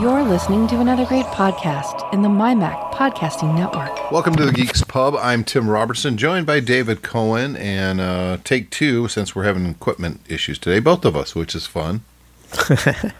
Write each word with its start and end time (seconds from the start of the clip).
You're 0.00 0.22
listening 0.22 0.66
to 0.68 0.80
another 0.80 1.04
great 1.04 1.26
podcast 1.26 2.12
in 2.12 2.22
the 2.22 2.28
MyMac 2.28 2.92
Podcasting 2.92 3.54
Network. 3.54 4.10
Welcome 4.10 4.34
to 4.36 4.46
the 4.46 4.52
Geeks 4.52 4.82
Pub. 4.82 5.14
I'm 5.16 5.44
Tim 5.44 5.68
Robertson, 5.68 6.16
joined 6.16 6.46
by 6.46 6.60
David 6.60 7.02
Cohen, 7.02 7.56
and 7.56 8.00
uh, 8.00 8.38
take 8.44 8.70
two 8.70 9.08
since 9.08 9.34
we're 9.34 9.44
having 9.44 9.66
equipment 9.66 10.20
issues 10.28 10.58
today, 10.58 10.80
both 10.80 11.04
of 11.04 11.14
us, 11.14 11.34
which 11.34 11.54
is 11.54 11.66
fun. 11.66 12.02
I 12.68 13.12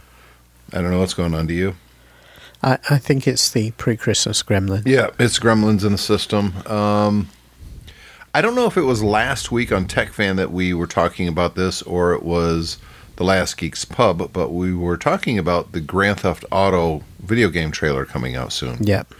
don't 0.72 0.90
know 0.90 1.00
what's 1.00 1.14
going 1.14 1.34
on 1.34 1.46
to 1.48 1.54
you. 1.54 1.74
I, 2.62 2.78
I 2.88 2.98
think 2.98 3.28
it's 3.28 3.50
the 3.50 3.72
pre-Christmas 3.72 4.42
gremlin. 4.42 4.86
Yeah, 4.86 5.10
it's 5.18 5.38
gremlins 5.38 5.84
in 5.84 5.92
the 5.92 5.98
system. 5.98 6.56
Um, 6.66 7.28
I 8.34 8.40
don't 8.40 8.54
know 8.54 8.66
if 8.66 8.78
it 8.78 8.82
was 8.82 9.02
last 9.02 9.52
week 9.52 9.72
on 9.72 9.86
Tech 9.86 10.10
Fan 10.10 10.36
that 10.36 10.50
we 10.50 10.72
were 10.72 10.86
talking 10.86 11.28
about 11.28 11.54
this, 11.54 11.82
or 11.82 12.14
it 12.14 12.22
was 12.22 12.78
the 13.16 13.24
last 13.24 13.56
Geeks 13.56 13.84
Pub, 13.84 14.32
but 14.32 14.50
we 14.50 14.74
were 14.74 14.96
talking 14.96 15.38
about 15.38 15.72
the 15.72 15.80
Grand 15.80 16.20
Theft 16.20 16.44
Auto 16.50 17.02
video 17.20 17.48
game 17.48 17.70
trailer 17.70 18.04
coming 18.04 18.36
out 18.36 18.52
soon. 18.52 18.82
Yep. 18.82 19.12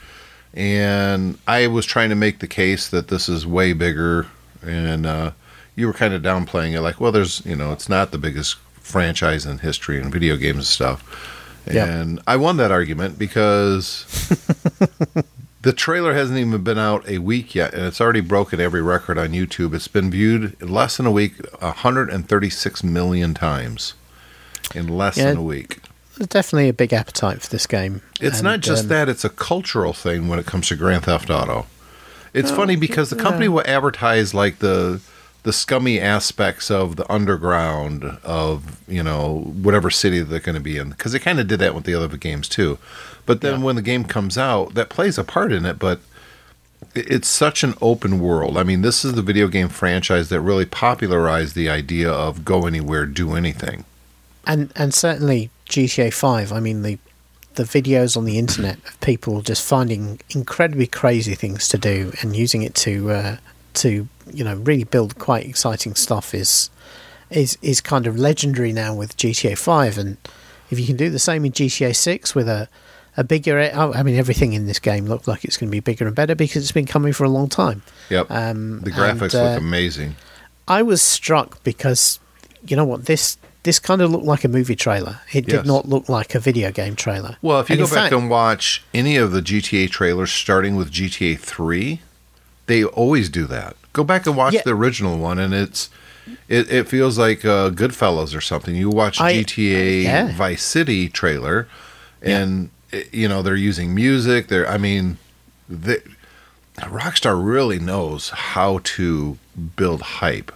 And 0.55 1.39
I 1.47 1.67
was 1.67 1.87
trying 1.87 2.11
to 2.11 2.15
make 2.15 2.41
the 2.41 2.47
case 2.47 2.89
that 2.89 3.09
this 3.09 3.29
is 3.29 3.47
way 3.47 3.73
bigger, 3.73 4.27
and 4.63 5.07
uh, 5.07 5.33
you 5.77 5.87
were 5.87 5.93
kind 5.93 6.13
of 6.13 6.23
downplaying 6.23 6.73
it, 6.73 6.83
like, 6.83 7.01
well, 7.01 7.13
there's, 7.13 7.45
you 7.47 7.57
know, 7.57 7.73
it's 7.73 7.89
not 7.89 8.11
the 8.11 8.19
biggest 8.19 8.57
franchise 8.75 9.47
in 9.47 9.59
history 9.59 9.99
in 9.99 10.11
video 10.11 10.37
games 10.37 10.57
and 10.57 10.67
stuff. 10.67 11.63
Yep. 11.67 11.89
And 11.89 12.21
I 12.27 12.37
won 12.37 12.57
that 12.59 12.71
argument 12.71 13.19
because 13.19 14.07
the 15.63 15.73
trailer 15.73 16.13
hasn't 16.15 16.39
even 16.39 16.63
been 16.63 16.79
out 16.79 17.09
a 17.09 17.19
week 17.19 17.55
yet, 17.55 17.73
and 17.75 17.85
it's 17.85 18.01
already 18.01 18.21
broken 18.21 18.61
every 18.61 18.83
record 18.83 19.17
on 19.19 19.29
YouTube. 19.29 19.75
It's 19.75 19.89
been 19.89 20.11
viewed 20.11 20.57
in 20.61 20.69
less 20.69 20.97
than 20.97 21.07
a 21.07 21.11
week 21.11 21.35
136 21.61 22.85
million 22.85 23.35
times 23.35 23.95
in 24.75 24.89
less 24.89 25.17
Yeah. 25.17 25.27
than 25.29 25.37
a 25.39 25.43
week. 25.43 25.79
There's 26.17 26.29
definitely 26.29 26.69
a 26.69 26.73
big 26.75 26.93
appetite 26.93 27.41
for 27.43 27.49
this 27.49 27.67
game. 27.67 28.03
It's 28.21 28.37
And, 28.39 28.45
not 28.45 28.61
just 28.61 28.85
um, 28.85 28.89
that, 28.89 29.09
it's 29.09 29.25
a 29.25 29.29
cultural 29.31 29.93
thing 29.93 30.29
when 30.29 30.39
it 30.39 30.47
comes 30.47 30.69
to 30.69 30.77
Grand 30.77 31.05
Theft 31.05 31.31
Auto. 31.31 31.67
It's 32.35 32.51
Oh, 32.51 32.57
funny 32.57 32.77
because 32.77 33.11
the 33.11 33.17
company 33.17 33.49
will 33.49 33.63
advertise 33.67 34.35
like 34.35 34.59
the 34.59 35.01
the 35.45 35.53
scummy 35.53 35.99
aspects 36.01 36.71
of 36.71 36.95
the 36.95 37.13
underground 37.13 38.05
of, 38.23 38.79
you 38.87 39.03
know, 39.03 39.53
whatever 39.61 39.91
city 39.91 40.21
they're 40.23 40.39
going 40.39 40.55
to 40.55 40.61
be 40.61 40.77
in 40.77 40.91
because 40.91 41.11
they 41.11 41.19
kind 41.19 41.41
of 41.41 41.49
did 41.49 41.59
that 41.59 41.75
with 41.75 41.83
the 41.83 41.93
other 41.95 42.17
games 42.17 42.49
too. 42.49 42.79
But 43.25 43.41
then 43.41 43.63
when 43.63 43.77
the 43.77 43.83
game 43.83 44.05
comes 44.05 44.37
out, 44.37 44.75
that 44.75 44.89
plays 44.91 45.17
a 45.17 45.25
part 45.25 45.53
in 45.53 45.65
it, 45.65 45.79
but 45.79 46.01
it's 46.95 47.29
such 47.29 47.63
an 47.63 47.75
open 47.81 48.19
world. 48.19 48.59
I 48.59 48.65
mean, 48.65 48.83
this 48.83 49.05
is 49.05 49.15
the 49.15 49.23
video 49.23 49.49
game 49.49 49.69
franchise 49.69 50.29
that 50.31 50.41
really 50.41 50.67
popularized 50.67 51.55
the 51.55 51.69
idea 51.69 52.11
of 52.11 52.45
go 52.45 52.67
anywhere, 52.67 53.07
do 53.07 53.35
anything. 53.35 53.85
and 54.47 54.73
and 54.75 54.93
certainly 54.93 55.51
GTA 55.69 56.13
Five. 56.13 56.53
I 56.53 56.61
mean 56.61 56.83
the 56.83 56.99
the 57.55 57.65
videos 57.65 58.17
on 58.17 58.25
the 58.25 58.39
internet 58.39 58.79
of 58.89 58.99
people 59.01 59.43
just 59.43 59.63
finding 59.67 60.21
incredibly 60.31 60.87
crazy 60.87 61.35
things 61.35 61.69
to 61.69 61.79
do 61.79 62.13
and 62.23 62.35
using 62.35 62.63
it 62.63 62.75
to 62.75 63.11
uh, 63.11 63.37
to 63.75 64.09
you 64.33 64.45
know 64.45 64.57
really 64.57 64.85
build 64.85 65.19
quite 65.19 65.47
exciting 65.47 65.95
stuff 65.95 66.35
is 66.35 66.71
is 67.31 67.59
is 67.63 67.81
kind 67.81 68.07
of 68.07 68.19
legendary 68.19 68.73
now 68.73 68.95
with 68.95 69.17
GTA 69.17 69.57
Five. 69.57 69.99
And 69.99 70.17
if 70.71 70.81
you 70.81 70.87
can 70.87 70.97
do 70.97 71.11
the 71.11 71.19
same 71.19 71.45
in 71.45 71.53
GTA 71.53 71.95
Six 71.95 72.35
with 72.35 72.49
a 72.49 72.69
a 73.17 73.25
bigger, 73.25 73.71
oh, 73.75 73.93
I 73.93 74.03
mean, 74.03 74.17
everything 74.17 74.53
in 74.55 74.67
this 74.67 74.79
game 74.79 75.07
looked 75.07 75.29
like 75.29 75.45
it's 75.45 75.57
going 75.57 75.69
to 75.69 75.73
be 75.73 75.81
bigger 75.81 76.07
and 76.07 76.15
better 76.17 76.35
because 76.35 76.63
it's 76.63 76.73
been 76.73 76.87
coming 76.87 77.13
for 77.13 77.25
a 77.25 77.29
long 77.29 77.49
time. 77.49 77.83
Yep. 78.11 78.27
Um, 78.31 78.81
the 78.81 78.91
graphics 78.91 79.35
and, 79.35 79.47
uh, 79.47 79.51
look 79.53 79.59
amazing. 79.61 80.17
I 80.69 80.83
was 80.83 81.03
struck 81.03 81.63
because 81.65 82.19
you 82.67 82.77
know 82.77 82.85
what 82.85 83.07
this 83.07 83.37
this 83.65 83.79
kind 83.79 84.01
of 84.01 84.11
looked 84.11 84.25
like 84.25 84.45
a 84.45 84.49
movie 84.49 84.75
trailer. 84.77 85.21
It 85.33 85.47
Yes. 85.49 85.59
did 85.63 85.67
not 85.67 85.89
look 85.89 86.09
like 86.09 86.35
a 86.35 86.41
video 86.41 86.71
game 86.73 86.97
trailer. 86.97 87.37
Well, 87.43 87.61
if 87.61 87.69
you 87.71 87.75
And 87.75 87.81
go 87.85 87.87
back 87.87 88.05
fact- 88.11 88.15
and 88.15 88.29
watch 88.31 88.83
any 88.95 89.17
of 89.17 89.31
the 89.33 89.41
GTA 89.43 89.89
trailers, 89.91 90.33
starting 90.33 90.75
with 90.77 90.91
GTA 90.91 91.37
Three, 91.39 92.01
they 92.67 92.83
always 92.85 93.29
do 93.29 93.47
that. 93.47 93.77
Go 93.93 94.03
back 94.05 94.27
and 94.27 94.37
watch 94.37 94.55
Yeah. 94.55 94.63
the 94.65 94.75
original 94.75 95.19
one, 95.19 95.39
and 95.39 95.53
it's 95.55 95.91
it, 96.49 96.71
it 96.73 96.89
feels 96.89 97.19
like 97.19 97.45
uh, 97.45 97.71
Goodfellas 97.71 98.35
or 98.37 98.41
something. 98.41 98.75
You 98.77 98.89
watch 98.91 99.21
I- 99.21 99.35
GTA 99.43 100.03
yeah. 100.05 100.33
Vice 100.37 100.63
City 100.63 101.09
trailer, 101.09 101.67
and 102.23 102.65
it- 102.67 102.71
you 103.13 103.29
know 103.29 103.43
they're 103.43 103.57
using 103.57 103.95
music. 103.95 104.49
They're 104.49 104.69
I 104.69 104.79
mean, 104.79 105.19
they, 105.69 105.99
Rockstar 106.79 107.43
really 107.43 107.79
knows 107.79 108.31
how 108.31 108.81
to 108.85 109.39
build 109.77 110.03
hype, 110.03 110.53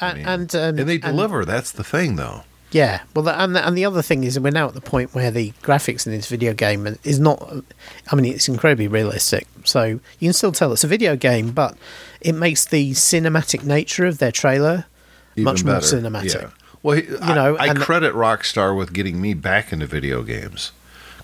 A- 0.00 0.14
mean, 0.14 0.26
and 0.26 0.54
um, 0.54 0.78
and 0.78 0.88
they 0.88 0.98
deliver. 0.98 1.44
That's 1.44 1.72
the 1.72 1.84
thing, 1.84 2.16
though. 2.16 2.42
yeah, 2.72 3.02
well, 3.14 3.22
the, 3.24 3.40
and 3.40 3.54
the, 3.54 3.66
and 3.66 3.76
the 3.76 3.84
other 3.84 4.02
thing 4.02 4.24
is, 4.24 4.38
we're 4.40 4.50
now 4.50 4.66
at 4.68 4.74
the 4.74 4.80
point 4.80 5.14
where 5.14 5.30
the 5.30 5.52
graphics 5.62 6.06
in 6.06 6.12
this 6.12 6.26
video 6.28 6.52
game 6.54 6.96
is 7.04 7.18
not. 7.18 7.64
I 8.10 8.16
mean, 8.16 8.32
it's 8.32 8.48
incredibly 8.48 8.88
realistic. 8.88 9.46
So 9.64 9.84
you 9.84 10.00
can 10.28 10.32
still 10.32 10.52
tell 10.52 10.72
it's 10.72 10.84
a 10.84 10.88
video 10.88 11.16
game, 11.16 11.50
but 11.52 11.76
it 12.20 12.34
makes 12.34 12.64
the 12.64 12.92
cinematic 12.92 13.64
nature 13.64 14.06
of 14.06 14.18
their 14.18 14.32
trailer 14.32 14.86
even 15.34 15.44
much 15.44 15.64
more 15.64 15.76
cinematic. 15.76 16.42
Yeah. 16.42 16.50
Well, 16.82 16.98
you 16.98 17.18
know, 17.18 17.56
I, 17.56 17.70
I 17.70 17.74
credit 17.74 18.14
Rockstar 18.14 18.76
with 18.76 18.92
getting 18.92 19.20
me 19.20 19.34
back 19.34 19.72
into 19.72 19.86
video 19.86 20.22
games. 20.22 20.70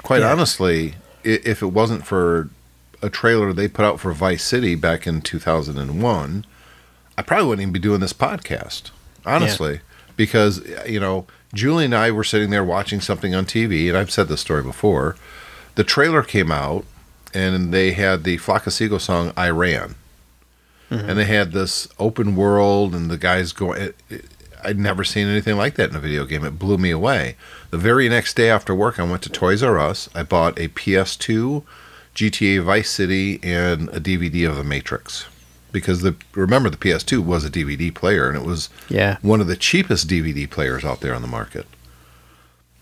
Quite 0.03 0.21
Yeah. 0.21 0.33
honestly, 0.33 0.95
if 1.25 1.63
it 1.63 1.67
wasn't 1.67 2.07
for 2.07 2.49
a 3.01 3.11
trailer 3.11 3.53
they 3.53 3.69
put 3.69 3.85
out 3.85 4.01
for 4.01 4.13
Vice 4.13 4.45
City 4.45 4.75
back 4.75 5.07
in 5.07 5.21
2001, 5.21 6.45
I 7.19 7.23
probably 7.23 7.47
wouldn't 7.47 7.63
even 7.63 7.73
be 7.73 7.79
doing 7.79 8.01
this 8.01 8.13
podcast. 8.13 8.91
Honestly, 9.25 9.81
because 10.17 10.61
you 10.87 10.99
know, 10.99 11.27
Julie 11.55 11.85
and 11.85 11.95
I 11.95 12.11
were 12.11 12.25
sitting 12.25 12.51
there 12.51 12.65
watching 12.65 13.01
something 13.01 13.35
on 13.35 13.45
TV, 13.47 13.89
and 13.89 13.97
I've 13.97 14.11
said 14.11 14.29
this 14.29 14.41
story 14.41 14.63
before. 14.63 15.17
The 15.75 15.85
trailer 15.85 16.23
came 16.23 16.51
out, 16.51 16.85
and 17.33 17.73
they 17.73 17.93
had 17.93 18.25
the 18.25 18.37
Flock 18.39 18.67
of 18.67 18.73
Seagull 18.73 18.99
song 18.99 19.33
"I 19.37 19.51
Ran." 19.51 19.95
Mm-hmm. 20.91 21.09
and 21.09 21.19
they 21.19 21.25
had 21.25 21.53
this 21.53 21.89
open 21.99 22.37
world 22.37 22.95
and 22.95 23.11
the 23.11 23.17
guys 23.17 23.53
going 23.53 23.81
it, 23.81 23.97
it, 24.11 24.25
i'd 24.65 24.79
never 24.79 25.05
seen 25.05 25.27
anything 25.29 25.57
like 25.57 25.75
that 25.75 25.91
in 25.91 25.97
a 25.97 26.01
video 26.01 26.25
game. 26.25 26.45
It 26.45 26.59
blew 26.59 26.79
me 26.79 26.91
away. 26.91 27.37
The 27.71 27.79
very 27.79 28.09
next 28.09 28.35
day 28.35 28.49
after 28.51 28.75
work 28.75 28.99
i 28.99 29.03
went 29.03 29.23
to 29.23 29.31
toys 29.31 29.63
r 29.63 29.79
us. 29.79 30.09
I 30.15 30.23
bought 30.23 30.59
a 30.59 30.69
ps2 30.69 31.63
gta 32.15 32.63
vice 32.63 32.91
city 32.91 33.41
and 33.43 33.89
a 33.91 34.01
dvd 34.01 34.49
of 34.49 34.57
the 34.57 34.65
matrix. 34.65 35.27
Because 35.73 36.03
the 36.03 36.15
remember 36.35 36.69
the 36.69 36.77
ps2 36.77 37.25
was 37.25 37.45
a 37.45 37.51
dvd 37.51 37.95
player 37.95 38.29
and 38.29 38.37
it 38.37 38.45
was 38.45 38.69
Yeah. 38.89 39.17
one 39.23 39.41
of 39.41 39.47
the 39.47 39.57
cheapest 39.57 40.09
dvd 40.09 40.51
players 40.51 40.85
out 40.85 41.01
there 41.01 41.15
on 41.15 41.23
the 41.23 41.29
market. 41.29 41.67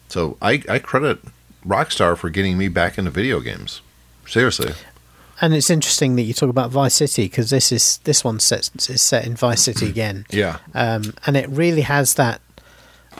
So 0.09 0.37
i, 0.43 0.62
I 0.69 0.79
credit 0.79 1.21
rockstar 1.67 2.17
for 2.17 2.31
getting 2.31 2.57
me 2.59 2.69
back 2.69 2.99
into 2.99 3.11
video 3.11 3.41
games. 3.41 3.81
Seriously 4.27 4.73
And 5.43 5.55
it's 5.55 5.71
interesting 5.71 6.17
that 6.17 6.23
you 6.23 6.34
talk 6.34 6.51
about 6.51 6.71
Vice 6.71 6.95
City 6.95 7.25
because 7.25 7.51
this 7.51 7.73
is 7.73 7.99
this 8.05 8.23
one 8.25 8.41
set 8.41 8.71
is 8.91 9.01
set 9.03 9.27
in 9.27 9.37
Vice 9.37 9.62
City 9.62 9.89
again. 9.95 10.27
yeah 10.31 10.59
um, 10.75 11.15
and 11.27 11.37
it 11.37 11.49
really 11.49 11.81
has 11.83 12.15
that. 12.15 12.41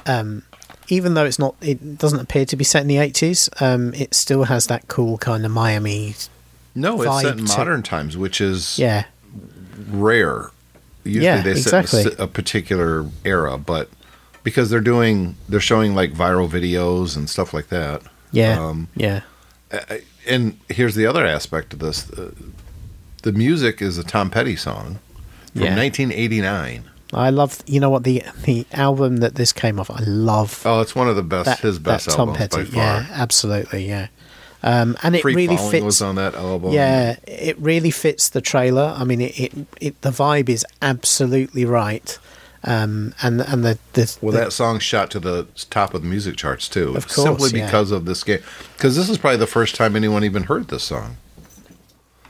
Um, 0.07 0.43
even 0.89 1.15
though 1.15 1.25
it's 1.25 1.39
not, 1.39 1.55
it 1.61 1.99
doesn't 1.99 2.19
appear 2.21 2.45
to 2.47 2.57
be 2.57 2.65
set 2.65 2.83
in 2.83 2.89
the 2.89 2.99
eighties. 2.99 3.49
Um, 3.61 3.95
it 3.95 4.15
still 4.15 4.45
has 4.45 4.67
that 4.67 4.89
cool 4.89 5.19
kind 5.19 5.45
of 5.47 5.51
Miami. 5.53 6.15
no 6.75 7.01
it's 7.03 7.23
set 7.23 7.39
in 7.39 7.47
to- 7.47 7.59
modern 7.59 7.83
times 7.83 8.17
which 8.17 8.41
is 8.41 8.79
Yeah, 8.79 9.05
rare. 9.91 10.51
Usually 11.05 11.25
Yeah, 11.25 11.41
they 11.43 11.53
exactly. 11.53 12.03
set 12.03 12.19
a 12.21 12.27
particular 12.27 13.07
era, 13.25 13.57
but 13.57 13.89
because 14.43 14.69
they're 14.71 14.81
doing, 14.81 15.37
they're 15.49 15.61
showing 15.61 15.95
like 15.95 16.13
viral 16.13 16.49
videos 16.49 17.17
and 17.17 17.29
stuff 17.31 17.55
like 17.55 17.69
that. 17.69 18.03
yeah, 18.33 18.61
Um, 18.61 18.89
yeah, 18.97 19.21
And 20.31 20.59
here's 20.69 20.95
the 20.95 21.07
other 21.07 21.27
aspect 21.27 21.73
of 21.73 21.79
this: 21.81 22.11
uh, 22.13 22.31
the 23.23 23.33
music 23.33 23.83
is 23.83 23.99
a 23.99 24.05
Tom 24.05 24.31
Petty 24.31 24.57
song 24.57 24.99
from 25.53 25.63
Yeah. 25.63 25.77
1989. 25.77 26.85
I 27.13 27.31
love. 27.31 27.59
You 27.67 27.81
know 27.81 27.91
what 27.91 28.05
the 28.05 28.23
the 28.45 28.65
album 28.73 29.17
that 29.19 29.35
this 29.35 29.53
came 29.53 29.81
off. 29.81 29.91
I 29.91 30.03
love 30.05 30.63
Oh, 30.65 30.81
it's 30.81 30.95
one 30.95 31.09
of 31.09 31.17
the 31.17 31.25
best, 31.25 31.47
that. 31.47 31.59
his 31.61 31.79
best 31.81 32.07
that 32.07 32.13
Tom 32.15 32.29
albums 32.31 32.49
Petty. 32.49 32.65
by 32.65 32.71
far. 32.71 32.83
Yeah, 32.85 33.07
absolutely. 33.11 33.89
Yeah, 33.89 34.07
um, 34.63 34.97
and 35.03 35.17
it 35.17 35.23
Free 35.23 35.35
really 35.35 35.57
Falling 35.57 35.71
fits. 35.73 35.85
was 35.85 36.03
on 36.03 36.15
that 36.15 36.35
album. 36.37 36.71
Yeah, 36.73 37.17
it 37.27 37.59
really 37.59 37.91
fits 37.91 38.29
the 38.29 38.41
trailer. 38.41 38.95
I 38.97 39.03
mean, 39.03 39.21
it 39.23 39.41
it, 39.41 39.53
it 39.81 40.01
the 40.03 40.11
vibe 40.11 40.49
is 40.49 40.65
absolutely 40.83 41.65
right. 41.65 42.17
Um, 42.63 43.15
and 43.23 43.41
and 43.41 43.65
the 43.65 43.79
the, 43.95 44.17
Well, 44.21 44.33
the 44.33 44.41
that 44.41 44.53
song 44.53 44.79
shot 44.81 45.11
to 45.13 45.21
the 45.21 45.47
top 45.71 45.95
of 45.95 46.03
the 46.03 46.09
music 46.09 46.37
charts 46.37 46.69
too, 46.69 46.95
Of 46.97 47.09
course, 47.09 47.23
simply 47.27 47.59
yeah. 47.59 47.65
because 47.67 47.91
of 47.91 48.05
this 48.05 48.23
game. 48.23 48.41
Because 48.77 48.97
this 48.97 49.09
is 49.09 49.17
probably 49.19 49.39
the 49.39 49.47
first 49.47 49.75
time 49.77 49.97
anyone 49.97 50.25
even 50.25 50.43
heard 50.45 50.69
this 50.69 50.83
song. 50.85 51.17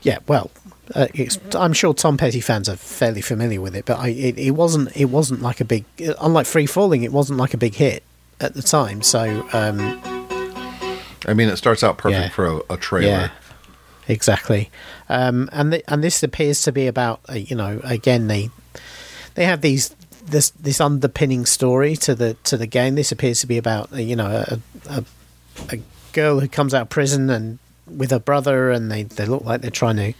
Yeah, 0.03 0.19
well, 0.27 0.49
uh, 0.95 1.07
it's, 1.13 1.37
I'm 1.53 1.73
sure 1.73 1.93
Tom 1.93 2.17
Petty 2.17 2.39
fans 2.41 2.67
are 2.69 2.75
fairly 2.77 3.21
familiar 3.21 3.61
with 3.61 3.75
it, 3.75 3.85
but 3.85 3.99
I, 3.99 4.07
it, 4.09 4.37
it 4.39 4.51
wasn't. 4.51 4.95
It 4.95 5.05
wasn't 5.05 5.41
like 5.41 5.59
a 5.61 5.65
big. 5.65 5.83
Unlike 6.21 6.45
Free 6.47 6.65
Falling, 6.65 7.03
it 7.03 7.11
wasn't 7.11 7.37
like 7.37 7.53
a 7.53 7.57
big 7.57 7.75
hit 7.75 8.01
at 8.39 8.53
the 8.53 8.61
time. 8.63 9.01
So 9.01 9.47
um, 9.53 9.79
I 11.27 11.33
mean, 11.33 11.49
it 11.49 11.57
starts 11.57 11.83
out 11.83 11.97
perfect 11.97 12.21
Yeah. 12.21 12.29
for 12.29 12.45
a, 12.47 12.73
a 12.73 12.77
trailer. 12.77 13.07
yeah, 13.11 13.29
exactly. 14.07 14.71
Um, 15.09 15.49
and 15.51 15.81
and 15.87 16.03
this 16.03 16.23
appears 16.23 16.61
to 16.63 16.71
be 16.71 16.87
about 16.87 17.19
uh, 17.29 17.33
you 17.33 17.55
know 17.55 17.79
again 17.83 18.27
they 18.27 18.49
they 19.35 19.45
have 19.45 19.61
these 19.61 19.95
this 20.25 20.51
this 20.51 20.79
underpinning 20.81 21.45
story 21.45 21.95
to 21.97 22.15
the 22.15 22.35
to 22.45 22.57
the 22.57 22.67
game. 22.67 22.95
This 22.95 23.11
appears 23.11 23.39
to 23.41 23.47
be 23.47 23.57
about 23.57 23.91
uh, 23.93 23.97
you 23.97 24.15
know 24.15 24.27
a, 24.27 24.59
a, 24.89 25.03
a 25.71 25.79
girl 26.13 26.39
who 26.39 26.47
comes 26.47 26.73
out 26.73 26.83
of 26.83 26.89
prison 26.89 27.29
and 27.29 27.59
with 27.87 28.11
her 28.11 28.19
brother, 28.19 28.71
and 28.71 28.91
they, 28.91 29.03
they 29.03 29.25
look 29.25 29.43
like 29.43 29.61
they're 29.61 29.71
trying 29.71 29.97
to 29.97 30.13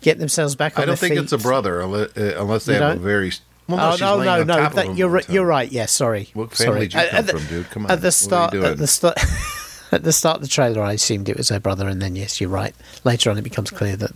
get 0.00 0.18
themselves 0.18 0.56
back 0.56 0.76
on 0.78 0.82
I 0.82 0.86
don't 0.86 0.98
think 0.98 1.14
feet. 1.14 1.22
it's 1.22 1.32
a 1.32 1.38
brother 1.38 1.80
unless, 1.80 2.16
uh, 2.16 2.58
they 2.66 2.74
You 2.74 2.80
have 2.82 2.96
a 2.96 3.00
very. 3.00 3.32
Well, 3.68 3.96
no, 3.98 4.06
oh 4.06 4.22
no, 4.24 4.42
no, 4.42 4.42
no! 4.42 4.68
That, 4.70 4.96
you're 4.96 5.08
right. 5.08 5.28
You're 5.28 5.44
right. 5.46 5.70
Yeah, 5.70 5.86
sorry. 5.86 6.30
What 6.34 6.52
family 6.52 6.64
sorry. 6.66 6.80
did 6.88 6.94
you 6.94 7.00
At- 7.00 7.10
come 7.10 7.26
the- 7.26 7.32
from, 7.32 7.46
dude? 7.46 7.70
Come 7.70 7.84
on. 7.86 7.90
At 7.92 8.00
the 8.00 8.10
start, 8.10 8.52
What 8.52 8.62
are 8.62 8.66
you 8.66 8.72
at 8.72 8.78
the 8.78 8.86
start, 8.88 9.18
at 9.92 10.02
the 10.02 10.12
start 10.12 10.36
of 10.38 10.42
the 10.42 10.48
trailer, 10.48 10.82
I 10.82 10.94
assumed 10.94 11.28
it 11.28 11.36
was 11.36 11.50
her 11.50 11.60
brother, 11.60 11.86
and 11.86 12.02
then 12.02 12.16
yes, 12.16 12.40
you're 12.40 12.50
right. 12.50 12.74
Later 13.04 13.30
on, 13.30 13.38
it 13.38 13.42
becomes 13.42 13.70
clear 13.70 13.94
that 13.94 14.10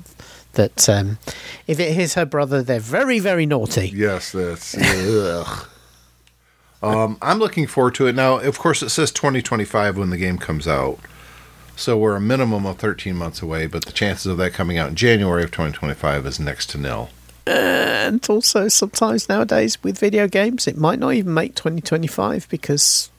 that 0.54 0.88
um, 0.88 1.18
if 1.66 1.78
it 1.80 1.96
is 1.98 2.14
her 2.14 2.24
brother, 2.24 2.62
they're 2.62 2.80
very, 2.80 3.18
very 3.18 3.46
naughty. 3.46 3.88
Yes, 3.88 4.32
that's. 4.32 4.76
ugh. 4.76 5.68
Um, 6.82 7.16
I'm 7.22 7.38
looking 7.38 7.66
forward 7.66 7.94
to 7.96 8.06
it. 8.06 8.14
Now, 8.14 8.38
of 8.38 8.58
course, 8.58 8.82
it 8.82 8.90
says 8.90 9.10
2025 9.10 9.96
when 9.96 10.10
the 10.10 10.18
game 10.18 10.36
comes 10.36 10.68
out. 10.68 10.98
So 11.76 11.96
we're 11.96 12.16
a 12.16 12.20
minimum 12.20 12.66
of 12.66 12.78
13 12.78 13.16
months 13.16 13.42
away, 13.42 13.66
but 13.66 13.86
the 13.86 13.92
chances 13.92 14.26
of 14.26 14.36
that 14.38 14.52
coming 14.52 14.78
out 14.78 14.90
in 14.90 14.94
January 14.94 15.42
of 15.42 15.50
2025 15.50 16.26
is 16.26 16.38
next 16.38 16.70
to 16.70 16.78
nil. 16.78 17.08
And 17.46 18.24
also, 18.28 18.68
sometimes 18.68 19.28
nowadays 19.28 19.82
with 19.82 19.98
video 19.98 20.28
games, 20.28 20.66
it 20.66 20.76
might 20.76 20.98
not 20.98 21.14
even 21.14 21.34
make 21.34 21.54
2025 21.54 22.48
because 22.48 23.10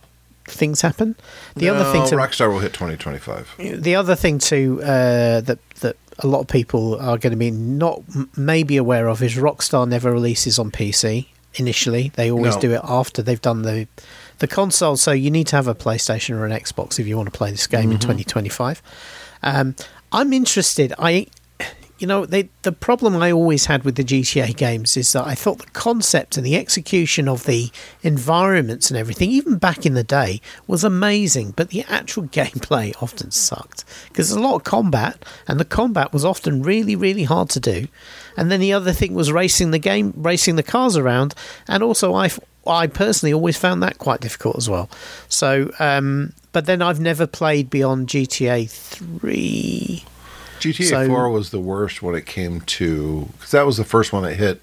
things 0.45 0.81
happen. 0.81 1.15
The 1.55 1.69
other 1.69 1.91
thing 1.91 2.07
to 2.07 2.15
Rockstar 2.15 2.51
will 2.51 2.59
hit 2.59 2.73
2025. 2.73 3.81
the 3.81 3.95
other 3.95 4.15
thing 4.15 4.39
too 4.39 4.79
uh, 4.83 5.41
that 5.41 5.59
that 5.81 5.97
a 6.19 6.27
lot 6.27 6.39
of 6.41 6.47
people 6.47 6.95
are 6.99 7.17
going 7.17 7.31
to 7.31 7.37
be 7.37 7.51
not 7.51 8.01
maybe 8.37 8.77
aware 8.77 9.07
of 9.07 9.21
is 9.21 9.35
Rockstar 9.35 9.87
never 9.87 10.11
releases 10.11 10.57
on 10.59 10.71
PC 10.71 11.27
initially. 11.55 12.11
They 12.15 12.31
always 12.31 12.55
No. 12.55 12.61
do 12.61 12.71
it 12.73 12.81
after 12.83 13.21
they've 13.21 13.41
done 13.41 13.61
the 13.63 13.87
the 14.39 14.47
console. 14.47 14.97
So 14.97 15.11
you 15.11 15.31
need 15.31 15.47
to 15.47 15.55
have 15.55 15.67
a 15.67 15.75
PlayStation 15.75 16.35
or 16.35 16.45
an 16.45 16.51
Xbox 16.51 16.99
if 16.99 17.07
you 17.07 17.15
want 17.17 17.31
to 17.31 17.37
play 17.37 17.51
this 17.51 17.67
game 17.67 17.91
in 17.91 17.99
2025. 17.99 18.81
Um, 19.43 19.75
I'm 20.11 20.33
interested. 20.33 20.93
I 20.99 21.27
you 22.05 22.07
know, 22.07 22.23
they, 22.23 22.49
the 22.61 22.71
problem 22.71 23.15
I 23.15 23.31
always 23.31 23.65
had 23.65 23.83
with 23.83 23.95
the 23.95 24.03
GTA 24.03 24.55
games 24.55 24.95
is 24.95 25.11
that 25.13 25.25
I 25.25 25.33
thought 25.33 25.57
the 25.57 25.65
concept 25.71 26.37
and 26.37 26.45
the 26.45 26.55
execution 26.55 27.27
of 27.27 27.45
the 27.45 27.71
environments 28.03 28.91
and 28.91 28.97
everything, 28.97 29.31
even 29.31 29.57
back 29.57 29.87
in 29.87 29.95
the 29.95 30.03
day, 30.03 30.39
was 30.67 30.83
amazing, 30.83 31.55
but 31.57 31.69
the 31.69 31.83
actual 31.89 32.23
gameplay 32.27 32.93
often 33.01 33.31
sucked 33.31 33.85
because 34.07 34.29
there's 34.29 34.37
a 34.37 34.47
lot 34.47 34.53
of 34.53 34.63
combat, 34.63 35.25
and 35.47 35.59
the 35.59 35.65
combat 35.65 36.13
was 36.13 36.23
often 36.23 36.61
really, 36.61 36.95
really 36.95 37.23
hard 37.23 37.49
to 37.49 37.59
do. 37.59 37.87
And 38.37 38.51
then 38.51 38.59
the 38.59 38.73
other 38.73 38.93
thing 38.93 39.15
was 39.15 39.31
racing 39.31 39.71
the 39.71 39.79
game, 39.79 40.13
racing 40.15 40.57
the 40.57 40.61
cars 40.61 40.95
around, 40.95 41.33
and 41.67 41.81
also 41.81 42.13
I. 42.13 42.29
I 42.67 42.87
personally 42.87 43.31
always 43.31 43.57
found 43.57 43.83
that 43.83 43.99
quite 43.99 44.21
difficult 44.21 44.57
as 44.57 44.67
well. 44.67 44.89
So, 45.29 45.71
um, 45.77 46.33
but 46.51 46.65
then 46.65 46.81
I've 46.81 46.99
never 46.99 47.27
played 47.27 47.69
beyond 47.69 48.07
GTA 48.07 48.67
three. 48.67 50.03
GTA 50.59 50.89
So- 50.89 51.07
4 51.07 51.29
was 51.29 51.49
the 51.49 51.59
worst 51.59 52.01
when 52.01 52.15
it 52.15 52.25
came 52.25 52.61
to 52.61 53.29
because 53.33 53.51
that 53.51 53.65
was 53.65 53.77
the 53.77 53.83
first 53.83 54.13
one 54.13 54.23
that 54.23 54.35
hit 54.35 54.61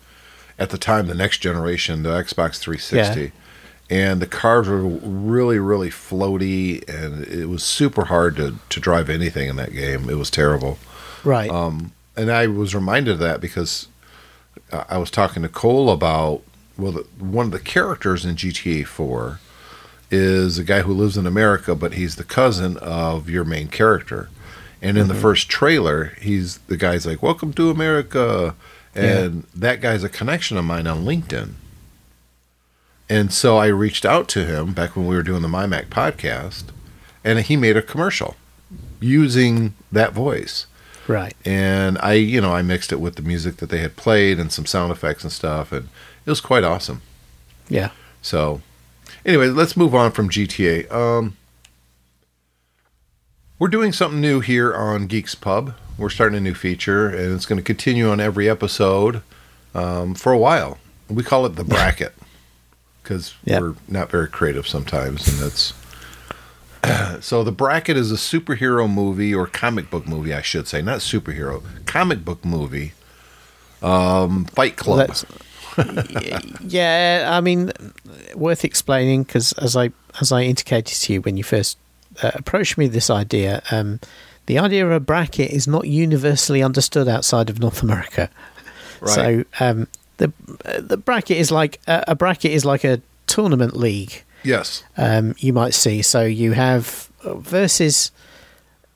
at 0.58 0.70
the 0.70 0.78
time 0.78 1.06
the 1.06 1.14
next 1.14 1.38
generation, 1.38 2.02
the 2.02 2.10
Xbox 2.10 2.58
360. 2.58 3.32
And 3.90 4.22
the 4.22 4.26
cars 4.26 4.68
were 4.68 4.80
really, 4.82 5.58
really 5.58 5.90
floaty, 5.90 6.88
and 6.88 7.26
it 7.26 7.46
was 7.46 7.62
super 7.62 8.06
hard 8.06 8.36
to, 8.36 8.54
to 8.70 8.80
drive 8.80 9.10
anything 9.10 9.50
in 9.50 9.56
that 9.56 9.72
game. 9.72 10.08
It 10.08 10.14
was 10.14 10.30
terrible. 10.30 10.78
Right. 11.24 11.50
Um, 11.50 11.92
and 12.16 12.30
I 12.30 12.46
was 12.46 12.74
reminded 12.74 13.14
of 13.14 13.18
that 13.18 13.40
because 13.40 13.88
uh, 14.70 14.84
I 14.88 14.96
was 14.98 15.10
talking 15.10 15.42
to 15.42 15.48
Cole 15.48 15.90
about 15.90 16.42
well, 16.78 16.92
the, 16.92 17.06
one 17.18 17.46
of 17.46 17.52
the 17.52 17.60
characters 17.60 18.24
in 18.24 18.36
GTA 18.36 18.86
4 18.86 19.40
is 20.10 20.58
a 20.58 20.64
guy 20.64 20.82
who 20.82 20.92
lives 20.92 21.16
in 21.16 21.26
America, 21.26 21.74
but 21.74 21.94
he's 21.94 22.16
the 22.16 22.24
cousin 22.24 22.76
of 22.78 23.28
your 23.28 23.44
main 23.44 23.68
character. 23.68 24.30
And 24.82 24.98
in 24.98 25.06
the 25.06 25.14
first 25.14 25.48
trailer, 25.48 26.12
he's 26.20 26.58
the 26.66 26.76
guy's 26.76 27.06
like, 27.06 27.22
"Welcome 27.22 27.52
to 27.54 27.70
America," 27.70 28.56
and 28.94 29.44
that 29.54 29.80
guy's 29.80 30.02
a 30.02 30.08
connection 30.08 30.56
of 30.56 30.64
mine 30.64 30.88
on 30.88 31.04
LinkedIn. 31.04 31.52
And 33.08 33.32
so 33.32 33.56
I 33.58 33.66
reached 33.66 34.04
out 34.04 34.26
to 34.30 34.44
him 34.44 34.72
back 34.72 34.96
when 34.96 35.06
we 35.06 35.14
were 35.14 35.22
doing 35.22 35.42
the 35.42 35.48
MyMac 35.48 35.86
podcast, 35.86 36.64
and 37.22 37.38
he 37.38 37.56
made 37.56 37.76
a 37.76 37.82
commercial 37.82 38.36
using 39.00 39.74
that 39.92 40.12
voice 40.12 40.66
right. 41.06 41.34
and 41.44 41.98
I, 42.00 42.14
you 42.14 42.40
know, 42.40 42.54
I 42.54 42.62
mixed 42.62 42.92
it 42.92 43.00
with 43.00 43.16
the 43.16 43.22
music 43.22 43.56
that 43.58 43.70
they 43.70 43.78
had 43.78 43.96
played 43.96 44.38
and 44.38 44.52
some 44.52 44.66
sound 44.66 44.92
effects 44.92 45.22
and 45.22 45.32
stuff, 45.32 45.72
and 45.72 45.88
it 46.24 46.30
was 46.30 46.40
quite 46.40 46.64
awesome. 46.64 47.02
Yeah. 47.68 47.90
So, 48.20 48.62
anyway, 49.24 49.48
let's 49.48 49.76
move 49.76 49.94
on 49.94 50.12
from 50.12 50.28
GTA. 50.28 50.90
Um, 50.90 51.36
we're 53.62 53.68
doing 53.68 53.92
something 53.92 54.20
new 54.20 54.40
here 54.40 54.74
on 54.74 55.06
Geeks 55.06 55.36
Pub. 55.36 55.74
We're 55.96 56.10
starting 56.10 56.36
a 56.36 56.40
new 56.40 56.52
feature, 56.52 57.08
and 57.08 57.32
it's 57.32 57.46
going 57.46 57.58
to 57.58 57.62
continue 57.62 58.10
on 58.10 58.18
every 58.18 58.50
episode 58.50 59.22
um, 59.72 60.16
for 60.16 60.32
a 60.32 60.36
while. 60.36 60.78
We 61.08 61.22
call 61.22 61.46
it 61.46 61.50
the 61.50 61.62
bracket 61.62 62.12
because 63.04 63.34
Yep. 63.44 63.60
we're 63.62 63.74
not 63.86 64.10
very 64.10 64.26
creative 64.26 64.66
sometimes, 64.66 65.28
and 65.28 65.38
that's. 65.38 65.74
So 67.20 67.44
the 67.44 67.52
bracket 67.52 67.96
is 67.96 68.10
a 68.10 68.16
superhero 68.16 68.92
movie 68.92 69.32
or 69.32 69.46
comic 69.46 69.90
book 69.90 70.08
movie, 70.08 70.34
I 70.34 70.42
should 70.42 70.66
say, 70.66 70.82
not 70.82 70.98
superhero, 70.98 71.62
comic 71.86 72.24
book 72.24 72.44
movie. 72.44 72.94
Um, 73.80 74.46
Fight 74.46 74.74
Club. 74.76 75.14
Yeah, 76.66 77.30
I 77.32 77.40
mean, 77.40 77.70
worth 78.34 78.64
explaining 78.64 79.22
because 79.22 79.52
as 79.52 79.76
I 79.76 79.92
as 80.20 80.32
I 80.32 80.42
indicated 80.42 80.96
to 81.02 81.12
you 81.12 81.20
when 81.20 81.36
you 81.36 81.44
first 81.44 81.78
uh, 82.22 82.32
approached 82.34 82.76
me 82.78 82.88
this 82.88 83.10
idea, 83.10 83.62
um, 83.70 84.00
the 84.46 84.58
idea 84.58 84.84
of 84.84 84.92
a 84.92 85.00
bracket 85.00 85.50
is 85.50 85.66
not 85.68 85.86
universally 85.86 86.62
understood 86.62 87.08
outside 87.08 87.48
of 87.48 87.60
North 87.60 87.82
America. 87.82 88.28
Right. 89.00 89.10
So 89.14 89.44
um, 89.60 89.88
the 90.18 90.32
uh, 90.64 90.80
the 90.80 90.96
bracket 90.96 91.36
is 91.36 91.50
like 91.50 91.80
uh, 91.86 92.04
a 92.08 92.14
bracket 92.14 92.50
is 92.52 92.64
like 92.64 92.84
a 92.84 93.00
tournament 93.26 93.76
league. 93.76 94.22
yes. 94.42 94.84
um, 94.96 95.34
you 95.38 95.52
might 95.52 95.74
see. 95.74 96.02
So 96.02 96.24
you 96.24 96.52
have 96.52 97.10
versus 97.24 98.10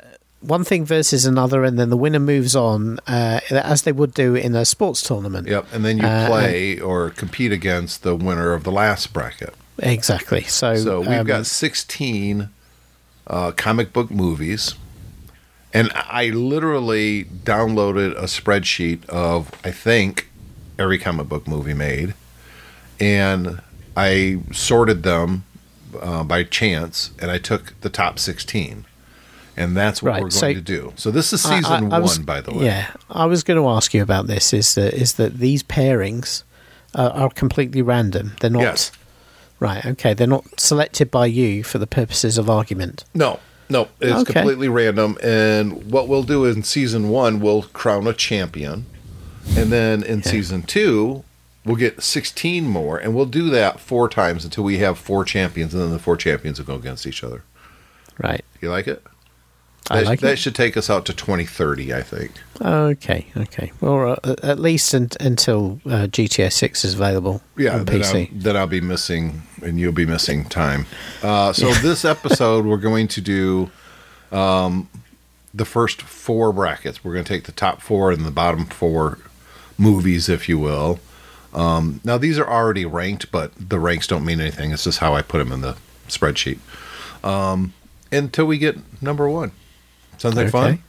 uh, 0.01 0.05
one 0.41 0.65
thing 0.65 0.85
versus 0.85 1.25
another, 1.25 1.65
and 1.65 1.79
then 1.79 1.91
the 1.91 1.97
winner 1.97 2.19
moves 2.21 2.55
on, 2.55 2.99
uh, 3.07 3.41
as 3.51 3.83
they 3.83 3.93
would 3.93 4.15
do 4.15 4.35
in 4.35 4.55
a 4.55 4.65
sports 4.65 5.03
tournament. 5.03 5.49
Yep, 5.49 5.67
and 5.73 5.85
then 5.85 5.99
you 5.99 6.07
Uh, 6.07 6.27
play 6.29 6.79
or 6.81 7.11
compete 7.11 7.53
against 7.53 8.03
the 8.03 8.15
winner 8.15 8.53
of 8.53 8.65
the 8.65 8.73
last 8.73 9.13
bracket. 9.13 9.55
Exactly. 9.79 10.43
So, 10.43 10.77
So 10.77 11.01
we've 11.01 11.21
um, 11.21 11.27
got 11.27 11.47
16 11.47 12.49
uh, 13.27 13.53
comic 13.53 13.93
book 13.93 14.11
movies, 14.11 14.75
and 15.75 15.91
I 15.95 16.29
literally 16.31 17.25
downloaded 17.25 18.13
a 18.17 18.23
spreadsheet 18.25 19.05
of 19.09 19.51
I 19.65 19.71
think 19.71 20.29
every 20.79 20.99
comic 20.99 21.29
book 21.29 21.47
movie 21.49 21.75
made, 21.75 22.15
and 23.01 23.61
I 23.97 24.39
sorted 24.53 25.03
them 25.03 25.45
uh, 26.01 26.23
by 26.25 26.45
chance, 26.45 27.11
and 27.19 27.31
I 27.31 27.39
took 27.39 27.79
the 27.81 27.89
top 27.91 28.19
16. 28.19 28.85
And 29.59 29.75
that's 29.75 30.03
what 30.03 30.11
Right, 30.11 30.17
we're 30.23 30.29
going 30.29 30.31
so- 30.31 30.53
to 30.53 30.61
do. 30.61 30.93
So 30.97 31.11
this 31.11 31.33
is 31.33 31.45
I- 31.47 31.55
I- 31.57 31.61
season 31.63 31.93
I 31.93 31.99
was- 31.99 32.19
one, 32.19 32.27
by 32.27 32.43
the 32.43 32.53
way. 32.53 32.67
Yeah, 32.67 32.91
I 33.11 33.25
was 33.25 33.43
going 33.43 33.59
to 33.59 33.67
ask 33.69 33.95
you 33.95 34.03
about 34.03 34.27
this. 34.27 34.53
Is 34.53 34.75
that 34.75 34.93
is 34.93 35.15
that 35.15 35.39
these 35.39 35.63
pairings 35.63 36.43
uh, 36.95 37.11
are 37.15 37.31
completely 37.31 37.81
random? 37.81 38.37
They're 38.41 38.51
not. 38.51 38.61
Yes. 38.63 38.93
Right. 39.59 39.85
Okay. 39.85 40.13
They're 40.15 40.27
not 40.27 40.61
selected 40.61 41.11
by 41.11 41.27
you 41.27 41.63
for 41.63 41.79
the 41.79 41.87
purposes 41.87 42.37
of 42.39 42.51
argument. 42.51 43.05
No, 43.15 43.41
no, 43.71 43.89
it's 44.01 44.23
Okay. 44.23 44.33
completely 44.35 44.69
random. 44.69 45.17
And 45.23 45.91
what 45.91 46.09
we'll 46.09 46.23
do 46.23 46.45
in 46.45 46.63
season 46.63 47.09
one, 47.09 47.41
we'll 47.41 47.63
crown 47.63 48.07
a 48.07 48.13
champion, 48.13 48.87
and 49.57 49.73
then 49.73 50.03
in 50.03 50.23
season 50.23 50.63
two, 50.63 51.25
we'll 51.65 51.77
get 51.77 52.03
sixteen 52.03 52.67
more, 52.69 52.99
and 52.99 53.15
we'll 53.15 53.25
do 53.27 53.49
that 53.51 53.81
four 53.81 54.09
times 54.09 54.45
until 54.45 54.63
we 54.65 54.79
have 54.79 54.99
four 54.99 55.25
champions, 55.25 55.73
and 55.75 55.83
then 55.83 55.91
the 55.91 55.99
four 55.99 56.17
champions 56.17 56.59
will 56.59 56.67
go 56.67 56.75
against 56.77 57.07
each 57.07 57.25
other. 57.25 57.43
Right. 58.19 58.45
You 58.61 58.71
like 58.71 58.87
it? 58.87 59.03
That, 59.89 60.05
like 60.05 60.21
that 60.21 60.39
should 60.39 60.55
take 60.55 60.77
us 60.77 60.91
out 60.91 61.07
to 61.07 61.15
twenty 61.15 61.45
thirty, 61.45 61.95
I 61.95 62.03
think. 62.03 62.33
Okay. 62.61 63.27
Okay. 63.37 63.73
Well, 63.81 64.19
uh, 64.25 64.35
at 64.43 64.59
least 64.59 64.95
un- 64.95 65.11
until 65.21 65.81
uh, 65.87 66.07
GTA 66.09 66.53
Six 66.53 66.85
is 66.85 66.95
available 66.95 67.43
Yeah, 67.57 67.77
on 67.77 67.85
then, 67.85 68.01
PC. 68.01 68.33
I'll, 68.33 68.39
then 68.41 68.57
I'll 68.57 68.67
be 68.67 68.81
missing, 68.81 69.43
and 69.63 69.79
you'll 69.79 69.93
be 69.93 70.07
missing 70.07 70.45
time. 70.45 70.87
Uh, 71.23 71.53
so 71.53 71.71
this 71.75 72.05
episode, 72.17 72.65
we're 72.67 72.79
going 72.79 73.07
to 73.09 73.21
do 73.21 73.71
um, 74.33 74.89
the 75.55 75.65
first 75.65 76.03
four 76.03 76.53
brackets. 76.53 77.05
We're 77.05 77.13
going 77.13 77.25
to 77.25 77.33
take 77.33 77.45
the 77.45 77.53
top 77.53 77.81
four 77.81 78.11
and 78.11 78.25
the 78.25 78.31
bottom 78.33 78.67
four 78.67 79.19
movies, 79.79 80.29
if 80.29 80.49
you 80.49 80.59
will. 80.59 80.99
Um, 81.55 82.01
now 82.05 82.19
these 82.19 82.39
are 82.39 82.49
already 82.49 82.85
ranked, 82.85 83.31
but 83.31 83.53
the 83.57 83.79
ranks 83.79 84.07
don't 84.07 84.25
mean 84.25 84.41
anything. 84.41 84.73
It's 84.73 84.85
just 84.85 84.99
how 84.99 85.15
I 85.15 85.23
put 85.23 85.39
them 85.39 85.53
in 85.53 85.63
the 85.63 85.77
spreadsheet. 86.09 86.59
Um, 87.25 87.73
until 88.13 88.47
we 88.47 88.59
get 88.59 88.77
number 89.03 89.29
one. 89.29 89.53
Sounds 90.19 90.37
like 90.37 90.51
fun. 90.51 90.73
Okay. 90.75 90.81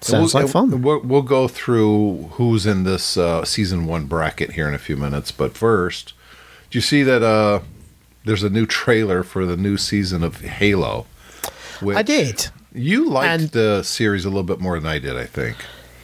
Sounds 0.00 0.32
We'll- 0.34 0.44
like 0.44 0.52
fun. 0.52 0.82
We'll, 0.82 1.00
we'll 1.00 1.22
go 1.22 1.46
through 1.48 2.30
who's 2.32 2.64
in 2.66 2.84
this 2.84 3.16
uh, 3.16 3.44
season 3.44 3.86
one 3.86 4.06
bracket 4.06 4.52
here 4.52 4.66
in 4.68 4.74
a 4.74 4.78
few 4.78 4.96
minutes. 4.96 5.30
But 5.30 5.56
first, 5.56 6.14
do 6.70 6.78
you 6.78 6.82
see 6.82 7.02
that 7.02 7.22
uh, 7.22 7.60
there's 8.24 8.42
a 8.42 8.48
new 8.50 8.64
trailer 8.66 9.22
for 9.22 9.44
the 9.44 9.56
new 9.56 9.76
season 9.76 10.22
of 10.22 10.40
Halo? 10.40 11.06
Which, 11.80 11.96
I 11.96 12.02
did. 12.02 12.48
You 12.72 13.08
liked 13.10 13.42
And- 13.42 13.50
the 13.50 13.82
series 13.82 14.24
a 14.24 14.28
little 14.28 14.42
bit 14.42 14.60
more 14.60 14.78
than 14.80 14.88
I 14.90 14.98
did, 14.98 15.16
I 15.16 15.24
think. 15.26 15.56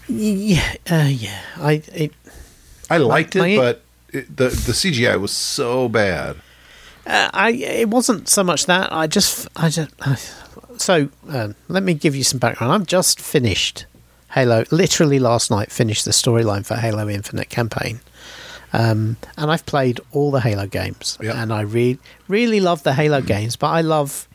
Yeah, 0.08 0.74
uh, 0.90 1.08
yeah. 1.10 1.40
I 1.56 1.82
it, 1.92 2.12
I 2.90 2.98
liked 2.98 3.34
my- 3.34 3.48
it, 3.48 3.56
but 3.56 3.82
it, 4.12 4.36
the 4.36 4.44
the 4.44 4.72
CGI 4.72 5.18
was 5.20 5.32
so 5.32 5.88
bad. 5.88 6.36
Uh, 7.06 7.28
I 7.32 7.50
it 7.52 7.88
wasn't 7.88 8.28
so 8.28 8.44
much 8.44 8.66
that 8.66 8.92
I 8.92 9.06
just 9.08 9.48
I 9.56 9.68
just 9.68 9.90
I, 10.00 10.16
so 10.78 11.08
um, 11.28 11.54
let 11.68 11.82
me 11.82 11.94
give 11.94 12.14
you 12.16 12.24
some 12.24 12.38
background. 12.38 12.72
I've 12.72 12.86
just 12.86 13.20
finished 13.20 13.86
Halo. 14.32 14.64
Literally 14.70 15.18
last 15.18 15.50
night, 15.50 15.70
finished 15.72 16.04
the 16.04 16.10
storyline 16.10 16.64
for 16.66 16.74
Halo 16.76 17.08
Infinite 17.08 17.48
campaign, 17.48 18.00
um, 18.72 19.16
and 19.36 19.50
I've 19.50 19.64
played 19.66 20.00
all 20.12 20.30
the 20.30 20.40
Halo 20.40 20.66
games, 20.66 21.18
Yeah. 21.22 21.40
and 21.40 21.52
I 21.52 21.62
really 21.62 21.98
really 22.28 22.60
love 22.60 22.82
the 22.82 22.92
Halo 22.94 23.20
games. 23.22 23.56
But 23.56 23.68
I 23.68 23.80
love 23.80 24.28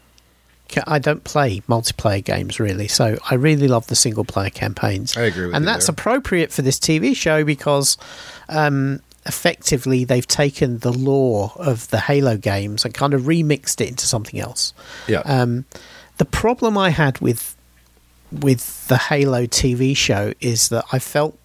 I 0.87 0.99
don't 0.99 1.23
play 1.25 1.61
multiplayer 1.67 2.23
games 2.23 2.57
really, 2.59 2.87
so 2.87 3.17
I 3.29 3.35
really 3.35 3.67
love 3.67 3.87
the 3.87 3.95
single 3.95 4.23
player 4.23 4.49
campaigns. 4.49 5.17
I 5.17 5.23
agree 5.23 5.47
with 5.47 5.55
and 5.55 5.67
that's 5.67 5.87
there. 5.87 5.93
appropriate 5.93 6.51
for 6.53 6.61
this 6.61 6.79
TV 6.79 7.13
show 7.13 7.43
because 7.43 7.97
um, 8.47 9.01
effectively 9.25 10.05
they've 10.05 10.25
taken 10.27 10.79
the 10.79 10.93
lore 10.93 11.51
of 11.57 11.89
the 11.89 11.99
Halo 11.99 12.37
games 12.37 12.85
and 12.85 12.93
kind 12.93 13.13
of 13.13 13.23
remixed 13.23 13.81
it 13.81 13.89
into 13.89 14.05
something 14.05 14.39
else. 14.39 14.73
Yeah, 15.09 15.19
Um, 15.25 15.65
the 16.21 16.25
problem 16.25 16.77
I 16.77 16.91
had 16.91 17.19
with 17.19 17.55
with 18.31 18.87
the 18.87 18.97
Halo 18.97 19.47
TV 19.47 19.97
show 19.97 20.33
is 20.39 20.69
that 20.69 20.85
I 20.91 20.99
felt 20.99 21.35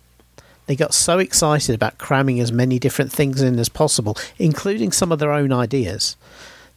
they 0.66 0.76
got 0.76 0.92
so 0.92 1.18
excited 1.18 1.74
about 1.74 1.96
cramming 1.96 2.40
as 2.40 2.52
many 2.52 2.78
different 2.78 3.10
things 3.10 3.40
in 3.40 3.58
as 3.58 3.70
possible, 3.70 4.18
including 4.38 4.92
some 4.92 5.10
of 5.12 5.18
their 5.18 5.32
own 5.32 5.50
ideas, 5.50 6.14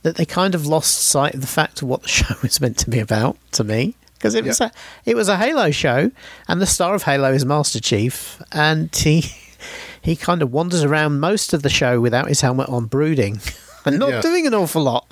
that 0.03 0.15
they 0.15 0.23
kind 0.23 0.55
of 0.55 0.65
lost 0.65 0.93
sight 1.01 1.33
of 1.33 1.41
the 1.41 1.47
fact 1.59 1.81
of 1.81 1.89
what 1.89 2.03
the 2.03 2.07
show 2.19 2.35
was 2.41 2.61
meant 2.61 2.77
to 2.77 2.89
be 2.89 2.99
about. 2.99 3.35
To 3.51 3.65
me, 3.65 3.95
because 4.13 4.33
it 4.33 4.45
was 4.45 4.61
a 4.61 4.71
it 5.03 5.17
was 5.17 5.27
a 5.27 5.35
Halo 5.35 5.69
show, 5.69 6.09
and 6.47 6.61
the 6.61 6.65
star 6.67 6.95
of 6.95 7.03
Halo 7.03 7.33
is 7.33 7.43
Master 7.45 7.81
Chief, 7.81 8.41
and 8.53 8.95
he 8.95 9.25
he 10.01 10.15
kind 10.15 10.41
of 10.41 10.53
wanders 10.53 10.85
around 10.85 11.19
most 11.19 11.53
of 11.53 11.63
the 11.63 11.69
show 11.69 11.99
without 11.99 12.29
his 12.29 12.39
helmet 12.39 12.69
on, 12.69 12.85
brooding 12.85 13.41
and 13.85 13.99
not 13.99 14.09
Yeah. 14.09 14.21
doing 14.21 14.47
an 14.47 14.53
awful 14.53 14.83
lot. 14.83 15.05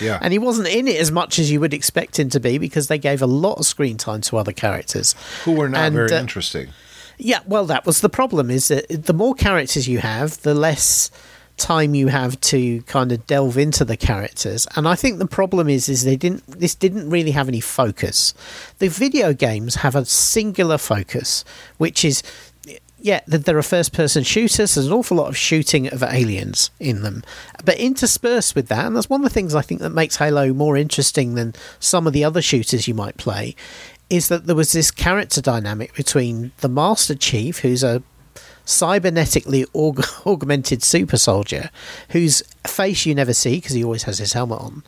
Yeah. 0.00 0.18
And 0.20 0.32
he 0.32 0.38
wasn't 0.38 0.68
in 0.68 0.88
it 0.88 1.00
as 1.00 1.10
much 1.10 1.38
as 1.38 1.50
you 1.50 1.60
would 1.60 1.74
expect 1.74 2.18
him 2.18 2.28
to 2.30 2.40
be 2.40 2.58
because 2.58 2.88
they 2.88 2.98
gave 2.98 3.22
a 3.22 3.26
lot 3.26 3.58
of 3.58 3.66
screen 3.66 3.96
time 3.96 4.20
to 4.22 4.36
other 4.36 4.52
characters. 4.52 5.14
Who 5.44 5.52
were 5.52 5.68
not 5.68 5.80
and, 5.80 5.94
very 5.94 6.12
uh, 6.12 6.20
interesting. 6.20 6.68
Yeah, 7.18 7.40
well, 7.46 7.64
that 7.66 7.86
was 7.86 8.00
the 8.00 8.08
problem. 8.08 8.50
Is 8.50 8.68
that 8.68 8.88
the 8.88 9.14
more 9.14 9.34
characters 9.34 9.88
you 9.88 9.98
have, 9.98 10.40
the 10.42 10.54
less 10.54 11.10
time 11.56 11.94
you 11.94 12.08
have 12.08 12.40
to 12.40 12.82
kind 12.82 13.12
of 13.12 13.24
delve 13.26 13.56
into 13.56 13.84
the 13.84 13.96
characters. 13.96 14.66
And 14.74 14.88
I 14.88 14.96
think 14.96 15.18
the 15.18 15.26
problem 15.26 15.68
is, 15.68 15.88
is 15.88 16.02
they 16.04 16.16
didn't. 16.16 16.46
This 16.46 16.74
didn't 16.74 17.08
really 17.08 17.30
have 17.30 17.48
any 17.48 17.60
focus. 17.60 18.34
The 18.78 18.88
video 18.88 19.32
games 19.32 19.76
have 19.76 19.94
a 19.94 20.04
singular 20.04 20.78
focus, 20.78 21.44
which 21.78 22.04
is. 22.04 22.22
Yeah, 23.04 23.20
there 23.26 23.58
are 23.58 23.62
first-person 23.62 24.22
shooters. 24.22 24.76
There's 24.76 24.86
an 24.86 24.92
awful 24.94 25.18
lot 25.18 25.28
of 25.28 25.36
shooting 25.36 25.88
of 25.88 26.02
aliens 26.02 26.70
in 26.80 27.02
them, 27.02 27.22
but 27.62 27.76
interspersed 27.76 28.54
with 28.54 28.68
that, 28.68 28.86
and 28.86 28.96
that's 28.96 29.10
one 29.10 29.20
of 29.20 29.24
the 29.24 29.34
things 29.34 29.54
I 29.54 29.60
think 29.60 29.82
that 29.82 29.90
makes 29.90 30.16
Halo 30.16 30.54
more 30.54 30.74
interesting 30.74 31.34
than 31.34 31.52
some 31.78 32.06
of 32.06 32.14
the 32.14 32.24
other 32.24 32.40
shooters 32.40 32.88
you 32.88 32.94
might 32.94 33.18
play, 33.18 33.56
is 34.08 34.28
that 34.28 34.46
there 34.46 34.56
was 34.56 34.72
this 34.72 34.90
character 34.90 35.42
dynamic 35.42 35.94
between 35.94 36.52
the 36.60 36.68
Master 36.70 37.14
Chief, 37.14 37.58
who's 37.58 37.82
a 37.82 38.02
cybernetically 38.64 39.66
aug- 39.74 40.26
augmented 40.26 40.82
super 40.82 41.18
soldier, 41.18 41.68
whose 42.08 42.42
face 42.66 43.04
you 43.04 43.14
never 43.14 43.34
see 43.34 43.56
because 43.56 43.72
he 43.72 43.84
always 43.84 44.04
has 44.04 44.16
his 44.16 44.32
helmet 44.32 44.60
on, 44.62 44.82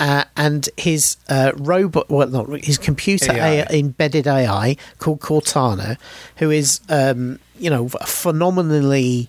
uh, 0.00 0.24
and 0.34 0.70
his 0.78 1.18
uh, 1.28 1.52
robot, 1.56 2.08
well, 2.08 2.26
not 2.26 2.48
his 2.64 2.78
computer 2.78 3.32
AI. 3.32 3.48
AI, 3.48 3.66
embedded 3.70 4.26
AI 4.26 4.76
called 4.98 5.20
Cortana, 5.20 5.98
who 6.36 6.50
is, 6.50 6.80
um, 6.88 7.38
you 7.60 7.70
know, 7.70 7.88
a 8.00 8.06
phenomenally 8.06 9.28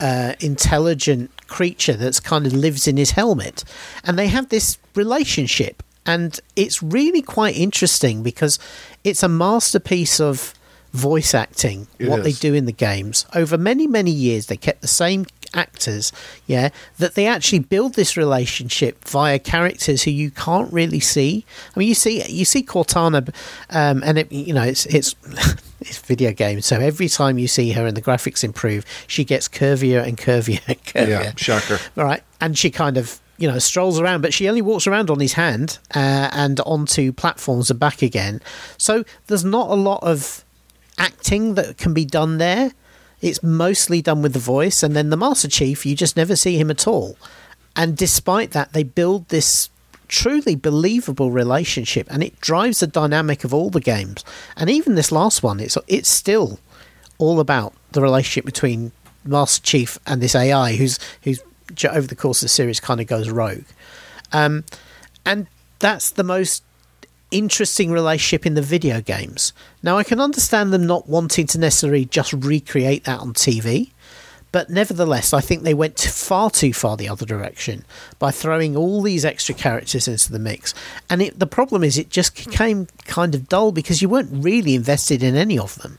uh, 0.00 0.34
intelligent 0.40 1.30
creature 1.46 1.94
that's 1.94 2.20
kind 2.20 2.46
of 2.46 2.52
lives 2.52 2.86
in 2.86 2.96
his 2.96 3.12
helmet, 3.12 3.64
and 4.04 4.18
they 4.18 4.28
have 4.28 4.48
this 4.48 4.78
relationship, 4.94 5.82
and 6.06 6.40
it's 6.56 6.82
really 6.82 7.22
quite 7.22 7.56
interesting 7.56 8.22
because 8.22 8.58
it's 9.02 9.22
a 9.22 9.28
masterpiece 9.28 10.20
of 10.20 10.54
voice 10.92 11.34
acting 11.34 11.88
It 11.98 12.08
what 12.08 12.22
they 12.22 12.32
do 12.32 12.54
in 12.54 12.66
the 12.66 12.72
games. 12.72 13.26
Over 13.34 13.58
many 13.58 13.86
many 13.88 14.12
years 14.12 14.46
they 14.46 14.56
kept 14.56 14.80
the 14.80 14.88
same 14.88 15.26
actors 15.54 16.12
yeah 16.46 16.68
that 16.98 17.14
they 17.14 17.26
actually 17.26 17.58
build 17.58 17.94
this 17.94 18.16
relationship 18.16 19.04
via 19.04 19.38
characters 19.38 20.02
who 20.02 20.10
you 20.10 20.30
can't 20.30 20.72
really 20.72 21.00
see. 21.00 21.44
I 21.74 21.78
mean 21.78 21.88
you 21.88 21.94
see 21.94 22.24
you 22.26 22.44
see 22.44 22.62
cortana 22.62 23.34
um, 23.70 24.02
and 24.04 24.18
it, 24.18 24.32
you 24.32 24.52
know 24.52 24.62
it's 24.62 24.86
it's 24.86 25.14
it's 25.80 25.98
video 25.98 26.32
game. 26.32 26.60
so 26.60 26.78
every 26.80 27.08
time 27.08 27.38
you 27.38 27.48
see 27.48 27.72
her 27.72 27.86
and 27.86 27.96
the 27.96 28.02
graphics 28.02 28.44
improve 28.44 28.84
she 29.06 29.24
gets 29.24 29.48
curvier 29.48 30.02
and 30.06 30.18
curvier 30.18 30.60
and 30.66 30.82
curvier. 30.84 31.24
Yeah, 31.24 31.32
shocker. 31.36 31.78
all 31.96 32.04
right. 32.04 32.22
And 32.40 32.58
she 32.58 32.70
kind 32.70 32.96
of 32.96 33.20
you 33.36 33.50
know 33.50 33.58
strolls 33.58 33.98
around 33.98 34.20
but 34.20 34.32
she 34.32 34.48
only 34.48 34.62
walks 34.62 34.86
around 34.86 35.10
on 35.10 35.20
his 35.20 35.32
hand 35.34 35.78
uh, 35.94 36.30
and 36.32 36.60
onto 36.60 37.12
platforms 37.12 37.70
and 37.70 37.80
back 37.80 38.02
again. 38.02 38.40
So 38.78 39.04
there's 39.26 39.44
not 39.44 39.70
a 39.70 39.74
lot 39.74 40.02
of 40.02 40.44
acting 40.98 41.54
that 41.54 41.76
can 41.76 41.92
be 41.92 42.04
done 42.04 42.38
there 42.38 42.72
it's 43.20 43.42
mostly 43.42 44.02
done 44.02 44.22
with 44.22 44.32
the 44.32 44.38
voice 44.38 44.82
and 44.82 44.94
then 44.94 45.10
the 45.10 45.16
master 45.16 45.48
chief 45.48 45.86
you 45.86 45.94
just 45.94 46.16
never 46.16 46.36
see 46.36 46.58
him 46.58 46.70
at 46.70 46.86
all. 46.86 47.16
And 47.76 47.96
despite 47.96 48.52
that 48.52 48.72
they 48.72 48.82
build 48.82 49.28
this 49.28 49.70
truly 50.06 50.54
believable 50.54 51.30
relationship 51.30 52.06
and 52.10 52.22
it 52.22 52.40
drives 52.40 52.80
the 52.80 52.86
dynamic 52.86 53.44
of 53.44 53.54
all 53.54 53.70
the 53.70 53.80
games. 53.80 54.24
And 54.56 54.70
even 54.70 54.94
this 54.94 55.10
last 55.10 55.42
one 55.42 55.60
it's 55.60 55.78
it's 55.88 56.08
still 56.08 56.58
all 57.18 57.40
about 57.40 57.74
the 57.92 58.02
relationship 58.02 58.44
between 58.44 58.92
Master 59.24 59.62
Chief 59.62 59.98
and 60.06 60.20
this 60.20 60.34
AI, 60.34 60.76
who's 60.76 60.98
who's 61.22 61.42
over 61.90 62.06
the 62.06 62.16
course 62.16 62.42
of 62.42 62.46
the 62.46 62.50
series 62.50 62.80
kind 62.80 63.00
of 63.00 63.06
goes 63.06 63.30
rogue, 63.30 63.64
um, 64.32 64.64
and 65.24 65.46
that's 65.78 66.10
the 66.10 66.24
most 66.24 66.62
interesting 67.30 67.90
relationship 67.90 68.46
in 68.46 68.54
the 68.54 68.62
video 68.62 69.00
games. 69.00 69.52
Now, 69.82 69.98
I 69.98 70.04
can 70.04 70.20
understand 70.20 70.72
them 70.72 70.86
not 70.86 71.08
wanting 71.08 71.46
to 71.48 71.58
necessarily 71.58 72.04
just 72.04 72.32
recreate 72.32 73.04
that 73.04 73.20
on 73.20 73.34
TV. 73.34 73.90
But 74.52 74.70
nevertheless, 74.70 75.32
I 75.32 75.40
think 75.40 75.64
they 75.64 75.74
went 75.74 75.98
far 75.98 76.48
too 76.48 76.72
far 76.72 76.96
the 76.96 77.08
other 77.08 77.26
direction 77.26 77.84
by 78.20 78.30
throwing 78.30 78.76
all 78.76 79.02
these 79.02 79.24
extra 79.24 79.52
characters 79.52 80.06
into 80.06 80.30
the 80.30 80.38
mix. 80.38 80.72
And 81.10 81.20
it, 81.20 81.40
the 81.40 81.46
problem 81.46 81.82
is, 81.82 81.98
it 81.98 82.08
just 82.08 82.36
became 82.36 82.86
kind 83.04 83.34
of 83.34 83.48
dull 83.48 83.72
because 83.72 84.00
you 84.00 84.08
weren't 84.08 84.30
really 84.32 84.76
invested 84.76 85.24
in 85.24 85.34
any 85.34 85.58
of 85.58 85.74
them 85.82 85.98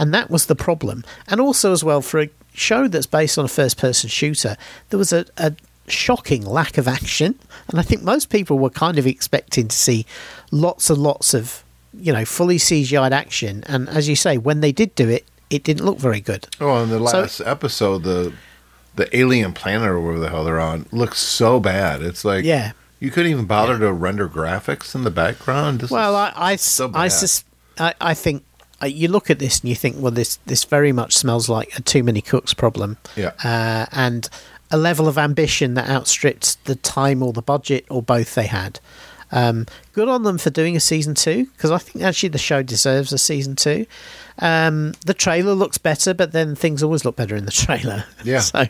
and 0.00 0.14
that 0.14 0.30
was 0.30 0.46
the 0.46 0.56
problem. 0.56 1.04
And 1.28 1.40
also, 1.40 1.72
as 1.72 1.84
well, 1.84 2.00
for 2.00 2.20
a 2.20 2.30
show 2.54 2.88
that's 2.88 3.06
based 3.06 3.38
on 3.38 3.44
a 3.44 3.48
first-person 3.48 4.08
shooter, 4.08 4.56
there 4.88 4.98
was 4.98 5.12
a, 5.12 5.26
a 5.36 5.54
shocking 5.90 6.44
lack 6.44 6.78
of 6.78 6.86
action, 6.88 7.38
and 7.68 7.78
I 7.78 7.82
think 7.82 8.02
most 8.02 8.30
people 8.30 8.58
were 8.58 8.70
kind 8.70 8.98
of 8.98 9.06
expecting 9.06 9.68
to 9.68 9.76
see 9.76 10.06
lots 10.50 10.90
and 10.90 10.98
lots 10.98 11.34
of, 11.34 11.62
you 11.94 12.12
know, 12.12 12.24
fully 12.24 12.56
CGI'd 12.58 13.12
action. 13.12 13.64
And 13.66 13.88
as 13.88 14.08
you 14.08 14.16
say, 14.16 14.38
when 14.38 14.60
they 14.60 14.72
did 14.72 14.94
do 14.94 15.08
it, 15.08 15.24
it 15.50 15.64
didn't 15.64 15.84
look 15.84 15.98
very 15.98 16.20
good. 16.20 16.46
Oh, 16.60 16.82
in 16.82 16.90
the 16.90 16.98
So- 16.98 17.20
last 17.20 17.40
episode, 17.44 18.02
the 18.04 18.32
the 18.96 19.16
alien 19.16 19.52
planet 19.52 19.88
or 19.88 20.00
whatever 20.00 20.20
the 20.20 20.28
hell 20.30 20.44
they're 20.44 20.60
on 20.60 20.84
looks 20.90 21.18
so 21.20 21.60
bad. 21.60 22.02
It's 22.02 22.24
like 22.24 22.44
Yeah. 22.44 22.72
you 22.98 23.10
couldn't 23.10 23.30
even 23.30 23.46
bother 23.46 23.78
to 23.78 23.92
render 23.92 24.28
graphics 24.28 24.94
in 24.96 25.04
the 25.04 25.12
background. 25.12 25.80
This 25.80 25.90
Well, 25.90 26.16
I, 26.16 26.32
I, 26.36 26.56
so 26.56 26.90
I, 26.92 27.06
sus- 27.08 27.44
I, 27.78 27.94
I 28.00 28.14
think 28.14 28.42
uh, 28.82 28.86
you 28.86 29.06
look 29.08 29.30
at 29.30 29.38
this 29.38 29.60
and 29.60 29.68
you 29.68 29.76
think, 29.76 29.96
well, 29.98 30.10
this 30.10 30.38
this 30.46 30.64
very 30.64 30.90
much 30.92 31.14
smells 31.14 31.48
like 31.48 31.78
a 31.78 31.82
too 31.82 32.02
many 32.02 32.20
cooks 32.20 32.52
problem. 32.52 32.96
Yeah. 33.16 33.32
Uh, 33.44 33.86
and 33.92 34.28
a 34.70 34.76
level 34.76 35.08
of 35.08 35.18
ambition 35.18 35.74
that 35.74 35.88
outstripped 35.88 36.64
the 36.64 36.74
time 36.76 37.22
or 37.22 37.32
the 37.32 37.42
budget 37.42 37.84
or 37.90 38.02
both 38.02 38.34
they 38.34 38.46
had. 38.46 38.80
Um, 39.32 39.66
good 39.92 40.08
on 40.08 40.24
them 40.24 40.38
for 40.38 40.50
doing 40.50 40.76
a 40.76 40.80
season 40.80 41.14
two 41.14 41.46
because 41.46 41.70
I 41.70 41.78
think 41.78 42.04
actually 42.04 42.30
the 42.30 42.38
show 42.38 42.62
deserves 42.62 43.12
a 43.12 43.18
season 43.18 43.56
two. 43.56 43.86
Um, 44.38 44.94
the 45.06 45.14
trailer 45.14 45.54
looks 45.54 45.78
better, 45.78 46.14
but 46.14 46.32
then 46.32 46.56
things 46.56 46.82
always 46.82 47.04
look 47.04 47.16
better 47.16 47.36
in 47.36 47.44
the 47.44 47.50
trailer. 47.52 48.04
Yeah. 48.24 48.38
so 48.40 48.66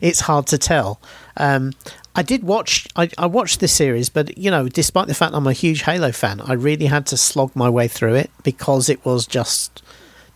it's 0.00 0.20
hard 0.20 0.46
to 0.48 0.58
tell. 0.58 1.00
Um, 1.36 1.72
I 2.14 2.22
did 2.22 2.44
watch. 2.44 2.86
I, 2.96 3.10
I 3.18 3.26
watched 3.26 3.60
this 3.60 3.72
series, 3.72 4.08
but 4.08 4.38
you 4.38 4.50
know, 4.50 4.68
despite 4.68 5.08
the 5.08 5.14
fact 5.14 5.34
I'm 5.34 5.46
a 5.46 5.52
huge 5.52 5.82
Halo 5.82 6.12
fan, 6.12 6.40
I 6.40 6.52
really 6.52 6.86
had 6.86 7.06
to 7.06 7.16
slog 7.16 7.54
my 7.54 7.68
way 7.68 7.88
through 7.88 8.14
it 8.14 8.30
because 8.42 8.88
it 8.88 9.04
was 9.04 9.26
just, 9.26 9.82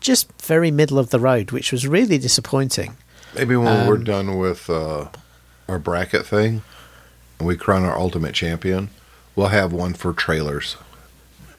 just 0.00 0.31
very 0.43 0.71
middle 0.71 0.99
of 0.99 1.11
the 1.11 1.21
road, 1.21 1.52
which 1.52 1.73
was 1.73 1.87
really 1.87 2.19
disappointing. 2.19 2.97
Maybe 3.34 3.56
when 3.56 3.87
we're 3.87 3.96
um, 3.96 4.04
done 4.04 4.38
with 4.38 4.68
uh, 4.68 5.08
our 5.68 5.78
bracket 5.78 6.26
thing 6.26 6.62
and 7.38 7.46
we 7.49 7.56
crown 7.56 7.84
our 7.84 7.96
ultimate 7.99 8.34
champion, 8.34 8.90
we'll 9.37 9.49
have 9.49 9.72
one 9.72 9.94
for 9.94 10.12
trailers. 10.12 10.76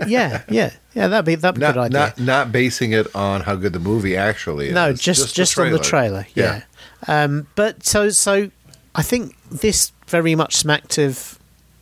Yeah, 0.07 0.41
yeah, 0.49 0.71
yeah. 0.95 1.07
That'd 1.07 1.25
be 1.25 1.35
that'd 1.35 1.59
be 1.59 1.63
a 1.63 1.67
Not 1.67 1.73
good 1.75 1.81
idea. 1.95 1.99
not 1.99 2.19
not 2.19 2.51
basing 2.51 2.91
it 2.91 3.13
on 3.15 3.41
how 3.41 3.55
good 3.55 3.71
the 3.73 3.79
movie 3.79 4.17
actually 4.17 4.69
is. 4.69 4.73
no, 4.73 4.93
just 4.93 5.35
just, 5.35 5.55
the 5.55 5.63
on 5.63 5.71
the 5.71 5.77
trailer. 5.79 6.25
Yeah. 6.33 6.63
Um, 7.07 7.45
but 7.55 7.85
so 7.85 8.09
so, 8.09 8.49
I 8.95 9.03
think 9.03 9.35
this 9.51 9.91
very 10.07 10.33
much 10.33 10.55
smacked 10.55 10.97
of, 10.97 11.37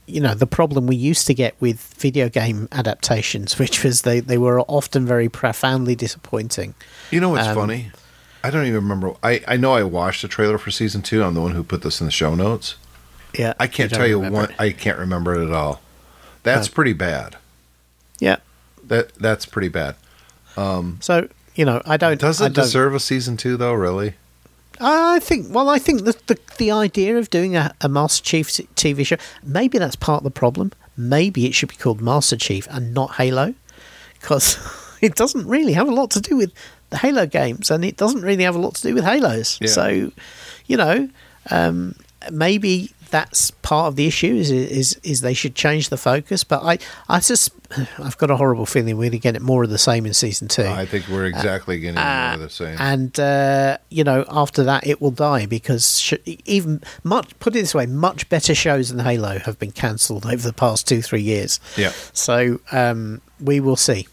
you 0.05 0.19
know 0.19 0.33
the 0.33 0.45
problem 0.47 0.85
we 0.85 0.97
used 0.97 1.27
to 1.27 1.33
get 1.33 1.55
with 1.61 1.79
video 1.97 2.27
game 2.27 2.67
adaptations, 2.73 3.57
which 3.59 3.85
was 3.85 4.01
they 4.01 4.19
they 4.19 4.37
were 4.37 4.59
often 4.61 5.05
very 5.05 5.29
profoundly 5.29 5.95
disappointing. 5.95 6.73
You 7.11 7.21
know 7.21 7.29
what's 7.29 7.47
Um, 7.47 7.55
funny? 7.55 7.91
I 8.43 8.49
don't 8.51 8.63
even 8.65 8.75
remember. 8.75 9.13
I, 9.21 9.41
I 9.47 9.57
know 9.57 9.73
I 9.73 9.83
watched 9.83 10.21
the 10.21 10.27
trailer 10.27 10.57
for 10.57 10.71
season 10.71 11.01
two. 11.01 11.23
I'm 11.23 11.33
the 11.33 11.41
one 11.41 11.51
who 11.53 11.63
put 11.63 11.81
this 11.81 11.99
in 11.99 12.05
the 12.07 12.11
show 12.11 12.35
notes. 12.35 12.75
Yeah, 13.37 13.53
I 13.59 13.67
can't 13.67 13.91
tell 13.91 14.07
you 14.07 14.19
one. 14.19 14.53
I 14.57 14.71
can't 14.71 14.97
remember 14.97 15.39
it 15.39 15.45
at 15.45 15.51
all. 15.53 15.81
That's 16.43 16.67
No. 16.69 16.73
pretty 16.73 16.93
bad. 16.93 17.35
Yeah, 18.19 18.37
That 18.87 19.13
that's 19.15 19.45
pretty 19.45 19.67
bad. 19.69 19.95
Um, 20.57 20.97
so 21.01 21.27
you 21.55 21.63
know 21.65 21.81
I 21.85 21.97
don't. 21.97 22.19
Does 22.19 22.41
I 22.41 22.47
it 22.47 22.53
don't, 22.53 22.63
deserve 22.65 22.95
a 22.95 22.99
season 22.99 23.37
two 23.37 23.55
though? 23.57 23.73
Really? 23.73 24.13
I 24.81 25.19
think. 25.19 25.53
Well, 25.53 25.69
I 25.69 25.77
think 25.77 26.05
the 26.05 26.15
the, 26.27 26.37
the 26.57 26.71
idea 26.71 27.17
of 27.17 27.29
doing 27.29 27.55
a, 27.55 27.73
a 27.81 27.89
Master 27.89 28.23
Chief 28.23 28.47
TV 28.47 29.05
show, 29.05 29.17
maybe 29.43 29.77
that's 29.77 29.95
part 29.97 30.19
of 30.19 30.23
the 30.23 30.31
problem. 30.31 30.71
Maybe 30.97 31.45
it 31.45 31.53
should 31.53 31.69
be 31.69 31.75
called 31.75 32.01
Master 32.01 32.35
Chief 32.37 32.67
and 32.71 32.93
not 32.93 33.15
Halo, 33.15 33.53
because 34.19 34.57
it 35.01 35.15
doesn't 35.15 35.45
really 35.47 35.73
have 35.73 35.87
a 35.87 35.93
lot 35.93 36.11
to 36.11 36.21
do 36.21 36.35
with 36.37 36.51
the 36.89 36.97
Halo 36.97 37.25
games, 37.25 37.71
and 37.71 37.83
it 37.85 37.97
doesn't 37.97 38.21
really 38.21 38.43
have 38.43 38.55
a 38.55 38.59
lot 38.59 38.75
to 38.75 38.81
do 38.81 38.93
with 38.95 39.03
Halos. 39.03 39.59
Yeah. 39.61 39.67
So, 39.67 40.11
you 40.65 40.77
know, 40.77 41.09
um, 41.51 41.95
maybe 42.31 42.91
that's 43.09 43.51
part 43.51 43.87
of 43.87 43.95
the 43.95 44.07
issue. 44.07 44.35
Is 44.35 44.51
is 44.51 44.99
is 45.03 45.21
they 45.21 45.33
should 45.33 45.55
change 45.55 45.89
the 45.89 45.97
focus? 45.97 46.43
But 46.43 46.63
I 46.63 46.79
I 47.07 47.19
just 47.19 47.51
I've 47.99 48.17
got 48.17 48.31
a 48.31 48.37
horrible 48.37 48.65
feeling 48.65 48.97
we're 48.97 49.03
going 49.03 49.11
to 49.11 49.19
get 49.19 49.35
it 49.35 49.41
more 49.41 49.63
of 49.63 49.69
the 49.69 49.77
same 49.77 50.05
in 50.05 50.13
season 50.13 50.47
two. 50.47 50.63
I 50.63 50.85
think 50.85 51.07
we're 51.07 51.25
exactly 51.25 51.79
getting 51.79 51.95
more 51.95 52.33
of 52.33 52.39
the 52.39 52.49
same. 52.49 52.75
And 52.79 53.19
uh, 53.19 53.77
you 53.89 54.03
know, 54.03 54.25
after 54.29 54.63
that, 54.63 54.85
it 54.85 55.01
will 55.01 55.11
die 55.11 55.45
because 55.45 55.99
sh- 55.99 56.13
even 56.45 56.81
much 57.03 57.37
put 57.39 57.55
it 57.55 57.59
this 57.61 57.75
way, 57.75 57.85
much 57.85 58.29
better 58.29 58.55
shows 58.55 58.89
than 58.89 58.99
Halo 58.99 59.39
have 59.39 59.59
been 59.59 59.71
cancelled 59.71 60.25
over 60.25 60.47
the 60.47 60.53
past 60.53 60.87
two 60.87 61.01
three 61.01 61.21
years. 61.21 61.59
Yeah. 61.77 61.91
So 62.13 62.59
um, 62.71 63.21
we 63.39 63.59
will 63.59 63.77
see. 63.77 64.07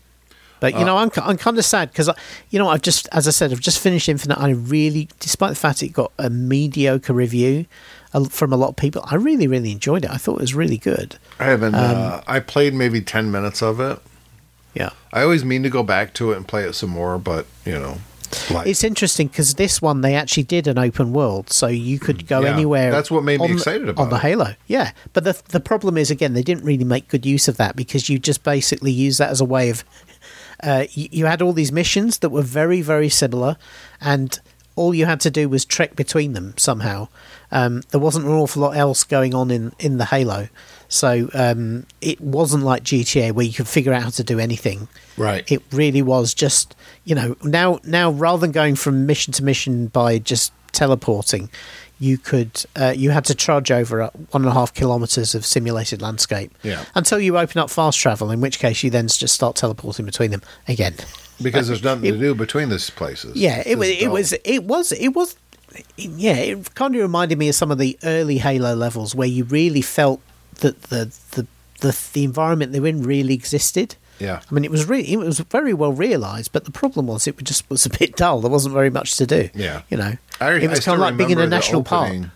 But 0.61 0.75
Uh, 0.75 0.79
you 0.79 0.85
know, 0.85 0.97
I'm 0.97 1.11
I'm 1.23 1.37
kind 1.37 1.59
of 1.59 1.65
sad 1.65 1.91
because 1.93 2.09
you 2.51 2.59
know 2.59 2.69
I've 2.69 2.83
just, 2.83 3.09
as 3.13 3.29
I 3.29 3.31
said, 3.31 3.53
I've 3.53 3.61
just 3.61 3.79
finished 3.79 4.09
Infinite. 4.09 4.39
I 4.39 4.51
really, 4.51 5.09
despite 5.21 5.51
the 5.51 5.57
fact 5.57 5.83
it 5.83 5.89
got 5.93 6.13
a 6.19 6.31
mediocre 6.31 7.13
review 7.13 7.67
uh, 8.15 8.25
from 8.25 8.53
a 8.53 8.57
lot 8.57 8.69
of 8.71 8.77
people, 8.77 9.03
I 9.07 9.17
really 9.17 9.47
really 9.47 9.71
enjoyed 9.73 10.05
it. 10.05 10.11
I 10.11 10.17
thought 10.17 10.37
it 10.37 10.41
was 10.43 10.55
really 10.55 10.79
good. 10.79 11.17
I 11.39 11.45
haven't. 11.45 11.75
Um, 11.75 11.97
uh, 11.97 12.21
I 12.27 12.41
played 12.41 12.73
maybe 12.75 13.01
ten 13.01 13.31
minutes 13.31 13.63
of 13.63 13.81
it. 13.81 13.99
Yeah. 14.75 14.91
I 15.13 15.23
always 15.23 15.45
mean 15.45 15.63
to 15.63 15.71
go 15.71 15.83
back 15.83 16.13
to 16.15 16.33
it 16.33 16.37
and 16.37 16.47
play 16.47 16.65
it 16.65 16.75
some 16.75 16.91
more, 16.91 17.19
but 17.19 17.47
you 17.65 17.73
know, 17.73 17.99
life. 18.51 18.67
It's 18.67 18.85
interesting 18.85 19.29
because 19.29 19.55
this 19.55 19.81
one 19.81 20.01
they 20.03 20.15
actually 20.15 20.43
did 20.43 20.67
an 20.67 20.79
open 20.79 21.13
world, 21.15 21.51
so 21.51 21.67
you 21.67 21.99
could 21.99 22.27
go 22.27 22.41
Yeah, 22.41 22.53
anywhere. 22.55 22.91
that's 22.91 23.11
what 23.11 23.25
made 23.25 23.41
me 23.41 23.45
on 23.45 23.51
the- 23.53 23.57
excited 23.57 23.83
on 23.89 23.91
about 23.91 24.11
the 24.11 24.17
it. 24.17 24.23
Halo. 24.23 24.55
Yeah, 24.67 24.93
but 25.13 25.25
the 25.25 25.35
the 25.49 25.61
problem 25.61 25.97
is 25.97 26.11
again 26.11 26.33
they 26.35 26.43
didn't 26.43 26.65
really 26.65 26.85
make 26.85 27.09
good 27.09 27.25
use 27.27 27.47
of 27.49 27.57
that 27.59 27.77
because 27.77 28.09
you 28.11 28.19
just 28.19 28.43
basically 28.43 28.93
use 28.93 29.17
that 29.19 29.31
as 29.31 29.41
a 29.41 29.45
way 29.47 29.71
of 29.71 29.85
uh, 30.63 30.85
you, 30.91 31.09
you 31.11 31.27
had 31.27 31.43
all 31.43 31.53
these 31.53 31.73
missions 31.73 32.19
that 32.19 32.31
were 32.31 32.43
very 32.43 32.83
very 32.83 33.09
similar, 33.09 33.57
and 34.01 34.39
all 34.75 34.95
you 34.95 35.07
had 35.07 35.21
to 35.21 35.31
do 35.31 35.49
was 35.49 35.65
trek 35.65 35.97
between 35.97 36.35
them 36.35 36.55
somehow. 36.57 37.09
Um, 37.51 37.83
there 37.91 38.01
wasn't 38.01 38.27
an 38.27 38.33
awful 38.33 38.63
lot 38.63 38.77
else 38.77 39.05
going 39.05 39.35
on 39.35 39.51
in 39.51 39.73
in 39.79 39.99
the 39.99 40.07
Halo, 40.07 40.49
so 40.89 41.29
um, 41.35 41.87
it 42.01 42.21
wasn't 42.21 42.65
like 42.65 42.83
GTA 42.83 43.33
where 43.33 43.47
you 43.47 43.53
could 43.53 43.69
figure 43.69 43.93
out 43.93 44.03
how 44.03 44.11
to 44.11 44.25
do 44.25 44.39
anything 44.39 44.89
right. 45.17 45.51
it 45.51 45.63
really 45.73 46.03
was 46.03 46.35
just 46.35 46.75
you 47.05 47.15
know 47.15 47.37
now 47.43 47.81
now 47.85 48.11
rather 48.11 48.41
than 48.41 48.53
going 48.53 48.77
from 48.77 49.07
mission 49.07 49.33
to 49.35 49.45
mission 49.45 49.89
by 49.89 50.19
just 50.19 50.53
teleporting 50.73 51.49
you 51.99 52.19
could 52.19 52.65
uh, 52.77 52.93
you 52.97 53.11
had 53.11 53.25
to 53.25 53.35
trudge 53.35 53.71
over 53.71 54.05
one 54.31 54.43
and 54.43 54.47
a 54.47 54.53
half 54.53 54.75
kilometers 54.75 55.35
of 55.35 55.47
simulated 55.47 56.03
landscape 56.03 56.53
Yeah. 56.63 56.85
until 56.95 57.19
you 57.19 57.39
open 57.39 57.59
up 57.61 57.71
fast 57.71 57.99
travel 57.99 58.31
in 58.31 58.41
which 58.41 58.59
case 58.59 58.83
you 58.83 58.91
then 58.91 59.09
just 59.09 59.35
start 59.35 59.57
teleporting 59.57 60.05
between 60.05 60.31
them 60.31 60.43
again 60.69 60.95
because 61.43 61.69
there's 61.69 61.83
nothing 61.83 62.13
to 62.13 62.19
do 62.19 62.35
between 62.35 62.69
these 62.69 62.91
places. 62.91 63.35
yeah 63.37 63.63
it 63.65 63.79
was 63.79 63.89
it 63.89 64.09
was 64.09 64.33
it 64.45 64.65
was 64.65 64.93
it 64.93 65.09
was 65.15 65.37
yeah 65.97 66.35
it 66.37 66.75
kind 66.75 66.95
of 66.95 67.01
reminded 67.03 67.39
me 67.39 67.49
of 67.49 67.55
some 67.55 67.71
of 67.71 67.79
the 67.79 67.99
early 68.05 68.39
halo 68.39 68.75
levels 68.75 69.15
where 69.15 69.29
you 69.29 69.45
really 69.45 69.83
felt 69.83 70.21
that 70.57 70.83
the 70.85 71.11
the 71.33 71.47
the, 71.81 71.99
the 72.15 72.25
environment 72.25 72.73
they 72.73 72.81
were 72.81 72.87
in 72.89 73.03
really 73.03 73.35
existed 73.35 73.97
Yeah. 74.19 74.41
I 74.51 74.55
mean, 74.55 74.65
it 74.65 74.71
was 74.71 74.87
really, 74.89 75.13
it 75.13 75.19
was 75.19 75.41
very 75.41 75.75
well 75.75 75.93
realised, 75.93 76.53
but 76.53 76.65
the 76.65 76.71
problem 76.71 77.07
was 77.07 77.27
it 77.27 77.37
just 77.45 77.69
was 77.69 77.85
a 77.87 77.91
bit 77.91 78.17
dull. 78.17 78.41
There 78.41 78.51
wasn't 78.51 78.73
very 78.75 78.91
much 78.91 79.17
to 79.17 79.27
do. 79.27 79.51
Yeah. 79.55 79.83
you 79.91 79.97
know, 79.97 80.17
I, 80.41 80.53
it 80.55 80.71
was 80.71 80.81
I 80.81 80.83
kind 80.85 80.95
of 80.95 81.01
like 81.01 81.17
being 81.17 81.31
in 81.31 81.39
a 81.41 81.47
national 81.47 81.81
opening. 81.83 82.23
park. 82.25 82.33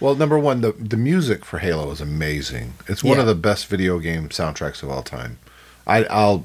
Well, 0.00 0.14
number 0.16 0.38
one, 0.38 0.60
the 0.60 0.72
the 0.72 0.96
music 0.98 1.44
for 1.44 1.60
Halo 1.60 1.90
is 1.90 2.00
amazing. 2.00 2.74
It's 2.88 3.02
one 3.02 3.16
Yeah. 3.16 3.22
of 3.22 3.26
the 3.26 3.34
best 3.34 3.66
video 3.68 3.98
game 4.00 4.28
soundtracks 4.28 4.82
of 4.82 4.90
all 4.90 5.02
time. 5.02 5.38
I, 5.86 6.04
I'll 6.04 6.44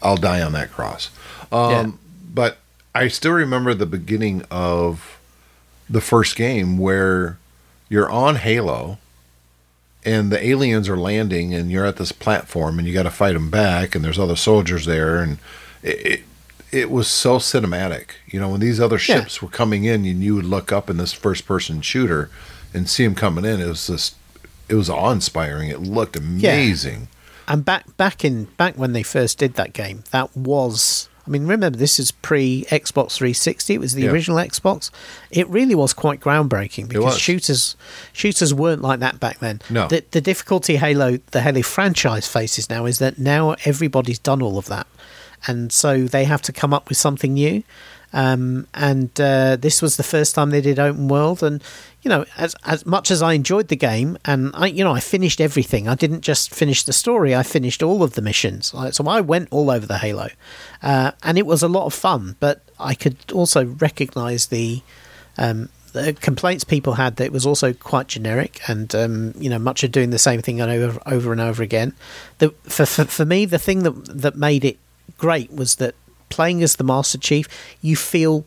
I'll 0.00 0.16
die 0.16 0.40
on 0.40 0.52
that 0.52 0.70
cross. 0.72 1.10
Um, 1.50 1.70
Yeah. 1.70 1.90
But 2.34 2.58
I 2.94 3.08
still 3.08 3.32
remember 3.32 3.74
the 3.74 3.84
beginning 3.84 4.44
of 4.50 5.18
the 5.90 6.00
first 6.00 6.34
game 6.36 6.78
where 6.78 7.36
you're 7.90 8.08
on 8.10 8.36
Halo 8.36 8.96
and 10.04 10.30
the 10.32 10.44
aliens 10.44 10.88
are 10.88 10.96
landing 10.96 11.54
and 11.54 11.70
you're 11.70 11.86
at 11.86 11.96
this 11.96 12.12
platform 12.12 12.78
and 12.78 12.88
you 12.88 12.94
got 12.94 13.04
to 13.04 13.10
fight 13.10 13.32
them 13.34 13.50
back 13.50 13.94
and 13.94 14.04
there's 14.04 14.18
other 14.18 14.36
soldiers 14.36 14.84
there 14.86 15.18
and 15.20 15.38
it, 15.82 16.06
it 16.06 16.20
it 16.72 16.90
was 16.90 17.06
so 17.06 17.36
cinematic 17.38 18.06
you 18.26 18.40
know 18.40 18.48
when 18.48 18.60
these 18.60 18.80
other 18.80 18.96
Yeah. 18.96 19.20
ships 19.20 19.42
were 19.42 19.48
coming 19.48 19.84
in 19.84 20.04
and 20.04 20.22
you 20.24 20.34
would 20.34 20.44
look 20.46 20.72
up 20.72 20.88
in 20.90 20.96
this 20.96 21.12
first 21.12 21.46
person 21.46 21.80
shooter 21.82 22.30
and 22.74 22.88
see 22.88 23.04
them 23.04 23.14
coming 23.14 23.44
in 23.44 23.60
it 23.60 23.66
was 23.68 23.86
just 23.86 24.16
it 24.68 24.74
was 24.74 24.88
awe 24.90 25.10
inspiring 25.12 25.68
it 25.68 25.80
looked 25.82 26.16
amazing 26.16 27.08
And 27.48 27.64
back 27.64 27.96
back 27.96 28.24
in 28.24 28.44
back 28.56 28.74
when 28.78 28.92
they 28.94 29.02
first 29.02 29.36
did 29.38 29.54
that 29.54 29.72
game, 29.72 30.04
that 30.12 30.34
was. 30.36 31.08
I 31.26 31.30
mean, 31.30 31.46
remember 31.46 31.70
this 31.78 31.98
is 32.00 32.10
pre 32.10 32.64
Xbox 32.68 33.12
360. 33.12 33.74
It 33.74 33.78
was 33.78 33.94
the 33.94 34.02
Yeah. 34.02 34.10
original 34.10 34.38
Xbox. 34.38 34.90
It 35.30 35.48
really 35.48 35.74
was 35.74 35.92
quite 35.92 36.20
groundbreaking 36.20 36.88
because 36.88 37.16
shooters 37.18 37.76
shooters 38.12 38.52
weren't 38.52 38.82
like 38.82 39.00
that 39.00 39.20
back 39.20 39.38
then. 39.38 39.60
No. 39.70 39.86
The, 39.88 40.04
the 40.10 40.20
difficulty 40.20 40.76
Halo 40.76 41.18
the 41.30 41.42
Halo 41.42 41.62
franchise 41.62 42.26
faces 42.26 42.68
now 42.68 42.86
is 42.86 42.98
that 42.98 43.18
now 43.18 43.54
everybody's 43.64 44.18
done 44.18 44.42
all 44.42 44.58
of 44.58 44.66
that, 44.66 44.86
and 45.46 45.72
so 45.72 46.04
they 46.04 46.24
have 46.24 46.42
to 46.42 46.52
come 46.52 46.74
up 46.74 46.88
with 46.88 46.98
something 46.98 47.34
new. 47.34 47.62
Um, 48.12 48.66
and 48.74 49.18
uh, 49.20 49.56
this 49.56 49.80
was 49.80 49.96
the 49.96 50.02
first 50.02 50.34
time 50.34 50.50
they 50.50 50.60
did 50.60 50.78
open 50.78 51.08
world, 51.08 51.42
and 51.42 51.62
you 52.02 52.08
know, 52.08 52.24
as 52.36 52.54
as 52.66 52.84
much 52.84 53.10
as 53.10 53.22
I 53.22 53.32
enjoyed 53.32 53.68
the 53.68 53.76
game, 53.76 54.18
and 54.24 54.50
I, 54.54 54.66
you 54.66 54.84
know, 54.84 54.92
I 54.92 55.00
finished 55.00 55.40
everything. 55.40 55.88
I 55.88 55.94
didn't 55.94 56.20
just 56.20 56.54
finish 56.54 56.82
the 56.82 56.92
story; 56.92 57.34
I 57.34 57.42
finished 57.42 57.82
all 57.82 58.02
of 58.02 58.14
the 58.14 58.22
missions. 58.22 58.74
So 58.90 59.06
I 59.06 59.20
went 59.20 59.48
all 59.50 59.70
over 59.70 59.86
the 59.86 59.98
Halo, 59.98 60.28
uh, 60.82 61.12
and 61.22 61.38
it 61.38 61.46
was 61.46 61.62
a 61.62 61.68
lot 61.68 61.86
of 61.86 61.94
fun. 61.94 62.36
But 62.38 62.60
I 62.78 62.94
could 62.94 63.16
also 63.32 63.64
recognise 63.64 64.46
the 64.46 64.82
um, 65.38 65.70
the 65.92 66.12
complaints 66.12 66.64
people 66.64 66.94
had 66.94 67.16
that 67.16 67.24
it 67.24 67.32
was 67.32 67.46
also 67.46 67.72
quite 67.72 68.08
generic 68.08 68.60
and 68.68 68.94
um, 68.94 69.34
you 69.36 69.48
know 69.48 69.58
much 69.58 69.84
of 69.84 69.92
doing 69.92 70.10
the 70.10 70.18
same 70.18 70.42
thing 70.42 70.60
over 70.60 71.00
over 71.06 71.32
and 71.32 71.40
over 71.40 71.62
again. 71.62 71.94
The, 72.38 72.50
for, 72.64 72.86
for 72.86 73.04
for 73.04 73.24
me, 73.24 73.44
the 73.44 73.58
thing 73.58 73.82
that 73.84 74.20
that 74.20 74.36
made 74.36 74.64
it 74.64 74.78
great 75.18 75.52
was 75.52 75.76
that 75.76 75.94
playing 76.32 76.62
as 76.62 76.76
the 76.76 76.84
Master 76.84 77.18
Chief, 77.18 77.46
you 77.82 77.94
feel 77.94 78.44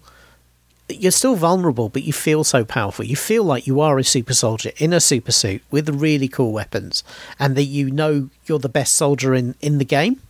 you're 0.90 1.12
still 1.12 1.36
vulnerable, 1.36 1.90
but 1.90 2.04
you 2.04 2.14
feel 2.14 2.44
so 2.44 2.64
powerful. 2.64 3.06
You 3.06 3.16
feel 3.16 3.44
like 3.44 3.66
you 3.66 3.80
are 3.82 3.98
a 3.98 4.04
super 4.04 4.34
soldier 4.34 4.72
in 4.78 4.94
a 4.94 5.00
super 5.00 5.32
suit 5.32 5.64
with 5.72 5.90
really 5.90 6.28
cool 6.28 6.52
weapons, 6.52 7.04
and 7.40 7.56
that 7.56 7.64
you 7.64 7.90
know 7.90 8.30
you're 8.46 8.60
the 8.60 8.70
best 8.70 8.94
soldier 8.96 9.34
in, 9.34 9.56
in 9.62 9.78
the 9.78 9.86
game. 9.86 10.22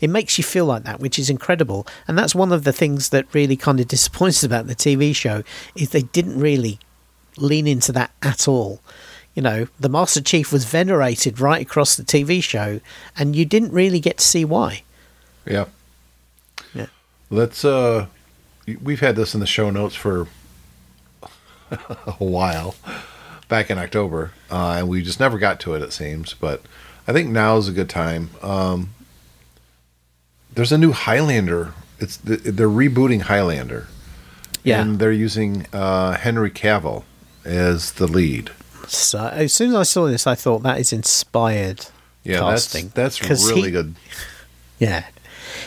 It 0.00 0.10
makes 0.10 0.38
you 0.38 0.44
feel 0.44 0.66
like 0.66 0.84
that, 0.84 1.00
which 1.00 1.18
is 1.18 1.30
incredible. 1.30 1.86
And 2.06 2.18
that's 2.18 2.34
one 2.34 2.52
of 2.52 2.64
the 2.64 2.72
things 2.72 3.08
that 3.10 3.32
really 3.32 3.56
kind 3.56 3.80
of 3.80 3.88
disappoints 3.96 4.44
about 4.44 4.66
the 4.66 4.74
TV 4.74 5.14
show 5.14 5.42
is 5.74 5.90
they 5.90 6.02
didn't 6.02 6.38
really 6.38 6.78
lean 7.36 7.66
into 7.66 7.92
that 7.92 8.10
at 8.22 8.46
all. 8.46 8.80
You 9.34 9.42
know, 9.42 9.66
the 9.80 9.88
Master 9.88 10.20
Chief 10.20 10.52
was 10.52 10.64
venerated 10.64 11.40
right 11.40 11.62
across 11.62 11.96
the 11.96 12.04
TV 12.04 12.42
show, 12.42 12.80
and 13.16 13.34
you 13.34 13.44
didn't 13.44 13.72
really 13.72 13.98
get 13.98 14.18
to 14.18 14.24
see 14.24 14.44
why. 14.44 14.82
yeah 15.44 15.44
Yeah. 15.44 15.66
Let's 17.30 17.64
uh 17.64 18.06
we've 18.82 19.00
had 19.00 19.16
this 19.16 19.34
in 19.34 19.40
the 19.40 19.46
show 19.46 19.70
notes 19.70 19.94
for 19.94 20.26
a 21.70 22.12
while 22.18 22.74
back 23.48 23.70
in 23.70 23.78
october 23.78 24.32
uh, 24.50 24.76
and 24.78 24.88
we 24.88 25.02
just 25.02 25.20
never 25.20 25.38
got 25.38 25.58
to 25.60 25.74
it 25.74 25.82
it 25.82 25.92
seems 25.92 26.34
but 26.34 26.62
i 27.06 27.12
think 27.12 27.28
now 27.30 27.56
is 27.56 27.68
a 27.68 27.72
good 27.72 27.88
time. 27.90 28.30
Um 28.42 28.90
there's 30.54 30.70
a 30.70 30.78
new 30.78 30.92
highlander. 30.92 31.74
It's 31.98 32.16
the, 32.16 32.36
they're 32.36 32.68
rebooting 32.68 33.22
highlander. 33.22 33.88
Yeah. 34.62 34.80
and 34.80 34.98
they're 35.00 35.12
using 35.12 35.66
uh 35.72 36.12
henry 36.16 36.50
cavill 36.50 37.02
as 37.44 37.92
the 37.92 38.06
lead. 38.06 38.50
So 38.86 39.26
as 39.26 39.52
soon 39.52 39.70
as 39.70 39.74
I 39.76 39.82
saw 39.82 40.06
this, 40.06 40.26
I 40.26 40.34
thought 40.34 40.62
that 40.62 40.78
is 40.78 40.92
inspired 40.92 41.86
yeah 42.22 42.38
casting. 42.38 42.90
that's 42.94 43.18
that's 43.18 43.46
really 43.50 43.70
good. 43.70 43.94
Yeah, 44.78 45.04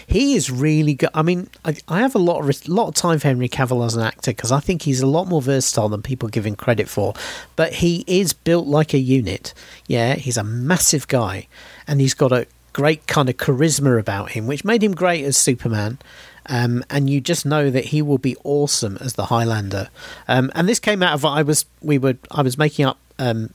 he 0.07 0.35
is 0.35 0.49
really 0.49 0.93
good. 0.93 1.09
I 1.13 1.21
mean, 1.21 1.49
I, 1.65 1.75
I 1.89 1.99
have 1.99 2.15
a 2.15 2.19
lot 2.19 2.39
of 2.39 2.67
lot 2.69 2.87
of 2.87 2.95
time 2.95 3.19
for 3.19 3.27
Henry 3.27 3.49
Cavill 3.49 3.85
as 3.85 3.93
an 3.93 4.03
actor 4.03 4.31
because 4.31 4.53
I 4.53 4.61
think 4.61 4.83
he's 4.83 5.01
a 5.01 5.05
lot 5.05 5.27
more 5.27 5.41
versatile 5.41 5.89
than 5.89 6.01
people 6.01 6.29
give 6.29 6.45
him 6.45 6.55
credit 6.55 6.87
for. 6.87 7.13
But 7.57 7.73
he 7.73 8.05
is 8.07 8.31
built 8.31 8.67
like 8.67 8.93
a 8.93 8.99
unit. 8.99 9.53
Yeah, 9.85 10.15
he's 10.15 10.37
a 10.37 10.45
massive 10.45 11.09
guy, 11.09 11.47
and 11.87 11.99
he's 11.99 12.13
got 12.13 12.31
a 12.31 12.47
great 12.71 13.05
kind 13.05 13.27
of 13.27 13.35
charisma 13.35 13.99
about 13.99 14.31
him, 14.31 14.47
which 14.47 14.63
made 14.63 14.81
him 14.81 14.95
great 14.95 15.25
as 15.25 15.35
Superman. 15.35 15.99
Um, 16.45 16.85
and 16.89 17.09
you 17.09 17.19
just 17.19 17.45
know 17.45 17.69
that 17.69 17.85
he 17.85 18.01
will 18.01 18.17
be 18.17 18.37
awesome 18.45 18.97
as 19.01 19.15
the 19.15 19.25
Highlander. 19.25 19.89
Um, 20.29 20.49
and 20.55 20.69
this 20.69 20.79
came 20.79 21.03
out 21.03 21.15
of 21.15 21.25
I 21.25 21.41
was 21.41 21.65
we 21.81 21.97
were 21.97 22.15
I 22.31 22.43
was 22.43 22.57
making 22.57 22.85
up 22.85 22.97
um, 23.19 23.53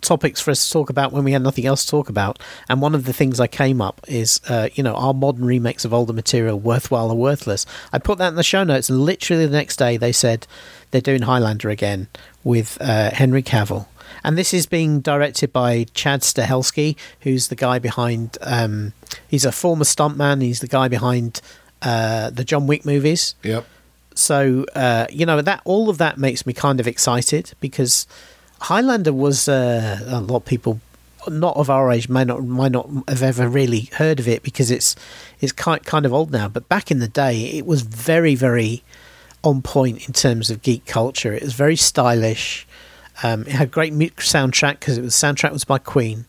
topics 0.00 0.40
for 0.40 0.50
us 0.50 0.66
to 0.66 0.72
talk 0.72 0.90
about 0.90 1.12
when 1.12 1.24
we 1.24 1.32
had 1.32 1.42
nothing 1.42 1.66
else 1.66 1.84
to 1.84 1.90
talk 1.90 2.08
about. 2.08 2.38
And 2.68 2.80
one 2.80 2.94
of 2.94 3.04
the 3.04 3.12
things 3.12 3.40
I 3.40 3.46
came 3.46 3.80
up 3.80 4.00
is, 4.08 4.40
uh, 4.48 4.68
you 4.74 4.82
know, 4.82 4.94
are 4.94 5.14
modern 5.14 5.44
remakes 5.44 5.84
of 5.84 5.94
older 5.94 6.12
material 6.12 6.58
worthwhile 6.58 7.10
or 7.10 7.16
worthless? 7.16 7.66
I 7.92 7.98
put 7.98 8.18
that 8.18 8.28
in 8.28 8.36
the 8.36 8.42
show 8.42 8.64
notes, 8.64 8.88
and 8.88 9.00
literally 9.00 9.46
the 9.46 9.52
next 9.52 9.76
day 9.76 9.96
they 9.96 10.12
said 10.12 10.46
they're 10.90 11.00
doing 11.00 11.22
Highlander 11.22 11.70
again 11.70 12.08
with 12.44 12.78
uh, 12.80 13.10
Henry 13.10 13.42
Cavill. 13.42 13.86
And 14.22 14.36
this 14.36 14.54
is 14.54 14.66
being 14.66 15.00
directed 15.00 15.52
by 15.52 15.84
Chad 15.94 16.22
Stahelski, 16.22 16.96
who's 17.20 17.48
the 17.48 17.54
guy 17.54 17.78
behind. 17.78 18.38
Um, 18.40 18.92
he's 19.28 19.44
a 19.44 19.52
former 19.52 19.84
stuntman. 19.84 20.42
He's 20.42 20.60
the 20.60 20.68
guy 20.68 20.88
behind 20.88 21.40
uh, 21.82 22.30
the 22.30 22.44
John 22.44 22.66
Wick 22.66 22.84
movies. 22.84 23.34
Yep. 23.42 23.66
So 24.14 24.64
uh, 24.74 25.06
you 25.10 25.26
know 25.26 25.42
that 25.42 25.60
all 25.64 25.90
of 25.90 25.98
that 25.98 26.18
makes 26.18 26.46
me 26.46 26.52
kind 26.52 26.80
of 26.80 26.86
excited 26.86 27.52
because 27.60 28.06
Highlander 28.60 29.12
was 29.12 29.48
uh, 29.48 30.00
a 30.06 30.20
lot 30.20 30.38
of 30.38 30.44
people 30.44 30.80
not 31.28 31.56
of 31.56 31.68
our 31.68 31.90
age 31.90 32.08
may 32.08 32.24
not 32.24 32.44
might 32.44 32.72
not 32.72 32.88
have 33.08 33.22
ever 33.22 33.48
really 33.48 33.90
heard 33.94 34.20
of 34.20 34.28
it 34.28 34.42
because 34.42 34.70
it's 34.70 34.94
it's 35.40 35.52
kind 35.52 35.84
kind 35.84 36.06
of 36.06 36.12
old 36.12 36.30
now. 36.30 36.48
But 36.48 36.68
back 36.68 36.90
in 36.90 37.00
the 37.00 37.08
day, 37.08 37.46
it 37.46 37.66
was 37.66 37.82
very 37.82 38.34
very 38.34 38.82
on 39.42 39.62
point 39.62 40.06
in 40.06 40.12
terms 40.12 40.50
of 40.50 40.62
geek 40.62 40.86
culture. 40.86 41.32
It 41.32 41.42
was 41.42 41.54
very 41.54 41.76
stylish. 41.76 42.66
Um, 43.22 43.42
it 43.42 43.52
had 43.52 43.70
great 43.70 43.92
soundtrack 43.94 44.80
because 44.80 44.98
it 44.98 45.02
was 45.02 45.14
soundtrack 45.14 45.52
was 45.52 45.64
by 45.64 45.78
Queen. 45.78 46.26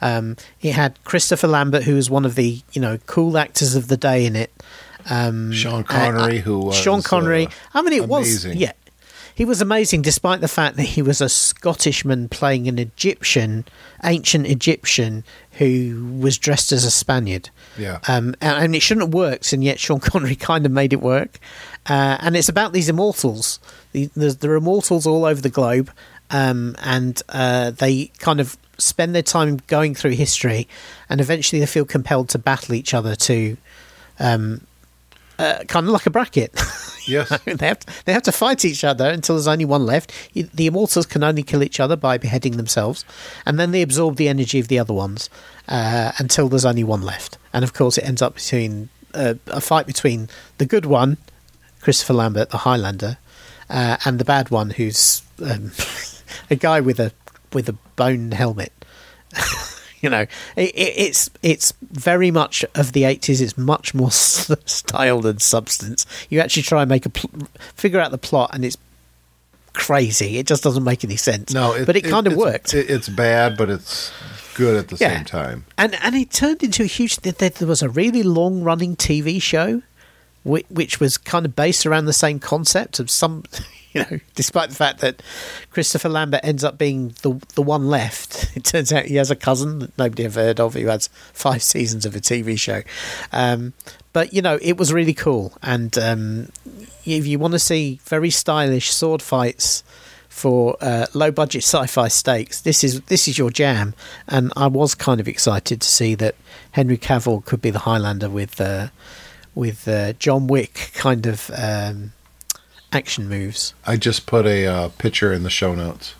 Um, 0.00 0.36
it 0.60 0.72
had 0.72 1.02
Christopher 1.04 1.48
Lambert, 1.48 1.82
who 1.82 1.94
was 1.96 2.08
one 2.08 2.24
of 2.24 2.34
the 2.34 2.62
you 2.72 2.80
know 2.80 2.98
cool 3.06 3.36
actors 3.36 3.74
of 3.74 3.88
the 3.88 3.96
day 3.96 4.24
in 4.24 4.36
it. 4.36 4.52
Um, 5.10 5.52
Sean 5.52 5.84
Connery, 5.84 6.38
uh, 6.38 6.42
who 6.42 6.58
was 6.58 6.76
Sean 6.76 7.02
Connery. 7.02 7.46
uh, 7.46 7.50
I 7.74 7.82
mean, 7.82 7.94
it 7.94 8.04
amazing. 8.04 8.50
was 8.50 8.60
yeah, 8.60 8.72
he 9.38 9.44
was 9.44 9.60
amazing, 9.60 10.02
despite 10.02 10.40
the 10.40 10.48
fact 10.48 10.74
that 10.78 10.82
he 10.82 11.00
was 11.00 11.20
a 11.20 11.28
Scottishman 11.28 12.28
playing 12.28 12.66
an 12.66 12.76
Egyptian, 12.76 13.64
ancient 14.02 14.48
Egyptian 14.48 15.22
who 15.52 16.18
was 16.18 16.38
dressed 16.38 16.72
as 16.72 16.84
a 16.84 16.90
Spaniard. 16.90 17.48
Yeah. 17.78 18.00
Um, 18.08 18.34
and, 18.40 18.64
and 18.64 18.74
it 18.74 18.80
shouldn't 18.80 19.06
have 19.06 19.14
worked, 19.14 19.52
and 19.52 19.62
yet 19.62 19.78
Sean 19.78 20.00
Connery 20.00 20.34
kind 20.34 20.66
of 20.66 20.72
made 20.72 20.92
it 20.92 21.00
work. 21.00 21.38
Uh, 21.88 22.16
and 22.18 22.36
it's 22.36 22.48
about 22.48 22.72
these 22.72 22.88
immortals. 22.88 23.60
The, 23.92 24.06
there 24.06 24.50
are 24.50 24.56
immortals 24.56 25.06
all 25.06 25.24
over 25.24 25.40
the 25.40 25.50
globe, 25.50 25.92
um, 26.30 26.74
and 26.80 27.22
uh, 27.28 27.70
they 27.70 28.06
kind 28.18 28.40
of 28.40 28.56
spend 28.76 29.14
their 29.14 29.22
time 29.22 29.58
going 29.68 29.94
through 29.94 30.16
history, 30.16 30.66
and 31.08 31.20
eventually 31.20 31.60
they 31.60 31.66
feel 31.66 31.84
compelled 31.84 32.28
to 32.30 32.40
battle 32.40 32.74
each 32.74 32.92
other 32.92 33.14
to. 33.14 33.56
Um, 34.18 34.62
uh, 35.38 35.64
kind 35.68 35.86
of 35.86 35.92
like 35.92 36.06
a 36.06 36.10
bracket. 36.10 36.54
Yes. 37.08 37.30
they 37.46 37.66
have 37.66 37.78
to, 37.78 38.04
they 38.04 38.12
have 38.12 38.22
to 38.24 38.32
fight 38.32 38.66
each 38.66 38.84
other 38.84 39.08
until 39.08 39.36
there's 39.36 39.48
only 39.48 39.64
one 39.64 39.86
left. 39.86 40.12
The 40.34 40.66
immortals 40.66 41.06
can 41.06 41.24
only 41.24 41.42
kill 41.42 41.62
each 41.62 41.80
other 41.80 41.96
by 41.96 42.18
beheading 42.18 42.58
themselves, 42.58 43.04
and 43.46 43.58
then 43.58 43.70
they 43.70 43.80
absorb 43.80 44.16
the 44.16 44.28
energy 44.28 44.58
of 44.60 44.68
the 44.68 44.78
other 44.78 44.92
ones 44.92 45.30
uh, 45.68 46.12
until 46.18 46.48
there's 46.48 46.66
only 46.66 46.84
one 46.84 47.00
left. 47.00 47.38
And 47.52 47.64
of 47.64 47.72
course, 47.72 47.96
it 47.96 48.04
ends 48.04 48.20
up 48.20 48.34
between 48.34 48.90
uh, 49.14 49.34
a 49.46 49.60
fight 49.60 49.86
between 49.86 50.28
the 50.58 50.66
good 50.66 50.84
one, 50.84 51.16
Christopher 51.80 52.12
Lambert, 52.14 52.50
the 52.50 52.58
Highlander, 52.58 53.16
uh, 53.70 53.96
and 54.04 54.18
the 54.18 54.24
bad 54.24 54.50
one, 54.50 54.70
who's 54.70 55.22
um, 55.42 55.72
a 56.50 56.56
guy 56.56 56.80
with 56.80 57.00
a 57.00 57.12
with 57.52 57.68
a 57.68 57.76
bone 57.96 58.32
helmet. 58.32 58.72
you 60.02 60.10
know, 60.10 60.22
it, 60.56 60.70
it, 60.74 60.94
it's 60.96 61.30
it's 61.42 61.72
very 61.82 62.30
much 62.30 62.64
of 62.74 62.92
the 62.92 63.04
eighties. 63.04 63.40
It's 63.40 63.56
much 63.58 63.94
more 63.94 64.10
style 64.10 65.20
than 65.20 65.38
substance. 65.38 66.06
You 66.30 66.40
actually 66.40 66.62
try 66.64 66.82
and 66.82 66.88
make 66.88 67.06
a 67.06 67.10
pl- 67.10 67.48
figure 67.74 68.00
out 68.00 68.10
the 68.10 68.18
plot, 68.18 68.50
and 68.52 68.64
it's 68.64 68.76
crazy. 69.72 70.38
It 70.38 70.46
just 70.46 70.62
doesn't 70.62 70.84
make 70.84 71.04
any 71.04 71.16
sense. 71.16 71.52
No, 71.52 71.84
but 71.84 71.96
it, 71.96 72.04
kind 72.04 72.26
of 72.26 72.34
worked. 72.36 72.74
It, 72.74 72.90
it's 72.90 73.08
bad, 73.08 73.56
but 73.56 73.70
it's 73.70 74.10
good 74.54 74.76
at 74.76 74.88
the 74.88 74.96
Yeah. 74.96 75.16
same 75.18 75.24
time. 75.24 75.64
and 75.76 75.94
and 76.02 76.16
it 76.16 76.30
turned 76.30 76.62
into 76.62 76.82
a 76.82 76.86
huge. 76.86 77.16
There, 77.16 77.32
there 77.50 77.68
was 77.68 77.82
a 77.82 77.88
really 77.88 78.22
long 78.22 78.62
running 78.62 78.96
TV 78.96 79.40
show, 79.40 79.82
which, 80.42 80.66
which 80.68 81.00
was 81.00 81.16
kind 81.16 81.44
of 81.46 81.54
based 81.54 81.86
around 81.86 82.06
the 82.06 82.12
same 82.12 82.38
concept 82.40 82.98
of 83.00 83.10
some. 83.10 83.44
You 83.94 84.02
know, 84.02 84.18
despite 84.34 84.68
the 84.68 84.74
fact 84.74 85.00
that 85.00 85.22
Christopher 85.70 86.10
Lambert 86.10 86.40
ends 86.44 86.62
up 86.62 86.76
being 86.76 87.14
the 87.22 87.40
the 87.54 87.62
one 87.62 87.88
left, 87.88 88.50
it 88.56 88.64
turns 88.64 88.92
out 88.92 89.06
he 89.06 89.16
has 89.16 89.30
a 89.30 89.36
cousin 89.36 89.78
that 89.78 89.96
nobody 89.96 90.26
ever 90.26 90.40
heard 90.40 90.60
of 90.60 90.74
who 90.74 90.86
has 90.88 91.08
five 91.32 91.62
seasons 91.74 92.04
of 92.04 92.14
a 92.14 92.20
TV 92.20 92.58
show. 92.58 92.82
Um, 93.32 93.72
but 94.12 94.34
you 94.34 94.42
know, 94.42 94.58
it 94.60 94.76
was 94.76 94.92
really 94.92 95.14
cool, 95.14 95.56
and 95.62 95.96
um, 95.96 96.52
if 97.06 97.26
you 97.26 97.38
want 97.38 97.52
to 97.52 97.58
see 97.58 97.98
very 98.04 98.30
stylish 98.30 98.92
sword 98.92 99.22
fights 99.22 99.82
for 100.38 100.76
uh, 100.80 101.06
low 101.14 101.30
budget 101.32 101.64
sci-fi 101.64 102.06
stakes. 102.08 102.60
This 102.60 102.84
is 102.84 103.00
this 103.02 103.26
is 103.26 103.38
your 103.38 103.50
jam, 103.50 103.94
and 104.28 104.52
I 104.56 104.68
was 104.68 104.94
kind 104.94 105.20
of 105.20 105.26
excited 105.26 105.80
to 105.80 105.88
see 105.88 106.14
that 106.16 106.36
Henry 106.72 106.96
Cavill 106.96 107.44
could 107.44 107.60
be 107.60 107.70
the 107.70 107.80
Highlander 107.80 108.30
with 108.30 108.60
uh, 108.60 108.88
with 109.54 109.88
uh, 109.88 110.12
John 110.14 110.46
Wick 110.46 110.92
kind 110.94 111.26
of 111.26 111.50
um, 111.56 112.12
action 112.92 113.28
moves. 113.28 113.74
I 113.86 113.96
just 113.96 114.26
put 114.26 114.46
a 114.46 114.66
uh, 114.66 114.88
picture 114.90 115.32
in 115.32 115.42
the 115.42 115.50
show 115.50 115.74
notes. 115.74 116.14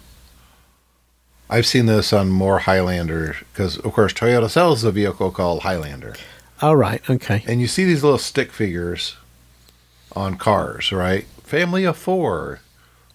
I've 1.51 1.67
seen 1.67 1.87
this 1.87 2.13
on 2.13 2.29
more 2.29 2.61
Highlander 2.61 3.37
because, 3.53 3.79
of 3.79 3.93
course, 3.93 4.13
Toyota 4.13 4.51
sells 4.51 4.85
a 4.85 4.93
vehicle 4.93 5.31
called 5.31 5.63
Highlander, 5.63 6.15
All 6.61 6.77
right, 6.77 7.01
okay, 7.09 7.43
and 7.47 7.61
you 7.61 7.67
see 7.67 7.85
these 7.85 8.05
little 8.05 8.19
stick 8.19 8.53
figures 8.53 9.17
on 10.15 10.37
cars, 10.37 10.93
right? 10.93 11.25
Family 11.43 11.85
of 11.85 11.97
four. 11.97 12.61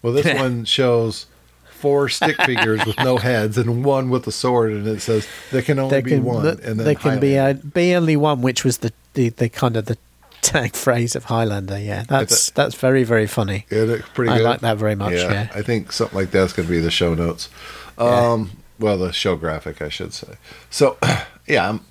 Well, 0.02 0.14
this 0.14 0.26
one 0.40 0.66
shows 0.66 1.28
four 1.70 2.10
stick 2.10 2.42
figures 2.46 2.84
with 2.86 2.98
no 2.98 3.18
heads 3.18 3.58
and 3.58 3.86
one 3.86 4.10
with 4.10 4.26
a 4.26 4.32
sword, 4.32 4.72
and 4.72 4.88
it 4.88 5.02
says 5.02 5.28
there 5.52 5.62
can 5.62 5.78
only 5.78 5.92
there 5.92 6.02
be 6.02 6.12
can 6.12 6.24
one. 6.24 6.44
th- 6.44 6.56
and 6.66 6.80
then 6.80 6.86
there 6.86 6.96
can 6.96 7.20
be 7.20 7.36
a, 7.36 7.54
be 7.54 7.94
only 7.94 8.16
one, 8.16 8.42
which 8.42 8.64
was 8.64 8.80
the, 8.80 8.92
the, 9.14 9.30
the 9.30 9.50
kind 9.50 9.76
of 9.78 9.86
the 9.86 9.98
tag 10.44 10.76
phrase 10.76 11.16
of 11.16 11.26
Highlander. 11.26 11.80
Yeah, 11.80 12.04
that's 12.08 12.52
that's 12.52 12.76
very 12.76 13.04
very 13.04 13.28
funny. 13.28 13.66
Yeah, 13.72 13.86
that's 13.86 14.08
pretty 14.10 14.32
I 14.32 14.38
good. 14.38 14.44
like 14.44 14.60
that 14.62 14.78
very 14.78 14.96
much, 14.96 15.14
yeah. 15.14 15.50
I 15.56 15.62
think 15.62 15.92
something 15.92 16.18
like 16.18 16.32
that's 16.32 16.54
going 16.54 16.68
to 16.68 16.72
be 16.72 16.80
the 16.80 16.92
show 16.92 17.14
notes. 17.16 17.50
Yeah. 17.98 18.04
Um, 18.06 18.52
Well, 18.80 18.98
the 18.98 19.12
show 19.14 19.36
graphic, 19.36 19.82
I 19.82 19.90
should 19.90 20.14
say. 20.14 20.36
So, 20.70 20.98
yeah, 21.48 21.70
I'm, 21.70 21.82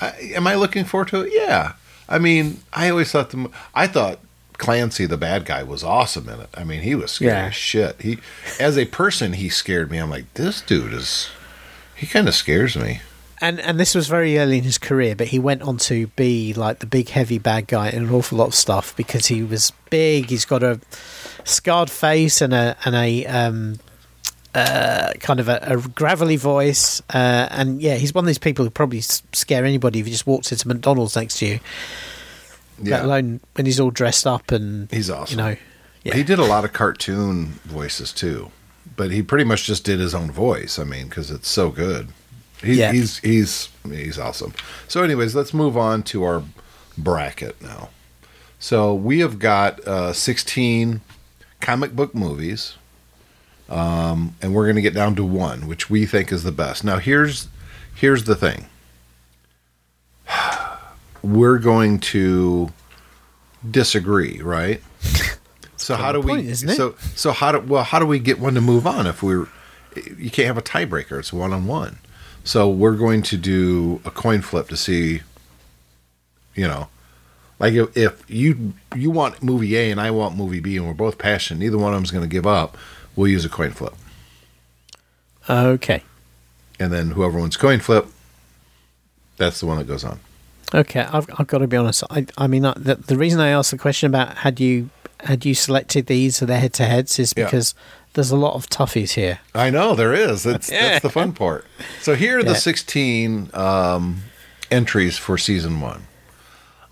I, 0.00 0.10
am 0.34 0.46
I 0.46 0.54
looking 0.54 0.84
forward 0.84 1.08
to 1.08 1.22
it? 1.22 1.32
Yeah. 1.34 1.72
I 2.08 2.18
mean, 2.18 2.60
I 2.72 2.88
always 2.90 3.10
thought 3.10 3.30
the 3.30 3.50
I 3.74 3.86
thought 3.86 4.18
Clancy, 4.58 5.06
the 5.06 5.16
bad 5.16 5.44
guy, 5.46 5.62
was 5.62 5.82
awesome 5.82 6.28
in 6.28 6.40
it. 6.40 6.50
I 6.54 6.64
mean, 6.64 6.82
he 6.82 6.94
was 6.94 7.10
scary 7.12 7.32
Yeah. 7.32 7.46
as 7.46 7.54
shit. 7.54 8.00
He, 8.02 8.18
as 8.60 8.76
a 8.76 8.84
person, 8.84 9.32
he 9.34 9.48
scared 9.48 9.90
me. 9.90 9.98
I'm 9.98 10.10
like, 10.10 10.32
this 10.34 10.60
dude 10.60 10.92
is. 10.92 11.30
He 11.96 12.06
kind 12.06 12.28
of 12.28 12.34
scares 12.34 12.76
me. 12.76 13.00
And 13.40 13.60
and 13.60 13.80
this 13.80 13.94
was 13.94 14.08
very 14.08 14.38
early 14.38 14.58
in 14.58 14.64
his 14.64 14.78
career, 14.78 15.16
but 15.16 15.28
he 15.28 15.38
went 15.38 15.62
on 15.62 15.78
to 15.78 16.08
be 16.08 16.52
like 16.54 16.80
the 16.80 16.86
big 16.86 17.08
heavy 17.08 17.38
bad 17.38 17.66
guy 17.66 17.88
in 17.90 18.04
an 18.04 18.10
awful 18.10 18.38
lot 18.38 18.48
of 18.48 18.54
stuff 18.54 18.94
because 18.96 19.26
he 19.26 19.42
was 19.42 19.72
big. 19.88 20.28
He's 20.30 20.44
got 20.44 20.62
a 20.62 20.80
scarred 21.44 21.90
face 21.90 22.40
and 22.40 22.52
a 22.52 22.76
and 22.84 22.94
a 22.94 23.26
um, 23.26 23.78
uh, 24.54 25.12
kind 25.20 25.40
of 25.40 25.48
a, 25.48 25.58
a 25.62 25.76
gravelly 25.76 26.36
voice, 26.36 27.00
uh, 27.14 27.48
and 27.50 27.80
yeah, 27.80 27.94
he's 27.94 28.14
one 28.14 28.24
of 28.24 28.26
these 28.26 28.38
people 28.38 28.64
who 28.64 28.70
probably 28.70 29.00
scare 29.00 29.64
anybody 29.64 30.00
if 30.00 30.06
he 30.06 30.12
just 30.12 30.26
walks 30.26 30.52
into 30.52 30.68
McDonald's 30.68 31.16
next 31.16 31.38
to 31.38 31.46
you. 31.46 31.60
Let 32.78 32.86
Yeah, 32.86 33.04
alone 33.04 33.40
when 33.54 33.66
he's 33.66 33.78
all 33.80 33.90
dressed 33.90 34.26
up 34.26 34.50
and 34.52 34.90
he's 34.90 35.10
awesome. 35.10 35.38
you 35.38 35.44
know. 35.44 35.56
Yeah. 36.02 36.14
He 36.14 36.22
did 36.22 36.38
a 36.38 36.44
lot 36.44 36.64
of 36.64 36.72
cartoon 36.72 37.60
voices 37.64 38.10
too, 38.12 38.50
but 38.96 39.10
he 39.10 39.22
pretty 39.22 39.44
much 39.44 39.64
just 39.64 39.84
did 39.84 40.00
his 40.00 40.14
own 40.14 40.30
voice. 40.30 40.78
I 40.78 40.84
mean, 40.84 41.08
because 41.08 41.30
it's 41.30 41.48
so 41.48 41.70
good. 41.70 42.08
He, 42.62 42.74
Yeah. 42.74 42.92
He's 42.92 43.18
he's 43.18 43.68
he's 43.88 44.18
awesome. 44.18 44.54
So, 44.88 45.02
anyways, 45.02 45.34
let's 45.34 45.54
move 45.54 45.76
on 45.76 46.02
to 46.04 46.24
our 46.24 46.42
bracket 46.98 47.60
now. 47.62 47.90
So 48.58 48.94
we 48.94 49.20
have 49.20 49.38
got 49.38 49.80
uh, 49.86 50.12
sixteen 50.12 51.00
comic 51.60 51.96
book 51.96 52.14
movies, 52.14 52.76
um, 53.68 54.34
and 54.42 54.54
we're 54.54 54.64
going 54.64 54.76
to 54.76 54.82
get 54.82 54.94
down 54.94 55.14
to 55.16 55.24
one, 55.24 55.66
which 55.66 55.88
we 55.88 56.04
think 56.06 56.30
is 56.32 56.42
the 56.42 56.52
best. 56.52 56.84
Now, 56.84 56.98
here's 56.98 57.48
here's 57.94 58.24
the 58.24 58.36
thing. 58.36 58.66
We're 61.22 61.58
going 61.58 61.98
to 62.00 62.72
disagree, 63.68 64.40
right? 64.40 64.82
So 65.76 65.96
how 65.96 66.12
do 66.12 66.20
the 66.22 66.26
we? 66.26 66.54
So 66.54 66.94
so 67.14 67.32
how 67.32 67.52
do 67.52 67.60
well 67.60 67.84
how 67.84 67.98
do 67.98 68.06
we 68.06 68.18
get 68.18 68.38
one 68.38 68.54
to 68.54 68.60
move 68.60 68.86
on 68.86 69.06
if 69.06 69.22
we're 69.22 69.48
you 70.16 70.30
can't 70.30 70.46
have 70.46 70.58
a 70.58 70.62
tiebreaker? 70.62 71.18
It's 71.18 71.32
one 71.32 71.52
on 71.52 71.66
one. 71.66 71.98
So 72.44 72.68
we're 72.68 72.96
going 72.96 73.22
to 73.22 73.36
do 73.36 74.00
a 74.04 74.10
coin 74.10 74.40
flip 74.42 74.68
to 74.68 74.76
see, 74.76 75.20
you 76.54 76.66
know, 76.66 76.88
Like 77.58 77.74
if, 77.74 77.96
if 77.96 78.24
you 78.30 78.72
you 78.94 79.10
want 79.10 79.42
movie 79.42 79.76
A 79.76 79.90
and 79.90 80.00
I 80.00 80.10
want 80.10 80.36
movie 80.36 80.60
B 80.60 80.76
and 80.76 80.86
we're 80.86 80.94
both 80.94 81.18
passionate, 81.18 81.60
neither 81.60 81.78
one 81.78 81.92
of 81.92 81.98
them's 81.98 82.10
going 82.10 82.24
to 82.24 82.28
give 82.28 82.46
up. 82.46 82.76
We'll 83.14 83.28
use 83.28 83.44
a 83.44 83.48
coin 83.50 83.72
flip, 83.72 83.94
Okay. 85.48 86.02
and 86.78 86.92
then 86.92 87.10
whoever 87.10 87.38
wins 87.38 87.56
coin 87.56 87.80
flip, 87.80 88.06
that's 89.36 89.60
the 89.60 89.66
one 89.66 89.78
that 89.78 89.86
goes 89.88 90.04
on. 90.04 90.20
Okay, 90.72 91.00
I've, 91.00 91.26
I've 91.36 91.46
got 91.48 91.58
to 91.58 91.66
be 91.66 91.76
honest. 91.76 92.04
I, 92.10 92.26
I 92.38 92.46
mean, 92.46 92.64
uh, 92.64 92.74
the, 92.76 92.94
the 92.94 93.16
reason 93.18 93.40
I 93.40 93.48
asked 93.48 93.72
the 93.72 93.78
question 93.78 94.06
about 94.06 94.38
had 94.38 94.60
you 94.60 94.90
had 95.24 95.44
you 95.44 95.54
selected 95.54 96.06
these 96.06 96.40
or 96.42 96.46
the 96.46 96.56
head 96.56 96.72
to 96.74 96.84
heads 96.84 97.18
is 97.18 97.34
Yeah. 97.36 97.50
There's 98.14 98.30
a 98.30 98.36
lot 98.36 98.54
of 98.54 98.68
toughies 98.68 99.12
here. 99.12 99.40
I 99.54 99.70
know 99.70 99.94
there 99.94 100.12
is. 100.14 100.42
That's 100.42 100.68
Yeah. 100.72 100.82
that's 100.90 101.02
the 101.02 101.10
fun 101.10 101.32
part. 101.32 101.64
So 102.00 102.14
here 102.14 102.38
are 102.38 102.42
the 102.42 102.50
Yeah. 102.52 102.56
16 102.56 103.50
um, 103.54 104.22
entries 104.70 105.16
for 105.18 105.38
season 105.38 105.80
one: 105.80 106.06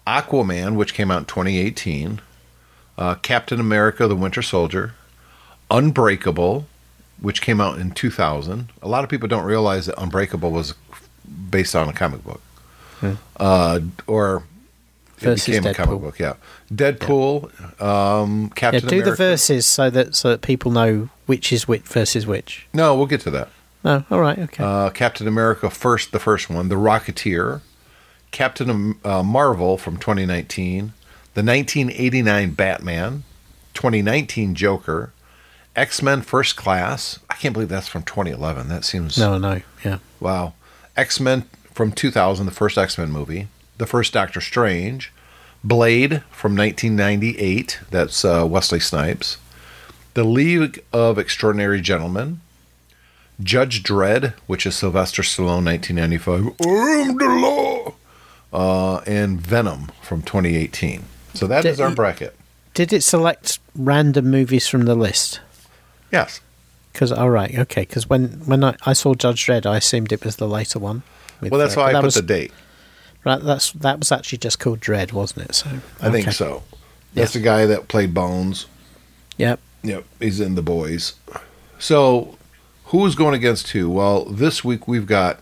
Aquaman, 0.07 0.75
which 0.77 0.95
came 0.95 1.11
out 1.11 1.19
in 1.19 1.25
2018, 1.27 2.21
uh, 2.97 3.15
Captain 3.17 3.61
America: 3.61 4.07
The 4.07 4.17
Winter 4.17 4.43
Soldier, 4.43 4.95
Unbreakable, 5.71 6.67
which 7.21 7.43
came 7.43 7.61
out 7.61 7.79
in 7.79 7.91
2000. 7.91 8.71
A 8.83 8.89
lot 8.89 9.05
of 9.05 9.11
people 9.11 9.29
don't 9.29 9.45
realize 9.45 9.87
that 9.87 10.01
Unbreakable 10.01 10.51
was 10.51 10.75
based 11.51 11.75
on 11.77 11.89
a 11.89 11.93
comic 11.93 12.23
book, 12.25 12.41
uh, 13.39 13.81
or 14.07 14.45
it 15.23 15.25
Versus 15.27 15.47
became 15.47 15.67
a 15.67 15.75
comic 15.75 15.99
Deadpool. 15.99 16.01
book. 16.03 16.19
Yeah, 16.19 16.35
Deadpool, 16.73 17.81
Um, 17.83 18.43
Yeah, 18.45 18.49
Captain 18.55 18.81
do 18.83 18.89
America. 18.89 19.11
the 19.11 19.17
verses 19.17 19.67
so 19.67 19.91
that 19.91 20.15
so 20.15 20.31
that 20.31 20.43
people 20.43 20.71
know 20.71 21.09
which 21.27 21.53
is 21.53 21.67
which 21.69 21.83
versus 21.83 22.27
which. 22.27 22.67
No, 22.73 22.95
we'll 22.97 23.07
get 23.07 23.21
to 23.23 23.31
that. 23.31 23.49
No, 23.85 24.05
all 24.11 24.21
right, 24.21 24.39
okay. 24.39 24.63
uh, 24.65 24.91
Captain 24.91 25.29
America 25.29 25.71
first, 25.71 26.11
the 26.13 26.19
first 26.19 26.51
one, 26.51 26.69
The 26.69 26.75
Rocketeer, 26.75 27.61
Captain 28.33 28.97
uh, 29.05 29.23
Marvel 29.23 29.79
from 29.79 29.97
2019, 29.99 30.93
the 31.35 31.43
1989 31.45 32.51
Batman, 32.55 33.23
2019 33.75 34.55
Joker, 34.57 35.13
X 35.77 36.03
Men 36.03 36.23
First 36.23 36.57
Class. 36.57 37.21
I 37.31 37.35
can't 37.35 37.53
believe 37.53 37.69
that's 37.69 37.87
from 37.89 38.03
2011. 38.03 38.69
That 38.69 38.85
seems 38.85 39.17
no, 39.17 39.39
no, 39.39 39.61
yeah, 39.85 39.99
wow. 40.19 40.55
X 40.97 41.21
Men 41.21 41.45
from 41.73 41.93
2000, 41.93 42.47
the 42.47 42.53
first 42.53 42.77
X 42.77 42.99
Men 42.99 43.11
movie, 43.13 43.47
the 43.79 43.87
first 43.87 44.13
Doctor 44.13 44.41
Strange, 44.41 45.13
Blade 45.65 46.23
from 46.31 46.57
1998. 46.57 47.81
That's 47.91 48.25
uh, 48.25 48.47
Wesley 48.49 48.81
Snipes. 48.81 49.39
The 50.15 50.25
League 50.25 50.85
of 50.93 51.19
Extraordinary 51.19 51.81
Gentlemen. 51.81 52.41
Judge 53.41 53.85
Dredd, 53.85 54.35
which 54.47 54.67
is 54.67 54.75
Sylvester 54.77 55.23
Stallone, 55.23 55.65
1995. 55.65 56.55
I 56.61 57.09
am 57.09 57.17
the 57.17 57.29
law. 57.29 57.95
Uh, 58.53 59.01
and 59.07 59.41
Venom 59.41 59.93
from 60.03 60.23
2018. 60.23 61.05
So 61.35 61.47
that 61.47 61.63
Did 61.63 61.71
is 61.71 61.81
our 61.81 61.95
bracket. 61.95 62.35
Did 62.75 62.93
it 62.93 63.03
select 63.03 63.61
random 63.77 64.31
movies 64.31 64.67
from 64.67 64.87
the 64.87 64.95
list? 64.95 65.41
Yes. 66.11 66.41
Because 66.93 67.13
all 67.13 67.31
right, 67.31 67.57
okay. 67.59 67.83
Because 67.83 68.09
when 68.09 68.29
when 68.47 68.65
I, 68.65 68.75
I 68.87 68.93
saw 68.93 69.15
Judge 69.15 69.47
Dredd, 69.47 69.67
I 69.67 69.77
assumed 69.77 70.13
it 70.13 70.25
was 70.25 70.37
the 70.37 70.49
later 70.49 70.79
one. 70.79 71.03
Well, 71.41 71.61
that's 71.61 71.77
uh, 71.77 71.81
why 71.81 71.91
I 71.91 71.93
that 71.93 72.01
put 72.01 72.07
was, 72.07 72.15
the 72.15 72.23
date. 72.23 72.53
Right, 73.25 73.43
that's 73.43 73.73
that 73.73 73.99
was 73.99 74.13
actually 74.13 74.39
just 74.39 74.59
called 74.59 74.81
Dredd, 74.81 75.13
wasn't 75.13 75.51
it? 75.51 75.55
So 75.55 75.69
I 76.01 76.11
think 76.11 76.33
so. 76.33 76.63
That's 77.15 77.35
Yeah. 77.35 77.41
the 77.41 77.45
guy 77.45 77.67
that 77.67 77.89
played 77.89 78.15
Bones. 78.15 78.67
Yep. 79.37 79.61
Yep, 79.83 80.05
he's 80.21 80.41
in 80.41 80.55
the 80.55 80.63
boys. 80.63 81.15
So, 81.79 82.37
who's 82.87 83.15
going 83.15 83.35
against 83.35 83.71
who? 83.71 83.89
Well, 83.89 84.25
this 84.25 84.65
week 84.65 84.89
we've 84.89 85.07
got 85.07 85.41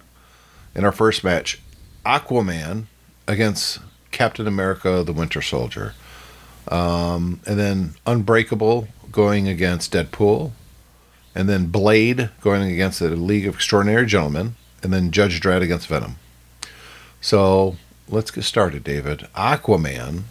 in 0.75 0.85
our 0.85 0.93
first 0.93 1.25
match 1.25 1.61
Aquaman 2.05 2.85
against 3.27 3.79
Captain 4.11 4.47
America: 4.47 5.03
The 5.05 5.13
Winter 5.13 5.41
Soldier, 5.43 5.95
um, 6.69 7.41
and 7.47 7.59
then 7.59 7.95
Unbreakable 8.07 8.89
going 9.11 9.49
against 9.49 9.93
Deadpool, 9.93 10.53
and 11.35 11.49
then 11.49 11.67
Blade 11.67 12.31
going 12.43 12.71
against 12.71 13.01
the 13.01 13.11
League 13.11 13.47
of 13.47 13.55
Extraordinary 13.55 14.07
Gentlemen, 14.07 14.57
and 14.83 14.93
then 14.93 15.11
Judge 15.11 15.41
Dredd 15.41 15.63
against 15.63 15.87
Venom. 15.89 16.17
So 17.21 17.77
let's 18.09 18.31
get 18.31 18.45
started, 18.45 18.85
David. 18.85 19.27
Aquaman, 19.37 20.23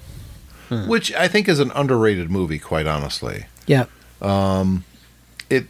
which 0.87 1.13
I 1.13 1.27
think 1.27 1.47
is 1.47 1.59
an 1.59 1.71
underrated 1.75 2.29
movie, 2.31 2.59
quite 2.59 2.87
honestly 2.87 3.45
Yeah. 3.67 3.85
it 5.49 5.67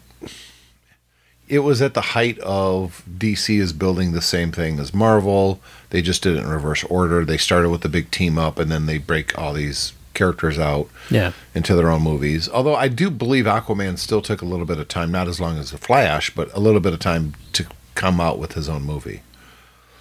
it 1.48 1.60
was 1.60 1.80
at 1.82 1.94
the 1.94 2.02
height 2.02 2.40
of 2.40 3.04
DC 3.20 3.60
is 3.60 3.72
building 3.72 4.14
the 4.14 4.22
same 4.22 4.52
thing 4.52 4.80
as 4.80 4.94
Marvel. 4.96 5.62
They 5.92 6.02
just 6.02 6.24
did 6.24 6.36
it 6.38 6.40
in 6.40 6.48
reverse 6.48 6.84
order. 6.86 7.24
They 7.24 7.38
started 7.38 7.70
with 7.70 7.82
the 7.82 7.90
big 7.90 8.10
team 8.10 8.40
up 8.40 8.58
and 8.58 8.72
then 8.72 8.88
they 8.88 8.98
break 8.98 9.38
all 9.38 9.54
these 9.54 9.94
characters 10.16 10.58
out 10.58 10.90
Yeah. 11.12 11.34
into 11.54 11.76
their 11.76 11.92
own 11.92 12.02
movies. 12.02 12.50
Although 12.52 12.76
I 12.76 12.88
do 12.88 13.12
believe 13.12 13.46
Aquaman 13.46 14.00
still 14.00 14.22
took 14.24 14.42
a 14.42 14.46
little 14.46 14.66
bit 14.66 14.80
of 14.80 14.88
time, 14.88 15.12
not 15.12 15.28
as 15.28 15.40
long 15.40 15.60
as 15.60 15.70
the 15.72 15.78
Flash, 15.78 16.32
but 16.34 16.50
a 16.56 16.60
little 16.60 16.80
bit 16.80 16.94
of 16.94 17.00
time 17.00 17.36
to 17.54 17.66
come 17.94 18.20
out 18.20 18.40
with 18.40 18.54
his 18.54 18.68
own 18.68 18.82
movie. 18.84 19.22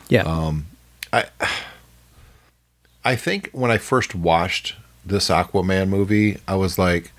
Yeah. 0.08 0.22
Um, 0.22 0.66
I 1.14 1.26
I 3.04 3.16
think 3.16 3.50
when 3.52 3.70
I 3.70 3.78
first 3.78 4.14
watched 4.14 4.74
this 5.04 5.28
Aquaman 5.28 5.88
movie, 5.88 6.38
I 6.48 6.56
was 6.56 6.78
like, 6.78 7.12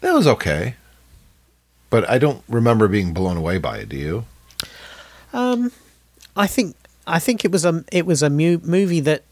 that 0.00 0.12
was 0.12 0.26
okay. 0.26 0.74
But 1.90 2.08
I 2.08 2.18
don't 2.18 2.42
remember 2.48 2.88
being 2.88 3.12
blown 3.12 3.36
away 3.36 3.58
by 3.58 3.78
it. 3.78 3.90
Do 3.90 3.96
you? 3.96 4.24
Um, 5.32 5.70
I 6.34 6.46
think 6.46 6.74
I 7.06 7.18
think 7.18 7.44
it 7.44 7.52
was 7.52 7.64
a 7.64 7.84
it 7.92 8.06
was 8.06 8.22
a 8.22 8.30
mu- 8.30 8.60
movie 8.62 9.00
that 9.00 9.22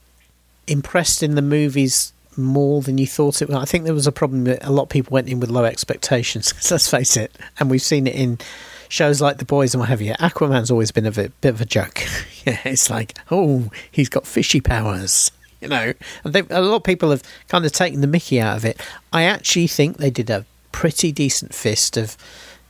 impressed 0.66 1.22
in 1.22 1.34
the 1.34 1.42
movies 1.42 2.12
more 2.36 2.82
than 2.82 2.98
you 2.98 3.06
thought 3.06 3.42
it 3.42 3.48
was. 3.48 3.56
I 3.56 3.64
think 3.64 3.84
there 3.84 3.94
was 3.94 4.06
a 4.06 4.12
problem 4.12 4.44
that 4.44 4.64
a 4.64 4.70
lot 4.70 4.84
of 4.84 4.88
people 4.90 5.14
went 5.14 5.28
in 5.28 5.40
with 5.40 5.50
low 5.50 5.64
expectations. 5.64 6.52
let's 6.70 6.88
face 6.88 7.16
it, 7.16 7.36
and 7.58 7.70
we've 7.70 7.82
seen 7.82 8.06
it 8.06 8.14
in 8.14 8.38
shows 8.90 9.20
like 9.20 9.38
The 9.38 9.44
Boys 9.44 9.72
and 9.72 9.80
what 9.80 9.88
have 9.88 10.02
you. 10.02 10.12
Aquaman's 10.14 10.70
always 10.70 10.90
been 10.90 11.06
a 11.06 11.12
bit, 11.12 11.40
bit 11.40 11.54
of 11.54 11.60
a 11.60 11.64
joke. 11.64 12.02
yeah, 12.44 12.58
it's 12.64 12.90
like, 12.90 13.16
oh, 13.30 13.70
he's 13.90 14.08
got 14.08 14.26
fishy 14.26 14.60
powers. 14.60 15.30
You 15.60 15.68
know, 15.68 15.92
and 16.24 16.34
they, 16.34 16.40
a 16.50 16.60
lot 16.60 16.76
of 16.76 16.84
people 16.84 17.10
have 17.10 17.22
kind 17.48 17.64
of 17.64 17.72
taken 17.72 18.00
the 18.00 18.06
Mickey 18.06 18.40
out 18.40 18.56
of 18.56 18.64
it. 18.64 18.80
I 19.12 19.24
actually 19.24 19.66
think 19.66 19.98
they 19.98 20.10
did 20.10 20.30
a 20.30 20.46
pretty 20.72 21.12
decent 21.12 21.54
fist 21.54 21.96
of 21.96 22.16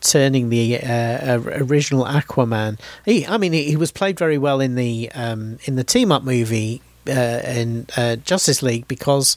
turning 0.00 0.48
the 0.48 0.78
uh, 0.78 1.36
uh, 1.36 1.40
original 1.46 2.04
Aquaman. 2.04 2.80
He, 3.04 3.26
I 3.26 3.38
mean, 3.38 3.52
he, 3.52 3.76
was 3.76 3.92
played 3.92 4.18
very 4.18 4.38
well 4.38 4.60
in 4.60 4.74
the 4.74 5.10
um, 5.12 5.58
in 5.64 5.76
the 5.76 5.84
team 5.84 6.10
up 6.10 6.24
movie 6.24 6.82
in 7.10 7.86
uh, 7.96 8.16
Justice 8.16 8.62
League 8.62 8.88
because 8.88 9.36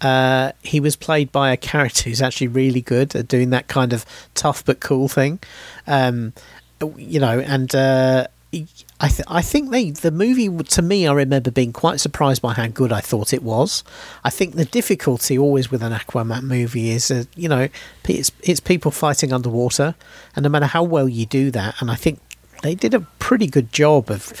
uh, 0.00 0.52
he 0.62 0.80
was 0.80 0.96
played 0.96 1.32
by 1.32 1.50
a 1.50 1.56
character 1.56 2.08
who's 2.08 2.22
actually 2.22 2.48
really 2.48 2.80
good 2.80 3.14
at 3.16 3.28
doing 3.28 3.50
that 3.50 3.68
kind 3.68 3.92
of 3.92 4.04
tough 4.34 4.64
but 4.64 4.80
cool 4.80 5.08
thing. 5.08 5.40
Um, 5.86 6.32
you 6.96 7.20
know, 7.20 7.40
and 7.40 7.74
uh, 7.74 8.26
I 9.00 9.08
th- 9.08 9.26
I 9.26 9.42
think 9.42 9.70
they 9.70 9.90
the 9.90 10.10
movie 10.10 10.48
to 10.48 10.82
me 10.82 11.06
I 11.06 11.12
remember 11.12 11.50
being 11.50 11.72
quite 11.72 12.00
surprised 12.00 12.42
by 12.42 12.52
how 12.52 12.68
good 12.68 12.92
I 12.92 13.00
thought 13.00 13.32
it 13.32 13.42
was. 13.42 13.82
I 14.22 14.30
think 14.30 14.54
the 14.54 14.64
difficulty 14.64 15.38
always 15.38 15.70
with 15.70 15.82
an 15.82 15.92
Aquaman 15.92 16.42
movie 16.42 16.90
is 16.90 17.10
uh, 17.10 17.24
you 17.34 17.48
know 17.48 17.68
it's 18.08 18.30
it's 18.42 18.60
people 18.60 18.90
fighting 18.90 19.32
underwater, 19.32 19.94
and 20.36 20.44
no 20.44 20.48
matter 20.48 20.66
how 20.66 20.82
well 20.82 21.08
you 21.08 21.26
do 21.26 21.50
that, 21.50 21.80
and 21.80 21.90
I 21.90 21.96
think 21.96 22.23
they 22.64 22.74
did 22.74 22.94
a 22.94 23.00
pretty 23.18 23.46
good 23.46 23.72
job 23.72 24.10
of 24.10 24.32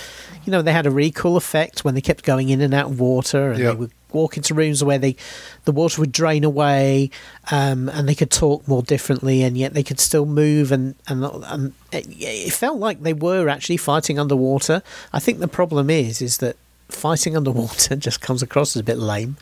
you 0.44 0.50
know 0.50 0.62
they 0.62 0.72
had 0.72 0.86
a 0.86 0.90
really 0.90 1.10
cool 1.12 1.36
effect 1.36 1.84
when 1.84 1.94
they 1.94 2.00
kept 2.00 2.24
going 2.24 2.48
in 2.48 2.60
and 2.60 2.74
out 2.74 2.90
of 2.90 2.98
water, 2.98 3.50
and 3.52 3.58
Yep. 3.60 3.72
they 3.72 3.78
would 3.78 3.90
walk 4.12 4.36
into 4.36 4.54
rooms 4.54 4.82
where 4.82 4.98
they 4.98 5.16
the 5.64 5.72
water 5.72 6.00
would 6.00 6.12
drain 6.12 6.44
away 6.44 7.10
um, 7.50 7.88
and 7.88 8.08
they 8.08 8.14
could 8.14 8.30
talk 8.30 8.66
more 8.68 8.80
differently 8.82 9.42
and 9.42 9.58
yet 9.58 9.74
they 9.74 9.82
could 9.82 9.98
still 9.98 10.24
move 10.24 10.70
and 10.70 10.94
and, 11.08 11.24
and 11.24 11.72
it, 11.92 12.06
it 12.20 12.52
felt 12.52 12.78
like 12.78 13.02
they 13.02 13.12
were 13.12 13.48
actually 13.48 13.76
fighting 13.76 14.16
underwater 14.18 14.82
i 15.12 15.18
think 15.18 15.40
the 15.40 15.48
problem 15.48 15.90
is 15.90 16.22
is 16.22 16.36
that 16.38 16.54
fighting 16.94 17.36
underwater 17.36 17.96
just 18.08 18.20
comes 18.20 18.42
across 18.42 18.76
as 18.76 18.80
a 18.80 18.84
bit 18.84 18.98
lame 18.98 19.36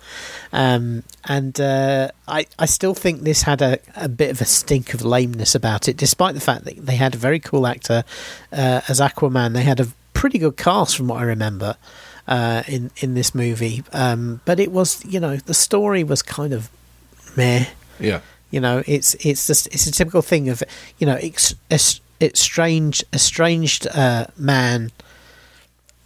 um, 0.53 1.03
and 1.27 1.61
uh, 1.61 2.11
I, 2.27 2.47
I 2.59 2.67
still 2.67 2.95
think 2.95 3.23
this 3.23 3.43
had 3.43 3.62
a, 3.62 3.79
a 3.97 4.09
bit 4.09 4.31
of 4.31 4.41
a 4.41 4.45
stink 4.45 4.95
of 4.95 5.05
lameness 5.05 5.55
about 5.55 5.88
it 5.88 5.97
despite 5.97 6.35
the 6.35 6.41
fact 6.41 6.65
that 6.65 6.85
they 6.87 6.97
had 6.97 7.15
a 7.15 7.19
very 7.19 7.41
cool 7.41 7.67
actor 7.67 8.05
uh, 8.53 8.81
as 8.88 9.01
aquaman 9.01 9.53
they 9.53 9.62
had 9.62 9.81
a 9.81 9.87
pretty 10.15 10.38
good 10.38 10.57
cast 10.57 10.97
from 10.97 11.09
what 11.09 11.21
i 11.21 11.25
remember 11.25 11.77
uh, 12.27 12.62
in 12.69 12.91
in 12.99 13.15
this 13.15 13.35
movie. 13.35 13.83
Um, 13.93 14.41
but 14.45 14.61
it 14.61 14.73
was, 14.73 15.05
you 15.05 15.21
know, 15.21 15.37
the 15.37 15.55
story 15.55 16.05
was 16.05 16.23
kind 16.23 16.53
of 16.53 16.71
meh. 17.37 17.67
Yeah. 17.99 18.21
You 18.51 18.61
know, 18.61 18.83
it's 18.87 19.15
it's 19.27 19.47
just 19.47 19.67
it's 19.69 19.87
a 19.87 19.93
typical 19.93 20.23
thing 20.23 20.49
of, 20.49 20.62
you 20.99 21.07
know, 21.07 21.19
it's 21.21 21.55
it's 21.71 22.01
strange 22.35 23.05
estranged 23.12 23.87
uh, 23.88 24.27
man 24.37 24.93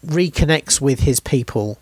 reconnects 0.06 0.80
with 0.80 1.00
his 1.00 1.20
people. 1.20 1.78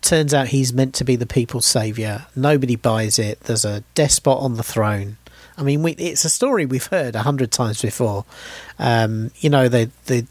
Turns 0.00 0.32
out 0.32 0.48
he's 0.48 0.72
meant 0.72 0.94
to 0.94 1.04
be 1.04 1.16
the 1.16 1.26
people's 1.26 1.66
savior. 1.66 2.26
Nobody 2.34 2.76
buys 2.76 3.18
it. 3.18 3.40
There's 3.40 3.64
a 3.64 3.82
despot 3.94 4.38
on 4.38 4.56
the 4.56 4.62
throne. 4.62 5.16
I 5.56 5.62
mean, 5.62 5.82
we, 5.82 5.92
it's 5.92 6.24
a 6.24 6.30
story 6.30 6.66
we've 6.66 6.86
heard 6.86 7.16
a 7.16 7.22
hundred 7.22 7.50
times 7.50 7.82
before. 7.82 8.24
Um, 8.78 9.32
you 9.38 9.50
know, 9.50 9.68
the 9.68 9.90
the 10.06 10.24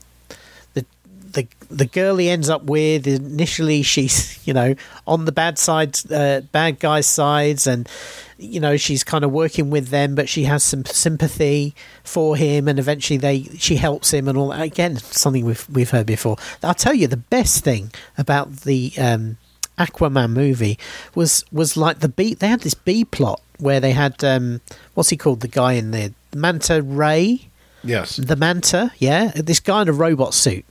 the 1.34 1.48
the 1.70 1.86
girl 1.86 2.18
he 2.18 2.30
ends 2.30 2.50
up 2.50 2.64
with 2.64 3.06
initially 3.08 3.82
she's 3.82 4.46
you 4.48 4.54
know 4.54 4.76
on 5.06 5.26
the 5.26 5.32
bad 5.32 5.58
side 5.58 5.98
uh, 6.12 6.42
bad 6.52 6.80
guys 6.80 7.06
sides 7.06 7.68
and 7.68 7.90
you 8.38 8.60
know 8.60 8.78
she's 8.78 9.04
kind 9.04 9.24
of 9.24 9.32
working 9.32 9.70
with 9.70 9.88
them 9.90 10.16
but 10.16 10.30
she 10.30 10.44
has 10.44 10.64
some 10.64 10.86
sympathy 10.86 11.76
for 12.04 12.36
him 12.36 12.68
and 12.68 12.80
eventually 12.80 13.18
they 13.18 13.44
she 13.58 13.76
helps 13.76 14.14
him 14.14 14.28
and 14.28 14.38
all 14.38 14.50
that. 14.50 14.62
again 14.62 14.98
something 14.98 15.46
we've 15.46 15.68
we've 15.70 15.92
heard 15.92 16.06
before. 16.06 16.38
I'll 16.64 16.74
tell 16.74 16.94
you 16.94 17.08
the 17.08 17.18
best 17.18 17.64
thing 17.64 17.92
about 18.18 18.62
the 18.62 18.94
um 18.98 19.38
aquaman 19.78 20.32
movie 20.32 20.80
was 21.14 21.46
was 21.52 21.78
like 21.78 22.00
the 22.00 22.10
b 22.10 22.34
they 22.34 22.48
had 22.48 22.62
this 22.62 22.74
b 22.74 23.06
plot 23.06 23.42
where 23.60 23.80
they 23.80 23.92
had 23.92 24.24
um 24.24 24.62
what's 24.94 25.10
he 25.10 25.18
called? 25.18 25.42
The 25.42 25.48
guy 25.48 25.74
in 25.74 25.92
the 25.92 26.14
manta 26.36 26.82
ray? 26.82 27.50
Yes. 27.84 28.18
the 28.18 28.36
manta 28.36 28.92
yeah? 28.98 29.32
This 29.36 29.60
guy 29.60 29.82
in 29.82 29.90
a 29.90 29.94
robot 29.94 30.34
suit 30.34 30.66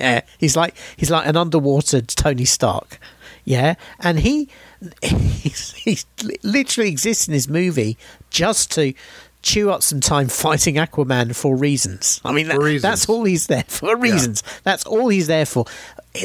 yeah. 0.00 0.20
He's 0.38 0.56
like 0.56 0.74
he's 0.96 1.10
like 1.10 1.26
an 1.26 1.36
underwater 1.36 2.00
tony 2.00 2.44
stark. 2.44 2.98
Yeah. 3.44 3.74
And 4.00 4.20
he 4.20 4.48
he's, 5.02 5.72
he's 5.74 6.06
literally 6.42 6.90
exists 6.90 7.28
in 7.28 7.32
this 7.34 7.48
movie 7.48 7.96
just 8.30 8.72
to 8.72 8.94
chew 9.42 9.70
up 9.70 9.82
some 9.82 10.00
time 10.00 10.28
fighting 10.28 10.74
aquaman 10.76 11.34
for 11.34 11.56
reasons. 11.56 12.20
I 12.24 12.32
mean 12.32 12.48
that, 12.48 12.58
reasons. 12.58 12.82
that's 12.82 13.08
all 13.08 13.24
he's 13.24 13.46
there 13.46 13.64
for. 13.66 13.96
Reasons. 14.00 14.42
That's 14.64 14.84
all 14.84 15.08
he's 15.08 15.26
there 15.26 15.46
for. 15.46 15.64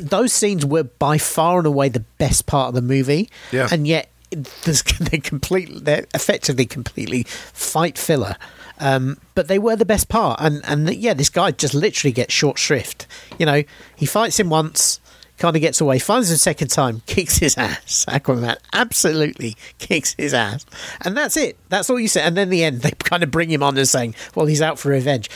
Those 0.02 0.34
scenes 0.34 0.66
were 0.66 0.84
by 0.84 1.18
far 1.18 1.58
and 1.60 1.68
away 1.68 1.90
the 1.90 2.02
best 2.18 2.46
part 2.46 2.70
of 2.70 2.76
the 2.76 2.82
movie. 2.82 3.30
Yeah. 3.52 3.70
and 3.72 3.88
yet 3.88 4.10
they're 5.00 5.22
completely 5.22 5.80
they're 5.80 6.06
effectively 6.14 6.66
completely 6.66 7.24
fight 7.24 7.98
filler. 7.98 8.36
Um, 8.78 9.18
but 9.36 9.48
they 9.48 9.58
were 9.58 9.76
the 9.76 9.86
best 9.86 10.10
part. 10.10 10.40
And 10.42 10.62
and 10.66 10.94
yeah 10.94 11.14
this 11.14 11.30
guy 11.30 11.52
just 11.52 11.74
literally 11.74 12.12
gets 12.12 12.34
short 12.34 12.58
shrift. 12.58 13.08
You 13.40 13.46
know 13.46 13.64
he 13.96 14.06
fights 14.06 14.40
him 14.40 14.50
once 14.50 15.00
kind 15.38 15.56
of 15.58 15.62
gets 15.62 15.82
away 15.82 16.00
finds 16.00 16.30
him 16.30 16.36
a 16.36 16.38
second 16.38 16.70
time 16.70 17.02
kicks 17.06 17.38
his 17.38 17.58
ass. 17.58 18.06
Aquaman 18.08 18.58
absolutely 18.74 19.56
kicks 19.80 20.16
his 20.18 20.34
ass. 20.34 20.66
And 21.02 21.16
that's 21.16 21.36
it. 21.36 21.58
That's 21.70 21.90
all 21.90 22.00
you 22.00 22.08
say. 22.08 22.22
And 22.22 22.38
then 22.38 22.50
the 22.50 22.64
end 22.64 22.82
they 22.82 22.92
kind 22.92 23.24
of 23.24 23.32
bring 23.32 23.50
him 23.50 23.64
on 23.64 23.78
as 23.78 23.92
saying 23.92 24.16
well 24.34 24.46
he's 24.46 24.62
out 24.62 24.80
for 24.80 24.90
revenge. 24.90 25.30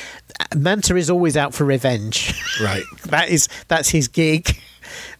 Manta 0.55 0.95
is 0.95 1.09
always 1.09 1.35
out 1.37 1.53
for 1.53 1.65
revenge. 1.65 2.33
Right. 2.61 2.83
that 3.05 3.29
is 3.29 3.47
that's 3.67 3.89
his 3.89 4.07
gig. 4.07 4.59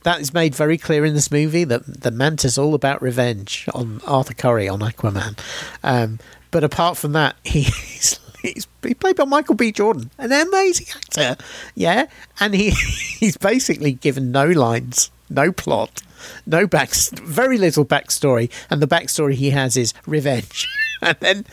That 0.04 0.22
is 0.22 0.34
made 0.34 0.56
very 0.56 0.78
clear 0.78 1.06
in 1.06 1.14
this 1.14 1.32
movie 1.32 1.64
that 1.64 2.02
the 2.02 2.12
Manta's 2.12 2.58
all 2.58 2.74
about 2.74 3.02
revenge 3.02 3.68
on 3.74 4.02
Arthur 4.06 4.34
Curry 4.34 4.68
on 4.68 4.80
Aquaman. 4.80 5.38
Um, 5.84 6.20
but 6.52 6.64
apart 6.64 6.98
from 6.98 7.14
that, 7.14 7.36
he, 7.44 7.62
he's, 7.62 8.20
he's 8.42 8.68
he 8.84 8.94
played 8.94 9.16
by 9.16 9.26
Michael 9.26 9.56
B. 9.56 9.72
Jordan, 9.72 10.12
an 10.18 10.32
amazing 10.32 10.88
actor. 10.96 11.44
Yeah, 11.76 12.08
and 12.40 12.54
he 12.54 12.70
he's 13.20 13.38
basically 13.38 13.94
given 13.94 14.32
no 14.32 14.46
lines, 14.46 15.12
no 15.30 15.52
plot, 15.52 16.02
no 16.46 16.68
back, 16.68 16.90
very 16.94 17.58
little 17.58 17.86
backstory, 17.86 18.50
and 18.70 18.82
the 18.82 18.88
backstory 18.88 19.34
he 19.34 19.52
has 19.52 19.78
is 19.78 19.94
revenge. 20.06 20.68
and 21.02 21.18
then 21.20 21.46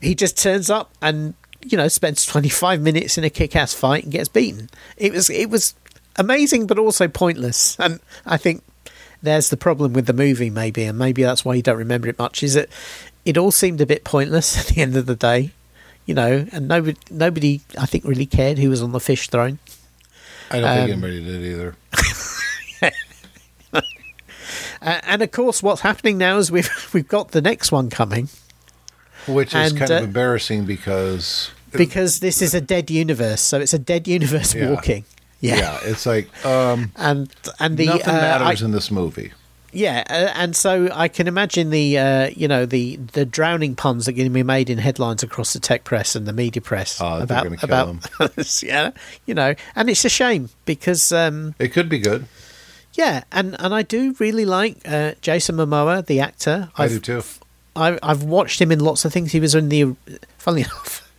he 0.00 0.14
just 0.14 0.38
turns 0.38 0.70
up 0.70 0.92
and 1.00 1.34
you 1.64 1.76
know 1.76 1.88
spends 1.88 2.26
25 2.26 2.80
minutes 2.80 3.16
in 3.16 3.24
a 3.24 3.30
kick-ass 3.30 3.72
fight 3.74 4.04
and 4.04 4.12
gets 4.12 4.28
beaten. 4.28 4.68
It 4.96 5.12
was 5.12 5.30
it 5.30 5.50
was 5.50 5.74
amazing, 6.16 6.66
but 6.66 6.78
also 6.78 7.08
pointless. 7.08 7.76
And 7.78 8.00
I 8.26 8.36
think 8.36 8.62
there's 9.22 9.50
the 9.50 9.56
problem 9.56 9.92
with 9.92 10.06
the 10.06 10.12
movie, 10.12 10.50
maybe, 10.50 10.84
and 10.84 10.98
maybe 10.98 11.22
that's 11.22 11.44
why 11.44 11.54
you 11.54 11.62
don't 11.62 11.78
remember 11.78 12.08
it 12.08 12.18
much. 12.18 12.42
Is 12.42 12.54
that 12.54 12.68
it 13.24 13.36
all 13.38 13.50
seemed 13.52 13.80
a 13.80 13.86
bit 13.86 14.04
pointless 14.04 14.58
at 14.70 14.74
the 14.74 14.80
end 14.82 14.96
of 14.96 15.06
the 15.06 15.16
day, 15.16 15.50
you 16.06 16.14
know, 16.14 16.46
and 16.52 16.68
nobody, 16.68 16.96
nobody, 17.10 17.60
I 17.78 17.86
think, 17.86 18.04
really 18.04 18.26
cared 18.26 18.58
who 18.58 18.70
was 18.70 18.82
on 18.82 18.92
the 18.92 19.00
fish 19.00 19.28
throne. 19.28 19.58
I 20.50 20.60
don't 20.60 20.74
think 20.74 20.84
Um, 20.96 21.04
anybody 21.04 21.24
did 21.24 21.42
either. 21.42 21.76
Uh, 24.82 25.00
and 25.04 25.22
of 25.22 25.30
course, 25.30 25.62
what's 25.62 25.80
happening 25.82 26.18
now 26.18 26.38
is 26.38 26.50
we've 26.50 26.68
we've 26.92 27.06
got 27.06 27.30
the 27.30 27.40
next 27.40 27.70
one 27.70 27.88
coming 27.88 28.28
Which 29.28 29.54
is 29.54 29.70
and, 29.70 29.78
kind 29.78 29.90
uh, 29.92 29.96
of 29.98 30.02
embarrassing 30.04 30.64
because 30.64 31.50
because 31.70 32.18
this 32.18 32.42
is 32.42 32.52
a 32.52 32.60
dead 32.60 32.90
universe, 32.90 33.40
so 33.40 33.60
it's 33.60 33.72
a 33.72 33.78
dead 33.78 34.08
universe 34.08 34.54
Yeah. 34.54 34.70
walking. 34.70 35.04
Yeah. 35.42 35.56
yeah, 35.56 35.78
it's 35.82 36.06
like 36.06 36.28
um, 36.46 36.90
And 36.96 37.30
and 37.60 37.76
the 37.76 37.86
nothing 37.86 38.14
uh, 38.14 38.38
matters 38.40 38.62
I- 38.62 38.64
in 38.64 38.72
this 38.72 38.90
movie. 38.90 39.32
Yeah, 39.74 40.04
uh, 40.10 40.30
and 40.34 40.54
so 40.54 40.90
I 40.92 41.08
can 41.08 41.26
imagine 41.26 41.70
the 41.70 41.96
uh, 41.98 42.26
you 42.36 42.46
know 42.46 42.66
the 42.66 42.96
the 42.96 43.24
drowning 43.24 43.74
puns 43.74 44.04
that 44.04 44.12
are 44.12 44.16
going 44.16 44.28
to 44.28 44.30
be 44.34 44.42
made 44.42 44.68
in 44.68 44.76
headlines 44.76 45.22
across 45.22 45.54
the 45.54 45.60
tech 45.60 45.82
press 45.84 46.14
and 46.14 46.26
the 46.26 46.32
media 46.34 46.60
press 46.60 47.00
Oh, 47.00 47.20
about 47.22 47.44
kill 47.44 47.54
about 47.62 47.96
yeah, 48.62 48.90
you 49.24 49.32
know, 49.34 49.54
and 49.74 49.88
it's 49.88 50.04
a 50.04 50.10
shame 50.10 50.50
because 50.66 51.10
um, 51.10 51.54
It 51.58 51.68
could 51.68 51.88
be 51.88 51.98
good. 51.98 52.26
yeah, 52.92 53.24
and 53.32 53.56
and 53.58 53.72
I 53.74 53.80
do 53.82 54.14
really 54.18 54.44
like 54.44 54.76
uh, 54.84 55.12
Jason 55.22 55.56
Momoa, 55.56 56.04
the 56.04 56.20
actor. 56.20 56.68
I 56.76 56.84
I've, 56.84 56.90
do 56.90 57.00
too. 57.00 57.22
I, 57.74 57.98
I've 58.02 58.24
watched 58.24 58.60
him 58.60 58.70
in 58.72 58.80
lots 58.80 59.06
of 59.06 59.12
things. 59.14 59.32
He 59.32 59.40
was 59.40 59.54
in 59.54 59.70
the, 59.70 59.96
funnily 60.36 60.60
enough, 60.68 61.10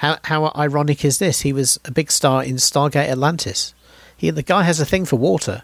how 0.00 0.16
how 0.24 0.50
ironic 0.56 1.04
is 1.04 1.18
this? 1.18 1.42
He 1.42 1.52
was 1.52 1.78
a 1.84 1.90
big 1.90 2.10
star 2.10 2.42
in 2.42 2.54
Stargate 2.56 3.10
Atlantis. 3.10 3.74
He 4.16 4.30
the 4.30 4.42
guy 4.42 4.62
has 4.62 4.80
a 4.80 4.86
thing 4.86 5.04
for 5.04 5.16
water, 5.16 5.62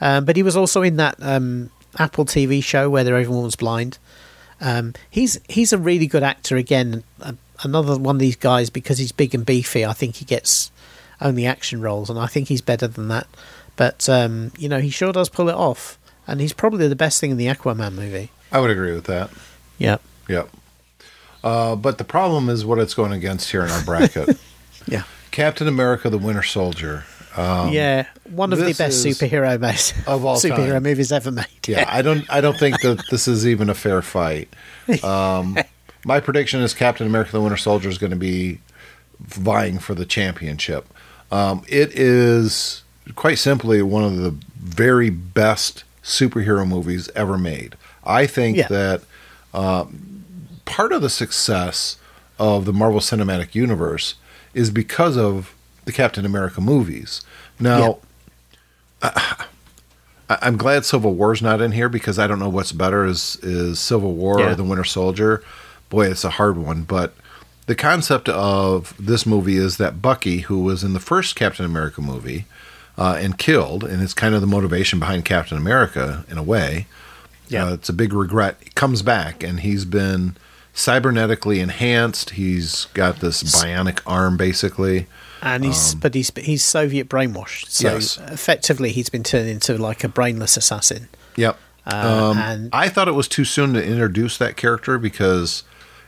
um, 0.00 0.24
but 0.24 0.36
he 0.36 0.44
was 0.44 0.56
also 0.56 0.82
in 0.82 0.96
that 0.98 1.16
um, 1.20 1.70
Apple 1.98 2.24
TV 2.24 2.62
show 2.62 2.88
where 2.88 3.04
everyone 3.04 3.42
was 3.42 3.56
blind. 3.56 3.98
Um, 4.60 4.94
he's 5.10 5.40
he's 5.48 5.72
a 5.72 5.78
really 5.78 6.06
good 6.06 6.22
actor. 6.22 6.56
Again, 6.56 7.02
uh, 7.20 7.32
another 7.64 7.98
one 7.98 8.14
of 8.14 8.20
these 8.20 8.36
guys 8.36 8.70
because 8.70 8.98
he's 8.98 9.10
big 9.10 9.34
and 9.34 9.44
beefy. 9.44 9.84
I 9.84 9.92
think 9.92 10.16
he 10.16 10.24
gets 10.24 10.70
only 11.20 11.44
action 11.44 11.80
roles, 11.80 12.08
and 12.08 12.16
I 12.16 12.26
think 12.26 12.46
he's 12.46 12.62
better 12.62 12.86
than 12.86 13.08
that. 13.08 13.26
But 13.74 14.08
um, 14.08 14.52
you 14.56 14.68
know, 14.68 14.78
he 14.78 14.90
sure 14.90 15.12
does 15.12 15.28
pull 15.28 15.48
it 15.48 15.56
off, 15.56 15.98
and 16.28 16.40
he's 16.40 16.52
probably 16.52 16.86
the 16.86 16.94
best 16.94 17.20
thing 17.20 17.32
in 17.32 17.38
the 17.38 17.46
Aquaman 17.46 17.94
movie. 17.94 18.30
I 18.52 18.60
would 18.60 18.70
agree 18.70 18.94
with 18.94 19.06
that. 19.06 19.30
Yeah, 19.78 19.96
Yep. 20.28 20.48
Uh, 21.44 21.76
but 21.76 21.98
the 21.98 22.04
problem 22.04 22.48
is 22.48 22.64
what 22.64 22.78
it's 22.78 22.94
going 22.94 23.12
against 23.12 23.50
here 23.52 23.62
in 23.62 23.70
our 23.70 23.82
bracket. 23.84 24.36
yeah. 24.88 25.02
Captain 25.30 25.68
America: 25.68 26.08
The 26.10 26.18
Winter 26.18 26.42
Soldier. 26.42 27.04
Um, 27.36 27.70
yeah, 27.70 28.06
one 28.30 28.52
of 28.52 28.58
the 28.60 28.72
best 28.72 29.04
superhero 29.04 29.60
movies 29.60 29.92
Of 30.06 30.24
all 30.24 30.36
superhero 30.36 30.72
time. 30.74 30.82
movies 30.84 31.10
ever 31.12 31.30
made. 31.32 31.46
Yeah, 31.66 31.84
I 31.88 32.00
don't. 32.00 32.24
I 32.30 32.40
don't 32.40 32.58
think 32.58 32.80
that 32.80 33.04
this 33.10 33.28
is 33.28 33.46
even 33.46 33.68
a 33.68 33.74
fair 33.74 34.00
fight. 34.02 34.48
Um, 35.02 35.58
my 36.04 36.20
prediction 36.20 36.60
is 36.62 36.72
Captain 36.74 37.06
America: 37.06 37.32
The 37.32 37.40
Winter 37.40 37.56
Soldier 37.56 37.88
is 37.88 37.98
going 37.98 38.10
to 38.10 38.16
be 38.16 38.60
vying 39.20 39.78
for 39.78 39.94
the 39.94 40.06
championship. 40.06 40.86
Um, 41.30 41.62
it 41.68 41.90
is 41.98 42.82
quite 43.16 43.38
simply 43.38 43.82
one 43.82 44.04
of 44.04 44.16
the 44.16 44.30
very 44.56 45.10
best 45.10 45.84
superhero 46.02 46.66
movies 46.66 47.10
ever 47.16 47.36
made. 47.36 47.76
I 48.04 48.26
think 48.26 48.56
Yeah. 48.56 48.68
that 48.68 49.02
um, 49.52 50.13
part 50.64 50.92
of 50.92 51.02
the 51.02 51.10
success 51.10 51.96
of 52.38 52.64
the 52.64 52.72
Marvel 52.72 53.00
Cinematic 53.00 53.54
Universe 53.54 54.14
is 54.54 54.70
because 54.70 55.16
of 55.16 55.54
the 55.84 55.92
Captain 55.92 56.24
America 56.24 56.60
movies. 56.60 57.20
Now, 57.60 57.98
I- 59.02 59.46
I'm 60.28 60.56
glad 60.56 60.84
Civil 60.84 61.14
War's 61.14 61.42
not 61.42 61.60
in 61.60 61.72
here 61.72 61.88
because 61.88 62.18
I 62.18 62.26
don't 62.26 62.38
know 62.38 62.48
what's 62.48 62.72
better 62.72 63.04
is 63.04 63.36
is 63.42 63.78
Civil 63.78 64.14
War 64.14 64.40
Yeah. 64.40 64.52
or 64.52 64.54
The 64.54 64.64
Winter 64.64 64.84
Soldier. 64.84 65.42
Boy, 65.90 66.06
it's 66.10 66.24
a 66.24 66.30
hard 66.30 66.56
one, 66.56 66.82
but 66.82 67.14
the 67.66 67.74
concept 67.74 68.28
of 68.30 68.94
this 68.98 69.26
movie 69.26 69.56
is 69.56 69.76
that 69.76 70.00
Bucky, 70.02 70.38
who 70.40 70.62
was 70.62 70.82
in 70.82 70.92
the 70.94 71.00
first 71.00 71.36
Captain 71.36 71.64
America 71.64 72.00
movie 72.00 72.46
uh, 72.96 73.16
and 73.20 73.36
killed, 73.38 73.84
and 73.84 74.02
it's 74.02 74.14
kind 74.14 74.34
of 74.34 74.40
the 74.40 74.46
motivation 74.46 74.98
behind 74.98 75.24
Captain 75.24 75.58
America 75.58 76.24
in 76.30 76.38
a 76.38 76.42
way. 76.42 76.86
Yeah. 77.48 77.66
Uh, 77.66 77.74
it's 77.74 77.88
a 77.90 77.92
big 77.94 78.12
regret. 78.14 78.56
He 78.62 78.70
comes 78.70 79.02
back 79.02 79.42
and 79.42 79.60
he's 79.60 79.84
been 79.84 80.36
cybernetically 80.74 81.60
enhanced. 81.60 82.30
He's 82.30 82.86
got 82.94 83.20
this 83.20 83.42
bionic 83.42 84.00
arm, 84.06 84.36
basically. 84.36 85.06
and 85.42 85.64
he's 85.64 85.94
but 85.94 86.14
he's 86.14 86.32
he's 86.36 86.64
Soviet 86.64 87.08
brainwashed, 87.08 87.66
so 87.68 87.88
Um, 87.88 87.94
Yes. 87.96 88.18
effectively 88.28 88.90
he's 88.92 89.08
been 89.08 89.22
turned 89.22 89.48
into 89.48 89.76
like 89.78 90.02
a 90.04 90.08
brainless 90.08 90.56
assassin. 90.56 91.08
Yep. 91.36 91.58
Uh, 91.86 92.30
um, 92.30 92.38
and- 92.38 92.70
I 92.72 92.88
thought 92.88 93.08
it 93.08 93.12
was 93.14 93.28
too 93.28 93.44
soon 93.44 93.74
to 93.74 93.84
introduce 93.84 94.38
that 94.38 94.56
character 94.56 94.98
because 94.98 95.62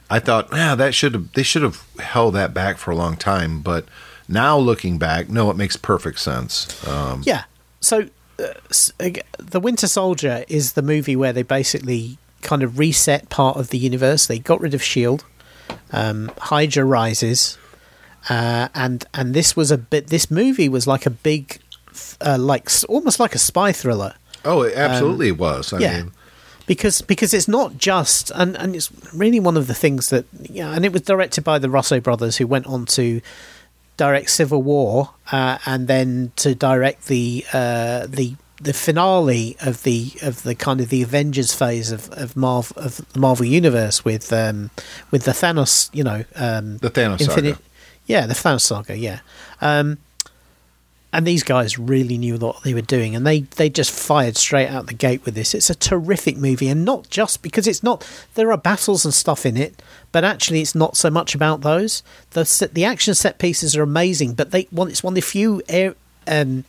I 0.09 0.21
thought, 0.21 0.49
yeah, 0.53 0.75
that 0.75 0.95
should 0.95 1.15
have 1.15 1.33
they 1.35 1.43
should 1.43 1.63
have 1.63 1.83
held 2.01 2.35
that 2.35 2.55
back 2.55 2.79
for 2.79 2.91
a 2.91 2.97
long 2.97 3.17
time. 3.17 3.61
But 3.61 3.85
now 4.29 4.57
looking 4.59 4.99
back, 4.99 5.29
no, 5.29 5.51
it 5.51 5.57
makes 5.57 5.77
perfect 5.77 6.19
sense. 6.19 6.85
Um, 6.87 7.23
Yeah. 7.25 7.45
So, 7.81 8.07
uh, 8.39 8.45
The 9.39 9.61
Winter 9.61 9.87
Soldier 9.87 10.45
is 10.49 10.73
the 10.73 10.83
movie 10.83 11.15
where 11.15 11.33
they 11.33 11.43
basically 11.43 12.19
kind 12.47 12.63
of 12.63 12.79
reset 12.79 13.29
part 13.29 13.57
of 13.59 13.69
the 13.69 13.79
universe. 13.79 14.27
They 14.27 14.39
got 14.39 14.61
rid 14.61 14.73
of 14.75 14.83
Shield. 14.83 15.25
Um, 15.93 16.31
Hydra 16.39 16.85
rises, 16.85 17.59
uh, 18.31 18.69
and 18.75 19.05
and 19.13 19.35
this 19.35 19.55
was 19.57 19.71
a 19.71 19.79
bit. 19.79 20.07
This 20.09 20.31
movie 20.31 20.69
was 20.69 20.87
like 20.87 21.07
a 21.07 21.11
big, 21.11 21.59
uh, 22.21 22.39
like 22.39 22.69
almost 22.89 23.19
like 23.21 23.35
a 23.35 23.39
spy 23.39 23.73
thriller. 23.73 24.15
oh, 24.45 24.63
it 24.63 24.75
absolutely 24.77 25.33
was. 25.33 25.73
I 25.73 25.77
Um, 25.77 25.83
yeah. 25.83 25.97
mean, 26.03 26.13
because 26.67 27.03
because 27.03 27.33
it's 27.35 27.49
not 27.49 27.79
just 27.79 28.31
and, 28.35 28.57
and 28.57 28.75
it's 28.75 28.91
really 29.15 29.41
one 29.41 29.57
of 29.57 29.67
the 29.69 29.75
things 29.75 30.11
that 30.11 30.25
yeah 30.43 30.73
and 30.75 30.85
it 30.85 30.93
was 30.93 31.03
directed 31.03 31.45
by 31.45 31.59
the 31.61 31.71
Russo 31.71 32.01
brothers 32.01 32.37
who 32.39 32.47
went 32.47 32.67
on 32.67 32.87
to 32.87 33.21
direct 33.97 34.29
Civil 34.31 34.63
War, 34.63 35.11
uh, 35.33 35.59
and 35.67 35.87
then 35.89 36.33
to 36.37 36.55
direct 36.55 37.07
the 37.07 37.45
uh, 37.53 38.07
the 38.09 38.35
the 38.61 38.73
finale 38.73 39.57
of 39.61 39.83
the 39.83 40.13
of 40.23 40.43
the 40.43 40.55
kind 40.55 40.81
of 40.81 40.89
the 40.89 41.03
Avengers 41.03 41.53
phase 41.55 41.91
of 41.91 42.09
of 42.13 42.37
Marvel 42.37 42.83
of 42.83 42.97
the 43.13 43.19
Marvel 43.21 43.45
universe 43.47 44.05
with 44.05 44.33
um, 44.33 44.71
with 45.11 45.25
the 45.25 45.33
Thanos, 45.33 45.91
you 45.93 46.03
know, 46.05 46.25
um, 46.37 46.79
The 46.79 46.91
Thanos 46.91 47.23
saga. 47.23 47.59
yeah, 48.07 48.27
the 48.27 48.35
Thanos 48.35 48.63
saga, 48.63 48.97
yeah. 48.97 49.21
Um, 49.61 49.99
and 51.13 51.27
these 51.27 51.45
guys 51.45 51.79
really 51.79 52.19
knew 52.19 52.37
what 52.37 52.63
they 52.63 52.75
were 52.75 52.81
doing, 52.83 53.15
and 53.17 53.27
they 53.27 53.41
they 53.41 53.71
just 53.71 53.91
fired 53.91 54.37
straight 54.37 54.69
out 54.69 54.87
the 54.87 54.95
gate 54.95 55.25
with 55.25 55.35
this. 55.35 55.55
It's 55.55 55.71
a 55.71 55.75
terrific 55.75 56.37
movie, 56.37 56.69
and 56.69 56.85
not 56.85 57.09
just 57.09 57.43
because 57.43 57.67
it's 57.67 57.83
not. 57.83 58.07
There 58.35 58.51
are 58.53 58.59
battles 58.59 59.05
and 59.05 59.15
stuff 59.15 59.47
in 59.47 59.57
it, 59.57 59.81
but 60.13 60.25
actually, 60.25 60.61
it's 60.61 60.75
not 60.75 60.97
so 60.97 61.09
much 61.09 61.35
about 61.35 61.61
those. 61.63 62.03
The 62.31 62.45
set- 62.45 62.75
the 62.75 62.85
action 62.85 63.15
set 63.15 63.39
pieces 63.39 63.77
are 63.77 63.83
amazing, 63.83 64.35
but 64.35 64.51
they 64.51 64.67
one 64.71 64.89
it's 64.89 65.03
one 65.03 65.13
of 65.13 65.15
the 65.15 65.21
few 65.23 65.63
air, 65.69 65.95
um, 66.27 66.65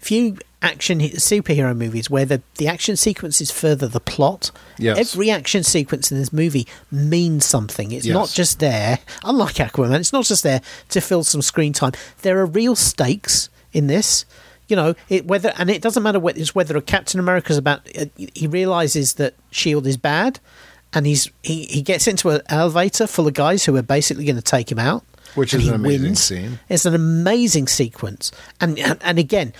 few 0.00 0.38
action 0.60 0.98
superhero 1.00 1.76
movies 1.76 2.10
where 2.10 2.24
the 2.24 2.42
the 2.56 2.66
action 2.66 2.96
sequences 2.96 3.50
further 3.50 3.86
the 3.86 4.00
plot. 4.00 4.50
Yes. 4.78 5.14
Every 5.14 5.30
action 5.30 5.62
sequence 5.62 6.10
in 6.10 6.18
this 6.18 6.32
movie 6.32 6.66
means 6.90 7.44
something. 7.44 7.92
It's 7.92 8.06
not 8.06 8.30
just 8.30 8.58
there. 8.58 8.98
Unlike 9.24 9.56
Aquaman, 9.56 10.00
it's 10.00 10.12
not 10.12 10.24
just 10.24 10.42
there 10.42 10.60
to 10.90 11.00
fill 11.00 11.24
some 11.24 11.42
screen 11.42 11.72
time. 11.72 11.92
There 12.22 12.38
are 12.38 12.46
real 12.46 12.74
stakes 12.74 13.48
in 13.72 13.86
this. 13.86 14.24
You 14.66 14.76
know, 14.76 14.94
it, 15.08 15.24
whether 15.24 15.54
and 15.56 15.70
it 15.70 15.80
doesn't 15.80 16.02
matter 16.02 16.20
whether 16.20 16.38
it's 16.38 16.54
whether 16.54 16.76
a 16.76 16.82
Captain 16.82 17.18
America's 17.18 17.56
about. 17.56 17.88
Uh, 17.98 18.06
he 18.34 18.46
realizes 18.46 19.14
that 19.14 19.34
Shield 19.50 19.86
is 19.86 19.96
bad, 19.96 20.40
and 20.92 21.06
he's 21.06 21.30
he, 21.42 21.64
he 21.64 21.80
gets 21.80 22.06
into 22.06 22.28
an 22.28 22.42
elevator 22.50 23.06
full 23.06 23.26
of 23.26 23.32
guys 23.32 23.64
who 23.64 23.74
are 23.76 23.82
basically 23.82 24.26
going 24.26 24.36
to 24.36 24.42
take 24.42 24.70
him 24.70 24.78
out. 24.78 25.04
Which 25.34 25.54
is 25.54 25.68
an 25.68 25.74
amazing 25.74 26.02
wins. 26.02 26.22
scene. 26.22 26.58
It's 26.68 26.84
an 26.84 26.94
amazing 26.94 27.68
sequence, 27.68 28.30
and 28.60 28.78
and, 28.78 28.98
and 29.02 29.18
again, 29.18 29.54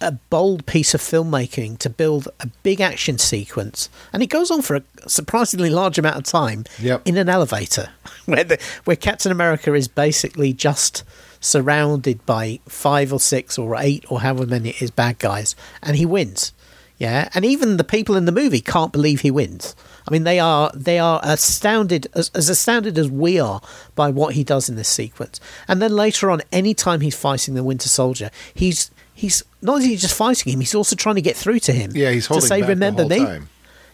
a 0.00 0.12
bold 0.12 0.66
piece 0.66 0.94
of 0.94 1.00
filmmaking 1.00 1.78
to 1.78 1.90
build 1.90 2.28
a 2.40 2.46
big 2.62 2.80
action 2.80 3.18
sequence, 3.18 3.88
and 4.12 4.22
it 4.22 4.26
goes 4.28 4.50
on 4.50 4.62
for 4.62 4.76
a 4.76 4.82
surprisingly 5.06 5.70
large 5.70 5.98
amount 5.98 6.16
of 6.16 6.24
time 6.24 6.64
Yep. 6.80 7.02
in 7.06 7.16
an 7.16 7.28
elevator, 7.28 7.90
where 8.26 8.44
the, 8.44 8.58
where 8.84 8.96
Captain 8.96 9.30
America 9.32 9.74
is 9.74 9.88
basically 9.88 10.52
just 10.52 11.04
surrounded 11.40 12.24
by 12.26 12.60
five 12.68 13.12
or 13.12 13.20
six 13.20 13.58
or 13.58 13.76
eight 13.76 14.04
or 14.10 14.20
however 14.20 14.46
many 14.46 14.70
it 14.70 14.82
is 14.82 14.90
bad 14.90 15.18
guys, 15.18 15.56
and 15.82 15.96
he 15.96 16.06
wins. 16.06 16.52
Yeah, 16.98 17.30
and 17.32 17.46
even 17.46 17.78
the 17.78 17.84
people 17.84 18.14
in 18.14 18.26
the 18.26 18.32
movie 18.32 18.60
can't 18.60 18.92
believe 18.92 19.22
he 19.22 19.30
wins. 19.30 19.74
I 20.06 20.10
mean, 20.12 20.24
they 20.24 20.38
are 20.38 20.70
they 20.74 20.98
are 20.98 21.18
astounded 21.22 22.08
as, 22.14 22.30
as 22.34 22.50
astounded 22.50 22.98
as 22.98 23.10
we 23.10 23.40
are 23.40 23.62
by 23.94 24.10
what 24.10 24.34
he 24.34 24.44
does 24.44 24.68
in 24.68 24.76
this 24.76 24.88
sequence. 24.90 25.40
And 25.66 25.80
then 25.80 25.92
later 25.96 26.30
on, 26.30 26.42
any 26.52 26.74
time 26.74 27.00
he's 27.00 27.16
fighting 27.16 27.54
the 27.54 27.64
Winter 27.64 27.88
Soldier, 27.88 28.30
he's 28.52 28.90
he's 29.20 29.42
not 29.62 29.74
only 29.76 29.96
just 29.96 30.14
fighting 30.14 30.52
him, 30.52 30.60
he's 30.60 30.74
also 30.74 30.96
trying 30.96 31.16
to 31.16 31.20
get 31.22 31.36
through 31.36 31.58
to 31.60 31.72
him. 31.72 31.92
Yeah, 31.94 32.10
he's 32.10 32.26
to 32.26 32.34
holding 32.34 32.48
say, 32.48 32.60
back 32.60 32.68
"Remember 32.70 33.04
the 33.04 33.14
whole 33.16 33.26
me." 33.26 33.32
time. 33.32 33.48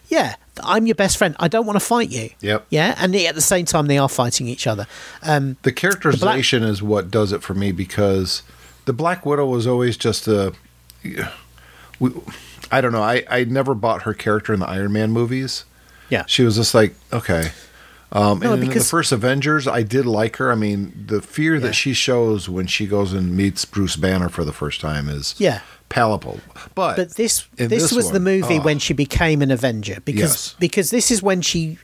Yeah, 0.09 0.35
I'm 0.63 0.85
your 0.87 0.95
best 0.95 1.17
friend. 1.17 1.35
I 1.37 1.49
don't 1.49 1.65
want 1.65 1.75
to 1.77 1.85
fight 1.85 2.09
you. 2.09 2.29
Yep. 2.39 2.67
Yeah, 2.69 2.95
and 2.97 3.13
at 3.15 3.35
the 3.35 3.41
same 3.41 3.65
time, 3.65 3.87
they 3.87 3.97
are 3.97 4.07
fighting 4.07 4.47
each 4.47 4.65
other. 4.65 4.87
Um, 5.21 5.57
The 5.63 5.73
characterization 5.73 6.63
is 6.63 6.81
what 6.81 7.11
does 7.11 7.33
it 7.33 7.43
for 7.43 7.53
me 7.53 7.73
because 7.73 8.41
the 8.85 8.93
Black 8.93 9.25
Widow 9.25 9.45
was 9.47 9.67
always 9.67 9.97
just 9.97 10.27
a. 10.29 10.53
We, 11.99 12.11
I 12.71 12.79
don't 12.81 12.91
know. 12.91 13.01
I, 13.03 13.23
I 13.29 13.43
never 13.43 13.73
bought 13.75 14.03
her 14.03 14.13
character 14.13 14.53
in 14.53 14.59
the 14.59 14.67
Iron 14.69 14.93
Man 14.93 15.11
movies. 15.11 15.65
yeah, 16.09 16.23
She 16.27 16.43
was 16.43 16.55
just 16.55 16.73
like, 16.73 16.95
okay. 17.11 17.51
Um, 18.11 18.39
No, 18.39 18.53
and 18.53 18.63
in 18.63 18.69
the 18.69 18.79
first 18.79 19.11
Avengers, 19.11 19.67
I 19.67 19.83
did 19.83 20.05
like 20.05 20.37
her. 20.37 20.51
I 20.51 20.55
mean, 20.55 21.05
the 21.07 21.21
fear 21.21 21.55
Yeah. 21.55 21.61
that 21.61 21.73
she 21.75 21.93
shows 21.93 22.47
when 22.47 22.65
she 22.67 22.87
goes 22.87 23.11
and 23.13 23.35
meets 23.35 23.65
Bruce 23.65 23.97
Banner 23.97 24.29
for 24.29 24.45
the 24.45 24.53
first 24.53 24.79
time 24.79 25.09
is 25.09 25.35
Yeah. 25.37 25.59
palpable. 25.89 26.39
But 26.73 26.95
But 26.95 27.15
this 27.15 27.43
in 27.57 27.67
this, 27.67 27.91
was 27.91 28.11
the 28.11 28.19
movie 28.21 28.59
oh, 28.59 28.61
when 28.61 28.79
she 28.79 28.93
became 28.93 29.41
an 29.41 29.51
Avenger 29.51 29.97
because 30.05 30.21
Yes. 30.21 30.55
because 30.59 30.89
this 30.89 31.11
is 31.11 31.21
when 31.21 31.41
she 31.41 31.77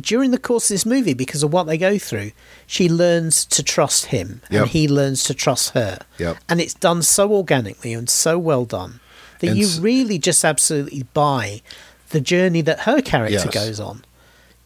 during 0.00 0.30
the 0.32 0.38
course 0.38 0.68
of 0.70 0.74
this 0.74 0.84
movie 0.86 1.14
because 1.14 1.42
of 1.44 1.52
what 1.52 1.68
they 1.68 1.78
go 1.78 1.96
through 1.96 2.32
she 2.66 2.88
learns 2.88 3.44
to 3.44 3.62
trust 3.62 4.06
him 4.06 4.40
Yep. 4.50 4.62
and 4.62 4.70
he 4.72 4.88
learns 4.88 5.22
to 5.24 5.32
trust 5.34 5.70
her 5.74 6.00
Yep. 6.18 6.38
and 6.48 6.60
it's 6.60 6.74
done 6.74 7.02
so 7.02 7.30
organically 7.32 7.92
and 7.92 8.10
so 8.10 8.36
well 8.36 8.64
done 8.64 8.98
that 9.38 9.50
And 9.50 9.56
you 9.58 9.68
really 9.80 10.18
just 10.18 10.44
absolutely 10.44 11.04
buy 11.14 11.62
the 12.10 12.20
journey 12.20 12.62
that 12.62 12.80
her 12.80 13.00
character 13.00 13.34
Yes. 13.44 13.54
goes 13.54 13.78
on 13.78 14.04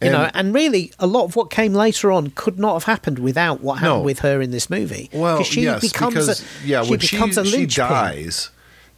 you 0.01 0.07
And- 0.07 0.13
know 0.13 0.29
and 0.33 0.53
really 0.53 0.91
a 0.99 1.07
lot 1.07 1.25
of 1.25 1.35
what 1.35 1.49
came 1.51 1.73
later 1.73 2.11
on 2.11 2.31
could 2.35 2.57
not 2.59 2.73
have 2.73 2.83
happened 2.85 3.19
without 3.19 3.61
what 3.61 3.75
happened 3.79 3.99
No. 3.99 4.01
with 4.01 4.19
her 4.19 4.41
in 4.41 4.51
this 4.51 4.69
movie 4.69 5.09
Well, 5.13 5.43
she 5.43 5.61
yes, 5.63 5.81
becomes 5.81 6.13
because 6.15 6.41
a, 6.41 6.45
yeah, 6.67 6.83
she 6.83 6.89
when 6.89 6.99
becomes 6.99 7.33
she, 7.35 7.41
a 7.41 7.45
she 7.45 7.65
dies 7.67 8.49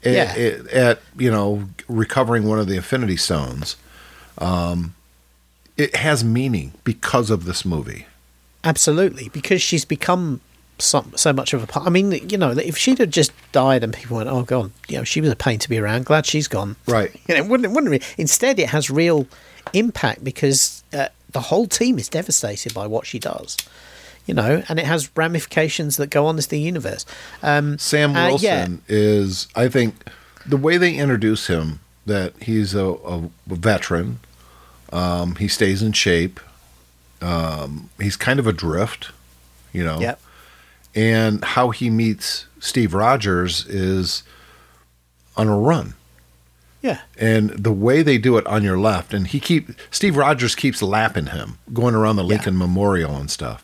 at, 0.03 0.13
Yeah. 0.13 0.23
at, 0.35 0.67
at, 0.67 1.01
you 1.17 1.29
know 1.31 1.67
recovering 1.87 2.47
one 2.47 2.59
of 2.59 2.67
the 2.67 2.75
Infinity 2.75 3.17
Stones, 3.17 3.75
um, 4.37 4.95
it 5.77 5.95
has 5.95 6.23
meaning 6.23 6.73
because 6.83 7.29
of 7.29 7.45
this 7.45 7.65
movie. 7.65 8.05
Absolutely, 8.63 9.29
because 9.29 9.61
she's 9.61 9.85
become 9.85 10.39
so, 10.79 11.05
so 11.15 11.33
much 11.33 11.53
of 11.53 11.63
a 11.63 11.67
part. 11.67 11.85
I 11.85 11.89
mean, 11.89 12.11
you 12.29 12.37
know, 12.37 12.51
if 12.51 12.77
she'd 12.77 12.99
have 12.99 13.09
just 13.09 13.31
died 13.51 13.83
and 13.83 13.93
people 13.93 14.17
went, 14.17 14.29
"Oh 14.29 14.43
God," 14.43 14.71
you 14.87 14.97
know, 14.97 15.03
she 15.03 15.19
was 15.21 15.31
a 15.31 15.35
pain 15.35 15.59
to 15.59 15.69
be 15.69 15.77
around. 15.77 16.05
Glad 16.05 16.25
she's 16.25 16.47
gone. 16.47 16.75
Right. 16.87 17.11
You 17.27 17.35
know, 17.35 17.43
wouldn't 17.45 17.65
it 17.65 17.71
wouldn't 17.71 17.93
it? 17.93 18.03
Instead, 18.17 18.59
it 18.59 18.69
has 18.69 18.89
real 18.89 19.27
impact 19.73 20.23
because 20.23 20.82
the 21.33 21.41
whole 21.41 21.67
team 21.67 21.99
is 21.99 22.07
devastated 22.07 22.73
by 22.73 22.87
what 22.87 23.05
she 23.05 23.19
does. 23.19 23.57
You 24.25 24.33
know, 24.33 24.63
and 24.69 24.79
it 24.79 24.85
has 24.85 25.09
ramifications 25.17 25.97
that 25.97 26.09
go 26.09 26.27
on 26.27 26.37
as 26.37 26.47
the 26.47 26.57
universe. 26.57 27.05
Um, 27.41 27.77
Sam 27.77 28.15
uh, 28.15 28.29
Wilson 28.29 28.81
yeah. 28.87 28.95
is, 28.95 29.47
I 29.53 29.67
think, 29.67 29.95
the 30.45 30.55
way 30.55 30.77
they 30.77 30.95
introduce 30.95 31.47
him 31.47 31.81
that 32.05 32.33
he's 32.41 32.73
a, 32.73 32.85
a 32.85 33.29
veteran. 33.47 34.19
Um, 34.93 35.35
he 35.35 35.49
stays 35.49 35.81
in 35.81 35.91
shape. 35.91 36.39
Um, 37.21 37.89
he's 37.99 38.15
kind 38.15 38.39
of 38.39 38.47
adrift, 38.47 39.11
you 39.73 39.83
know. 39.83 39.99
Yep. 39.99 40.21
And 40.95 41.43
how 41.43 41.71
he 41.71 41.89
meets 41.89 42.45
Steve 42.59 42.93
Rogers 42.93 43.65
is 43.65 44.23
on 45.35 45.49
a 45.49 45.57
run. 45.57 45.95
Yeah. 46.83 46.99
and 47.17 47.49
the 47.51 47.71
way 47.71 48.03
they 48.03 48.17
do 48.19 48.37
it 48.37 48.45
on 48.45 48.61
your 48.63 48.77
left 48.77 49.13
and 49.13 49.25
he 49.27 49.39
keep 49.39 49.69
steve 49.89 50.15
rogers 50.17 50.53
keeps 50.53 50.81
lapping 50.83 51.27
him 51.27 51.57
going 51.73 51.95
around 51.95 52.17
the 52.17 52.23
lincoln 52.23 52.57
memorial 52.57 53.15
and 53.15 53.31
stuff 53.31 53.63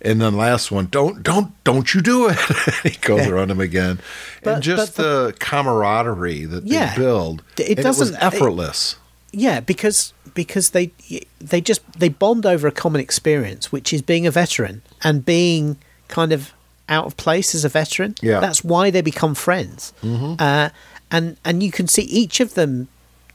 and 0.00 0.20
then 0.20 0.34
last 0.36 0.70
one 0.72 0.86
don't 0.90 1.22
don't 1.22 1.52
don't 1.64 1.92
you 1.94 2.00
do 2.00 2.28
it 2.28 2.38
he 2.82 2.96
goes 3.00 3.26
Yeah. 3.26 3.32
around 3.32 3.50
him 3.50 3.60
again 3.60 4.00
But- 4.42 4.54
and 4.54 4.62
just 4.62 4.96
but 4.96 5.02
the, 5.02 5.34
camaraderie 5.38 6.44
that 6.46 6.66
Yeah. 6.66 6.94
they 6.94 7.02
build 7.02 7.42
It 7.58 7.76
doesn't- 7.76 8.12
was 8.12 8.16
effortless 8.20 8.96
Yeah, 9.30 9.60
because 9.60 10.14
because 10.34 10.70
they 10.70 10.90
they 11.38 11.60
just 11.60 11.82
they 11.98 12.08
bond 12.08 12.46
over 12.46 12.66
a 12.66 12.72
common 12.72 13.00
experience, 13.02 13.70
which 13.70 13.92
is 13.92 14.00
being 14.02 14.26
a 14.26 14.30
veteran 14.30 14.80
and 15.04 15.22
being 15.24 15.76
kind 16.08 16.32
of 16.32 16.52
out 16.88 17.04
of 17.06 17.14
place 17.18 17.54
as 17.54 17.62
a 17.64 17.68
veteran. 17.68 18.14
Yeah. 18.22 18.40
that's 18.40 18.64
why 18.64 18.90
they 18.90 19.02
become 19.02 19.34
friends. 19.34 19.92
Mm-hmm. 20.02 20.34
Uh, 20.38 20.68
and 21.10 21.36
and 21.44 21.62
you 21.62 21.70
can 21.70 21.88
see 21.88 22.02
each 22.02 22.40
of 22.40 22.54
them, 22.54 22.88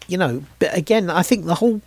you 0.08 0.18
know. 0.18 0.44
But 0.60 0.76
again, 0.78 1.10
I 1.10 1.24
think 1.24 1.46
the 1.46 1.56
whole 1.56 1.82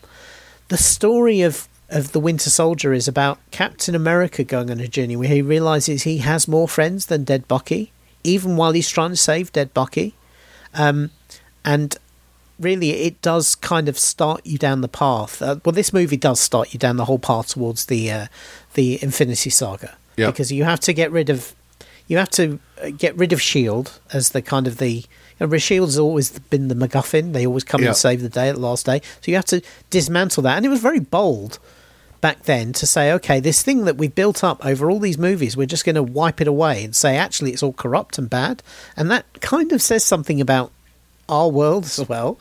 the 0.69 0.77
story 0.77 1.43
of 1.43 1.69
of 1.89 2.13
the 2.13 2.21
Winter 2.21 2.51
Soldier 2.51 2.93
is 2.93 3.07
about 3.07 3.39
Captain 3.51 3.95
America 3.95 4.43
going 4.43 4.71
on 4.71 4.81
a 4.81 4.89
journey 4.89 5.17
where 5.17 5.29
he 5.29 5.43
realizes 5.43 6.03
he 6.03 6.19
has 6.19 6.49
more 6.49 6.67
friends 6.67 7.07
than 7.07 7.25
dead 7.25 7.47
Bucky, 7.47 7.93
even 8.25 8.57
while 8.57 8.73
he's 8.73 8.91
trying 8.91 9.11
to 9.11 9.17
save 9.17 9.53
dead 9.53 9.73
Bucky. 9.73 10.15
Um, 10.75 11.11
and 11.65 11.97
really 12.59 12.91
it 12.91 13.21
does 13.23 13.55
kind 13.55 13.89
of 13.89 13.99
start 13.99 14.45
you 14.45 14.59
down 14.59 14.81
the 14.81 14.89
path. 14.89 15.41
Uh, 15.43 15.57
well, 15.65 15.73
this 15.73 15.93
movie 15.93 16.17
does 16.17 16.41
start 16.41 16.73
you 16.73 16.79
down 16.79 16.97
the 16.97 17.05
whole 17.05 17.19
path 17.19 17.49
towards 17.49 17.87
the 17.87 18.11
uh, 18.11 18.27
the 18.75 18.99
Infinity 19.03 19.51
Saga 19.51 19.97
Yep. 20.17 20.33
because 20.33 20.51
you 20.51 20.65
have 20.65 20.81
to 20.81 20.93
get 20.93 21.13
rid 21.13 21.29
of 21.29 21.55
you 22.09 22.17
have 22.17 22.31
to 22.31 22.59
uh, 22.83 22.91
get 22.91 23.17
rid 23.17 23.33
of 23.33 23.41
Shield 23.43 24.01
as 24.13 24.31
the 24.31 24.41
kind 24.43 24.67
of 24.67 24.79
the 24.79 25.05
know, 25.41 25.57
Shield's 25.59 25.99
always 25.99 26.39
been 26.39 26.69
the 26.69 26.75
MacGuffin. 26.75 27.33
They 27.33 27.47
always 27.47 27.65
come 27.65 27.81
Yep. 27.83 27.89
and 27.89 27.97
save 27.97 28.23
the 28.23 28.29
day 28.29 28.49
at 28.49 28.55
the 28.55 28.61
last 28.61 28.87
day. 28.87 29.01
So 29.21 29.31
you 29.31 29.35
have 29.37 29.45
to 29.47 29.63
dismantle 29.91 30.43
that, 30.45 30.57
and 30.57 30.65
it 30.67 30.71
was 30.71 30.81
very 30.81 31.01
bold 31.01 31.59
back 32.23 32.45
then 32.45 32.73
to 32.73 32.87
say, 32.87 33.13
okay, 33.13 33.41
this 33.41 33.63
thing 33.63 33.85
that 33.85 33.97
we've 33.99 34.15
built 34.15 34.43
up 34.43 34.65
over 34.65 34.91
all 34.91 34.99
these 34.99 35.19
movies, 35.19 35.57
we're 35.57 35.67
just 35.67 35.85
going 35.85 35.95
to 35.97 36.03
wipe 36.03 36.41
it 36.41 36.49
away 36.49 36.83
and 36.83 36.97
say, 36.97 37.17
actually, 37.17 37.53
it's 37.53 37.63
all 37.63 37.75
corrupt 37.75 38.19
and 38.19 38.31
bad. 38.31 38.63
And 38.97 39.11
that 39.11 39.27
kind 39.43 39.71
of 39.73 39.83
says 39.83 40.03
something 40.03 40.41
about 40.41 40.73
our 41.29 41.49
world 41.51 41.85
as 41.85 42.09
well. 42.09 42.39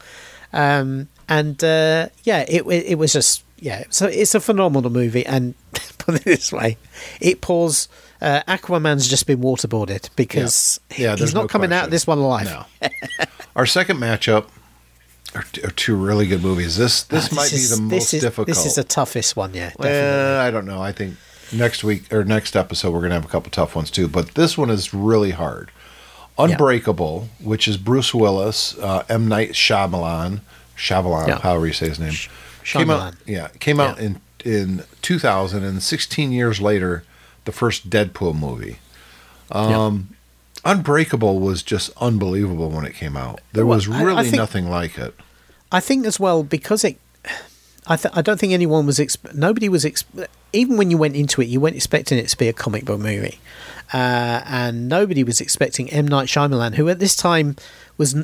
Um, 0.54 1.10
and 1.28 1.62
uh, 1.64 2.08
yeah, 2.24 2.46
it, 2.48 2.66
it 2.68 2.86
it 2.92 2.96
was 3.00 3.12
just 3.12 3.44
yeah. 3.60 3.84
So 3.90 4.06
it's 4.08 4.36
a 4.36 4.40
phenomenal 4.40 4.90
movie, 4.92 5.26
and 5.26 5.56
put 5.98 6.16
it 6.16 6.24
this 6.24 6.52
way, 6.54 6.78
it 7.20 7.42
pours. 7.42 7.90
Uh, 8.22 8.42
Aquaman's 8.48 9.08
just 9.08 9.28
been 9.28 9.42
waterboarded 9.42 10.10
because 10.16 10.80
Yeah. 10.92 10.98
Yeah, 10.98 11.10
he's 11.12 11.20
there's 11.20 11.34
not 11.34 11.42
no 11.44 11.48
coming 11.48 11.72
out 11.74 11.78
question. 11.80 11.86
of 11.88 11.92
this 11.92 12.08
one 12.08 12.18
alive. 12.20 12.46
no 12.46 12.90
our 13.56 13.66
second 13.66 13.98
matchup 13.98 14.46
are, 15.34 15.44
t- 15.52 15.62
are 15.64 15.72
two 15.72 15.96
really 15.96 16.26
good 16.28 16.42
movies 16.42 16.78
this 16.78 17.04
this 17.04 17.32
Uh, 17.32 17.36
might 17.36 17.52
is- 17.54 17.70
be 17.72 17.76
the 17.76 17.82
most 17.82 17.92
this 17.92 18.14
is, 18.14 18.22
difficult 18.22 18.48
This 18.48 18.66
is 18.66 18.76
the 18.76 18.84
toughest 18.86 19.36
one, 19.36 19.54
yeah. 19.54 19.72
Well, 19.78 20.40
i 20.42 20.50
don't 20.50 20.66
know 20.66 20.82
i 20.82 20.92
think 20.94 21.16
next 21.52 21.84
week 21.84 22.12
or 22.14 22.24
next 22.24 22.56
episode, 22.56 22.92
we're 22.92 23.02
gonna 23.02 23.14
have 23.16 23.26
a 23.26 23.30
couple 23.30 23.52
tough 23.52 23.76
ones 23.76 23.92
too. 23.92 24.08
But 24.08 24.34
this 24.34 24.58
one 24.58 24.72
is 24.72 24.94
really 24.96 25.30
hard. 25.32 25.70
Unbreakable, 26.38 27.30
which 27.40 27.68
is 27.68 27.78
Bruce 27.78 28.14
Willis, 28.14 28.78
uh, 28.80 29.04
M 29.08 29.28
Night 29.28 29.52
Shyamalan, 29.52 30.42
Shyamalan, 30.78 31.28
Yeah. 31.28 31.40
however 31.40 31.68
you 31.68 31.74
say 31.74 31.88
his 31.88 32.00
name, 32.00 32.12
Sh- 32.12 32.28
came 32.64 32.90
out. 32.90 33.14
Shyamalan. 33.14 33.16
Yeah, 33.26 33.48
came 33.60 33.80
out 33.80 33.98
Yeah. 34.00 34.06
in 34.06 34.22
in 34.44 34.84
2000, 35.02 35.64
and 35.64 35.82
16 35.82 36.32
years 36.32 36.60
later, 36.62 37.04
the 37.46 37.52
first 37.52 37.90
Deadpool 37.90 38.38
movie. 38.38 38.80
Um, 39.52 40.16
Unbreakable 40.64 41.40
was 41.40 41.62
just 41.62 41.92
unbelievable 42.02 42.70
when 42.70 42.86
it 42.86 42.96
came 42.96 43.16
out. 43.16 43.40
There 43.54 43.66
was 43.66 43.88
I- 43.90 44.00
I 44.00 44.02
really 44.02 44.24
think- 44.24 44.36
nothing 44.38 44.70
like 44.70 44.98
it. 44.98 45.14
I 45.72 45.80
think 45.80 46.06
as 46.06 46.20
well 46.20 46.44
because 46.44 46.84
it. 46.84 46.98
I 47.88 47.96
th- 47.98 48.14
I 48.18 48.22
don't 48.22 48.40
think 48.40 48.54
anyone 48.54 48.86
was 48.86 48.98
exp- 49.00 49.34
nobody 49.34 49.70
was 49.70 49.86
exp- 49.86 50.28
even 50.54 50.78
when 50.78 50.90
you 50.90 50.98
went 50.98 51.16
into 51.16 51.42
it 51.42 51.46
you 51.48 51.60
weren't 51.60 51.76
expecting 51.76 52.18
it 52.18 52.28
to 52.30 52.38
be 52.38 52.48
a 52.48 52.54
comic 52.54 52.84
book 52.86 53.00
movie, 53.00 53.40
uh, 53.94 54.42
and 54.46 54.88
nobody 54.90 55.24
was 55.24 55.40
expecting 55.42 55.90
M 55.92 56.08
Night 56.08 56.28
Shyamalan 56.28 56.76
who 56.76 56.90
at 56.90 57.00
this 57.00 57.16
time 57.16 57.56
was 57.98 58.16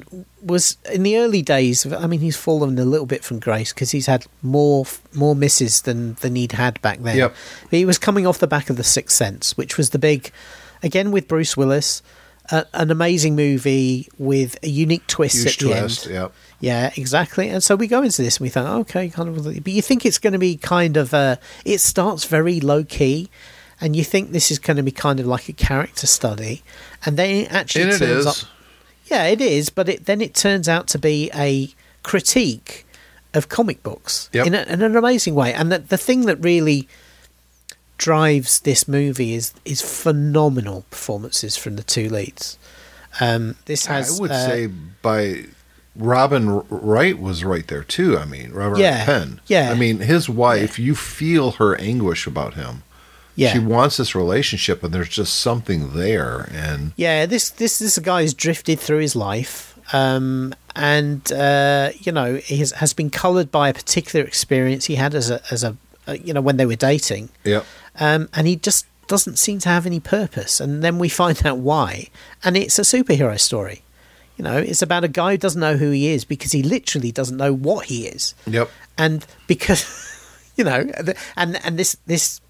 was 0.41 0.78
in 0.91 1.03
the 1.03 1.18
early 1.18 1.41
days. 1.41 1.86
of- 1.86 1.93
I 1.93 2.07
mean 2.07 2.22
he's 2.22 2.36
fallen 2.38 2.78
a 2.80 2.86
little 2.86 3.05
bit 3.05 3.24
from 3.24 3.39
grace 3.39 3.72
because 3.74 3.91
he's 3.91 4.07
had 4.07 4.26
more 4.41 4.86
more 5.14 5.36
misses 5.36 5.82
than 5.82 6.16
than 6.22 6.36
he'd 6.36 6.53
had 6.53 6.82
back 6.82 6.99
then. 7.01 7.18
Yep. 7.18 7.36
But 7.70 7.78
he 7.78 7.86
was 7.86 7.97
coming 7.99 8.26
off 8.26 8.39
the 8.39 8.47
back 8.47 8.70
of 8.70 8.78
the 8.78 8.84
Sixth 8.84 9.16
Sense, 9.16 9.55
which 9.57 9.78
was 9.78 9.91
the 9.91 9.99
big, 9.99 10.32
again 10.82 11.12
with 11.12 11.28
Bruce 11.28 11.55
Willis, 11.55 12.01
uh, 12.49 12.64
an 12.74 12.89
amazing 12.89 13.36
movie 13.36 14.09
with 14.18 14.57
a 14.64 14.68
unique 14.70 15.05
twist 15.07 15.36
Huge 15.38 15.53
at 15.53 15.59
the 15.59 15.66
twist. 15.82 16.05
end. 16.07 16.14
Yep. 16.16 16.34
Yeah, 16.62 16.91
exactly. 16.95 17.49
And 17.49 17.62
so 17.64 17.76
we 17.76 17.88
go 17.88 18.01
into 18.03 18.22
this 18.22 18.38
and 18.38 18.43
we 18.45 18.49
think, 18.49 18.66
okay, 18.68 19.09
kind 19.09 19.28
of, 19.30 19.43
but 19.43 19.68
you 19.74 19.82
think 19.82 20.05
it's 20.05 20.20
going 20.20 20.34
to 20.34 20.39
be 20.39 20.55
kind 20.57 20.95
of, 20.95 21.14
uh, 21.14 21.36
it 21.66 21.80
starts 21.80 22.24
very 22.26 22.59
low 22.59 22.84
key, 22.84 23.30
and 23.82 23.95
you 23.95 24.03
think 24.03 24.32
this 24.32 24.51
is 24.51 24.59
going 24.59 24.78
to 24.78 24.84
be 24.84 24.91
kind 24.91 25.20
of 25.20 25.26
like 25.26 25.49
a 25.49 25.53
character 25.53 26.05
study, 26.07 26.62
and 27.05 27.18
then 27.18 27.30
it 27.45 27.51
actually 27.51 27.86
And 27.89 27.91
turns 27.99 28.01
is. 28.01 28.28
up. 28.28 28.36
Yeah, 29.05 29.26
it 29.26 29.41
is, 29.41 29.70
but 29.72 29.89
it 29.89 30.05
then 30.05 30.22
it 30.22 30.34
turns 30.36 30.70
out 30.70 30.88
to 30.89 30.99
be 30.99 31.30
a 31.36 31.70
critique 32.03 32.86
of 33.34 33.49
comic 33.49 33.82
books 33.84 34.30
Yep. 34.32 34.47
in, 34.47 34.53
a, 34.55 34.62
in 34.64 34.82
an 34.84 34.95
amazing 34.95 35.36
way. 35.36 35.53
And 35.53 35.72
the, 35.72 35.80
the 35.80 35.97
thing 35.97 36.22
that 36.28 36.38
really 36.38 36.88
drives 37.97 38.59
this 38.62 38.88
movie 38.88 39.34
is 39.34 39.53
is 39.66 39.82
phenomenal 39.82 40.86
performances 40.89 41.57
from 41.57 41.76
the 41.76 41.84
two 41.84 42.09
leads. 42.09 42.57
Um, 43.20 43.55
this 43.66 43.86
has, 43.88 44.18
I 44.18 44.22
would 44.22 44.32
uh, 44.32 44.45
say 44.47 44.68
by 44.68 45.45
Robin 45.95 46.59
Wright 46.69 47.19
was 47.19 47.43
right 47.43 47.67
there 47.67 47.83
too. 47.83 48.17
I 48.17 48.25
mean, 48.25 48.51
Robert 48.51 48.79
Yeah, 48.79 49.05
Penn. 49.05 49.41
yeah. 49.47 49.71
I 49.71 49.75
mean, 49.75 49.99
his 49.99 50.29
wife. 50.29 50.79
You 50.79 50.95
feel 50.95 51.51
her 51.51 51.75
anguish 51.79 52.25
about 52.27 52.53
him. 52.53 52.83
yeah, 53.35 53.51
She 53.53 53.59
wants 53.59 53.97
this 53.97 54.15
relationship, 54.15 54.83
and 54.83 54.93
there's 54.93 55.09
just 55.09 55.35
something 55.35 55.93
there. 55.93 56.49
And 56.53 56.93
Yeah, 56.95 57.25
this 57.25 57.49
this 57.49 57.79
this 57.79 57.97
is 57.97 58.03
guy 58.03 58.21
who's 58.21 58.33
drifted 58.33 58.79
through 58.79 58.99
his 58.99 59.15
life, 59.15 59.77
um, 59.93 60.53
and 60.75 61.29
uh, 61.31 61.91
you 61.99 62.11
know 62.11 62.35
he 62.35 62.57
has, 62.57 62.71
has 62.73 62.93
been 62.93 63.09
coloured 63.09 63.51
by 63.51 63.69
a 63.69 63.73
particular 63.73 64.25
experience 64.25 64.85
he 64.85 64.95
had 64.95 65.13
as 65.13 65.29
a 65.29 65.41
as 65.51 65.63
a 65.63 65.75
uh, 66.07 66.13
you 66.23 66.33
know 66.33 66.41
when 66.41 66.57
they 66.57 66.65
were 66.65 66.75
dating, 66.77 67.29
yep, 67.43 67.65
um, 67.99 68.29
and 68.33 68.47
he 68.47 68.55
just 68.55 68.85
doesn't 69.07 69.37
seem 69.37 69.59
to 69.59 69.67
have 69.69 69.85
any 69.85 69.99
purpose. 69.99 70.61
And 70.61 70.81
then 70.81 70.97
we 70.99 71.09
find 71.09 71.45
out 71.45 71.57
why, 71.57 72.07
and 72.45 72.55
it's 72.55 72.79
a 72.79 72.83
superhero 72.83 73.37
story. 73.37 73.81
You 74.41 74.47
know, 74.47 74.57
it's 74.57 74.81
about 74.81 75.03
a 75.03 75.07
guy 75.07 75.33
who 75.33 75.37
doesn't 75.37 75.61
know 75.61 75.77
who 75.77 75.91
he 75.91 76.07
is 76.07 76.25
because 76.25 76.51
he 76.51 76.63
literally 76.63 77.11
doesn't 77.11 77.37
know 77.37 77.53
what 77.53 77.85
he 77.85 78.07
is 78.07 78.33
yep, 78.47 78.71
and 78.97 79.23
because 79.45 79.85
you 80.55 80.63
know 80.63 80.89
and 81.37 81.63
and 81.63 81.77
this 81.77 81.95
this 82.07 82.41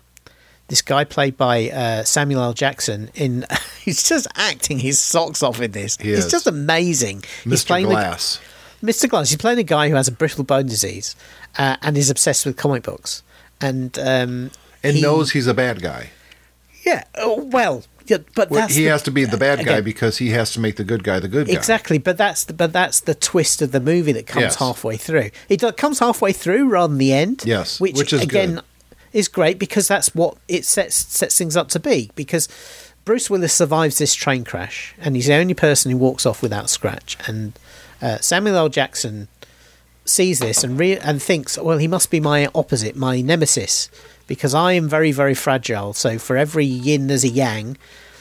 this 0.69 0.81
guy 0.81 1.03
played 1.03 1.35
by 1.35 1.69
uh, 1.69 2.03
Samuel 2.05 2.43
L. 2.43 2.53
Jackson 2.53 3.09
in 3.13 3.45
he's 3.83 4.07
just 4.07 4.25
acting 4.37 4.79
his 4.79 5.01
socks 5.01 5.43
off 5.43 5.59
in 5.59 5.71
this. 5.71 5.97
He 5.97 6.13
it's 6.13 6.27
is. 6.27 6.31
just 6.31 6.47
amazing. 6.47 7.25
He's 7.43 7.63
Mr. 7.65 7.67
playing 7.67 7.87
Glass. 7.87 8.39
The, 8.79 8.87
Mr. 8.87 9.09
Glass. 9.09 9.29
He's 9.29 9.37
playing 9.37 9.59
a 9.59 9.63
guy 9.63 9.89
who 9.89 9.95
has 9.95 10.07
a 10.07 10.13
brittle 10.13 10.45
bone 10.45 10.67
disease 10.67 11.17
uh, 11.57 11.75
and 11.81 11.97
is 11.97 12.09
obsessed 12.09 12.45
with 12.45 12.55
comic 12.55 12.83
books 12.83 13.21
and 13.59 13.99
um, 13.99 14.51
and 14.81 14.95
he- 14.95 15.01
knows 15.01 15.33
he's 15.33 15.47
a 15.47 15.53
bad 15.53 15.81
guy. 15.81 16.11
yeah. 16.85 17.03
Oh, 17.15 17.43
well, 17.43 17.83
yeah, 18.11 18.17
but 18.35 18.49
Well, 18.49 18.59
that's 18.61 18.75
he 18.75 18.83
the- 18.83 18.89
has 18.91 19.01
to 19.03 19.11
be 19.11 19.25
the 19.25 19.37
bad 19.37 19.59
guy 19.59 19.63
again, 19.73 19.83
because 19.83 20.17
he 20.17 20.29
has 20.31 20.51
to 20.53 20.59
make 20.59 20.75
the 20.75 20.83
good 20.83 21.03
guy 21.03 21.19
the 21.19 21.27
good 21.27 21.47
guy. 21.47 21.53
Exactly, 21.53 21.97
but 21.97 22.17
that's 22.17 22.43
the, 22.43 22.53
but 22.53 22.73
that's 22.73 22.99
the 22.99 23.15
twist 23.15 23.61
of 23.61 23.71
the 23.71 23.79
movie 23.79 24.11
that 24.11 24.27
comes 24.27 24.43
Yes. 24.43 24.55
halfway 24.55 24.97
through. 24.97 25.31
It 25.49 25.63
comes 25.77 25.99
halfway 25.99 26.33
through 26.33 26.67
rather 26.69 26.91
than 26.91 26.97
the 26.99 27.13
end. 27.13 27.43
Yes, 27.45 27.79
which, 27.79 27.95
which 27.97 28.13
is 28.13 28.21
again 28.21 28.55
good. 28.55 28.63
is 29.13 29.27
great 29.27 29.57
because 29.59 29.87
that's 29.87 30.13
what 30.13 30.35
it 30.47 30.65
sets 30.65 30.95
sets 30.95 31.37
things 31.37 31.55
up 31.57 31.69
to 31.69 31.79
be. 31.79 32.11
Because 32.15 32.47
Bruce 33.05 33.29
Willis 33.29 33.53
survives 33.53 33.97
this 33.97 34.13
train 34.13 34.43
crash, 34.43 34.93
and 34.99 35.15
he's 35.15 35.27
the 35.27 35.33
only 35.33 35.53
person 35.55 35.89
who 35.91 35.97
walks 35.97 36.25
off 36.25 36.41
without 36.43 36.69
scratch. 36.69 37.17
And 37.27 37.53
uh, 38.01 38.17
Samuel 38.19 38.57
L. 38.57 38.69
Jackson 38.69 39.27
sees 40.05 40.39
this 40.39 40.63
and 40.63 40.79
re- 40.79 40.97
and 40.97 41.21
thinks, 41.21 41.57
well, 41.57 41.77
he 41.77 41.87
must 41.87 42.09
be 42.11 42.19
my 42.19 42.47
opposite, 42.53 42.95
my 42.95 43.21
nemesis, 43.21 43.89
because 44.31 44.53
I 44.53 44.71
am 44.71 44.87
very 44.87 45.11
very 45.11 45.33
fragile. 45.33 45.91
So 45.91 46.17
for 46.17 46.37
every 46.37 46.63
yin 46.63 47.07
there's 47.07 47.25
a 47.25 47.27
yang. 47.27 47.77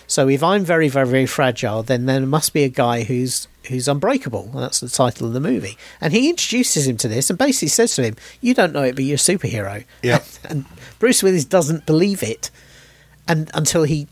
So 0.09 0.29
if 0.29 0.43
I'm 0.43 0.65
very 0.65 0.89
very 0.89 1.07
very 1.07 1.27
fragile, 1.27 1.85
then 1.85 2.07
there 2.07 2.27
must 2.27 2.53
be 2.53 2.65
a 2.65 2.69
guy 2.69 3.05
who's 3.05 3.47
who's 3.69 3.87
unbreakable. 3.87 4.51
And 4.53 4.59
that's 4.61 4.81
the 4.81 4.89
title 4.89 5.29
of 5.29 5.35
the 5.35 5.41
movie. 5.41 5.79
And 6.01 6.13
he 6.13 6.29
introduces 6.29 6.89
him 6.89 6.97
to 6.97 7.07
this 7.07 7.31
and 7.31 7.39
basically 7.39 7.69
says 7.69 7.95
to 7.95 8.03
him, 8.03 8.17
"You 8.41 8.55
don't 8.55 8.73
know 8.73 8.83
it, 8.83 8.97
but 8.97 9.05
you're 9.05 9.15
a 9.15 9.19
superhero." 9.19 9.85
Yeah. 10.03 10.25
and 10.49 10.65
Bruce 10.99 11.23
Willis 11.23 11.45
doesn't 11.45 11.87
believe 11.87 12.25
it, 12.25 12.51
and 13.29 13.49
until 13.55 13.85
he 13.85 14.09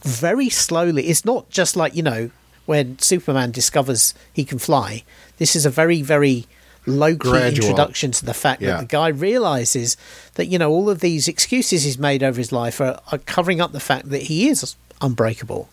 very 0.00 0.48
slowly. 0.48 1.08
It's 1.08 1.26
not 1.26 1.50
just 1.50 1.76
like 1.76 1.94
you 1.94 2.02
know 2.02 2.30
when 2.64 2.98
Superman 3.00 3.50
discovers 3.50 4.14
he 4.32 4.46
can 4.46 4.58
fly. 4.58 5.04
This 5.36 5.54
is 5.54 5.66
a 5.66 5.70
very 5.70 6.00
very 6.00 6.46
low 6.86 7.12
key 7.12 7.16
Gradual. 7.30 7.64
introduction 7.68 8.10
to 8.12 8.24
the 8.24 8.34
fact 8.34 8.60
Yeah. 8.62 8.72
that 8.72 8.80
the 8.80 8.86
guy 8.86 9.08
realizes 9.08 9.96
that 10.34 10.46
you 10.46 10.58
know 10.58 10.70
all 10.70 10.90
of 10.90 11.00
these 11.00 11.28
excuses 11.28 11.84
he's 11.84 11.98
made 11.98 12.22
over 12.22 12.38
his 12.38 12.52
life 12.52 12.80
are, 12.80 13.00
are 13.10 13.18
covering 13.18 13.60
up 13.60 13.72
the 13.72 13.80
fact 13.80 14.10
that 14.10 14.22
he 14.22 14.48
is 14.48 14.76
unbreakable. 15.00 15.68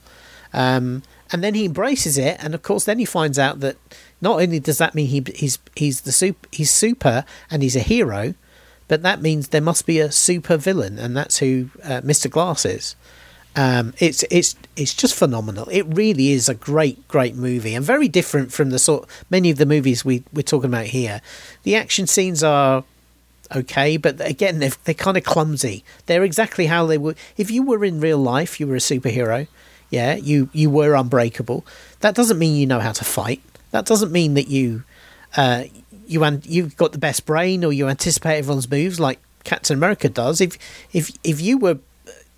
Um, 0.53 1.03
and 1.31 1.41
then 1.43 1.53
he 1.53 1.65
embraces 1.65 2.17
it, 2.17 2.37
and 2.41 2.53
of 2.53 2.61
course, 2.61 2.83
then 2.83 2.99
he 2.99 3.05
finds 3.05 3.39
out 3.39 3.61
that 3.61 3.77
not 4.19 4.41
only 4.41 4.59
does 4.59 4.77
that 4.79 4.93
mean 4.93 5.07
he, 5.07 5.23
he's 5.33 5.59
he's 5.75 6.01
the 6.01 6.11
super, 6.11 6.47
he's 6.51 6.69
super 6.71 7.23
and 7.49 7.63
he's 7.63 7.75
a 7.77 7.79
hero, 7.79 8.33
but 8.89 9.01
that 9.03 9.21
means 9.21 9.47
there 9.49 9.61
must 9.61 9.85
be 9.85 9.99
a 9.99 10.11
super 10.11 10.57
villain, 10.57 10.99
and 10.99 11.15
that's 11.15 11.37
who 11.37 11.69
uh, 11.83 12.01
Mr. 12.01 12.29
Glass 12.29 12.65
is. 12.65 12.95
Um, 13.55 13.93
it's 13.99 14.23
it's 14.31 14.55
it's 14.77 14.93
just 14.93 15.13
phenomenal. 15.13 15.67
It 15.69 15.85
really 15.87 16.31
is 16.31 16.47
a 16.47 16.53
great 16.53 17.05
great 17.07 17.35
movie, 17.35 17.75
and 17.75 17.83
very 17.83 18.07
different 18.07 18.53
from 18.53 18.69
the 18.69 18.79
sort 18.79 19.09
many 19.29 19.51
of 19.51 19.57
the 19.57 19.65
movies 19.65 20.05
we 20.05 20.23
we're 20.31 20.41
talking 20.41 20.69
about 20.69 20.85
here. 20.85 21.21
The 21.63 21.75
action 21.75 22.07
scenes 22.07 22.43
are 22.43 22.85
okay, 23.53 23.97
but 23.97 24.21
again, 24.21 24.59
they're, 24.59 24.71
they're 24.85 24.95
kind 24.95 25.17
of 25.17 25.23
clumsy. 25.23 25.83
They're 26.05 26.23
exactly 26.23 26.67
how 26.67 26.85
they 26.85 26.97
were. 26.97 27.15
If 27.35 27.51
you 27.51 27.63
were 27.63 27.83
in 27.83 27.99
real 27.99 28.19
life, 28.19 28.59
you 28.59 28.67
were 28.67 28.75
a 28.75 28.79
superhero. 28.79 29.47
Yeah, 29.89 30.15
you 30.15 30.49
you 30.53 30.69
were 30.69 30.95
unbreakable. 30.95 31.65
That 31.99 32.15
doesn't 32.15 32.39
mean 32.39 32.55
you 32.55 32.65
know 32.65 32.79
how 32.79 32.93
to 32.93 33.03
fight. 33.03 33.41
That 33.71 33.85
doesn't 33.85 34.11
mean 34.13 34.35
that 34.35 34.47
you 34.47 34.83
uh, 35.35 35.65
you 36.07 36.23
and 36.23 36.45
you've 36.45 36.77
got 36.77 36.93
the 36.93 36.97
best 36.97 37.25
brain 37.25 37.63
or 37.65 37.73
you 37.73 37.87
anticipate 37.87 38.37
everyone's 38.37 38.69
moves 38.69 38.99
like 38.99 39.19
Captain 39.43 39.75
America 39.75 40.09
does. 40.09 40.39
If 40.39 40.57
if 40.93 41.11
if 41.23 41.41
you 41.41 41.57
were 41.57 41.79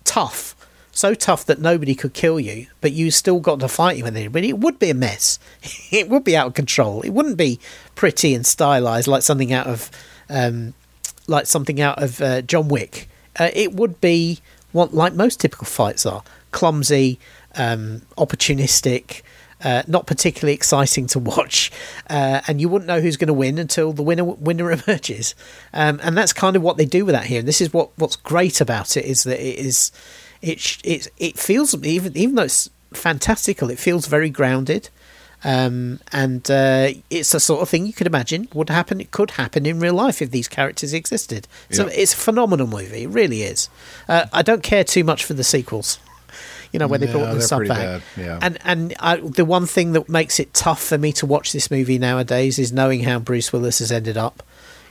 tough, 0.04 0.53
so 0.94 1.12
tough 1.14 1.44
that 1.46 1.60
nobody 1.60 1.94
could 1.94 2.14
kill 2.14 2.38
you, 2.38 2.68
but 2.80 2.92
you 2.92 3.10
still 3.10 3.40
got 3.40 3.60
to 3.60 3.68
fight 3.68 3.98
him 3.98 4.04
with 4.04 4.16
anybody, 4.16 4.48
it 4.48 4.58
would 4.58 4.78
be 4.78 4.90
a 4.90 4.94
mess. 4.94 5.38
it 5.90 6.08
would 6.08 6.24
be 6.24 6.36
out 6.36 6.46
of 6.46 6.54
control. 6.54 7.02
It 7.02 7.10
wouldn't 7.10 7.36
be 7.36 7.58
pretty 7.94 8.34
and 8.34 8.46
stylized 8.46 9.08
like 9.08 9.22
something 9.22 9.52
out 9.52 9.66
of 9.66 9.90
um, 10.30 10.74
like 11.26 11.46
something 11.46 11.80
out 11.80 12.02
of 12.02 12.20
uh, 12.20 12.42
John 12.42 12.68
Wick. 12.68 13.08
Uh, 13.38 13.50
it 13.52 13.72
would 13.74 14.00
be 14.00 14.40
what 14.72 14.94
like 14.94 15.14
most 15.14 15.40
typical 15.40 15.66
fights 15.66 16.06
are: 16.06 16.22
clumsy, 16.52 17.18
um, 17.56 18.02
opportunistic. 18.16 19.22
Uh, 19.62 19.82
not 19.86 20.06
particularly 20.06 20.52
exciting 20.52 21.06
to 21.06 21.18
watch, 21.20 21.72
uh, 22.10 22.42
and 22.46 22.60
you 22.60 22.68
wouldn't 22.68 22.86
know 22.86 23.00
who's 23.00 23.16
going 23.16 23.28
to 23.28 23.34
win 23.34 23.56
until 23.56 23.94
the 23.94 24.02
winner 24.02 24.24
winner 24.24 24.70
emerges, 24.86 25.34
um, 25.72 25.98
and 26.02 26.18
that's 26.18 26.34
kind 26.34 26.54
of 26.54 26.62
what 26.62 26.76
they 26.76 26.84
do 26.84 27.06
with 27.06 27.14
that 27.14 27.24
here. 27.24 27.38
And 27.38 27.48
this 27.48 27.62
is 27.62 27.72
what 27.72 27.90
what's 27.96 28.16
great 28.16 28.60
about 28.60 28.96
it 28.96 29.06
is 29.06 29.24
that 29.24 29.40
it 29.40 29.58
is 29.58 29.90
it 30.48 30.78
it 30.84 31.08
it 31.18 31.38
feels 31.38 31.74
even 31.84 32.16
even 32.16 32.34
though 32.36 32.42
it's 32.44 32.70
fantastical, 32.92 33.70
it 33.70 33.78
feels 33.78 34.06
very 34.06 34.30
grounded. 34.30 34.90
Um, 35.46 36.00
and 36.10 36.50
uh, 36.50 36.88
it's 37.10 37.32
the 37.32 37.38
sort 37.40 37.60
of 37.60 37.68
thing 37.68 37.84
you 37.86 37.92
could 37.92 38.06
imagine 38.06 38.48
would 38.54 38.70
happen. 38.70 38.98
It 38.98 39.10
could 39.10 39.32
happen 39.32 39.66
in 39.66 39.78
real 39.78 39.92
life 39.92 40.22
if 40.22 40.30
these 40.30 40.48
characters 40.48 40.94
existed. 40.94 41.46
So 41.70 41.86
it's 41.88 42.14
a 42.14 42.16
phenomenal 42.16 42.66
movie. 42.66 43.02
It 43.02 43.08
really 43.10 43.42
is. 43.42 43.68
Uh, 44.08 44.24
I 44.32 44.40
don't 44.40 44.62
care 44.62 44.84
too 44.84 45.04
much 45.04 45.22
for 45.26 45.34
the 45.34 45.44
sequels. 45.44 45.98
You 46.72 46.78
know 46.78 46.86
when 46.88 47.00
they 47.00 47.06
No, 47.06 47.12
brought 47.12 47.34
the 47.34 47.42
stuff 47.42 47.68
back. 47.68 48.02
yeah. 48.16 48.38
And 48.40 48.58
and 48.64 48.94
I, 48.98 49.16
the 49.16 49.44
one 49.44 49.66
thing 49.66 49.92
that 49.92 50.08
makes 50.08 50.40
it 50.40 50.54
tough 50.54 50.82
for 50.82 50.96
me 50.96 51.12
to 51.12 51.26
watch 51.26 51.52
this 51.52 51.70
movie 51.70 51.98
nowadays 51.98 52.58
is 52.58 52.72
knowing 52.72 53.02
how 53.04 53.18
Bruce 53.18 53.52
Willis 53.52 53.80
has 53.80 53.92
ended 53.92 54.16
up. 54.16 54.42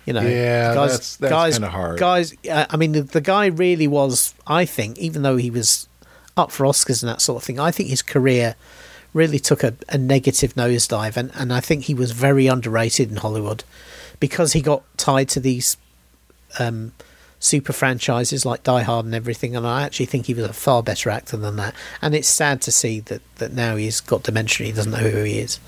You 0.05 0.13
know, 0.13 0.21
Yeah, 0.21 0.73
guys, 0.73 0.91
that's- 0.91 1.15
that's 1.17 1.31
guys, 1.31 1.57
hard. 1.57 1.99
Guys, 1.99 2.33
uh, 2.49 2.65
I 2.69 2.75
mean, 2.77 2.91
the, 2.91 3.01
the 3.03 3.21
guy 3.21 3.45
really 3.47 3.87
was. 3.87 4.33
I 4.45 4.65
think, 4.65 4.97
even 4.97 5.21
though 5.21 5.37
he 5.37 5.49
was 5.49 5.87
up 6.35 6.51
for 6.51 6.65
Oscars 6.65 7.01
and 7.03 7.09
that 7.09 7.21
sort 7.21 7.41
of 7.41 7.45
thing, 7.45 7.59
I 7.59 7.71
think 7.71 7.89
his 7.89 8.01
career 8.01 8.55
really 9.13 9.39
took 9.39 9.63
a, 9.63 9.75
a 9.89 9.97
negative 9.97 10.55
nosedive, 10.55 11.15
and, 11.15 11.31
and 11.35 11.53
I 11.53 11.59
think 11.61 11.83
he 11.85 11.93
was 11.93 12.11
very 12.11 12.47
underrated 12.47 13.11
in 13.11 13.17
Hollywood 13.17 13.63
because 14.19 14.53
he 14.53 14.61
got 14.61 14.83
tied 14.97 15.29
to 15.29 15.39
these 15.39 15.77
um, 16.59 16.91
super 17.39 17.73
franchises 17.73 18.45
like 18.45 18.63
Die 18.63 18.81
Hard 18.83 19.05
and 19.05 19.13
everything. 19.15 19.55
And 19.55 19.65
I 19.67 19.83
actually 19.83 20.05
think 20.07 20.25
he 20.27 20.33
was 20.33 20.45
a 20.45 20.53
far 20.53 20.81
better 20.83 21.09
actor 21.09 21.37
than 21.37 21.55
that. 21.57 21.75
And 22.01 22.15
it's 22.15 22.27
sad 22.29 22.61
to 22.63 22.71
see 22.71 23.01
that, 23.01 23.21
that 23.35 23.53
now 23.53 23.75
he's 23.75 24.01
got 24.01 24.23
dementia. 24.23 24.67
He 24.67 24.71
doesn't 24.73 24.91
know 24.91 24.97
who 24.97 25.23
he 25.23 25.39
is. 25.39 25.59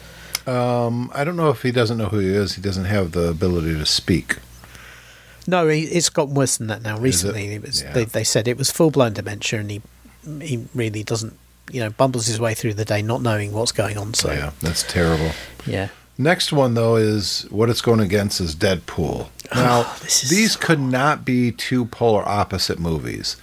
Um, 0.47 1.11
I 1.13 1.23
don't 1.23 1.35
know 1.35 1.49
if 1.49 1.61
he 1.63 1.71
doesn't 1.71 1.97
know 1.97 2.07
who 2.07 2.19
he 2.19 2.27
is. 2.27 2.53
He 2.55 2.61
doesn't 2.61 2.85
have 2.85 3.11
the 3.13 3.29
ability 3.29 3.73
to 3.73 3.85
speak. 3.85 4.37
No, 5.47 5.67
he, 5.67 5.81
it's 5.83 6.09
gotten 6.09 6.33
worse 6.33 6.57
than 6.57 6.67
that 6.67 6.81
now. 6.81 6.97
Recently, 6.97 7.53
it 7.53 7.61
was 7.61 7.81
Yeah. 7.83 7.93
they, 7.93 8.05
they 8.05 8.23
said 8.23 8.47
it 8.47 8.57
was 8.57 8.71
full 8.71 8.91
blown 8.91 9.13
dementia, 9.13 9.59
and 9.59 9.69
he 9.71 9.81
he 10.41 10.65
really 10.73 11.03
doesn't, 11.03 11.37
you 11.71 11.79
know, 11.81 11.91
bumbles 11.91 12.25
his 12.25 12.39
way 12.39 12.55
through 12.55 12.73
the 12.73 12.85
day 12.85 13.03
not 13.03 13.21
knowing 13.21 13.51
what's 13.51 13.71
going 13.71 13.95
on. 13.97 14.13
So 14.15 14.31
yeah, 14.31 14.51
that's 14.61 14.81
terrible. 14.83 15.31
yeah. 15.67 15.89
Next 16.17 16.51
one 16.53 16.73
though 16.75 16.95
is 16.95 17.45
what 17.51 17.69
it's 17.69 17.81
going 17.81 17.99
against 17.99 18.39
is 18.41 18.55
Deadpool. 18.55 19.27
Now 19.53 19.83
Oh, 19.85 19.99
is 20.05 20.29
these 20.29 20.53
so 20.53 20.59
could 20.59 20.79
not 20.79 21.25
be 21.25 21.51
two 21.51 21.85
polar 21.85 22.27
opposite 22.27 22.79
movies. 22.79 23.35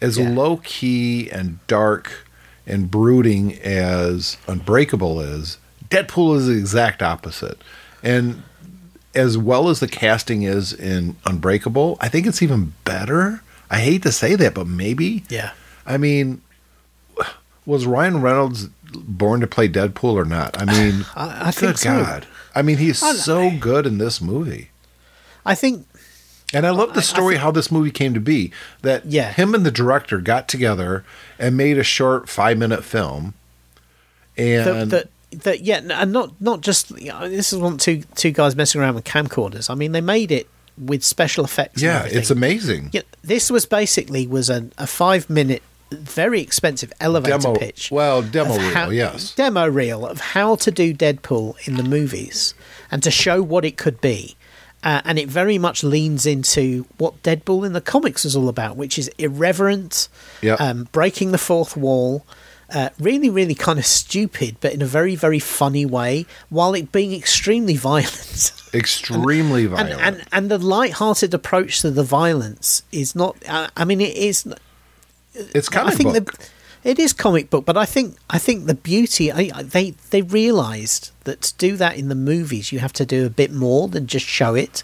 As 0.00 0.16
Yeah. 0.16 0.30
low 0.30 0.58
key 0.62 1.28
and 1.30 1.58
dark 1.66 2.26
and 2.66 2.90
brooding 2.90 3.58
as 3.58 4.36
Unbreakable 4.46 5.20
is, 5.20 5.58
Deadpool 5.90 6.36
is 6.36 6.46
the 6.46 6.52
exact 6.56 7.02
opposite. 7.02 7.58
And 8.02 8.42
as 9.14 9.36
well 9.36 9.68
as 9.68 9.80
the 9.80 9.88
casting 9.88 10.42
is 10.42 10.72
in 10.72 11.16
Unbreakable, 11.26 11.98
I 12.00 12.08
think 12.08 12.26
it's 12.26 12.42
even 12.42 12.72
better. 12.84 13.42
I 13.70 13.78
hate 13.80 14.02
to 14.04 14.12
say 14.12 14.34
that, 14.36 14.54
but 14.54 14.66
maybe. 14.66 15.24
Yeah. 15.28 15.52
I 15.86 15.96
mean, 15.96 16.42
was 17.66 17.86
Ryan 17.86 18.20
Reynolds 18.20 18.68
born 18.94 19.40
to 19.40 19.46
play 19.46 19.68
Deadpool 19.68 20.14
or 20.14 20.24
not? 20.24 20.60
I 20.60 20.64
mean, 20.64 21.04
I- 21.16 21.40
I 21.42 21.44
good 21.46 21.54
think 21.54 21.78
so. 21.78 22.02
God. 22.02 22.26
I 22.54 22.62
mean, 22.62 22.78
he's 22.78 23.02
I- 23.02 23.14
so 23.14 23.50
good 23.50 23.86
in 23.86 23.98
this 23.98 24.20
movie. 24.20 24.70
I 25.44 25.54
think 25.54 25.86
And 26.52 26.66
I 26.66 26.70
love 26.70 26.94
the 26.94 27.02
story 27.02 27.36
how 27.36 27.50
this 27.50 27.70
movie 27.70 27.90
came 27.92 28.12
to 28.14 28.20
be. 28.20 28.52
That 28.82 29.06
Yeah. 29.06 29.32
him 29.32 29.54
and 29.54 29.64
the 29.64 29.70
director 29.70 30.20
got 30.20 30.48
together 30.48 31.04
and 31.38 31.56
made 31.56 31.78
a 31.78 31.84
short 31.84 32.28
five 32.28 32.58
minute 32.58 32.84
film. 32.84 33.34
And 34.36 34.66
that 34.66 34.90
that 34.90 35.08
yeah, 35.60 35.80
and 35.90 36.12
not 36.12 36.40
not 36.40 36.60
just 36.60 36.90
you 36.98 37.08
know, 37.08 37.28
this 37.28 37.52
is 37.52 37.58
one 37.58 37.78
two 37.78 38.02
two 38.14 38.30
guys 38.30 38.56
messing 38.56 38.80
around 38.80 38.94
with 38.94 39.04
camcorders. 39.04 39.70
I 39.70 39.74
mean, 39.74 39.92
they 39.92 40.00
made 40.00 40.30
it 40.32 40.48
with 40.78 41.04
special 41.04 41.44
effects. 41.44 41.82
yeah, 41.82 42.04
it's 42.06 42.30
amazing. 42.30 42.90
Yeah, 42.92 43.02
this 43.22 43.50
was 43.50 43.66
basically 43.66 44.26
was 44.26 44.48
a, 44.50 44.68
a 44.78 44.86
five 44.86 45.28
minute, 45.28 45.62
very 45.92 46.40
expensive 46.40 46.92
elevator 47.00 47.38
Demo- 47.38 47.56
pitch. 47.56 47.90
well, 47.90 48.22
demo 48.22 48.56
reel, 48.56 48.92
yes. 48.92 49.34
demo 49.34 49.66
reel 49.68 50.06
of 50.06 50.20
how 50.20 50.54
to 50.56 50.70
do 50.70 50.94
Deadpool 50.94 51.66
in 51.68 51.76
the 51.76 51.82
movies 51.82 52.54
and 52.90 53.02
to 53.02 53.10
show 53.10 53.42
what 53.42 53.64
it 53.64 53.76
could 53.76 54.00
be. 54.00 54.36
Uh, 54.82 55.02
and 55.04 55.18
it 55.18 55.28
very 55.28 55.58
much 55.58 55.84
leans 55.84 56.24
into 56.24 56.86
what 56.96 57.22
Deadpool 57.22 57.66
in 57.66 57.74
the 57.74 57.82
comics 57.82 58.24
was 58.24 58.34
all 58.34 58.48
about, 58.48 58.78
which 58.78 58.98
is 58.98 59.10
irreverent, 59.18 60.08
Yeah. 60.40 60.54
um, 60.54 60.88
breaking 60.92 61.32
the 61.32 61.38
fourth 61.38 61.76
wall, 61.76 62.24
uh, 62.72 62.90
really, 62.98 63.30
really 63.30 63.54
kind 63.54 63.78
of 63.78 63.86
stupid, 63.86 64.56
but 64.60 64.72
in 64.72 64.82
a 64.82 64.86
very, 64.86 65.16
very 65.16 65.38
funny 65.38 65.84
way, 65.86 66.26
while 66.48 66.74
it 66.74 66.92
being 66.92 67.12
extremely 67.12 67.76
violent. 67.90 68.52
Extremely 68.72 69.62
and, 69.64 69.70
violent. 69.70 70.00
and 70.00 70.22
and 70.32 70.50
the 70.50 70.58
light-hearted 70.58 71.34
approach 71.34 71.80
to 71.80 71.90
the 71.90 72.04
violence 72.04 72.82
is 72.92 73.14
not. 73.16 73.36
I, 73.48 73.68
I 73.76 73.84
mean, 73.84 74.00
it 74.00 74.16
is. 74.16 74.46
it's 75.34 75.68
kind 75.68 75.88
of 75.88 75.94
I 75.94 75.96
think 75.96 76.12
book. 76.26 76.38
the, 76.38 76.48
it 76.90 76.98
is 76.98 77.12
comic 77.12 77.50
book, 77.50 77.64
but 77.64 77.76
I 77.76 77.84
think 77.84 78.16
I 78.28 78.38
think 78.38 78.66
the 78.66 78.74
beauty. 78.74 79.32
I, 79.32 79.50
I- 79.54 79.62
they 79.64 79.90
they 80.10 80.22
realised 80.22 81.10
that 81.24 81.42
to 81.42 81.54
do 81.56 81.76
that 81.76 81.96
in 81.96 82.08
the 82.08 82.14
movies, 82.14 82.70
you 82.72 82.78
have 82.78 82.92
to 82.94 83.04
do 83.06 83.26
a 83.26 83.30
bit 83.30 83.50
more 83.52 83.88
than 83.88 84.06
just 84.06 84.26
show 84.26 84.54
it. 84.54 84.82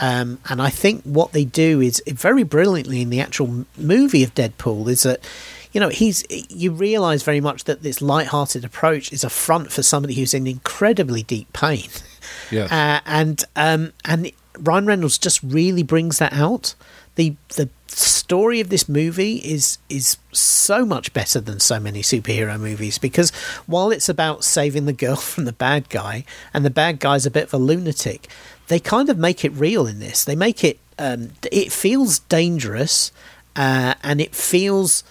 Um, 0.00 0.40
and 0.48 0.60
I 0.60 0.70
think 0.70 1.02
what 1.04 1.32
they 1.32 1.44
do 1.44 1.80
is 1.80 2.02
very 2.08 2.42
brilliantly 2.42 3.00
in 3.00 3.10
the 3.10 3.20
actual 3.20 3.64
movie 3.78 4.24
of 4.24 4.34
Deadpool 4.34 4.88
is 4.88 5.04
that 5.04 5.20
you 5.74 5.80
know 5.80 5.90
he's 5.90 6.24
you 6.48 6.72
realise 6.72 7.22
very 7.22 7.40
much 7.40 7.64
that 7.64 7.82
this 7.82 8.00
light-hearted 8.00 8.64
approach 8.64 9.12
is 9.12 9.24
a 9.24 9.28
front 9.28 9.70
for 9.70 9.82
somebody 9.82 10.14
who's 10.14 10.32
in 10.32 10.46
incredibly 10.46 11.22
deep 11.22 11.52
pain. 11.52 11.90
Yes. 12.50 12.72
Uh, 12.72 13.00
and 13.04 13.44
um, 13.56 13.92
and 14.04 14.30
Ryan 14.58 14.86
Reynolds 14.86 15.18
just 15.18 15.42
really 15.42 15.82
brings 15.82 16.18
that 16.18 16.32
out. 16.32 16.74
the 17.16 17.36
The 17.50 17.68
story 17.88 18.60
of 18.60 18.70
this 18.70 18.88
movie 18.88 19.36
is 19.36 19.78
is 19.88 20.16
so 20.32 20.86
much 20.86 21.12
better 21.12 21.40
than 21.40 21.60
so 21.60 21.78
many 21.80 22.02
superhero 22.02 22.58
movies 22.58 22.98
because 22.98 23.30
while 23.66 23.90
it's 23.90 24.08
about 24.08 24.44
saving 24.44 24.86
the 24.86 24.92
girl 24.92 25.16
from 25.32 25.44
the 25.44 25.52
bad 25.52 25.88
guy, 25.88 26.24
and 26.52 26.64
the 26.64 26.70
bad 26.70 27.00
guy's 27.00 27.26
a 27.26 27.30
bit 27.30 27.44
of 27.44 27.54
a 27.54 27.58
lunatic, 27.58 28.28
they 28.68 28.78
kind 28.78 29.08
of 29.10 29.18
make 29.18 29.44
it 29.44 29.52
real 29.52 29.86
in 29.86 29.98
this. 29.98 30.24
They 30.24 30.36
make 30.36 30.62
it 30.62 30.78
um, 30.98 31.30
it 31.50 31.72
feels 31.72 32.20
dangerous, 32.20 33.10
uh, 33.56 33.94
and 34.04 34.20
it 34.20 34.34
feels 34.36 35.02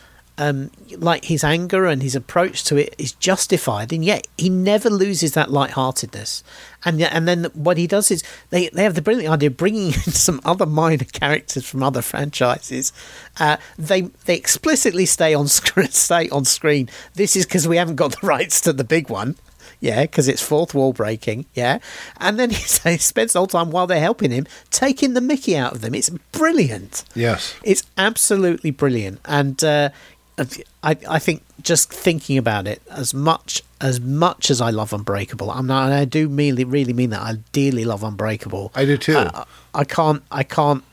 um, 0.50 0.70
like 0.98 1.26
his 1.26 1.44
anger 1.44 1.86
and 1.86 2.02
his 2.02 2.16
approach 2.16 2.64
to 2.66 2.78
it 2.78 2.94
is 2.98 3.12
justified, 3.14 3.92
and 3.94 4.04
yet 4.04 4.28
he 4.38 4.50
never 4.50 4.90
loses 4.90 5.34
that 5.34 5.50
lightheartedness. 5.52 6.44
And 6.86 7.00
yet- 7.00 7.14
and 7.14 7.28
then 7.28 7.46
what 7.54 7.78
he 7.78 7.88
does 7.88 8.12
is 8.12 8.24
they, 8.50 8.70
they 8.70 8.84
have 8.84 8.96
the 8.96 9.02
brilliant 9.02 9.32
idea 9.34 9.50
of 9.50 9.58
bringing 9.58 9.88
in 10.06 10.12
some 10.12 10.42
other 10.46 10.66
minor 10.66 11.06
characters 11.06 11.66
from 11.66 11.82
other 11.84 12.02
franchises. 12.02 12.92
Uh, 13.40 13.58
they 13.78 14.02
they 14.26 14.36
explicitly 14.36 15.06
stay 15.06 15.34
on 15.34 15.48
screen. 15.48 15.88
Stay 15.92 16.30
on 16.30 16.46
screen. 16.46 16.90
This 17.16 17.36
is 17.36 17.46
because 17.46 17.68
we 17.68 17.78
haven't 17.78 17.96
got 17.96 18.20
the 18.20 18.28
rights 18.28 18.60
to 18.62 18.74
the 18.74 18.84
big 18.84 19.10
one. 19.10 19.36
Yeah, 19.80 20.04
because 20.04 20.30
it's 20.30 20.42
fourth 20.42 20.74
wall 20.74 20.94
breaking. 20.94 21.46
Yeah, 21.54 21.80
and 22.18 22.40
then 22.40 22.50
he, 22.58 22.58
he 22.90 22.98
spends 22.98 23.34
the 23.34 23.40
whole 23.40 23.48
time 23.48 23.70
while 23.72 23.86
they're 23.88 24.00
helping 24.00 24.32
him 24.32 24.46
taking 24.72 25.14
the 25.14 25.20
Mickey 25.22 25.58
out 25.58 25.74
of 25.74 25.82
them. 25.82 25.94
It's 25.94 26.10
brilliant. 26.32 27.04
yes. 27.16 27.54
It's 27.64 27.84
absolutely 27.98 28.72
brilliant, 28.72 29.20
and 29.26 29.62
uh, 29.64 29.90
I 30.38 30.98
I 31.08 31.20
think 31.20 31.44
just 31.62 31.92
thinking 31.94 32.38
about 32.38 32.68
it 32.68 32.82
as 32.90 33.14
much 33.14 33.62
as 33.80 34.00
much 34.00 34.50
as 34.50 34.62
I 34.62 34.72
love 34.72 34.92
Unbreakable, 34.94 35.52
I'm 35.52 35.68
not, 35.68 35.86
and 35.86 35.94
I 35.94 36.06
do 36.06 36.28
really 36.28 36.64
really 36.64 36.94
mean 36.94 37.12
that 37.12 37.22
I 37.22 37.34
dearly 37.52 37.86
love 37.86 38.04
Unbreakable. 38.04 38.72
I 38.76 38.86
do 38.86 38.98
too. 38.98 39.18
I, 39.18 39.46
I 39.74 39.84
can't 39.84 40.24
I 40.32 40.44
can't 40.44 40.84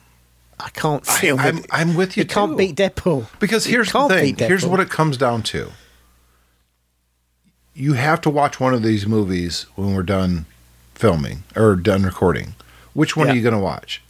I 0.59 0.69
can't 0.69 1.05
feel. 1.05 1.39
I'm- 1.39 1.55
that- 1.57 1.65
I'm 1.71 1.95
with 1.95 2.15
you 2.17 2.21
You 2.21 2.27
can't 2.27 2.55
beat 2.57 2.75
Deadpool 2.75 3.27
Because 3.39 3.65
here's 3.65 3.91
the 3.91 4.07
thing. 4.07 4.35
Here's 4.37 4.65
what 4.65 4.79
it 4.79 4.89
comes 4.91 5.17
down 5.17 5.41
to. 5.43 5.71
You 7.73 7.93
have 7.93 8.21
to 8.21 8.29
watch 8.29 8.59
one 8.59 8.73
of 8.73 8.83
these 8.83 9.07
movies 9.07 9.65
when 9.75 9.95
we're 9.95 10.03
done 10.03 10.45
filming 10.93 11.43
or 11.55 11.75
done 11.75 12.03
recording. 12.03 12.53
Which 12.93 13.15
one 13.15 13.27
Yeah. 13.27 13.33
are 13.33 13.35
you 13.37 13.41
going 13.41 13.55
to 13.55 13.59
watch? 13.59 14.01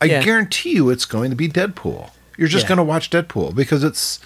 I 0.00 0.06
Yeah. 0.06 0.22
guarantee 0.22 0.70
you 0.72 0.90
it's 0.90 1.04
going 1.04 1.30
to 1.30 1.36
be 1.36 1.48
Deadpool. 1.48 2.10
You're 2.36 2.48
just 2.48 2.64
Yeah. 2.64 2.68
going 2.70 2.78
to 2.78 2.84
watch 2.84 3.10
Deadpool 3.10 3.54
because 3.54 3.84
it's 3.84 4.18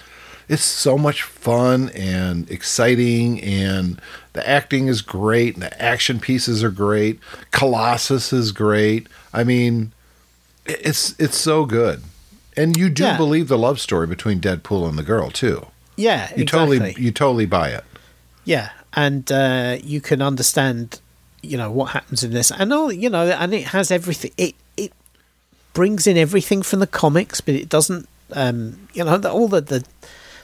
it's 0.48 0.64
so 0.64 0.96
much 0.96 1.22
fun 1.22 1.90
and 1.90 2.50
exciting 2.50 3.40
and 3.42 4.00
the 4.32 4.48
acting 4.48 4.88
is 4.88 5.02
great 5.02 5.54
and 5.54 5.62
the 5.62 5.82
action 5.82 6.20
pieces 6.20 6.62
are 6.64 6.70
great. 6.70 7.18
Colossus 7.50 8.32
is 8.32 8.52
great. 8.52 9.06
I 9.32 9.44
mean, 9.44 9.92
it's 10.66 11.14
it's 11.18 11.36
so 11.36 11.64
good. 11.64 12.02
And 12.56 12.76
you 12.76 12.88
do 12.88 13.04
Yeah. 13.04 13.16
believe 13.16 13.48
the 13.48 13.58
love 13.58 13.78
story 13.80 14.06
between 14.06 14.40
Deadpool 14.40 14.88
and 14.88 14.98
the 14.98 15.02
girl 15.02 15.30
too. 15.30 15.66
Yeah, 15.96 16.28
You 16.36 16.42
exactly. 16.42 16.78
totally 16.78 16.94
you 17.04 17.10
totally 17.12 17.46
buy 17.46 17.68
it. 17.70 17.84
Yeah, 18.44 18.70
and 18.94 19.30
uh, 19.30 19.76
you 19.82 20.00
can 20.00 20.22
understand, 20.22 21.00
you 21.42 21.56
know, 21.58 21.70
what 21.70 21.90
happens 21.90 22.22
in 22.24 22.32
this, 22.32 22.50
and 22.50 22.72
all 22.72 22.90
you 22.92 23.10
know, 23.10 23.28
and 23.28 23.52
it 23.52 23.68
has 23.68 23.90
everything. 23.90 24.32
It 24.36 24.54
it 24.76 24.92
brings 25.74 26.06
in 26.06 26.16
everything 26.16 26.62
from 26.62 26.78
the 26.80 26.86
comics, 26.86 27.40
but 27.40 27.54
it 27.54 27.68
doesn't. 27.68 28.08
Um, 28.32 28.88
you 28.92 29.04
know, 29.04 29.16
the, 29.18 29.30
all 29.30 29.48
the, 29.48 29.60
the 29.62 29.84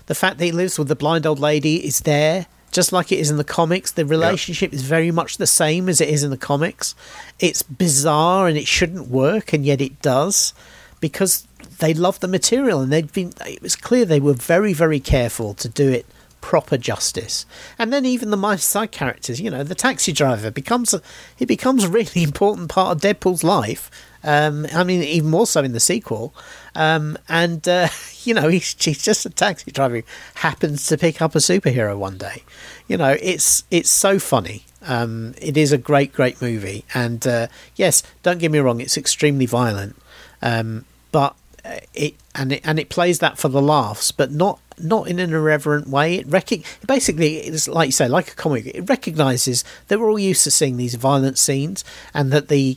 the 0.06 0.14
fact 0.14 0.38
that 0.38 0.44
he 0.44 0.52
lives 0.52 0.78
with 0.78 0.88
the 0.88 0.96
blind 0.96 1.26
old 1.26 1.38
lady 1.38 1.86
is 1.86 2.00
there, 2.00 2.46
just 2.72 2.92
like 2.92 3.12
it 3.12 3.18
is 3.18 3.30
in 3.30 3.36
the 3.36 3.44
comics. 3.44 3.92
The 3.92 4.04
relationship 4.04 4.72
is 4.72 4.82
very 4.82 5.10
much 5.10 5.36
the 5.36 5.46
same 5.46 5.88
as 5.88 6.00
it 6.00 6.08
is 6.08 6.22
in 6.22 6.30
the 6.30 6.36
comics. 6.36 6.94
It's 7.38 7.62
bizarre 7.62 8.48
and 8.48 8.58
it 8.58 8.66
shouldn't 8.66 9.08
work, 9.08 9.52
and 9.52 9.64
yet 9.64 9.80
it 9.80 10.02
does 10.02 10.52
because 11.00 11.46
they 11.78 11.94
love 11.94 12.20
the 12.20 12.28
material 12.28 12.80
and 12.80 12.92
they'd 12.92 13.12
been. 13.12 13.32
It 13.46 13.62
was 13.62 13.76
clear 13.76 14.04
they 14.04 14.20
were 14.20 14.34
very, 14.34 14.72
very 14.72 15.00
careful 15.00 15.54
to 15.54 15.68
do 15.68 15.88
it 15.88 16.06
proper 16.44 16.76
justice. 16.76 17.46
And 17.78 17.90
then 17.90 18.04
even 18.04 18.30
the 18.30 18.36
minor 18.36 18.58
side 18.58 18.92
characters, 18.92 19.40
you 19.40 19.50
know, 19.50 19.62
the 19.62 19.74
taxi 19.74 20.12
driver 20.12 20.50
becomes 20.50 20.92
a, 20.92 21.00
he 21.34 21.46
becomes 21.46 21.84
a 21.84 21.88
really 21.88 22.22
important 22.22 22.68
part 22.68 22.94
of 22.94 23.02
Deadpool's 23.02 23.42
life. 23.42 23.90
Um, 24.24 24.66
I 24.74 24.84
mean, 24.84 25.02
even 25.02 25.30
more 25.30 25.46
so 25.46 25.62
in 25.62 25.72
the 25.72 25.80
sequel. 25.80 26.34
Um, 26.74 27.16
and 27.28 27.66
uh, 27.68 27.88
you 28.24 28.34
know, 28.34 28.48
he's, 28.48 28.74
he's 28.82 29.02
just 29.02 29.26
a 29.26 29.30
taxi 29.30 29.70
driver 29.70 29.96
who 29.96 30.02
happens 30.36 30.86
to 30.88 30.98
pick 30.98 31.22
up 31.22 31.34
a 31.34 31.38
superhero 31.38 31.96
one 31.96 32.18
day. 32.18 32.42
You 32.88 32.96
know, 32.96 33.16
it's 33.20 33.64
it's 33.70 33.90
so 33.90 34.18
funny. 34.18 34.64
Um, 34.82 35.34
it 35.40 35.56
is 35.56 35.72
a 35.72 35.78
great, 35.78 36.12
great 36.12 36.42
movie, 36.42 36.84
and 36.92 37.26
uh, 37.26 37.46
yes, 37.76 38.02
don't 38.22 38.38
get 38.38 38.50
me 38.50 38.58
wrong, 38.58 38.80
it's 38.80 38.98
extremely 38.98 39.46
violent, 39.46 39.96
um, 40.42 40.84
but 41.10 41.34
uh, 41.64 41.76
it 41.94 42.16
and 42.34 42.52
it 42.52 42.60
and 42.64 42.78
it 42.78 42.90
plays 42.90 43.20
that 43.20 43.38
for 43.38 43.48
the 43.48 43.62
laughs, 43.62 44.12
but 44.12 44.30
not 44.30 44.58
not 44.78 45.08
in 45.08 45.18
an 45.18 45.32
irreverent 45.32 45.88
way. 45.88 46.16
It 46.16 46.26
rec- 46.28 46.64
basically 46.86 47.36
it's 47.36 47.66
like 47.66 47.86
you 47.88 47.92
say, 47.92 48.08
like 48.08 48.32
a 48.32 48.34
comic. 48.34 48.66
It 48.66 48.88
recognizes 48.90 49.64
that 49.88 49.98
we're 49.98 50.10
all 50.10 50.18
used 50.18 50.44
to 50.44 50.50
seeing 50.50 50.76
these 50.76 50.96
violent 50.96 51.38
scenes, 51.38 51.82
and 52.12 52.30
that 52.32 52.48
the 52.48 52.76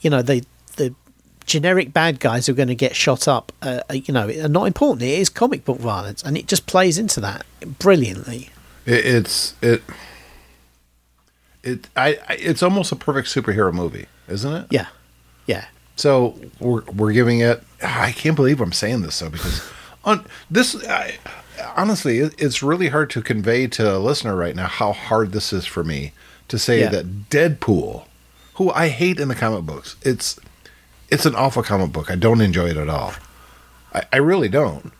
you 0.00 0.10
know 0.10 0.22
the 0.22 0.44
generic 1.48 1.92
bad 1.92 2.20
guys 2.20 2.46
who 2.46 2.52
are 2.52 2.56
going 2.56 2.68
to 2.68 2.74
get 2.74 2.94
shot 2.94 3.26
up, 3.26 3.50
uh, 3.62 3.80
uh, 3.90 3.94
you 3.94 4.14
know, 4.14 4.28
are 4.28 4.48
not 4.48 4.64
important. 4.64 5.02
It 5.02 5.18
is 5.18 5.28
comic 5.28 5.64
book 5.64 5.78
violence, 5.78 6.22
and 6.22 6.36
it 6.38 6.46
just 6.46 6.66
plays 6.66 6.98
into 6.98 7.20
that 7.20 7.44
brilliantly. 7.80 8.50
It, 8.86 9.04
it's 9.04 9.54
it. 9.60 9.82
It 11.62 11.88
I, 11.96 12.18
I 12.28 12.34
it's 12.34 12.62
almost 12.62 12.92
a 12.92 12.96
perfect 12.96 13.28
superhero 13.28 13.72
movie, 13.72 14.06
isn't 14.28 14.52
it? 14.52 14.66
Yeah, 14.70 14.86
yeah. 15.46 15.66
So 15.96 16.36
we're 16.60 16.84
we're 16.84 17.12
giving 17.12 17.40
it. 17.40 17.62
I 17.82 18.12
can't 18.12 18.36
believe 18.36 18.60
I'm 18.60 18.72
saying 18.72 19.02
this 19.02 19.18
though 19.18 19.30
because 19.30 19.68
on 20.04 20.24
this, 20.50 20.76
I, 20.86 21.18
honestly, 21.76 22.18
it, 22.20 22.34
it's 22.38 22.62
really 22.62 22.88
hard 22.88 23.10
to 23.10 23.22
convey 23.22 23.66
to 23.68 23.96
a 23.96 23.98
listener 23.98 24.36
right 24.36 24.54
now 24.54 24.66
how 24.68 24.92
hard 24.92 25.32
this 25.32 25.52
is 25.52 25.66
for 25.66 25.82
me 25.82 26.12
to 26.46 26.58
say 26.58 26.80
Yeah. 26.80 26.90
that 26.90 27.28
Deadpool, 27.28 28.04
who 28.54 28.70
I 28.70 28.88
hate 28.88 29.18
in 29.18 29.28
the 29.28 29.34
comic 29.34 29.64
books, 29.64 29.96
it's 30.02 30.38
it's 31.08 31.26
an 31.26 31.34
awful 31.34 31.62
comic 31.62 31.92
book. 31.92 32.10
I 32.10 32.16
don't 32.16 32.40
enjoy 32.40 32.66
it 32.70 32.76
at 32.76 32.88
all. 32.88 33.12
I, 33.94 34.02
I 34.12 34.16
really 34.18 34.48
don't. 34.48 34.92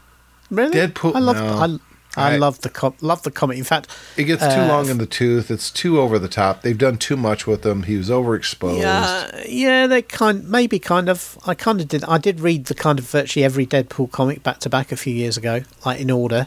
Really, 0.50 0.72
Deadpool- 0.74 1.14
I 1.14 1.18
love. 1.18 1.36
no. 1.36 1.78
I, 2.16 2.20
I, 2.20 2.32
I- 2.32 2.36
love 2.38 2.60
the 2.62 2.70
com- 2.70 2.94
love 3.02 3.22
the 3.22 3.30
comic. 3.30 3.58
In 3.58 3.64
fact, 3.64 3.88
It 4.16 4.24
gets 4.24 4.42
too 4.42 4.48
uh, 4.48 4.66
long 4.66 4.88
in 4.88 4.96
the 4.98 5.06
tooth. 5.06 5.50
It's 5.50 5.70
too 5.70 6.00
over 6.00 6.18
the 6.18 6.26
top. 6.28 6.62
They've 6.62 6.76
done 6.76 6.96
too 6.96 7.16
much 7.16 7.46
with 7.46 7.64
him. 7.64 7.82
He 7.84 7.96
was 7.96 8.08
overexposed. 8.08 8.80
Yeah, 8.80 9.42
yeah, 9.46 9.86
they 9.86 10.02
kind 10.02 10.48
maybe 10.48 10.78
kind 10.78 11.08
of. 11.10 11.38
I 11.46 11.54
kind 11.54 11.80
of 11.80 11.86
did. 11.88 12.02
I 12.04 12.16
did 12.18 12.40
read 12.40 12.64
the 12.64 12.74
kind 12.74 12.98
of 12.98 13.04
virtually 13.08 13.44
every 13.44 13.66
Deadpool 13.66 14.10
comic 14.10 14.42
back 14.42 14.58
to 14.60 14.70
back 14.70 14.90
a 14.90 14.96
few 14.96 15.14
years 15.14 15.36
ago, 15.36 15.62
like 15.84 16.00
in 16.00 16.10
order, 16.10 16.46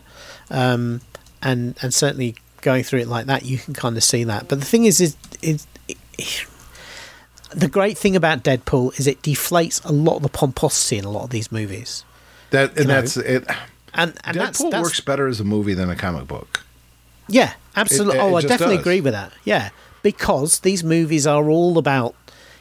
um, 0.50 1.02
and 1.44 1.78
and 1.82 1.94
certainly 1.94 2.36
going 2.62 2.84
through 2.84 3.00
it 3.02 3.08
like 3.08 3.28
that, 3.28 3.46
you 3.46 3.58
can 3.60 3.74
kind 3.76 3.96
of 3.96 4.04
see 4.04 4.24
that. 4.24 4.48
But 4.48 4.60
the 4.60 4.66
thing 4.66 4.86
is, 4.86 5.00
is, 5.00 5.16
is 5.42 5.66
the 7.54 7.68
great 7.68 7.98
thing 7.98 8.16
about 8.16 8.44
Deadpool 8.44 8.98
is 9.00 9.08
it 9.08 9.22
deflates 9.22 9.84
a 9.86 9.92
lot 9.92 10.18
of 10.18 10.24
the 10.24 10.30
pomposity 10.30 10.98
in 10.98 11.06
a 11.06 11.10
lot 11.12 11.24
of 11.24 11.30
these 11.30 11.52
movies, 11.52 12.04
That 12.52 12.72
and 12.72 12.80
you 12.80 12.86
know, 12.86 12.94
that's 13.02 13.18
it. 13.18 13.46
and 13.94 14.14
and 14.24 14.38
Deadpool 14.38 14.40
that's, 14.40 14.64
that's 14.64 14.84
works 14.84 15.00
better 15.02 15.28
as 15.28 15.40
a 15.40 15.44
movie 15.44 15.74
than 15.74 15.90
a 15.90 15.96
comic 15.96 16.28
book. 16.28 16.64
Yeah, 17.28 17.54
absolutely. 17.76 18.18
It- 18.18 18.22
it 18.22 18.24
oh, 18.24 18.36
I 18.36 18.42
definitely 18.42 18.76
does. 18.78 18.84
agree 18.86 19.02
with 19.02 19.14
that. 19.14 19.32
Yeah, 19.44 19.70
because 20.04 20.60
these 20.60 20.84
movies 20.84 21.26
are 21.28 21.50
all 21.50 21.78
about 21.78 22.16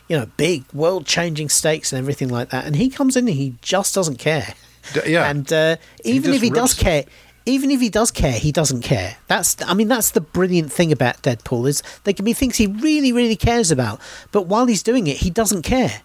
you 0.08 0.16
know 0.18 0.26
big 0.36 0.64
world-changing 0.72 1.48
stakes 1.48 1.92
and 1.92 1.98
everything 1.98 2.28
like 2.28 2.50
that, 2.50 2.64
and 2.66 2.76
he 2.76 2.88
comes 2.90 3.16
in 3.16 3.26
and 3.28 3.36
he 3.36 3.54
just 3.62 3.94
doesn't 3.94 4.18
care. 4.18 4.54
D- 4.94 5.12
yeah. 5.12 5.28
and 5.30 5.52
uh, 5.52 5.76
even 6.04 6.32
just 6.32 6.36
if 6.36 6.42
he 6.42 6.50
does 6.50 6.74
care. 6.74 7.04
Even 7.50 7.72
if 7.72 7.80
he 7.80 7.88
does 7.88 8.12
care, 8.12 8.38
he 8.38 8.52
doesn't 8.52 8.82
care. 8.82 9.16
That's, 9.26 9.60
I 9.62 9.74
mean, 9.74 9.88
that's 9.88 10.12
the 10.12 10.20
brilliant 10.20 10.72
thing 10.72 10.92
about 10.92 11.22
Deadpool 11.22 11.68
is 11.68 11.82
there 12.04 12.14
can 12.14 12.24
be 12.24 12.32
things 12.32 12.56
he 12.56 12.68
really, 12.68 13.12
really 13.12 13.34
cares 13.34 13.72
about, 13.72 14.00
but 14.30 14.46
while 14.46 14.66
he's 14.66 14.84
doing 14.84 15.08
it, 15.08 15.16
he 15.16 15.30
doesn't 15.30 15.62
care, 15.62 16.02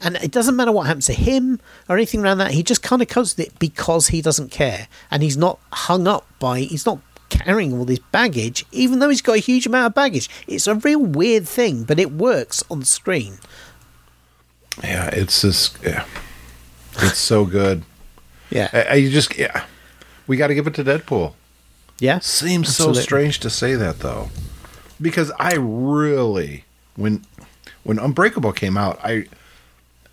and 0.00 0.16
it 0.16 0.32
doesn't 0.32 0.56
matter 0.56 0.72
what 0.72 0.88
happens 0.88 1.06
to 1.06 1.12
him 1.12 1.60
or 1.88 1.96
anything 1.96 2.22
around 2.22 2.38
that. 2.38 2.50
He 2.50 2.64
just 2.64 2.82
kind 2.82 3.00
of 3.00 3.06
comes 3.06 3.36
with 3.36 3.46
it 3.46 3.58
because 3.60 4.08
he 4.08 4.20
doesn't 4.20 4.50
care, 4.50 4.88
and 5.08 5.22
he's 5.22 5.36
not 5.36 5.60
hung 5.72 6.08
up 6.08 6.26
by, 6.40 6.60
he's 6.60 6.84
not 6.84 6.98
carrying 7.28 7.78
all 7.78 7.84
this 7.84 8.00
baggage, 8.10 8.66
even 8.72 8.98
though 8.98 9.08
he's 9.08 9.22
got 9.22 9.36
a 9.36 9.40
huge 9.40 9.66
amount 9.66 9.86
of 9.86 9.94
baggage. 9.94 10.28
It's 10.48 10.66
a 10.66 10.74
real 10.74 11.00
weird 11.00 11.46
thing, 11.46 11.84
but 11.84 12.00
it 12.00 12.10
works 12.10 12.64
on 12.68 12.82
screen. 12.84 13.38
Yeah, 14.82 15.06
it's 15.12 15.42
just 15.42 15.78
yeah, 15.84 16.06
it's 16.98 17.18
so 17.18 17.44
good. 17.44 17.84
Yeah, 18.50 18.68
I, 18.72 18.94
I 18.94 19.08
just 19.08 19.38
yeah, 19.38 19.64
we 20.28 20.36
got 20.36 20.46
to 20.48 20.54
give 20.54 20.66
it 20.68 20.74
to 20.74 20.84
Deadpool. 20.84 21.32
yeah. 21.98 22.20
Seems 22.20 22.68
Absolutely. 22.68 22.94
so 22.96 23.02
strange 23.02 23.40
to 23.40 23.50
say 23.50 23.74
that 23.74 23.98
though, 24.00 24.28
because 25.00 25.32
I 25.40 25.54
really 25.56 26.64
when 26.94 27.24
when 27.82 27.98
Unbreakable 27.98 28.52
came 28.52 28.76
out, 28.76 29.00
I 29.02 29.26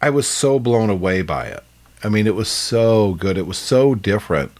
I 0.01 0.09
was 0.09 0.27
so 0.27 0.57
blown 0.57 0.89
away 0.89 1.21
by 1.21 1.45
it. 1.47 1.63
I 2.03 2.09
mean, 2.09 2.25
it 2.27 2.35
was 2.35 2.49
so 2.49 3.13
good. 3.13 3.37
It 3.37 3.47
was 3.47 3.57
so 3.57 3.95
different 3.95 4.51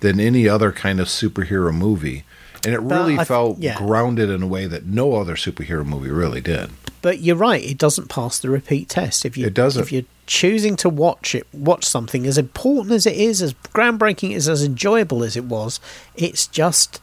than 0.00 0.20
any 0.20 0.48
other 0.48 0.70
kind 0.72 1.00
of 1.00 1.08
superhero 1.08 1.74
movie, 1.74 2.24
and 2.64 2.74
it 2.74 2.80
really 2.80 3.16
th- 3.16 3.28
felt 3.28 3.58
yeah. 3.58 3.76
grounded 3.78 4.30
in 4.30 4.42
a 4.42 4.46
way 4.46 4.66
that 4.66 4.86
no 4.86 5.14
other 5.16 5.34
superhero 5.34 5.84
movie 5.84 6.10
really 6.10 6.40
did. 6.40 6.70
But 7.02 7.20
you're 7.20 7.36
right; 7.36 7.62
it 7.62 7.78
doesn't 7.78 8.08
pass 8.08 8.38
the 8.38 8.50
repeat 8.50 8.88
test. 8.88 9.24
If 9.24 9.36
you 9.36 9.46
It 9.46 9.54
doesn't. 9.54 9.82
if 9.82 9.92
you're 9.92 10.04
choosing 10.26 10.74
to 10.76 10.88
watch 10.88 11.34
it, 11.34 11.46
watch 11.52 11.84
something 11.84 12.26
as 12.26 12.38
important 12.38 12.92
as 12.94 13.06
it 13.06 13.16
is, 13.16 13.42
as 13.42 13.52
groundbreaking 13.74 14.34
as 14.34 14.48
as 14.48 14.64
enjoyable 14.64 15.22
as 15.22 15.36
it 15.36 15.44
was, 15.44 15.80
it's 16.14 16.46
just 16.46 17.00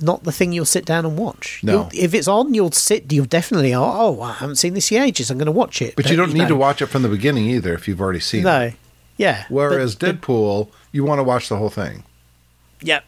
not 0.00 0.22
the 0.24 0.32
thing 0.32 0.52
you'll 0.52 0.64
sit 0.64 0.84
down 0.86 1.04
and 1.04 1.18
watch. 1.18 1.60
No. 1.62 1.72
You'll, 1.72 2.04
if 2.04 2.14
it's 2.14 2.28
on, 2.28 2.54
you'll 2.54 2.72
sit. 2.72 3.12
You'll 3.12 3.26
definitely. 3.26 3.74
Oh, 3.74 3.82
oh, 3.84 4.22
I 4.22 4.32
haven't 4.34 4.56
seen 4.56 4.74
this 4.74 4.90
in 4.92 5.02
ages. 5.02 5.30
I'm 5.30 5.38
going 5.38 5.46
to 5.46 5.52
watch 5.52 5.82
it. 5.82 5.96
But 5.96 6.08
you 6.08 6.16
don't 6.16 6.32
need 6.32 6.42
know, 6.42 6.48
to 6.48 6.56
watch 6.56 6.80
it 6.80 6.86
from 6.86 7.02
the 7.02 7.08
beginning 7.08 7.46
either 7.46 7.74
if 7.74 7.88
you've 7.88 8.00
already 8.00 8.20
seen 8.20 8.40
it. 8.40 8.44
No. 8.44 8.72
Yeah. 9.16 9.44
Whereas 9.48 9.94
but- 9.94 10.20
but- 10.20 10.20
Deadpool, 10.22 10.68
you 10.92 11.04
want 11.04 11.18
to 11.18 11.24
watch 11.24 11.48
the 11.48 11.56
whole 11.56 11.68
thing. 11.70 12.04
Yep. 12.80 13.04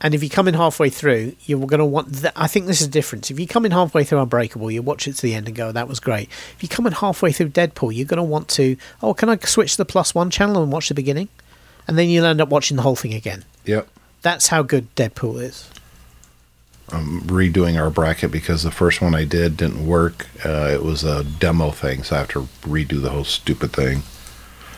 And 0.00 0.14
if 0.14 0.22
you 0.22 0.30
come 0.30 0.46
in 0.46 0.54
halfway 0.54 0.90
through, 0.90 1.34
you're 1.46 1.58
going 1.66 1.78
to 1.80 1.84
want. 1.84 2.20
Th- 2.20 2.32
I 2.36 2.46
think 2.46 2.66
this 2.66 2.80
is 2.80 2.86
the 2.86 2.92
difference. 2.92 3.30
If 3.32 3.40
you 3.40 3.48
come 3.48 3.66
in 3.66 3.72
halfway 3.72 4.04
through 4.04 4.20
Unbreakable, 4.20 4.70
you 4.70 4.80
watch 4.80 5.08
it 5.08 5.14
to 5.14 5.22
the 5.22 5.34
end 5.34 5.48
and 5.48 5.56
go, 5.56 5.72
"That 5.72 5.88
was 5.88 5.98
great." 5.98 6.28
If 6.54 6.62
you 6.62 6.68
come 6.68 6.86
in 6.86 6.92
halfway 6.92 7.32
through 7.32 7.48
Deadpool, 7.48 7.94
you're 7.96 8.06
going 8.06 8.18
to 8.18 8.22
want 8.22 8.48
to. 8.50 8.76
Oh, 9.02 9.12
can 9.12 9.28
I 9.28 9.36
switch 9.38 9.72
to 9.72 9.78
the 9.78 9.84
plus 9.84 10.14
one 10.14 10.30
channel 10.30 10.62
and 10.62 10.70
watch 10.70 10.88
the 10.88 10.94
beginning? 10.94 11.28
And 11.88 11.98
then 11.98 12.08
you'll 12.08 12.26
end 12.26 12.40
up 12.40 12.48
watching 12.48 12.76
the 12.76 12.82
whole 12.84 12.94
thing 12.96 13.12
again. 13.14 13.44
Yep. 13.64 13.88
That's 14.22 14.48
how 14.48 14.62
good 14.62 14.94
Deadpool 14.94 15.42
is. 15.42 15.68
I'm 16.90 17.22
redoing 17.22 17.78
our 17.78 17.90
bracket 17.90 18.30
because 18.30 18.62
the 18.62 18.70
first 18.70 19.00
one 19.02 19.14
I 19.14 19.24
did 19.24 19.56
didn't 19.56 19.86
work. 19.86 20.26
Uh, 20.44 20.70
it 20.72 20.82
was 20.82 21.02
a 21.04 21.22
demo 21.24 21.70
thing, 21.70 22.02
so 22.04 22.16
I 22.16 22.18
have 22.20 22.28
to 22.28 22.48
redo 22.62 23.02
the 23.02 23.10
whole 23.10 23.24
stupid 23.24 23.72
thing 23.72 24.02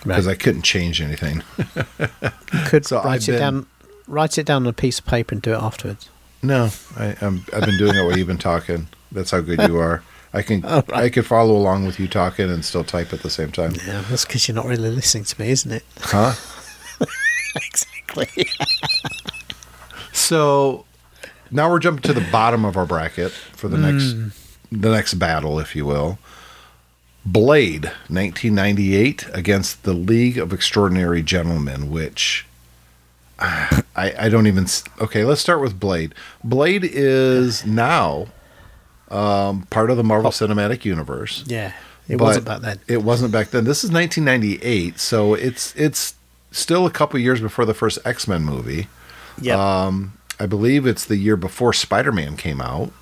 because 0.02 0.26
I 0.26 0.34
couldn't 0.34 0.62
change 0.62 1.00
anything. 1.00 1.42
You 2.52 2.60
could 2.64 2.84
So 2.86 2.96
write 2.96 3.06
I've 3.06 3.22
it 3.22 3.26
been- 3.32 3.38
down. 3.38 3.66
Write 4.10 4.38
it 4.38 4.44
down 4.46 4.62
on 4.64 4.68
a 4.68 4.72
piece 4.72 4.98
of 4.98 5.06
paper 5.06 5.34
and 5.34 5.40
do 5.42 5.52
it 5.52 5.62
afterwards. 5.62 6.08
No, 6.42 6.70
I, 6.96 7.16
I'm, 7.20 7.44
I've 7.52 7.64
been 7.64 7.78
doing 7.78 7.94
it 7.94 8.02
while 8.02 8.16
you've 8.18 8.26
been 8.26 8.38
talking. 8.38 8.88
That's 9.12 9.30
how 9.30 9.40
good 9.40 9.60
you 9.68 9.76
are. 9.78 10.02
I 10.32 10.42
can 10.42 10.60
right. 10.62 10.92
I 10.92 11.08
could 11.10 11.26
follow 11.26 11.56
along 11.56 11.86
with 11.86 12.00
you 12.00 12.08
talking 12.08 12.50
and 12.50 12.64
still 12.64 12.84
type 12.84 13.12
at 13.12 13.22
the 13.22 13.30
same 13.30 13.52
time. 13.52 13.72
Yeah, 13.86 14.02
that's 14.08 14.24
because 14.24 14.48
you're 14.48 14.54
not 14.54 14.66
really 14.66 14.90
listening 14.90 15.24
to 15.24 15.40
me, 15.40 15.50
isn't 15.50 15.70
it? 15.72 15.84
Huh? 16.00 16.32
exactly. 17.56 18.46
So 20.12 20.84
now 21.50 21.70
we're 21.70 21.78
jumping 21.78 22.02
to 22.02 22.12
the 22.12 22.26
bottom 22.32 22.64
of 22.64 22.76
our 22.76 22.86
bracket 22.86 23.32
for 23.32 23.68
the 23.68 23.78
next 23.78 24.12
Hmm. 24.12 24.28
the 24.72 24.90
next 24.90 25.14
battle, 25.14 25.58
if 25.58 25.74
you 25.76 25.84
will. 25.86 26.18
Blade, 27.26 27.84
1998, 28.08 29.26
against 29.34 29.82
the 29.82 29.92
League 29.92 30.38
of 30.38 30.52
Extraordinary 30.54 31.22
Gentlemen, 31.22 31.90
which 31.90 32.46
I, 33.40 34.14
I 34.18 34.28
don't 34.28 34.46
even. 34.46 34.66
Okay, 35.00 35.24
let's 35.24 35.40
start 35.40 35.60
with 35.60 35.78
Blade. 35.80 36.14
Blade 36.44 36.84
is 36.84 37.64
now 37.64 38.26
um, 39.10 39.62
part 39.70 39.90
of 39.90 39.96
the 39.96 40.04
Marvel 40.04 40.30
Cinematic 40.30 40.84
Universe. 40.84 41.44
Yeah, 41.46 41.72
it 42.08 42.20
wasn't 42.20 42.44
back 42.46 42.60
then. 42.60 42.80
It 42.86 43.02
wasn't 43.02 43.32
back 43.32 43.48
then. 43.48 43.64
This 43.64 43.82
is 43.84 43.90
1998, 43.90 44.98
so 45.00 45.34
it's 45.34 45.74
it's 45.76 46.14
still 46.50 46.86
a 46.86 46.90
couple 46.90 47.18
years 47.18 47.40
before 47.40 47.64
the 47.64 47.74
first 47.74 47.98
X 48.04 48.28
Men 48.28 48.42
movie. 48.44 48.88
Yeah. 49.40 49.84
Um, 49.86 50.18
I 50.38 50.46
believe 50.46 50.86
it's 50.86 51.04
the 51.04 51.16
year 51.16 51.36
before 51.36 51.72
Spider 51.72 52.12
Man 52.12 52.36
came 52.36 52.60
out. 52.60 52.92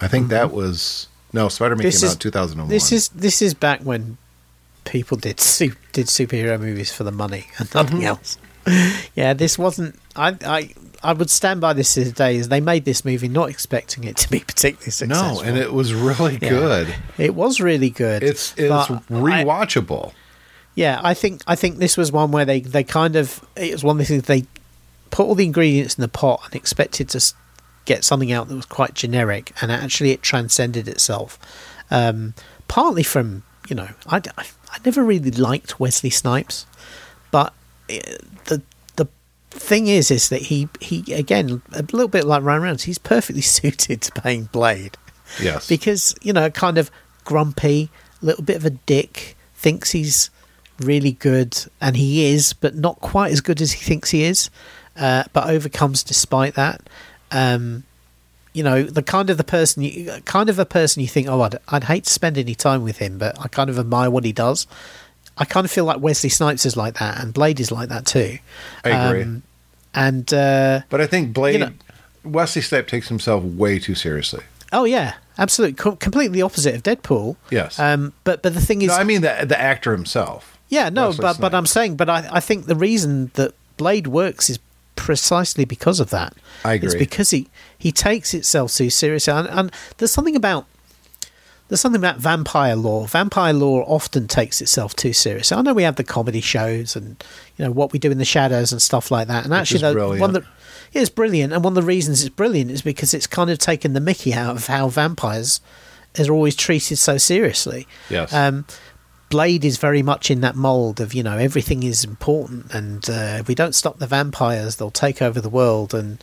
I 0.00 0.08
think 0.08 0.28
that 0.28 0.52
was 0.52 1.06
no 1.32 1.48
Spider 1.48 1.76
Man 1.76 1.86
Mm-hmm. 1.86 1.90
Came 1.90 1.96
is- 1.96 2.04
out 2.04 2.12
in 2.14 2.18
2001. 2.18 2.68
This 2.68 2.92
is 2.92 3.08
this 3.10 3.42
is 3.42 3.54
back 3.54 3.80
when 3.82 4.16
people 4.84 5.16
did 5.16 5.38
su- 5.38 5.76
did 5.92 6.06
superhero 6.06 6.58
movies 6.58 6.92
for 6.92 7.04
the 7.04 7.12
money 7.12 7.46
and 7.58 7.72
nothing 7.74 7.98
Mm-hmm. 7.98 8.06
else. 8.06 8.38
Yeah, 9.14 9.34
this 9.34 9.58
wasn't. 9.58 9.98
I 10.16 10.36
I 10.44 10.74
I 11.02 11.12
would 11.12 11.30
stand 11.30 11.60
by 11.60 11.72
this 11.72 11.94
today. 11.94 12.36
Is 12.36 12.48
they 12.48 12.60
made 12.60 12.84
this 12.84 13.04
movie 13.04 13.28
not 13.28 13.48
expecting 13.50 14.04
it 14.04 14.16
to 14.18 14.30
be 14.30 14.40
particularly 14.40 14.90
successful. 14.92 15.36
no, 15.36 15.40
and 15.42 15.58
it 15.58 15.72
was 15.72 15.92
really 15.94 16.38
Yeah. 16.40 16.48
good. 16.48 16.94
it 17.18 17.34
was 17.34 17.60
really 17.60 17.90
good. 17.90 18.22
It's 18.22 18.54
it's 18.56 18.68
but 18.68 18.90
I- 18.90 19.00
rewatchable. 19.10 20.12
yeah, 20.74 21.00
I 21.02 21.14
think 21.14 21.42
I 21.46 21.56
think 21.56 21.78
this 21.78 21.96
was 21.96 22.12
one 22.12 22.30
where 22.30 22.44
they 22.44 22.60
they 22.60 22.84
kind 22.84 23.16
of 23.16 23.44
it 23.56 23.72
was 23.72 23.82
one 23.82 23.96
of 23.96 23.98
the 23.98 24.04
things 24.04 24.22
they 24.24 24.44
put 25.10 25.26
all 25.26 25.34
the 25.34 25.44
ingredients 25.44 25.96
in 25.96 26.02
the 26.02 26.08
pot 26.08 26.40
and 26.44 26.54
expected 26.54 27.08
to 27.10 27.34
get 27.84 28.04
something 28.04 28.30
out 28.30 28.48
that 28.48 28.54
was 28.54 28.66
quite 28.66 28.94
generic, 28.94 29.52
and 29.60 29.72
actually 29.72 30.12
it 30.12 30.22
transcended 30.22 30.86
itself. 30.86 31.38
Um, 31.90 32.34
partly 32.68 33.02
from 33.02 33.42
you 33.68 33.74
know 33.74 33.88
I 34.06 34.22
I 34.36 34.78
never 34.84 35.02
really 35.02 35.32
liked 35.32 35.80
Wesley 35.80 36.10
Snipes, 36.10 36.64
but 37.32 37.52
the 38.46 38.62
the 38.96 39.06
thing 39.50 39.86
is 39.86 40.10
is 40.10 40.28
that 40.28 40.42
he 40.42 40.68
he 40.80 41.12
again 41.12 41.62
a 41.72 41.82
little 41.82 42.08
bit 42.08 42.24
like 42.24 42.42
Ryan 42.42 42.62
Reynolds, 42.62 42.84
he's 42.84 42.98
perfectly 42.98 43.42
suited 43.42 44.02
to 44.02 44.12
playing 44.12 44.44
Blade. 44.44 44.96
Yes. 45.40 45.66
because 45.66 46.14
you 46.20 46.32
know, 46.32 46.50
kind 46.50 46.76
of 46.76 46.90
grumpy, 47.24 47.90
little 48.20 48.44
bit 48.44 48.56
of 48.56 48.64
a 48.64 48.70
dick, 48.70 49.36
thinks 49.54 49.92
he's 49.92 50.30
really 50.78 51.12
good, 51.12 51.58
and 51.80 51.96
he 51.96 52.26
is, 52.32 52.52
but 52.52 52.74
not 52.74 53.00
quite 53.00 53.32
as 53.32 53.40
good 53.40 53.60
as 53.60 53.72
he 53.72 53.84
thinks 53.84 54.10
he 54.10 54.24
is. 54.24 54.50
Uh, 54.96 55.24
but 55.32 55.48
overcomes 55.48 56.02
despite 56.02 56.54
that. 56.54 56.82
Um, 57.30 57.84
you 58.52 58.62
know, 58.62 58.82
the 58.82 59.02
kind 59.02 59.30
of 59.30 59.38
the 59.38 59.44
person, 59.44 59.82
you, 59.82 60.20
kind 60.26 60.50
of 60.50 60.58
a 60.58 60.66
person 60.66 61.00
you 61.00 61.08
think, 61.08 61.26
oh, 61.28 61.40
I'd, 61.40 61.56
I'd 61.68 61.84
hate 61.84 62.04
to 62.04 62.10
spend 62.10 62.36
any 62.36 62.54
time 62.54 62.82
with 62.82 62.98
him, 62.98 63.16
but 63.16 63.40
I 63.40 63.48
kind 63.48 63.70
of 63.70 63.78
admire 63.78 64.10
what 64.10 64.24
he 64.24 64.32
does. 64.32 64.66
I 65.38 65.44
kind 65.44 65.64
of 65.64 65.70
feel 65.70 65.84
like 65.84 66.00
Wesley 66.00 66.28
Snipes 66.30 66.66
is 66.66 66.76
like 66.76 66.94
that, 66.98 67.20
and 67.22 67.32
Blade 67.32 67.58
is 67.60 67.72
like 67.72 67.88
that 67.88 68.06
too. 68.06 68.38
I 68.84 68.90
agree. 68.90 69.22
Um, 69.22 69.42
and 69.94 70.32
uh, 70.32 70.80
but 70.90 71.00
I 71.00 71.06
think 71.06 71.32
Blade, 71.32 71.52
you 71.54 71.58
know- 71.60 71.72
Wesley 72.24 72.62
Snipes 72.62 72.90
takes 72.90 73.08
himself 73.08 73.42
way 73.44 73.78
too 73.78 73.94
seriously. 73.94 74.44
oh 74.72 74.84
yeah, 74.84 75.14
absolutely, 75.38 75.74
Co- 75.76 75.96
completely 75.96 76.40
opposite 76.42 76.74
of 76.74 76.82
Deadpool. 76.82 77.36
Yes. 77.50 77.78
Um, 77.78 78.12
but 78.24 78.42
but 78.42 78.54
the 78.54 78.60
thing 78.60 78.82
is, 78.82 78.88
no, 78.88 78.94
I 78.94 79.04
mean 79.04 79.22
the 79.22 79.44
the 79.46 79.60
actor 79.60 79.92
himself. 79.92 80.58
Yeah, 80.68 80.88
no, 80.88 81.08
Wesley 81.08 81.22
but 81.22 81.40
but 81.40 81.54
I'm 81.54 81.66
saying, 81.66 81.96
but 81.96 82.08
I, 82.08 82.28
I 82.32 82.40
think 82.40 82.66
the 82.66 82.76
reason 82.76 83.30
that 83.34 83.52
Blade 83.76 84.06
works 84.06 84.48
is 84.48 84.58
precisely 84.96 85.64
because 85.64 85.98
of 86.00 86.10
that. 86.10 86.34
I 86.64 86.74
It's 86.74 86.84
agree. 86.94 86.98
because 87.00 87.30
he 87.30 87.48
he 87.76 87.90
takes 87.90 88.32
itself 88.34 88.72
too 88.72 88.88
seriously, 88.90 89.32
and, 89.32 89.48
and 89.48 89.72
there's 89.98 90.10
something 90.12 90.36
about 90.36 90.66
there's 91.72 91.80
something 91.80 92.02
about 92.02 92.18
vampire 92.18 92.76
lore. 92.76 93.08
Vampire 93.08 93.54
lore 93.54 93.82
often 93.86 94.28
takes 94.28 94.60
itself 94.60 94.94
too 94.94 95.14
seriously. 95.14 95.56
I 95.56 95.62
know 95.62 95.72
we 95.72 95.84
have 95.84 95.96
the 95.96 96.04
comedy 96.04 96.42
shows 96.42 96.94
and 96.94 97.24
you 97.56 97.64
know 97.64 97.70
what 97.70 97.94
we 97.94 97.98
do 97.98 98.10
in 98.10 98.18
the 98.18 98.26
shadows 98.26 98.72
and 98.72 98.82
stuff 98.82 99.10
like 99.10 99.28
that, 99.28 99.46
and 99.46 99.54
actually, 99.54 99.90
brilliant. 99.94 100.20
one 100.20 100.32
that 100.34 100.42
yeah, 100.92 101.00
it's 101.00 101.08
brilliant, 101.08 101.50
and 101.50 101.64
one 101.64 101.70
of 101.70 101.76
the 101.76 101.82
reasons 101.82 102.20
it's 102.22 102.28
brilliant 102.28 102.70
is 102.70 102.82
because 102.82 103.14
it's 103.14 103.26
kind 103.26 103.48
of 103.48 103.56
taken 103.56 103.94
the 103.94 104.00
Mickey 104.00 104.34
out 104.34 104.54
of 104.54 104.66
how 104.66 104.88
vampires 104.88 105.62
are 106.18 106.30
always 106.30 106.54
treated 106.54 106.98
so 106.98 107.16
seriously. 107.16 107.88
Yes. 108.10 108.34
Um, 108.34 108.66
Blade 109.30 109.64
is 109.64 109.78
very 109.78 110.02
much 110.02 110.30
in 110.30 110.42
that 110.42 110.54
mold 110.54 111.00
of 111.00 111.14
you 111.14 111.22
know 111.22 111.38
everything 111.38 111.84
is 111.84 112.04
important, 112.04 112.74
and 112.74 113.08
uh, 113.08 113.38
if 113.40 113.48
we 113.48 113.54
don't 113.54 113.74
stop 113.74 113.98
the 113.98 114.06
vampires, 114.06 114.76
they'll 114.76 114.90
take 114.90 115.22
over 115.22 115.40
the 115.40 115.48
world, 115.48 115.94
and 115.94 116.22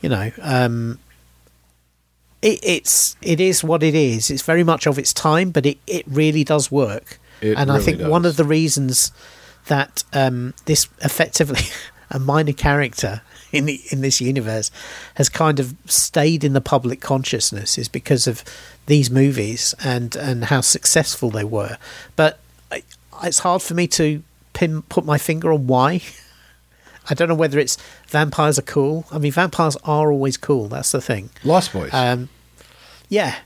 you 0.00 0.08
know, 0.08 0.30
um, 0.40 1.00
it, 2.44 2.60
it's 2.62 3.16
it 3.22 3.40
is 3.40 3.64
what 3.64 3.82
it 3.82 3.94
is. 3.94 4.30
It's 4.30 4.42
very 4.42 4.62
much 4.62 4.86
of 4.86 4.98
its 4.98 5.12
time, 5.12 5.50
but 5.50 5.64
it, 5.64 5.78
it 5.86 6.04
really 6.06 6.44
does 6.44 6.70
work. 6.70 7.18
It 7.40 7.56
and 7.56 7.72
I 7.72 7.76
really 7.78 7.96
think 7.96 8.08
one 8.08 8.26
of 8.26 8.36
the 8.36 8.44
reasons 8.44 9.10
that 9.66 10.04
um, 10.12 10.52
this 10.66 10.86
effectively 11.00 11.62
a 12.10 12.18
minor 12.18 12.52
character 12.52 13.22
in 13.50 13.64
the, 13.64 13.80
in 13.90 14.02
this 14.02 14.20
universe 14.20 14.70
has 15.14 15.28
kind 15.28 15.58
of 15.58 15.74
stayed 15.86 16.44
in 16.44 16.52
the 16.52 16.60
public 16.60 17.00
consciousness 17.00 17.78
is 17.78 17.88
because 17.88 18.26
of 18.26 18.44
these 18.86 19.10
movies 19.10 19.74
and 19.82 20.14
and 20.14 20.44
how 20.44 20.60
successful 20.60 21.30
they 21.30 21.44
were. 21.44 21.78
But 22.14 22.40
I, 22.70 22.82
it's 23.22 23.38
hard 23.38 23.62
for 23.62 23.72
me 23.72 23.86
to 23.88 24.22
pin 24.52 24.82
put 24.82 25.06
my 25.06 25.16
finger 25.16 25.52
on 25.52 25.66
why. 25.66 26.02
I 27.10 27.14
don't 27.14 27.28
know 27.28 27.34
whether 27.34 27.58
it's 27.58 27.76
vampires 28.08 28.58
are 28.58 28.62
cool. 28.62 29.04
I 29.12 29.18
mean, 29.18 29.32
vampires 29.32 29.76
are 29.84 30.10
always 30.10 30.36
cool. 30.36 30.68
That's 30.68 30.92
the 30.92 31.00
thing. 31.00 31.30
Lost 31.44 31.72
Boys. 31.72 31.92
Um, 31.92 32.28
yeah, 33.08 33.36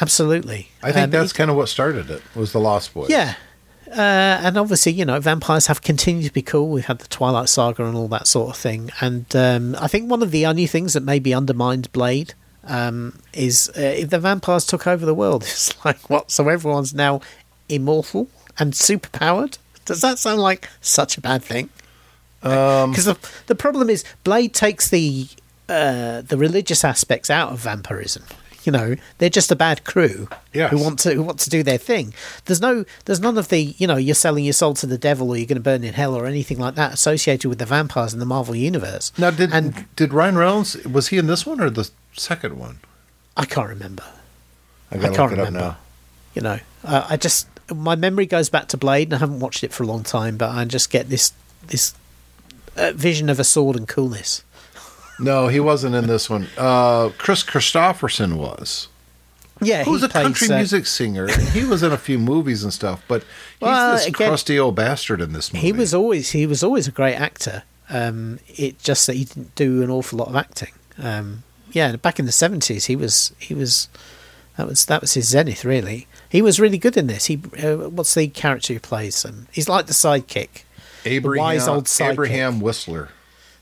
absolutely. 0.00 0.68
I 0.82 0.92
think 0.92 1.04
Um, 1.04 1.10
that's 1.10 1.32
kind 1.32 1.50
of 1.50 1.56
what 1.56 1.68
started 1.68 2.10
it. 2.10 2.22
Was 2.34 2.52
the 2.52 2.60
Lost 2.60 2.94
Boys? 2.94 3.10
yeah. 3.10 3.34
Uh, 3.90 4.38
and 4.42 4.58
obviously, 4.58 4.92
you 4.92 5.04
know, 5.06 5.18
vampires 5.18 5.66
have 5.66 5.80
continued 5.80 6.26
to 6.26 6.32
be 6.32 6.42
cool. 6.42 6.68
We've 6.68 6.84
had 6.84 6.98
the 6.98 7.08
Twilight 7.08 7.48
Saga 7.48 7.86
and 7.86 7.96
all 7.96 8.06
that 8.08 8.26
sort 8.26 8.50
of 8.50 8.56
thing. 8.56 8.90
And 9.00 9.34
um, 9.34 9.76
I 9.80 9.88
think 9.88 10.10
one 10.10 10.22
of 10.22 10.30
the 10.30 10.44
only 10.44 10.66
things 10.66 10.92
that 10.92 11.02
maybe 11.02 11.32
undermined 11.32 11.90
Blade 11.92 12.34
um, 12.64 13.18
is 13.32 13.70
uh, 13.78 13.80
if 13.80 14.10
the 14.10 14.18
vampires 14.18 14.66
took 14.66 14.86
over 14.86 15.06
the 15.06 15.14
world. 15.14 15.42
It's 15.48 15.72
like, 15.86 16.10
what? 16.10 16.30
So 16.30 16.48
everyone's 16.50 16.92
now 16.92 17.22
immortal 17.70 18.28
and 18.58 18.74
superpowered? 18.74 19.56
Does 19.86 20.02
that 20.02 20.18
sound 20.18 20.40
like 20.42 20.68
such 20.82 21.16
a 21.16 21.22
bad 21.22 21.42
thing? 21.42 21.70
Um, 22.42 22.90
Because 22.92 23.06
the, 23.06 23.16
the 23.46 23.54
problem 23.54 23.90
is, 23.90 24.04
Blade 24.24 24.54
takes 24.54 24.88
the 24.90 25.28
uh, 25.68 26.22
the 26.22 26.36
religious 26.38 26.84
aspects 26.84 27.28
out 27.30 27.52
of 27.52 27.58
vampirism. 27.58 28.22
You 28.64 28.72
know, 28.72 28.96
they're 29.18 29.30
just 29.30 29.50
a 29.50 29.56
bad 29.56 29.84
crew 29.84 30.28
Yes. 30.52 30.70
who 30.70 30.78
want 30.82 30.98
to 31.00 31.14
who 31.14 31.22
want 31.22 31.38
to 31.40 31.50
do 31.50 31.62
their 31.62 31.78
thing. 31.78 32.12
There's 32.44 32.60
no, 32.60 32.84
there's 33.06 33.20
none 33.20 33.38
of 33.38 33.48
the, 33.48 33.74
you 33.78 33.86
know, 33.86 33.96
you're 33.96 34.14
selling 34.14 34.44
your 34.44 34.52
soul 34.52 34.74
to 34.74 34.86
the 34.86 34.98
devil 34.98 35.30
or 35.30 35.36
you're 35.36 35.46
going 35.46 35.56
to 35.56 35.62
burn 35.62 35.84
in 35.84 35.94
hell 35.94 36.14
or 36.14 36.26
anything 36.26 36.58
like 36.58 36.74
that 36.74 36.92
associated 36.92 37.48
with 37.48 37.58
the 37.58 37.66
vampires 37.66 38.12
in 38.12 38.18
the 38.18 38.26
Marvel 38.26 38.54
universe. 38.54 39.10
now, 39.18 39.30
did 39.30 39.52
and 39.52 39.86
did 39.96 40.12
Ryan 40.12 40.36
Reynolds 40.36 40.76
was 40.84 41.08
he 41.08 41.18
in 41.18 41.26
this 41.28 41.46
one 41.46 41.60
or 41.60 41.70
the 41.70 41.88
second 42.14 42.58
one? 42.58 42.80
I 43.36 43.44
can't 43.46 43.68
remember. 43.68 44.04
I 44.90 44.96
I 44.96 44.98
can't 44.98 45.12
look 45.12 45.18
it 45.32 45.38
up 45.38 45.46
remember. 45.46 45.76
You 46.34 46.42
know, 46.42 46.58
uh, 46.84 47.06
I 47.08 47.16
just 47.16 47.46
my 47.74 47.94
memory 47.96 48.26
goes 48.26 48.48
back 48.50 48.68
to 48.68 48.76
Blade, 48.76 49.08
and 49.08 49.14
I 49.14 49.18
haven't 49.18 49.40
watched 49.40 49.64
it 49.64 49.72
for 49.72 49.82
a 49.82 49.86
long 49.86 50.02
time, 50.02 50.36
but 50.36 50.50
I 50.50 50.64
just 50.64 50.90
get 50.90 51.08
this 51.08 51.32
this 51.66 51.94
uh, 52.78 52.92
vision 52.92 53.28
of 53.28 53.38
a 53.40 53.44
sword 53.44 53.76
and 53.76 53.86
coolness. 53.88 54.44
No, 55.20 55.48
he 55.48 55.60
wasn't 55.60 55.94
in 55.94 56.06
this 56.06 56.30
one. 56.30 56.46
Uh, 56.56 57.10
Kris 57.18 57.42
Kristofferson 57.42 58.36
was. 58.36 58.88
Yeah, 59.60 59.82
Who's 59.84 60.04
a 60.04 60.08
plays, 60.08 60.24
country 60.24 60.48
uh, 60.50 60.58
music 60.58 60.86
singer. 60.86 61.26
He 61.50 61.64
was 61.64 61.82
in 61.82 61.90
a 61.90 61.96
few 61.96 62.18
movies 62.18 62.62
and 62.62 62.72
stuff, 62.72 63.02
but 63.08 63.22
he's 63.22 63.62
Well, 63.62 63.96
this 63.96 64.06
again, 64.06 64.28
crusty 64.28 64.58
old 64.58 64.76
bastard 64.76 65.20
in 65.20 65.32
this 65.32 65.52
movie. 65.52 65.66
He 65.66 65.72
was 65.72 65.92
always 65.92 66.30
he 66.30 66.46
was 66.46 66.62
always 66.62 66.86
a 66.86 66.92
great 66.92 67.16
actor. 67.16 67.64
Um, 67.90 68.38
it 68.46 68.78
just 68.78 69.06
that 69.08 69.16
he 69.16 69.24
didn't 69.24 69.54
do 69.54 69.82
an 69.82 69.90
awful 69.90 70.18
lot 70.18 70.28
of 70.28 70.36
acting. 70.36 70.72
Um, 70.96 71.42
yeah, 71.72 71.96
back 71.96 72.20
in 72.20 72.26
the 72.26 72.32
seventies, 72.32 72.84
he 72.84 72.94
was 72.94 73.32
he 73.38 73.54
was 73.54 73.88
that 74.56 74.68
was 74.68 74.84
that 74.86 75.00
was 75.00 75.14
his 75.14 75.28
zenith. 75.28 75.64
Really, 75.64 76.06
he 76.28 76.40
was 76.40 76.60
really 76.60 76.78
good 76.78 76.96
in 76.96 77.08
this. 77.08 77.26
He 77.26 77.40
uh, 77.60 77.88
what's 77.88 78.14
the 78.14 78.28
character 78.28 78.74
he 78.74 78.78
plays? 78.78 79.24
Um, 79.24 79.48
he's 79.50 79.68
like 79.68 79.86
the 79.86 79.92
sidekick. 79.92 80.62
Abraham, 81.08 81.42
wise 81.44 81.68
old 81.68 81.84
sidekick. 81.86 82.10
Abraham 82.12 82.60
Whistler. 82.60 83.08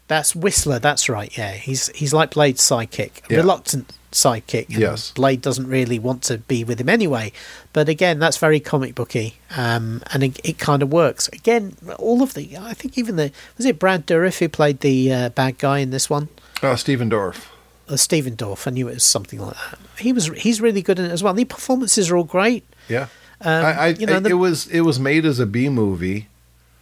That's 0.08 0.36
Whistler. 0.36 0.78
That's 0.78 1.08
right. 1.08 1.36
Yeah, 1.36 1.52
he's 1.52 1.88
he's 1.88 2.12
like 2.12 2.30
Blade's 2.32 2.62
sidekick, 2.62 3.28
Yeah. 3.28 3.38
reluctant 3.38 3.92
sidekick. 4.12 4.68
and 4.68 4.78
Yes. 4.78 5.10
Blade 5.10 5.42
doesn't 5.42 5.66
really 5.66 5.98
want 5.98 6.22
to 6.24 6.38
be 6.38 6.62
with 6.62 6.80
him 6.80 6.88
anyway. 6.88 7.32
But 7.72 7.88
again, 7.88 8.18
that's 8.20 8.36
very 8.38 8.60
comic 8.60 8.94
booky, 8.94 9.34
um, 9.56 10.02
and 10.12 10.22
it, 10.22 10.38
it 10.44 10.58
kind 10.58 10.82
of 10.82 10.92
works. 10.92 11.28
Again, 11.32 11.76
all 11.98 12.22
of 12.22 12.34
the 12.34 12.56
I 12.56 12.72
think 12.74 12.96
even 12.96 13.16
the 13.16 13.32
was 13.56 13.66
it 13.66 13.78
Brad 13.80 14.06
Dourif 14.06 14.38
who 14.38 14.48
played 14.48 14.80
the 14.80 15.12
uh, 15.12 15.28
bad 15.30 15.58
guy 15.58 15.78
in 15.80 15.90
this 15.90 16.08
one. 16.08 16.28
Uh, 16.62 16.76
Stephen 16.76 17.10
Dorff. 17.10 17.46
Uh, 17.88 17.96
Stephen 17.96 18.36
Dorff. 18.36 18.66
I 18.66 18.70
knew 18.70 18.88
it 18.88 18.94
was 18.94 19.04
something 19.04 19.40
like 19.40 19.54
that. 19.54 19.78
He 19.98 20.12
was 20.12 20.28
he's 20.28 20.60
really 20.60 20.82
good 20.82 20.98
in 21.00 21.04
it 21.06 21.10
as 21.12 21.22
well. 21.22 21.34
The 21.34 21.44
performances 21.44 22.10
are 22.10 22.16
all 22.16 22.24
great. 22.24 22.64
Yeah, 22.88 23.08
Um, 23.40 23.64
I, 23.64 23.72
I, 23.72 23.86
you 23.88 24.06
know, 24.06 24.16
I- 24.16 24.20
the- 24.20 24.30
it 24.30 24.34
was 24.34 24.68
it 24.68 24.80
was 24.82 25.00
made 25.00 25.26
as 25.26 25.40
a 25.40 25.46
B 25.46 25.68
movie. 25.68 26.28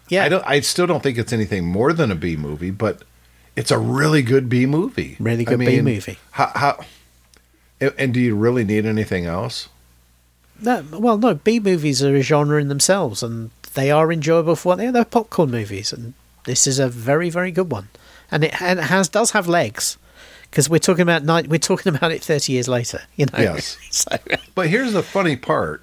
Yeah, 0.08 0.24
I 0.24 0.28
don't. 0.28 0.44
I 0.46 0.60
still 0.60 0.86
don't 0.86 1.02
think 1.02 1.18
it's 1.18 1.32
anything 1.32 1.64
more 1.66 1.92
than 1.92 2.10
a 2.10 2.14
B 2.14 2.36
movie, 2.36 2.70
but 2.70 3.02
it's 3.56 3.70
a 3.70 3.78
really 3.78 4.22
good 4.22 4.48
B 4.48 4.66
movie. 4.66 5.16
Really 5.18 5.46
I 5.46 5.50
good 5.50 5.58
B 5.60 5.80
movie. 5.80 6.18
How, 6.32 6.50
how? 6.54 6.84
and- 7.80 7.94
And 7.98 8.14
do 8.14 8.20
you 8.20 8.34
really 8.34 8.64
need 8.64 8.84
anything 8.86 9.26
else? 9.26 9.68
No, 10.60 10.84
well, 10.92 11.18
no, 11.18 11.34
B 11.34 11.58
movies 11.58 12.02
are 12.02 12.14
a 12.14 12.22
genre 12.22 12.60
in 12.60 12.68
themselves, 12.68 13.22
and 13.22 13.50
they 13.74 13.90
are 13.90 14.12
enjoyable 14.12 14.56
for 14.56 14.68
what 14.70 14.78
they 14.78 14.86
are. 14.86 14.92
They're 14.92 15.04
popcorn 15.04 15.50
movies, 15.50 15.92
and 15.92 16.14
this 16.44 16.66
is 16.66 16.78
a 16.78 16.88
very, 16.88 17.28
very 17.30 17.50
good 17.50 17.70
one, 17.72 17.88
and 18.30 18.44
it, 18.44 18.60
and 18.62 18.78
it 18.78 18.84
has 18.84 19.08
does 19.08 19.32
have 19.32 19.48
legs 19.48 19.96
because 20.50 20.68
we're 20.70 20.78
talking 20.78 21.02
about 21.02 21.24
night. 21.24 21.48
We're 21.48 21.58
talking 21.58 21.94
about 21.96 22.12
it 22.12 22.22
thirty 22.22 22.52
years 22.52 22.68
later. 22.68 23.00
You 23.16 23.26
know. 23.32 23.38
Yes. 23.40 23.76
so 23.90 24.16
But 24.54 24.68
here's 24.68 24.92
the 24.92 25.02
funny 25.02 25.36
part. 25.36 25.82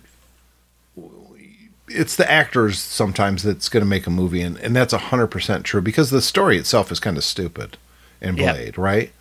It's 1.94 2.16
the 2.16 2.30
actors 2.30 2.80
sometimes 2.80 3.44
that's 3.44 3.70
going 3.70 3.82
to 3.82 3.90
make 3.90 4.08
a 4.08 4.12
movie, 4.12 4.42
and, 4.42 4.58
and 4.58 4.76
that's 4.76 4.94
100% 4.94 5.64
true 5.64 5.82
because 5.82 6.10
the 6.10 6.22
story 6.22 6.58
itself 6.58 6.92
is 6.92 7.00
kind 7.00 7.18
of 7.18 7.24
stupid 7.24 7.78
in 8.22 8.38
Yep. 8.38 8.56
Blade, 8.56 8.78
right? 8.78 9.12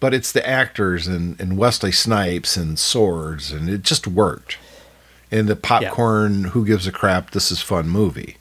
But 0.00 0.12
it's 0.14 0.32
the 0.32 0.46
actors 0.46 1.06
and, 1.06 1.40
and 1.40 1.56
Wesley 1.56 1.92
Snipes 1.92 2.56
and 2.56 2.78
swords, 2.78 3.52
and 3.52 3.68
it 3.70 3.82
just 3.82 4.06
worked. 4.06 4.58
And 5.30 5.48
the 5.48 5.56
popcorn, 5.56 6.44
who 6.44 6.66
gives 6.66 6.86
a 6.86 6.92
crap, 6.92 7.30
this 7.30 7.50
is 7.50 7.62
fun 7.62 7.88
movie. 7.88 8.36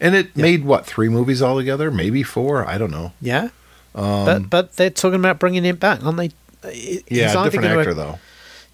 And 0.00 0.14
it 0.16 0.36
made 0.36 0.64
what, 0.64 0.84
three 0.86 1.08
movies 1.08 1.40
altogether? 1.42 1.90
Maybe 1.90 2.22
four? 2.24 2.66
I 2.66 2.76
don't 2.78 2.90
know. 2.90 3.12
yeah, 3.20 3.50
but 3.94 4.50
but 4.50 4.72
they're 4.76 4.90
talking 4.90 5.20
about 5.20 5.38
bringing 5.38 5.64
it 5.64 5.78
back, 5.78 6.02
aren't 6.04 6.16
they? 6.16 6.30
He's 6.72 7.02
Yeah, 7.08 7.44
different 7.44 7.66
actor, 7.66 7.94
though. 7.94 8.18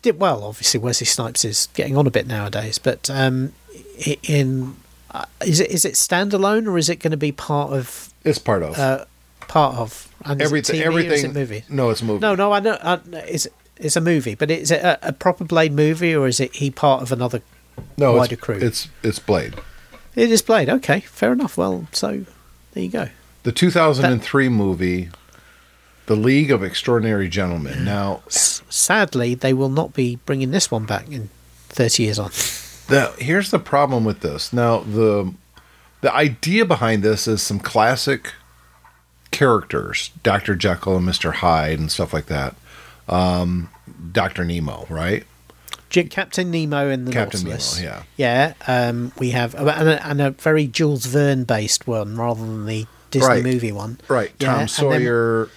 did 0.01 0.19
well. 0.19 0.45
Obviously, 0.45 0.81
Wesley 0.81 1.07
Snipes 1.07 1.45
is 1.45 1.69
getting 1.75 1.97
on 1.99 2.07
a 2.07 2.11
bit 2.11 2.27
nowadays, 2.27 2.79
but 2.79 3.11
um, 3.11 3.53
in 4.23 4.77
uh, 5.11 5.25
is 5.45 5.61
it 5.61 5.71
is 5.71 5.85
it 5.85 5.95
standalone 5.95 6.67
or 6.67 6.79
is 6.79 6.89
it 6.89 6.97
going 6.97 7.11
to 7.11 7.17
be 7.17 7.33
part 7.33 7.73
of 7.73 8.13
It's 8.25 8.39
part 8.39 8.63
of. 8.63 8.79
uh, 8.79 9.05
part 9.49 9.77
of 9.77 10.09
and 10.25 10.43
everything. 10.43 10.77
Is 10.77 10.83
everything. 10.83 11.33
movie? 11.33 11.65
No, 11.69 11.91
it's 11.91 12.03
a 12.03 12.05
movie. 12.05 12.21
No, 12.21 12.35
no, 12.35 12.53
I 12.53 12.61
know. 12.61 12.73
Uh, 12.81 12.99
it's 13.13 13.47
it's 13.77 13.97
a 13.97 14.01
movie, 14.01 14.35
but 14.35 14.51
is 14.51 14.71
it 14.71 14.83
a, 14.83 15.09
a 15.09 15.13
proper 15.13 15.45
Blade 15.45 15.73
movie 15.73 16.15
or 16.15 16.27
is 16.27 16.41
it 16.41 16.57
he 16.57 16.71
part 16.71 17.03
of 17.03 17.13
another? 17.13 17.43
no, 17.97 18.15
wider 18.15 18.35
it's, 18.35 18.43
crew. 18.43 18.59
It's, 18.61 18.89
it's 19.03 19.19
Blade. 19.19 19.55
It 20.17 20.31
is 20.33 20.43
Blade. 20.43 20.69
Okay, 20.69 21.01
fair 21.01 21.33
enough. 21.33 21.57
Well, 21.57 21.87
so 21.93 22.25
there 22.73 22.83
you 22.83 22.91
go. 22.91 23.09
The 23.45 23.53
2003 23.53 24.49
movie 24.49 25.11
The 26.07 26.17
League 26.17 26.51
of 26.51 26.63
Extraordinary 26.65 27.29
Gentlemen. 27.29 27.85
Now, 27.85 28.23
S- 28.27 28.63
sadly, 28.69 29.35
they 29.37 29.53
will 29.55 29.69
not 29.69 29.95
be 29.95 30.17
bringing 30.27 30.51
this 30.51 30.71
one 30.73 30.87
back 30.87 31.09
in 31.11 31.31
30 31.69 32.03
years 32.03 32.19
on. 32.19 32.31
the, 32.89 33.15
here's 33.19 33.51
the 33.51 33.59
problem 33.59 34.05
with 34.05 34.21
this. 34.21 34.53
Now, 34.53 34.81
the 34.81 35.33
the 36.01 36.15
idea 36.15 36.65
behind 36.65 37.03
this 37.03 37.27
is 37.27 37.43
some 37.43 37.59
classic 37.59 38.33
characters, 39.31 40.11
Dr. 40.23 40.55
Jekyll 40.55 40.97
and 40.97 41.09
Mr. 41.09 41.33
Hyde 41.35 41.79
and 41.79 41.91
stuff 41.91 42.13
like 42.13 42.27
that. 42.27 42.55
Um, 43.09 43.71
Dr. 44.13 44.45
Nemo, 44.45 44.87
right? 44.89 45.25
Captain 45.91 46.51
Nemo 46.51 46.89
and 46.91 47.09
the 47.09 47.13
Captain 47.13 47.41
Nautilus. 47.45 47.81
Nemo, 47.81 48.03
Yeah. 48.17 48.53
Um, 48.67 49.13
we 49.19 49.31
have 49.31 49.55
and 49.55 49.69
a, 49.89 50.07
and 50.07 50.21
a 50.21 50.31
very 50.33 50.67
Jules 50.67 51.07
Verne 51.07 51.45
based 51.45 51.87
one 51.87 52.17
rather 52.17 52.41
than 52.43 52.67
the 52.67 52.87
Disney 53.11 53.27
Right. 53.29 53.43
movie 53.43 53.73
one. 53.73 53.99
Right. 54.07 54.31
Yeah, 54.39 54.47
Tom 54.49 54.55
and 54.61 54.61
then 54.61 54.69
Sawyer. 54.69 55.49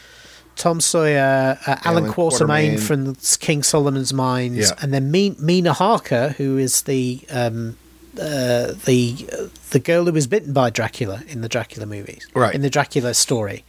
Tom 0.62 0.80
Sawyer, 0.80 1.58
uh, 1.66 1.76
Alan, 1.86 2.04
Alan 2.06 2.14
Quatermain 2.14 2.74
Quatermain. 2.76 2.80
from 2.80 3.16
King 3.40 3.64
Solomon's 3.64 4.14
Mines, 4.14 4.58
Yeah. 4.70 4.76
and 4.82 4.94
then 4.94 5.10
Mi- 5.10 5.36
Mina 5.40 5.74
Harker, 5.74 6.36
who 6.38 6.58
is 6.60 6.84
the 6.84 7.22
um, 7.32 7.78
uh, 8.20 8.74
the 8.86 9.28
the 9.72 9.80
girl 9.80 10.06
who 10.06 10.12
was 10.12 10.28
bitten 10.28 10.54
by 10.54 10.70
Dracula 10.70 11.24
in 11.28 11.42
the 11.42 11.50
Dracula 11.50 11.86
movies, 11.88 12.28
Right. 12.36 12.54
In 12.54 12.62
the 12.62 12.70
Dracula 12.70 13.14
story, 13.16 13.64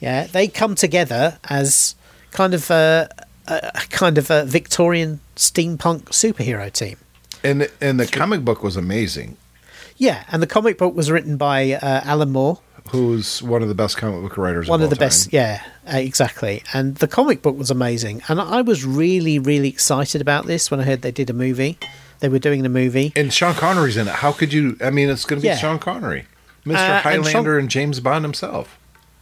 yeah, 0.00 0.26
they 0.32 0.48
come 0.48 0.74
together 0.74 1.38
as 1.44 1.94
kind 2.30 2.54
of 2.54 2.70
a, 2.70 3.08
a 3.46 3.54
a 3.74 3.80
kind 3.90 4.16
of 4.16 4.30
a 4.30 4.44
Victorian 4.46 5.20
steampunk 5.36 6.04
superhero 6.22 6.72
team. 6.72 6.96
And, 7.44 7.68
and 7.80 7.98
the 8.00 8.06
comic 8.06 8.44
book 8.44 8.62
was 8.62 8.76
amazing. 8.76 9.36
Yeah, 9.96 10.24
and 10.32 10.42
the 10.42 10.46
comic 10.46 10.78
book 10.78 10.94
was 10.94 11.10
written 11.10 11.36
by 11.36 11.72
uh, 11.74 12.00
Alan 12.04 12.30
Moore, 12.32 12.60
Who's 12.88 13.42
one 13.42 13.62
of 13.62 13.68
the 13.68 13.74
best 13.74 13.96
comic 13.96 14.22
book 14.22 14.36
writers 14.36 14.68
one 14.68 14.80
of, 14.80 14.84
of 14.84 14.90
the 14.90 14.96
all 15.04 15.08
best 15.08 15.32
yeah 15.32 15.62
uh, 15.92 15.96
exactly. 15.98 16.62
And 16.72 16.96
the 16.96 17.06
comic 17.08 17.42
book 17.42 17.56
was 17.56 17.70
amazing. 17.70 18.22
And 18.28 18.40
i 18.40 18.62
was 18.62 18.84
really 18.84 19.38
really 19.38 19.68
excited 19.68 20.20
about 20.20 20.46
this 20.46 20.70
when 20.70 20.80
i 20.80 20.84
heard 20.84 21.02
they 21.02 21.12
did 21.12 21.30
a 21.30 21.34
movie. 21.34 21.78
They 22.20 22.28
were 22.28 22.38
doing 22.38 22.62
the 22.62 22.68
movie. 22.68 23.12
And 23.16 23.32
Sean 23.32 23.54
Connery's 23.54 23.96
in 23.96 24.06
it. 24.06 24.12
How 24.14 24.32
could 24.32 24.52
you? 24.52 24.76
I 24.82 24.90
mean, 24.90 25.08
it's 25.08 25.24
going 25.24 25.40
to 25.40 25.42
be 25.42 25.48
Yeah. 25.48 25.56
Sean 25.56 25.78
Connery, 25.78 26.26
Mr. 26.66 26.74
Uh, 26.74 26.78
and 26.78 27.02
Highlander, 27.02 27.30
Sean- 27.30 27.58
and 27.60 27.70
James 27.70 27.98
Bond 28.00 28.24
himself. 28.26 28.78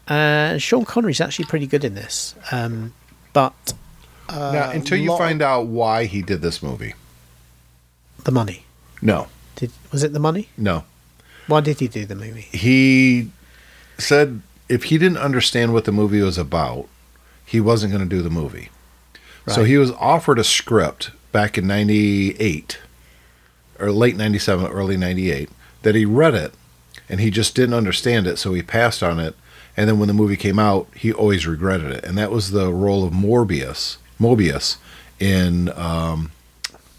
uh, 0.08 0.58
sean 0.58 0.84
connery's 0.84 1.20
actually 1.20 1.44
pretty 1.44 1.66
good 1.66 1.84
in 1.84 1.94
this. 1.94 2.34
Um, 2.50 2.92
but 3.32 3.74
now, 4.30 4.70
until 4.70 4.98
you 4.98 5.16
find 5.16 5.42
out 5.42 5.66
why 5.66 6.06
he 6.06 6.22
did 6.22 6.40
this 6.42 6.60
movie, 6.62 6.94
the 8.24 8.32
money. 8.32 8.64
No, 9.00 9.28
did 9.54 9.70
was 9.92 10.02
it 10.02 10.12
the 10.12 10.18
money? 10.18 10.48
No, 10.56 10.82
why 11.46 11.60
did 11.60 11.78
he 11.78 11.86
do 11.88 12.04
the 12.04 12.16
movie? 12.16 12.48
He 12.52 13.30
said 13.98 14.42
if 14.68 14.84
he 14.84 14.98
didn't 14.98 15.18
understand 15.18 15.72
what 15.72 15.84
the 15.84 15.92
movie 15.92 16.20
was 16.20 16.38
about, 16.38 16.88
he 17.44 17.60
wasn't 17.60 17.92
going 17.92 18.06
to 18.06 18.16
do 18.16 18.22
the 18.22 18.30
movie. 18.30 18.70
So 19.46 19.64
he 19.64 19.78
was 19.78 19.92
offered 19.92 20.38
a 20.38 20.44
script 20.44 21.10
back 21.32 21.56
in 21.56 21.66
'98 21.66 22.78
or 23.78 23.90
late 23.90 24.14
'97, 24.14 24.66
early 24.66 24.98
'98 24.98 25.48
that 25.82 25.94
he 25.94 26.04
read 26.04 26.34
it 26.34 26.52
and 27.08 27.18
he 27.20 27.30
just 27.30 27.54
didn't 27.54 27.74
understand 27.74 28.26
it, 28.26 28.36
so 28.36 28.52
he 28.52 28.62
passed 28.62 29.02
on 29.02 29.18
it. 29.18 29.34
And 29.74 29.88
then 29.88 29.98
when 29.98 30.08
the 30.08 30.14
movie 30.14 30.36
came 30.36 30.58
out, 30.58 30.88
he 30.94 31.12
always 31.12 31.46
regretted 31.46 31.92
it, 31.92 32.04
and 32.04 32.18
that 32.18 32.30
was 32.30 32.50
the 32.50 32.70
role 32.72 33.04
of 33.04 33.14
Morbius, 33.14 33.96
Mobius, 34.20 34.76
in 35.18 35.70
um, 35.78 36.32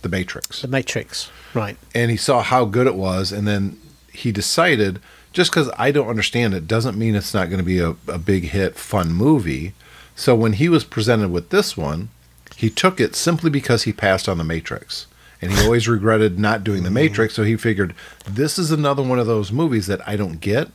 the 0.01 0.09
Matrix 0.09 0.61
the 0.61 0.67
matrix 0.67 1.29
right 1.53 1.77
and 1.93 2.09
he 2.09 2.17
saw 2.17 2.41
how 2.41 2.65
good 2.65 2.87
it 2.87 2.95
was 2.95 3.31
and 3.31 3.47
then 3.47 3.77
he 4.11 4.31
decided 4.31 4.99
just 5.39 5.51
because 5.51 5.71
i 5.77 5.89
don't 5.89 6.09
understand 6.09 6.53
it 6.53 6.67
doesn't 6.67 6.97
mean 6.97 7.15
it's 7.15 7.33
not 7.33 7.47
going 7.47 7.59
to 7.59 7.63
be 7.63 7.79
a, 7.79 7.95
a 8.09 8.17
big 8.17 8.49
hit 8.49 8.75
fun 8.75 9.13
movie. 9.13 9.71
So 10.13 10.35
when 10.35 10.51
he 10.51 10.67
was 10.67 10.83
presented 10.83 11.31
with 11.31 11.49
this 11.49 11.77
one 11.77 12.09
he 12.57 12.69
took 12.69 12.99
it 12.99 13.15
simply 13.15 13.49
because 13.49 13.83
he 13.83 13.93
passed 13.93 14.27
on 14.27 14.37
the 14.37 14.43
matrix. 14.43 15.07
And 15.41 15.53
he 15.53 15.63
always 15.63 15.87
regretted 15.87 16.37
not 16.37 16.65
doing 16.65 16.83
the 16.83 16.89
mm-hmm. 16.89 16.95
matrix 16.95 17.35
so 17.35 17.43
he 17.43 17.55
figured 17.55 17.95
this 18.29 18.59
is 18.59 18.69
another 18.69 19.01
one 19.01 19.17
of 19.17 19.27
those 19.27 19.49
movies 19.49 19.87
that 19.87 20.05
i 20.05 20.17
don't 20.17 20.41
get. 20.41 20.71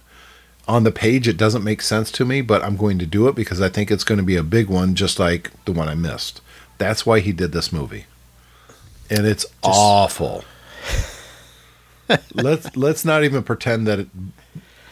On 0.66 0.82
the 0.82 0.90
page 0.90 1.28
it 1.28 1.36
doesn't 1.36 1.62
make 1.62 1.82
sense 1.82 2.10
to 2.12 2.24
me 2.24 2.40
but 2.40 2.64
i'm 2.64 2.78
going 2.78 2.98
to 3.00 3.06
do 3.06 3.28
it 3.28 3.34
because 3.34 3.60
i 3.60 3.68
think 3.68 3.90
it's 3.90 4.02
going 4.02 4.16
to 4.16 4.24
be 4.24 4.36
a 4.36 4.42
big 4.42 4.70
one 4.70 4.94
just 4.94 5.18
like 5.18 5.50
the 5.66 5.72
one 5.72 5.90
i 5.90 5.94
missed. 5.94 6.40
That's 6.78 7.04
why 7.04 7.20
he 7.20 7.32
did 7.32 7.52
this 7.52 7.70
movie. 7.70 8.06
And 9.10 9.26
it's 9.26 9.44
awful. 9.62 10.42
Let's 12.34 12.76
let's 12.76 13.04
not 13.04 13.24
even 13.24 13.42
pretend 13.42 13.86
that 13.86 13.98
it 13.98 14.08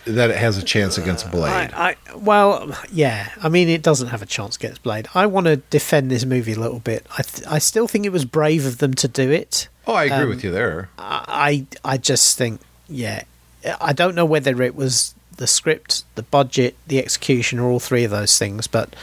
that 0.05 0.31
it 0.31 0.37
has 0.37 0.59
a 0.59 0.63
chance 0.63 0.99
against 0.99 1.31
Blade. 1.31 1.71
I, 1.75 1.91
I 1.91 2.15
well 2.17 2.77
yeah. 2.91 3.31
I 3.43 3.49
mean 3.49 3.69
it 3.69 3.83
doesn't 3.83 4.09
have 4.09 4.23
a 4.23 4.27
chance 4.27 4.57
against 4.57 4.83
blade. 4.83 5.09
I 5.15 5.27
want 5.27 5.47
to 5.47 5.57
defend 5.57 6.11
this 6.11 6.25
movie 6.25 6.53
a 6.53 6.59
little 6.59 6.81
bit. 6.81 7.07
I 7.17 7.23
th- 7.23 7.47
i 7.47 7.59
still 7.59 7.87
think 7.87 8.05
it 8.07 8.11
was 8.11 8.25
brave 8.25 8.67
of 8.67 8.79
them 8.79 8.95
to 8.95 9.09
do 9.09 9.31
it. 9.31 9.69
Oh, 9.87 9.95
I 9.95 10.05
agree 10.05 10.17
um, 10.25 10.29
with 10.29 10.45
you 10.45 10.51
there. 10.51 10.91
I 10.99 11.67
I 11.85 11.99
just 11.99 12.37
think 12.37 12.61
yeah, 12.89 13.25
I 13.81 13.93
don't 13.93 14.15
know 14.15 14.25
whether 14.25 14.61
it 14.63 14.75
was 14.75 15.15
the 15.37 15.47
script, 15.47 16.05
the 16.15 16.23
budget, 16.23 16.77
the 16.87 16.99
execution, 16.99 17.59
or 17.59 17.71
all 17.71 17.81
three 17.81 18.05
of 18.05 18.11
those 18.11 18.39
things, 18.39 18.67
but 18.67 18.95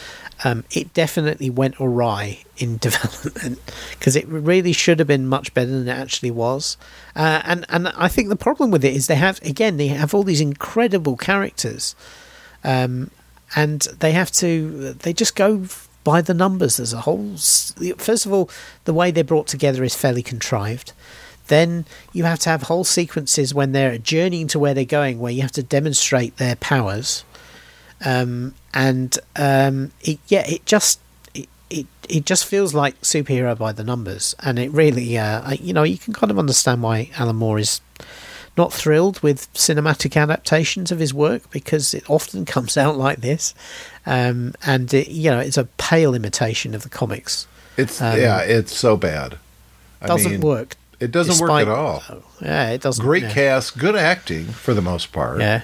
um, 0.44 0.64
it 0.72 0.94
definitely 0.94 1.50
went 1.50 1.76
awry 1.80 2.40
in 2.58 2.78
development 2.82 3.60
because 3.92 4.16
it 4.16 4.28
really 4.28 4.74
should 4.74 5.00
have 5.00 5.08
been 5.08 5.28
much 5.28 5.54
better 5.54 5.72
than 5.72 5.88
it 5.88 5.92
actually 5.92 6.32
was. 6.32 6.78
Uh, 7.16 7.42
and 7.46 7.66
and 7.70 7.90
I 7.90 8.08
think 8.08 8.30
the 8.30 8.36
problem 8.36 8.72
with 8.72 8.86
it 8.86 8.94
is 8.94 9.08
they 9.08 9.16
have 9.16 9.42
again 9.44 9.78
they 9.78 9.88
have 9.88 10.14
all 10.14 10.24
these 10.24 10.42
incredible 10.42 11.18
characters, 11.18 11.96
um, 12.64 13.12
and 13.56 13.82
they 14.00 14.12
have 14.14 14.32
to 14.34 14.94
they 14.94 15.14
just 15.14 15.36
go 15.36 15.66
by 16.04 16.22
the 16.22 16.34
numbers. 16.34 16.78
There's 16.78 16.94
a 16.94 17.02
whole 17.02 17.36
first 17.98 18.26
of 18.26 18.34
all 18.34 18.50
the 18.86 18.94
way 18.94 19.12
they're 19.12 19.24
brought 19.24 19.48
together 19.48 19.84
is 19.84 19.96
fairly 19.96 20.24
contrived. 20.24 20.94
Then 21.48 21.86
you 22.14 22.26
have 22.26 22.40
to 22.40 22.50
have 22.52 22.64
whole 22.64 22.84
sequences 22.84 23.56
when 23.56 23.72
they're 23.72 23.98
journeying 23.98 24.48
to 24.50 24.60
where 24.60 24.76
they're 24.76 24.86
going, 24.86 25.20
where 25.20 25.32
you 25.32 25.42
have 25.42 25.52
to 25.54 25.64
demonstrate 25.64 26.38
their 26.38 26.56
powers. 26.56 27.24
Um, 28.06 28.54
and 28.74 29.18
um, 29.36 29.92
it, 30.02 30.20
yeah, 30.28 30.44
it 30.48 30.66
just 30.66 31.00
it, 31.34 31.48
it 31.70 31.86
it 32.08 32.26
just 32.26 32.46
feels 32.46 32.74
like 32.74 33.00
superhero 33.02 33.58
by 33.58 33.72
the 33.72 33.84
numbers, 33.84 34.36
and 34.44 34.58
it 34.58 34.72
really, 34.72 35.18
uh, 35.18 35.42
I- 35.42 35.60
you 35.62 35.74
know, 35.74 35.84
you 35.84 35.98
can 35.98 36.14
kind 36.14 36.32
of 36.32 36.40
understand 36.40 36.82
why 36.82 37.10
Alan 37.18 37.36
Moore 37.36 37.60
is 37.60 37.82
not 38.58 38.74
thrilled 38.74 39.22
with 39.22 39.52
cinematic 39.54 40.16
adaptations 40.22 40.92
of 40.92 41.00
his 41.00 41.14
work 41.14 41.50
because 41.52 41.94
it 41.94 42.10
often 42.10 42.46
comes 42.56 42.78
out 42.78 42.98
like 42.98 43.22
this, 43.22 43.54
um, 44.06 44.54
and 44.66 44.94
it, 44.94 45.10
you 45.10 45.30
know, 45.30 45.40
it's 45.40 45.58
a 45.58 45.66
pale 45.78 46.14
imitation 46.16 46.74
of 46.76 46.84
the 46.84 46.90
comics. 46.90 47.48
It's 47.78 48.02
um, 48.02 48.18
yeah, 48.18 48.40
it's 48.42 48.76
so 48.76 48.98
bad. 48.98 49.38
I 50.02 50.08
Doesn't 50.08 50.32
mean, 50.32 50.42
work. 50.42 50.76
It 51.00 51.12
doesn't 51.12 51.40
work 51.42 51.62
at 51.62 51.68
all. 51.70 52.04
Yeah, 52.42 52.70
it 52.72 52.82
doesn't. 52.82 53.04
Great 53.04 53.24
yeah. 53.24 53.34
cast, 53.34 53.78
good 53.78 53.96
acting 53.96 54.46
for 54.46 54.74
the 54.74 54.82
most 54.82 55.12
part. 55.12 55.40
Yeah. 55.40 55.62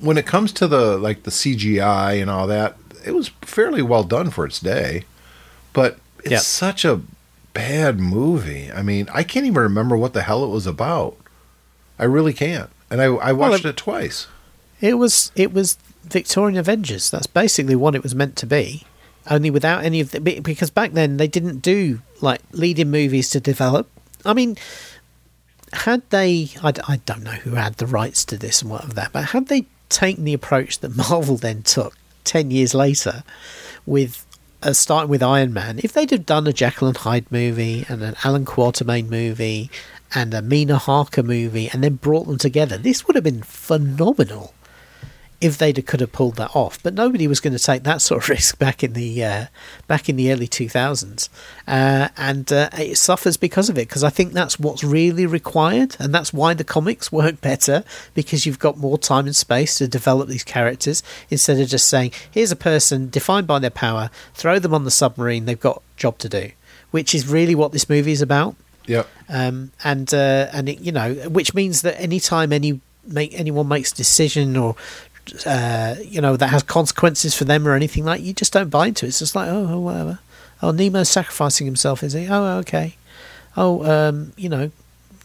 When 0.00 0.18
it 0.18 0.26
comes 0.26 0.52
to 0.54 0.66
the 0.68 0.96
like 0.98 1.22
the 1.22 1.30
CGI 1.30 2.20
and 2.20 2.30
all 2.30 2.46
that, 2.46 2.76
it 3.04 3.12
was 3.14 3.28
fairly 3.42 3.82
well 3.82 4.04
done 4.04 4.30
for 4.30 4.44
its 4.44 4.60
day. 4.60 5.04
But 5.72 5.98
it's 6.24 6.46
such 6.46 6.84
a 6.84 7.00
bad 7.52 7.98
movie. 8.00 8.70
I 8.72 8.82
mean, 8.82 9.08
I 9.12 9.22
can't 9.22 9.46
even 9.46 9.62
remember 9.62 9.96
what 9.96 10.12
the 10.12 10.22
hell 10.22 10.44
it 10.44 10.48
was 10.48 10.66
about. 10.66 11.16
I 11.98 12.04
really 12.04 12.32
can't. 12.32 12.70
And 12.90 13.00
I, 13.00 13.04
I 13.06 13.32
Well, 13.32 13.50
watched 13.50 13.64
it- 13.64 13.70
it 13.70 13.76
twice. 13.76 14.26
It 14.80 14.94
was 14.94 15.30
it 15.36 15.52
was 15.52 15.78
Victorian 16.04 16.58
Avengers. 16.58 17.10
That's 17.10 17.26
basically 17.26 17.76
what 17.76 17.94
it 17.94 18.02
was 18.02 18.14
meant 18.14 18.36
to 18.36 18.46
be. 18.46 18.84
Only 19.30 19.50
without 19.50 19.84
any 19.84 20.00
of 20.00 20.10
the 20.10 20.20
because 20.20 20.68
back 20.70 20.92
then 20.92 21.16
they 21.16 21.28
didn't 21.28 21.60
do 21.62 22.00
like 22.20 22.40
leading 22.52 22.90
movies 22.90 23.30
to 23.30 23.40
develop. 23.40 23.88
I 24.26 24.34
mean, 24.34 24.56
had 25.72 26.02
they? 26.10 26.50
I, 26.62 26.72
I 26.88 26.96
don't 27.06 27.22
know 27.22 27.30
who 27.32 27.54
had 27.54 27.74
the 27.78 27.86
rights 27.86 28.24
to 28.26 28.36
this 28.36 28.60
and 28.62 28.70
whatever 28.70 28.92
that, 28.94 29.12
but 29.12 29.26
had 29.26 29.46
they 29.48 29.64
taken 29.94 30.24
the 30.24 30.34
approach 30.34 30.80
that 30.80 30.96
Marvel 31.10 31.36
then 31.36 31.62
took 31.62 31.96
ten 32.24 32.50
years 32.50 32.74
later, 32.74 33.22
with 33.86 34.26
uh, 34.64 34.72
starting 34.72 35.10
with 35.10 35.22
Iron 35.22 35.52
Man, 35.52 35.78
if 35.82 35.92
they'd 35.92 36.10
have 36.10 36.26
done 36.26 36.46
a 36.46 36.52
Jekyll 36.52 36.88
and 36.88 36.96
Hyde 36.96 37.30
movie 37.30 37.84
and 37.88 38.02
an 38.02 38.16
Allan 38.24 38.46
Quatermain 38.46 39.10
movie 39.10 39.70
and 40.14 40.32
a 40.32 40.40
Mina 40.40 40.78
Harker 40.78 41.22
movie 41.22 41.68
and 41.72 41.84
then 41.84 41.96
brought 41.96 42.26
them 42.26 42.38
together, 42.38 42.78
this 42.78 43.06
would 43.06 43.14
have 43.14 43.24
been 43.24 43.42
phenomenal 43.42 44.54
if 45.44 45.58
they 45.58 45.74
could 45.74 46.00
have 46.00 46.10
pulled 46.10 46.36
that 46.36 46.56
off. 46.56 46.82
But 46.82 46.94
nobody 46.94 47.26
was 47.28 47.38
going 47.38 47.52
to 47.52 47.62
take 47.62 47.82
that 47.82 48.00
sort 48.08 48.22
of 48.24 48.28
risk 48.30 48.58
back 48.58 48.82
in 48.82 48.94
the 48.94 49.24
uh, 49.24 49.46
back 49.86 50.08
in 50.08 50.16
the 50.16 50.32
early 50.32 50.46
two 50.46 50.68
thousands, 50.68 51.28
uh, 51.68 52.08
and 52.16 52.50
uh, 52.50 52.70
it 52.78 52.96
suffers 52.96 53.36
because 53.36 53.68
of 53.68 53.76
it. 53.76 53.88
Because 53.88 54.02
I 54.02 54.10
think 54.10 54.32
that's 54.32 54.58
what's 54.58 54.82
really 54.82 55.26
required, 55.26 55.96
and 55.98 56.14
that's 56.14 56.32
why 56.32 56.54
the 56.54 56.64
comics 56.64 57.12
work 57.20 57.40
better 57.40 57.84
because 58.14 58.46
you've 58.46 58.58
got 58.58 58.78
more 58.78 58.96
time 58.96 59.26
and 59.26 59.36
space 59.36 59.76
to 59.78 59.86
develop 59.86 60.28
these 60.28 60.44
characters 60.44 61.02
instead 61.30 61.60
of 61.60 61.68
just 61.68 61.88
saying, 61.88 62.12
"Here's 62.30 62.50
a 62.52 62.56
person 62.56 63.10
defined 63.10 63.46
by 63.46 63.58
their 63.58 63.70
power, 63.70 64.10
throw 64.32 64.58
them 64.58 64.72
on 64.74 64.84
the 64.84 64.90
submarine, 64.90 65.44
they've 65.44 65.60
got 65.60 65.78
a 65.78 66.00
job 66.00 66.18
to 66.18 66.28
do," 66.28 66.50
which 66.90 67.14
is 67.14 67.28
really 67.28 67.54
what 67.54 67.72
this 67.72 67.88
movie 67.88 68.12
is 68.12 68.22
about 68.22 68.56
Yep. 68.86 69.08
um, 69.28 69.72
and 69.82 70.12
uh, 70.12 70.48
and 70.52 70.68
it, 70.68 70.80
you 70.80 70.92
know, 70.92 71.14
which 71.28 71.54
means 71.54 71.82
that 71.82 72.00
anytime 72.00 72.52
any 72.52 72.80
make 73.06 73.38
anyone 73.38 73.68
makes 73.68 73.92
a 73.92 73.96
decision 73.96 74.56
or 74.56 74.76
uh, 75.46 75.96
you 76.02 76.20
know, 76.20 76.36
that 76.36 76.48
has 76.48 76.62
consequences 76.62 77.34
for 77.34 77.44
them 77.44 77.66
or 77.66 77.74
anything 77.74 78.04
like. 78.04 78.22
You 78.22 78.32
just 78.32 78.52
don't 78.52 78.70
buy 78.70 78.88
into 78.88 79.06
it. 79.06 79.10
It's 79.10 79.18
just 79.18 79.34
like, 79.34 79.48
oh, 79.48 79.68
oh 79.70 79.80
whatever. 79.80 80.18
Oh, 80.62 80.70
Nemo's 80.70 81.08
sacrificing 81.08 81.66
himself, 81.66 82.02
is 82.02 82.12
he? 82.12 82.26
Oh, 82.28 82.58
okay. 82.58 82.96
Oh, 83.56 83.84
um, 83.84 84.32
you 84.36 84.48
know, 84.48 84.70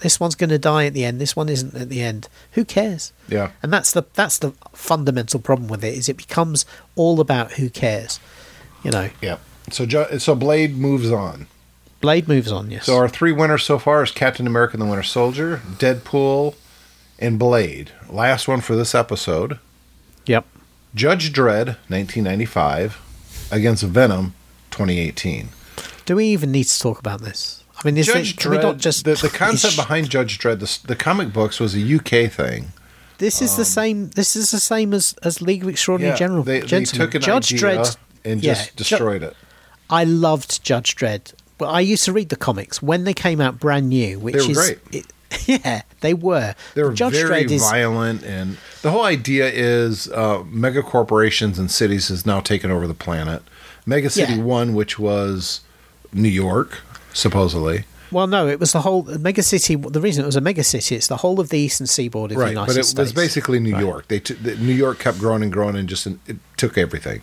this 0.02 0.20
one's 0.20 0.36
going 0.36 0.50
to 0.50 0.60
die 0.60 0.86
at 0.86 0.94
the 0.94 1.06
end. 1.06 1.20
This 1.20 1.36
one 1.36 1.50
isn't 1.50 1.76
at 1.76 1.90
the 1.90 2.02
end. 2.02 2.28
Who 2.54 2.66
cares? 2.66 3.14
Yeah. 3.28 3.52
And 3.62 3.72
that's 3.72 3.92
the 3.92 4.06
that's 4.14 4.38
the 4.38 4.52
fundamental 4.74 5.40
problem 5.40 5.68
with 5.68 5.84
it 5.84 5.94
is 5.94 6.10
it 6.10 6.18
becomes 6.18 6.66
all 6.96 7.20
about 7.20 7.54
who 7.54 7.70
cares. 7.70 8.20
You 8.84 8.92
know, 8.92 9.10
Yeah. 9.22 9.38
So 9.72 9.86
so 10.18 10.36
Blade 10.36 10.78
moves 10.78 11.12
on. 11.12 11.48
Blade 12.02 12.28
moves 12.28 12.52
on. 12.52 12.72
Yes. 12.72 12.86
So 12.86 12.96
our 12.96 13.10
three 13.10 13.34
winners 13.34 13.64
so 13.64 13.78
far 13.78 14.02
is 14.02 14.12
Captain 14.12 14.48
America 14.48 14.74
and 14.74 14.82
the 14.82 14.86
Winter 14.86 15.04
Soldier, 15.04 15.62
Deadpool, 15.78 16.56
and 17.20 17.38
Blade. 17.38 17.92
Last 18.10 18.48
one 18.48 18.62
for 18.62 18.76
this 18.76 18.96
episode. 18.96 19.60
Yep. 20.30 20.46
Judge 20.96 21.34
Dredd, 21.34 21.78
1995, 21.90 23.50
against 23.52 23.84
Venom, 23.84 24.34
2018. 24.72 25.50
Do 26.06 26.16
we 26.16 26.26
even 26.28 26.52
need 26.52 26.66
to 26.66 26.80
talk 26.80 27.00
about 27.00 27.22
this? 27.22 27.64
I 27.78 27.88
mean, 27.88 27.98
is 27.98 28.08
Judge 28.08 28.34
it, 28.34 28.46
we 28.46 28.58
not 28.58 28.78
just 28.78 29.06
the, 29.06 29.14
the 29.14 29.30
concept 29.30 29.76
behind 29.76 30.10
Judge 30.10 30.38
Dredd, 30.38 30.60
the, 30.60 30.88
the 30.88 30.96
comic 30.96 31.32
books 31.32 31.60
was 31.60 31.76
a 31.76 31.96
UK 31.96 32.32
thing. 32.32 32.74
This 33.20 33.42
is 33.42 33.56
the 33.56 33.62
um, 33.62 33.66
same. 33.66 34.10
This 34.12 34.36
is 34.36 34.52
the 34.52 34.60
same 34.60 34.94
as 34.94 35.14
as 35.24 35.42
League 35.42 35.64
of 35.64 35.70
Extraordinary 35.70 36.18
General 36.18 36.42
they, 36.44 36.62
they 36.62 36.86
took 36.86 37.16
an 37.16 37.22
Judge 37.22 37.50
Dredd. 37.50 37.98
and 38.24 38.42
yeah, 38.42 38.54
just 38.54 38.70
Ju- 38.70 38.76
destroyed 38.78 39.24
it. 39.24 39.36
I 39.90 40.06
loved 40.06 40.64
Judge 40.64 40.96
Dredd. 40.96 41.34
Well, 41.60 41.70
I 41.70 41.82
used 41.82 42.06
to 42.06 42.14
read 42.14 42.30
the 42.30 42.38
comics 42.38 42.82
when 42.82 43.04
they 43.04 43.14
came 43.14 43.42
out 43.42 43.60
brand 43.60 43.90
new, 43.90 44.20
which 44.20 44.36
is 44.36 44.58
great. 44.58 44.80
It, 44.94 45.06
yeah, 45.46 45.82
they 46.02 46.14
were. 46.14 46.56
They 46.76 46.84
were 46.84 46.94
Judge 46.94 47.14
very 47.14 47.44
Dredd 47.46 47.52
is 47.52 47.62
violent, 47.62 48.24
and 48.24 48.58
the 48.82 48.92
whole 48.92 49.04
idea 49.06 49.50
is 49.50 50.08
uh, 50.10 50.44
mega 50.48 50.82
corporations 50.82 51.60
and 51.60 51.70
cities 51.70 52.08
has 52.10 52.26
now 52.26 52.40
taken 52.40 52.72
over 52.72 52.88
the 52.88 52.94
planet. 52.94 53.44
Mega 53.86 54.10
City 54.10 54.34
Yeah. 54.34 54.44
One, 54.44 54.74
which 54.74 54.98
was 55.00 55.62
New 56.14 56.30
York, 56.30 56.80
supposedly, 57.14 57.86
well, 58.12 58.26
no, 58.26 58.48
it 58.48 58.60
was 58.60 58.72
the 58.74 58.82
whole 58.82 59.04
mega 59.04 59.44
city. 59.44 59.76
The 59.76 60.02
reason 60.02 60.24
it 60.24 60.26
was 60.26 60.36
a 60.36 60.42
mega 60.42 60.64
city, 60.64 60.96
it's 60.96 61.06
the 61.08 61.18
whole 61.18 61.40
of 61.40 61.50
the 61.50 61.60
eastern 61.60 61.86
seaboard 61.86 62.32
of 62.32 62.38
the 62.38 62.44
right? 62.44 62.50
United 62.50 62.72
But 62.74 62.78
it 62.80 62.84
States. 62.86 62.98
was 63.00 63.14
basically 63.14 63.60
New 63.60 63.74
Right. 63.74 63.82
York. 63.82 64.08
They 64.08 64.20
t- 64.20 64.34
the, 64.34 64.56
New 64.56 64.74
York 64.74 64.98
kept 64.98 65.20
growing 65.20 65.44
and 65.44 65.52
growing, 65.54 65.76
and 65.76 65.88
just 65.88 66.08
it 66.08 66.18
took 66.58 66.76
everything. 66.78 67.22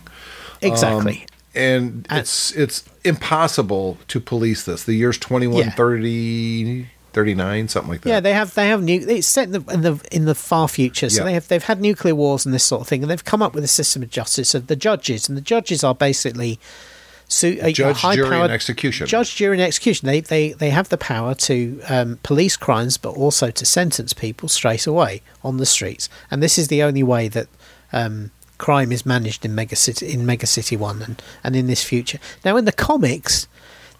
exactly. 0.61 1.21
Um, 1.21 1.25
and 1.55 2.07
And- 2.09 2.19
it's 2.19 2.51
it's 2.53 2.83
impossible 3.03 3.97
to 4.07 4.19
police 4.21 4.63
this. 4.63 4.83
The 4.83 4.93
year's 4.93 5.17
21, 5.17 5.57
Yeah. 5.65 5.71
30, 5.71 6.87
39, 7.17 7.67
something 7.67 7.89
like 7.91 8.01
that. 8.01 8.09
Yeah, 8.09 8.19
they 8.19 8.33
have 8.33 8.53
they 8.53 8.67
have 8.67 8.83
new. 8.83 8.99
It's 9.07 9.25
set 9.27 9.45
in 9.45 9.51
the 9.53 9.73
in 9.73 9.81
the, 9.81 9.99
in 10.11 10.25
the 10.25 10.35
far 10.35 10.67
future, 10.67 11.09
so 11.09 11.21
Yeah. 11.21 11.25
they 11.25 11.33
have 11.33 11.47
they've 11.47 11.63
had 11.63 11.81
nuclear 11.81 12.13
wars 12.13 12.45
and 12.45 12.53
this 12.53 12.63
sort 12.63 12.81
of 12.81 12.87
thing, 12.87 13.01
and 13.01 13.09
they've 13.09 13.25
come 13.25 13.41
up 13.41 13.55
with 13.55 13.63
a 13.63 13.67
system 13.67 14.03
of 14.03 14.11
justice 14.11 14.53
of 14.53 14.67
the 14.67 14.75
judges, 14.75 15.27
and 15.27 15.35
the 15.35 15.41
judges 15.41 15.83
are 15.83 15.95
basically 15.95 16.59
so 17.27 17.47
a, 17.59 17.73
Judge, 17.73 17.97
high 17.97 18.15
jury, 18.15 18.29
powered 18.29 18.43
and 18.45 18.53
execution. 18.53 19.07
judge, 19.07 19.35
jury, 19.35 19.55
and 19.57 19.63
execution. 19.63 20.05
They 20.05 20.21
they 20.21 20.53
they 20.53 20.69
have 20.69 20.89
the 20.89 20.97
power 20.97 21.33
to 21.33 21.81
um, 21.89 22.19
police 22.21 22.55
crimes, 22.55 22.97
but 22.97 23.15
also 23.15 23.49
to 23.49 23.65
sentence 23.65 24.13
people 24.13 24.47
straight 24.47 24.85
away 24.85 25.23
on 25.43 25.57
the 25.57 25.65
streets, 25.65 26.09
and 26.29 26.43
this 26.43 26.57
is 26.59 26.67
the 26.67 26.83
only 26.83 27.03
way 27.03 27.27
that. 27.29 27.47
Um, 27.91 28.29
crime 28.59 28.91
is 28.91 29.05
managed 29.05 29.45
in 29.45 29.53
mega 29.53 29.75
city 29.75 30.11
in 30.11 30.25
mega 30.25 30.47
city 30.47 30.75
one 30.75 31.03
and, 31.03 31.21
and 31.43 31.55
in 31.55 31.67
this 31.67 31.83
future 31.83 32.17
now 32.43 32.57
in 32.57 32.65
the 32.65 32.71
comics 32.71 33.47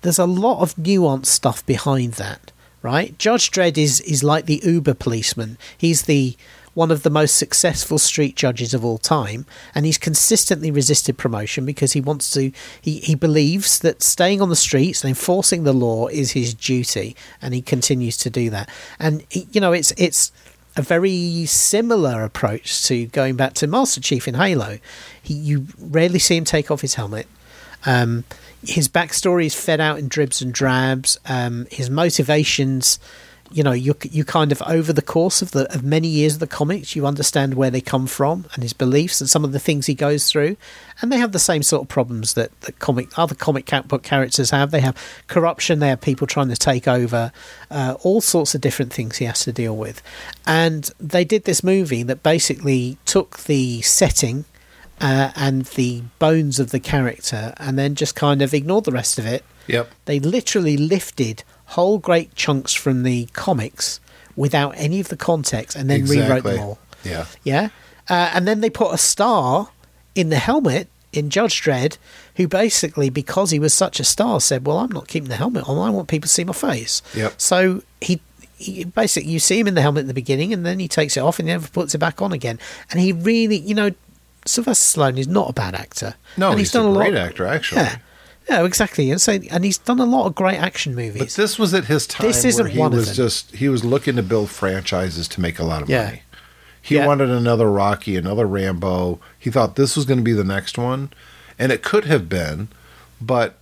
there's 0.02 0.18
a 0.18 0.26
lot 0.26 0.62
of 0.62 0.76
nuanced 0.78 1.28
stuff 1.28 1.64
behind 1.68 2.14
that, 2.14 2.52
right? 2.88 3.18
Judge 3.20 3.52
Dredd 3.52 3.78
is 3.78 4.00
is 4.02 4.24
like 4.24 4.46
the 4.46 4.62
Uber 4.64 4.94
policeman. 4.94 5.58
He's 5.78 6.04
the 6.04 6.38
one 6.74 6.90
of 6.90 7.04
the 7.04 7.10
most 7.10 7.36
successful 7.36 7.98
street 7.98 8.38
judges 8.38 8.74
of 8.74 8.86
all 8.86 8.98
time, 8.98 9.46
and 9.76 9.86
he's 9.86 9.98
consistently 9.98 10.72
resisted 10.72 11.18
promotion 11.18 11.66
because 11.66 11.92
he 11.92 12.00
wants 12.00 12.32
to. 12.32 12.54
He 12.82 13.00
he 13.00 13.14
believes 13.14 13.80
that 13.80 14.02
staying 14.02 14.42
on 14.42 14.48
the 14.48 14.56
streets 14.56 15.04
and 15.04 15.10
enforcing 15.10 15.64
the 15.64 15.74
law 15.74 16.08
is 16.08 16.32
his 16.32 16.54
duty, 16.54 17.14
and 17.42 17.54
he 17.54 17.62
continues 17.62 18.16
to 18.20 18.30
do 18.30 18.50
that. 18.52 18.70
And 19.00 19.26
you 19.32 19.60
know, 19.60 19.74
it's 19.74 19.92
it's 19.98 20.32
a 20.78 20.82
very 20.82 21.46
similar 21.46 22.24
approach 22.24 22.86
to 22.86 23.08
going 23.08 23.36
back 23.36 23.54
to 23.56 23.68
Master 23.68 24.00
Chief 24.00 24.30
in 24.30 24.36
Halo. 24.36 24.80
He, 25.22 25.34
you 25.34 25.68
rarely 25.78 26.20
see 26.20 26.38
him 26.38 26.46
take 26.46 26.72
off 26.72 26.80
his 26.80 26.94
helmet. 26.94 27.28
Um, 27.86 28.24
his 28.68 28.90
backstory 28.90 29.46
is 29.46 29.56
fed 29.56 29.80
out 29.80 29.98
in 29.98 30.08
dribs 30.08 30.42
and 30.42 30.54
drabs. 30.54 31.18
Um, 31.26 31.68
his 31.72 31.90
motivations, 31.90 33.00
you 33.50 33.64
know, 33.64 33.72
you 33.72 33.96
you 34.02 34.26
kind 34.26 34.52
of 34.52 34.62
over 34.64 34.92
the 34.92 35.02
course 35.02 35.42
of 35.42 35.52
the 35.52 35.74
of 35.74 35.84
many 35.84 36.10
years 36.10 36.34
of 36.34 36.40
the 36.42 36.48
comics, 36.48 36.96
you 36.96 37.08
understand 37.08 37.54
where 37.54 37.72
they 37.72 37.80
come 37.80 38.08
from 38.08 38.46
and 38.54 38.64
his 38.64 38.74
beliefs 38.74 39.22
and 39.22 39.30
some 39.30 39.46
of 39.46 39.54
the 39.54 39.60
things 39.60 39.86
he 39.86 39.96
goes 39.96 40.30
through, 40.30 40.58
and 41.02 41.12
they 41.12 41.18
have 41.18 41.32
the 41.32 41.40
same 41.40 41.64
sort 41.64 41.84
of 41.84 41.88
problems 41.88 42.34
that 42.34 42.60
the 42.62 42.74
comic 42.74 43.18
other 43.18 43.36
comic 43.36 43.72
book 43.88 44.04
characters 44.04 44.50
have. 44.50 44.72
They 44.72 44.82
have 44.82 44.98
corruption. 45.28 45.80
They 45.80 45.90
have 45.90 46.02
people 46.02 46.28
trying 46.28 46.50
to 46.50 46.58
take 46.58 46.88
over, 46.88 47.32
uh, 47.72 47.96
all 48.04 48.20
sorts 48.20 48.54
of 48.54 48.62
different 48.62 48.92
things 48.92 49.18
he 49.18 49.26
has 49.26 49.40
to 49.46 49.54
deal 49.54 49.78
with, 49.78 50.02
and 50.46 50.92
they 51.00 51.24
did 51.24 51.46
this 51.46 51.64
movie 51.64 52.04
that 52.04 52.22
basically 52.22 52.98
took 53.06 53.40
the 53.44 53.82
setting 53.82 54.44
uh, 55.00 55.32
and 55.36 55.66
the 55.66 56.04
bones 56.20 56.60
of 56.60 56.72
the 56.72 56.80
character 56.80 57.54
and 57.58 57.78
then 57.78 57.96
just 57.96 58.16
kind 58.16 58.42
of 58.42 58.54
ignored 58.54 58.86
the 58.86 58.92
rest 58.92 59.20
of 59.20 59.26
it. 59.26 59.44
Yep. 59.68 59.92
They 60.06 60.20
literally 60.20 60.78
lifted 60.78 61.44
whole 61.66 61.98
great 61.98 62.34
chunks 62.36 62.74
from 62.74 63.04
the 63.04 63.26
comics 63.34 64.00
without 64.36 64.74
any 64.78 65.00
of 65.00 65.10
the 65.10 65.18
context 65.18 65.76
and 65.76 65.90
then 65.90 66.06
rewrote 66.06 66.44
them 66.44 66.60
all. 66.60 66.80
Yeah. 67.04 67.26
Yeah. 67.44 67.70
Uh, 68.10 68.32
and 68.34 68.48
then 68.48 68.62
they 68.62 68.70
put 68.70 68.94
a 68.94 68.98
star 68.98 69.70
in 70.16 70.30
the 70.30 70.38
helmet 70.38 70.88
in 71.12 71.30
Judge 71.30 71.62
Dredd 71.62 71.98
who 72.36 72.48
basically, 72.48 73.10
because 73.10 73.52
he 73.52 73.60
was 73.60 73.74
such 73.74 74.00
a 74.00 74.04
star, 74.04 74.40
said, 74.40 74.66
Well, 74.66 74.78
I'm 74.78 74.92
not 74.92 75.08
keeping 75.08 75.30
the 75.30 75.36
helmet 75.36 75.68
on. 75.68 75.78
I 75.78 75.90
want 75.90 76.08
people 76.08 76.28
to 76.28 76.34
see 76.34 76.44
my 76.44 76.54
face. 76.54 77.02
Yep. 77.16 77.40
So 77.40 77.84
he. 78.02 78.22
He 78.60 78.86
basically, 78.86 79.30
you 79.30 79.38
see 79.38 79.60
him 79.60 79.68
in 79.68 79.76
the 79.76 79.84
helmet 79.84 80.02
at 80.02 80.08
the 80.08 80.16
beginning, 80.16 80.52
and 80.52 80.66
then 80.66 80.80
he 80.80 80.88
takes 80.88 81.16
it 81.16 81.20
off, 81.20 81.38
and 81.38 81.48
he 81.48 81.54
never 81.54 81.68
puts 81.68 81.94
it 81.94 82.00
back 82.00 82.24
on 82.24 82.34
again. 82.34 82.58
And 82.90 83.00
he 83.00 83.14
really, 83.14 83.58
you 83.58 83.76
know, 83.76 83.92
Sylvester 84.48 85.00
Stallone 85.00 85.18
is 85.18 85.28
not 85.28 85.50
a 85.50 85.54
bad 85.54 85.76
actor. 85.76 86.16
No, 86.38 86.52
and 86.52 86.60
he's, 86.60 86.74
a 86.76 86.82
lot- 86.82 87.02
great 87.02 87.16
actor, 87.16 87.46
actually. 87.46 87.82
Yeah, 87.82 87.98
yeah, 88.50 88.64
exactly. 88.66 89.12
And 89.12 89.20
so, 89.22 89.34
and 89.52 89.64
he's 89.64 89.78
done 89.78 90.00
a 90.00 90.06
lot 90.06 90.26
of 90.28 90.36
great 90.36 90.58
action 90.58 90.96
But 90.96 91.02
movies. 91.04 91.36
this 91.36 91.60
was 91.60 91.74
at 91.74 91.86
his 91.86 92.08
time 92.08 92.28
This 92.28 92.46
isn't 92.46 92.64
where 92.66 92.72
he 92.72 92.80
one 92.80 92.92
was 92.92 93.16
just 93.16 93.56
he 93.56 93.68
was 93.70 93.84
looking 93.84 94.16
to 94.16 94.24
build 94.24 94.50
franchises 94.50 95.28
to 95.30 95.42
make 95.42 95.60
a 95.60 95.64
lot 95.64 95.82
of 95.82 95.90
Yeah. 95.90 96.06
money. 96.06 96.22
He 96.82 96.96
Yeah. 96.96 97.06
wanted 97.08 97.30
another 97.30 97.70
Rocky, 97.70 98.16
another 98.16 98.46
Rambo. 98.48 99.20
He 99.38 99.50
thought 99.52 99.76
this 99.76 99.96
was 99.98 100.06
going 100.06 100.20
to 100.20 100.24
be 100.24 100.32
the 100.34 100.46
next 100.46 100.78
one, 100.78 101.12
and 101.60 101.72
it 101.72 101.84
could 101.84 102.06
have 102.06 102.30
been, 102.30 102.70
but 103.20 103.58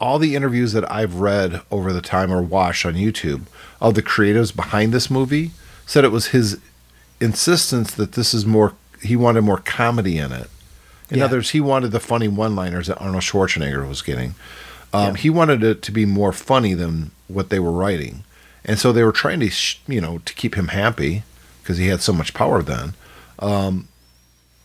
all 0.00 0.18
the 0.18 0.34
interviews 0.34 0.72
that 0.72 0.90
I've 0.90 1.16
read 1.16 1.60
over 1.70 1.92
the 1.92 2.00
time 2.00 2.32
or 2.32 2.42
watched 2.42 2.84
on 2.86 2.94
YouTube 2.94 3.42
of 3.80 3.94
the 3.94 4.02
creatives 4.02 4.54
behind 4.54 4.92
this 4.92 5.10
movie 5.10 5.52
said 5.86 6.04
it 6.04 6.10
was 6.10 6.28
his 6.28 6.58
insistence 7.20 7.94
that 7.94 8.12
this 8.12 8.34
is 8.34 8.44
more 8.44 8.72
he 9.02 9.16
wanted 9.16 9.42
more 9.42 9.58
comedy 9.58 10.18
in 10.18 10.32
it. 10.32 10.48
In 11.10 11.18
Yeah. 11.18 11.26
other 11.26 11.38
words, 11.38 11.50
he 11.50 11.60
wanted 11.60 11.90
the 11.90 12.00
funny 12.00 12.28
one-liners 12.28 12.86
that 12.86 12.98
Arnold 12.98 13.22
Schwarzenegger 13.22 13.86
was 13.88 14.00
getting. 14.02 14.34
Um, 14.94 15.14
Yeah. 15.16 15.22
He 15.22 15.30
wanted 15.30 15.62
it 15.62 15.82
to 15.82 15.92
be 15.92 16.04
more 16.06 16.32
funny 16.32 16.74
than 16.74 17.10
what 17.28 17.50
they 17.50 17.58
were 17.58 17.72
writing, 17.72 18.24
and 18.64 18.78
so 18.78 18.92
they 18.92 19.02
were 19.02 19.12
trying 19.12 19.40
to, 19.40 19.50
you 19.88 20.00
know, 20.00 20.18
to 20.24 20.32
keep 20.34 20.54
him 20.54 20.68
happy 20.68 21.22
because 21.62 21.78
he 21.78 21.88
had 21.88 22.00
so 22.00 22.12
much 22.12 22.32
power 22.34 22.62
then. 22.62 22.94
Um, 23.38 23.88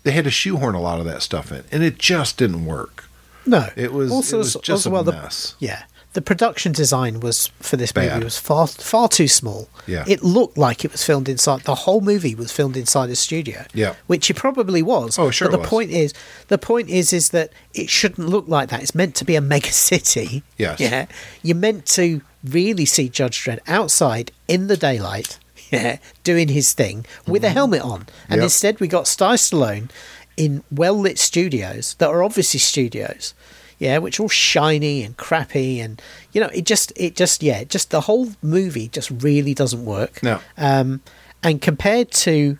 they 0.03 0.11
had 0.11 0.24
to 0.26 0.32
shoehorn 0.32 0.76
a 0.76 0.82
lot 0.82 0.99
of 0.99 1.06
that 1.06 1.22
stuff 1.22 1.52
in, 1.52 1.64
and 1.72 1.84
it 1.84 1.98
just 1.98 2.38
didn't 2.38 2.66
work. 2.66 3.06
no, 3.45 3.70
It 3.76 3.94
was, 3.94 4.11
it 4.34 4.38
was 4.38 4.53
just 4.56 4.70
also, 4.70 4.90
a 4.90 4.94
well, 4.94 5.03
the- 5.03 5.11
mess. 5.14 5.56
yeah, 5.60 5.84
the 6.18 6.22
production 6.23 6.72
design 6.72 7.19
was 7.19 7.45
for 7.60 7.77
this 7.77 7.91
Bad. 7.91 8.14
movie 8.14 8.23
was 8.23 8.39
far 8.39 8.65
far 8.65 9.07
too 9.07 9.27
small. 9.27 9.69
Yeah. 9.85 10.03
it 10.07 10.23
looked 10.23 10.57
like 10.57 10.84
it 10.84 10.91
was 10.91 11.03
filmed 11.03 11.30
inside. 11.30 11.61
The 11.61 11.76
whole 11.85 12.02
movie 12.02 12.34
was 12.34 12.52
filmed 12.52 12.76
inside 12.76 13.11
a 13.11 13.15
studio. 13.15 13.65
Yeah. 13.72 13.94
which 14.07 14.31
it 14.31 14.34
probably 14.34 14.81
was. 14.81 15.19
Oh, 15.19 15.30
sure 15.30 15.48
But 15.48 15.52
the 15.52 15.60
was. 15.60 15.69
point 15.69 15.91
is, 15.91 16.14
the 16.48 16.57
point 16.57 16.89
is, 16.89 17.14
is 17.14 17.30
that 17.30 17.52
it 17.76 17.88
shouldn't 17.91 18.27
look 18.30 18.48
like 18.48 18.69
that. 18.69 18.81
It's 18.81 18.95
meant 18.95 19.14
to 19.18 19.26
be 19.26 19.35
a 19.35 19.41
mega 19.53 19.72
city. 19.72 20.41
Yes. 20.57 20.80
Yeah. 20.80 21.06
You're 21.44 21.56
meant 21.56 21.85
to 21.98 22.22
really 22.44 22.85
see 22.85 23.10
Judge 23.10 23.44
Dredd 23.44 23.60
outside 23.68 24.31
in 24.48 24.65
the 24.68 24.77
daylight. 24.77 25.38
Yeah, 25.69 25.98
doing 26.23 26.48
his 26.48 26.72
thing 26.72 27.06
with 27.27 27.44
a 27.44 27.49
helmet 27.49 27.81
on, 27.81 27.91
and 27.91 28.07
Mm-hmm. 28.07 28.34
Yep. 28.35 28.44
instead 28.44 28.80
we 28.80 28.88
got 28.88 29.06
Sty 29.06 29.35
Stallone 29.35 29.89
in 30.38 30.64
well 30.72 30.94
lit 30.98 31.19
studios 31.19 31.95
that 31.95 32.07
are 32.07 32.23
obviously 32.23 32.57
studios, 32.61 33.34
yeah, 33.80 33.98
which 33.99 34.20
are 34.20 34.24
all 34.24 34.30
shiny 34.30 35.04
and 35.04 35.16
crappy, 35.18 35.80
and 35.80 36.02
you 36.32 36.41
know, 36.41 36.49
it 36.54 36.66
just, 36.66 36.91
it 36.95 37.16
just, 37.16 37.44
yeah, 37.44 37.64
just 37.64 37.91
the 37.91 38.02
whole 38.02 38.30
movie 38.41 38.88
just 38.88 39.10
really 39.12 39.54
doesn't 39.54 39.86
work. 39.86 40.22
No. 40.24 40.40
Um, 40.58 41.02
and 41.44 41.62
compared 41.62 42.12
to 42.12 42.58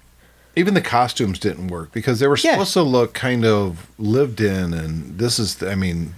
Even 0.56 0.74
the 0.74 0.82
costumes 0.82 1.40
didn't 1.40 1.68
work 1.68 1.92
because 1.92 2.20
they 2.20 2.28
were 2.28 2.38
Yeah. 2.38 2.54
supposed 2.54 2.74
to 2.74 2.82
look 2.84 3.14
kind 3.14 3.46
of 3.46 3.88
lived 4.00 4.42
in, 4.42 4.74
and 4.74 5.18
this 5.20 5.38
is, 5.40 5.62
I 5.64 5.76
mean, 5.76 6.14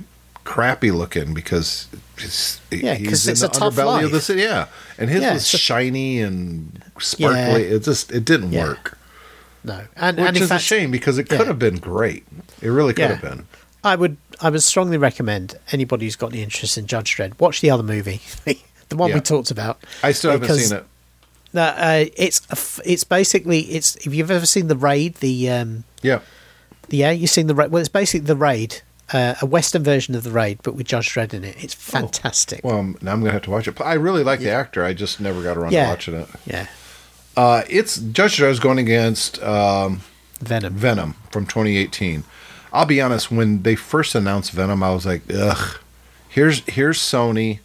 crappy 0.46 0.92
looking 0.92 1.34
because 1.34 1.88
it's, 2.18 2.60
Yeah, 2.72 2.96
he's 2.96 3.28
in 3.28 3.32
it's 3.34 3.42
the 3.42 3.48
a 3.48 3.50
tough 3.50 3.76
underbelly 3.76 4.04
of 4.06 4.12
the 4.12 4.18
life. 4.18 4.24
city. 4.24 4.42
Yeah, 4.42 4.68
and 4.98 5.10
his 5.10 5.22
Yeah, 5.22 5.34
was 5.34 5.48
shiny 5.48 6.22
and 6.22 6.82
sparkly. 7.00 7.68
Yeah. 7.70 7.76
It 7.76 7.84
just 7.84 8.12
it 8.12 8.26
didn't 8.26 8.52
Yeah. 8.54 8.64
work. 8.64 8.98
no. 9.64 9.82
And, 9.98 10.18
which 10.18 10.28
and 10.28 10.38
is 10.38 10.48
fact, 10.50 10.62
a 10.62 10.66
shame 10.66 10.90
because 10.92 11.18
it 11.18 11.28
yeah. 11.30 11.38
could 11.38 11.48
have 11.48 11.60
been 11.60 11.78
great. 11.78 12.26
It 12.62 12.70
really 12.70 12.94
could 12.94 13.04
Yeah. 13.04 13.08
have 13.16 13.22
been. 13.22 13.46
I 13.84 13.96
would 13.96 14.18
I 14.42 14.50
would 14.50 14.64
strongly 14.64 14.98
recommend 14.98 15.58
anybody 15.72 16.06
who's 16.06 16.16
got 16.16 16.32
any 16.34 16.42
interest 16.44 16.78
in 16.78 16.86
Judge 16.88 17.16
Dredd 17.16 17.40
watch 17.40 17.62
the 17.62 17.70
other 17.72 17.84
movie, 17.84 18.22
the 18.90 18.96
one 18.96 19.10
Yeah. 19.10 19.16
we 19.16 19.22
talked 19.22 19.52
about. 19.52 19.80
I 20.04 20.12
still 20.14 20.32
haven't 20.32 20.56
seen 20.58 20.78
it. 20.78 20.86
No, 21.54 21.64
uh, 21.64 22.06
it's 22.16 22.42
it's 22.86 23.04
basically 23.04 23.60
it's 23.62 23.96
if 24.06 24.14
you've 24.14 24.30
ever 24.32 24.46
seen 24.46 24.68
the 24.68 24.76
raid, 24.78 25.16
the 25.16 25.50
um, 25.50 25.84
Yeah. 26.02 26.20
yeah, 26.90 27.12
you've 27.12 27.32
seen 27.32 27.48
the 27.48 27.56
raid. 27.56 27.72
Well, 27.72 27.80
it's 27.82 27.90
basically 27.90 28.28
the 28.28 28.36
raid, 28.36 28.82
uh, 29.12 29.34
a 29.42 29.46
Western 29.48 29.84
version 29.84 30.14
of 30.16 30.24
the 30.24 30.30
raid, 30.32 30.60
but 30.64 30.76
with 30.76 30.86
Judge 30.88 31.10
Dredd 31.10 31.34
in 31.34 31.44
it. 31.44 31.56
It's 31.64 31.74
fantastic. 31.74 32.62
Well, 32.64 32.78
um, 32.78 32.98
now 33.02 33.14
I'm 33.14 33.20
gonna 33.22 33.32
have 33.34 33.42
to 33.44 33.50
watch 33.52 33.68
it. 33.68 33.82
I 33.82 33.94
really 33.94 34.24
like 34.24 34.40
the 34.42 34.52
actor. 34.52 34.84
I 34.86 34.94
just 34.94 35.20
never 35.20 35.42
got 35.42 35.58
around 35.58 35.72
Yeah. 35.74 35.86
to 35.86 35.90
watching 35.90 36.14
it. 36.16 36.28
yeah, 36.46 36.68
Uh, 37.36 37.64
it's 37.68 37.98
Judge 37.98 38.38
Dredd 38.38 38.52
is 38.52 38.60
going 38.60 38.78
against 38.78 39.42
um, 39.42 40.02
Venom. 40.40 40.76
Venom 40.76 41.16
from 41.32 41.46
2018. 41.48 42.24
I'll 42.72 42.86
be 42.86 43.02
honest. 43.02 43.32
When 43.32 43.64
they 43.64 43.76
first 43.76 44.16
announced 44.16 44.52
Venom, 44.52 44.84
I 44.84 44.92
was 44.94 45.06
like, 45.06 45.22
ugh. 45.34 45.80
Here's 46.30 46.60
here's 46.68 47.00
Sony 47.00 47.60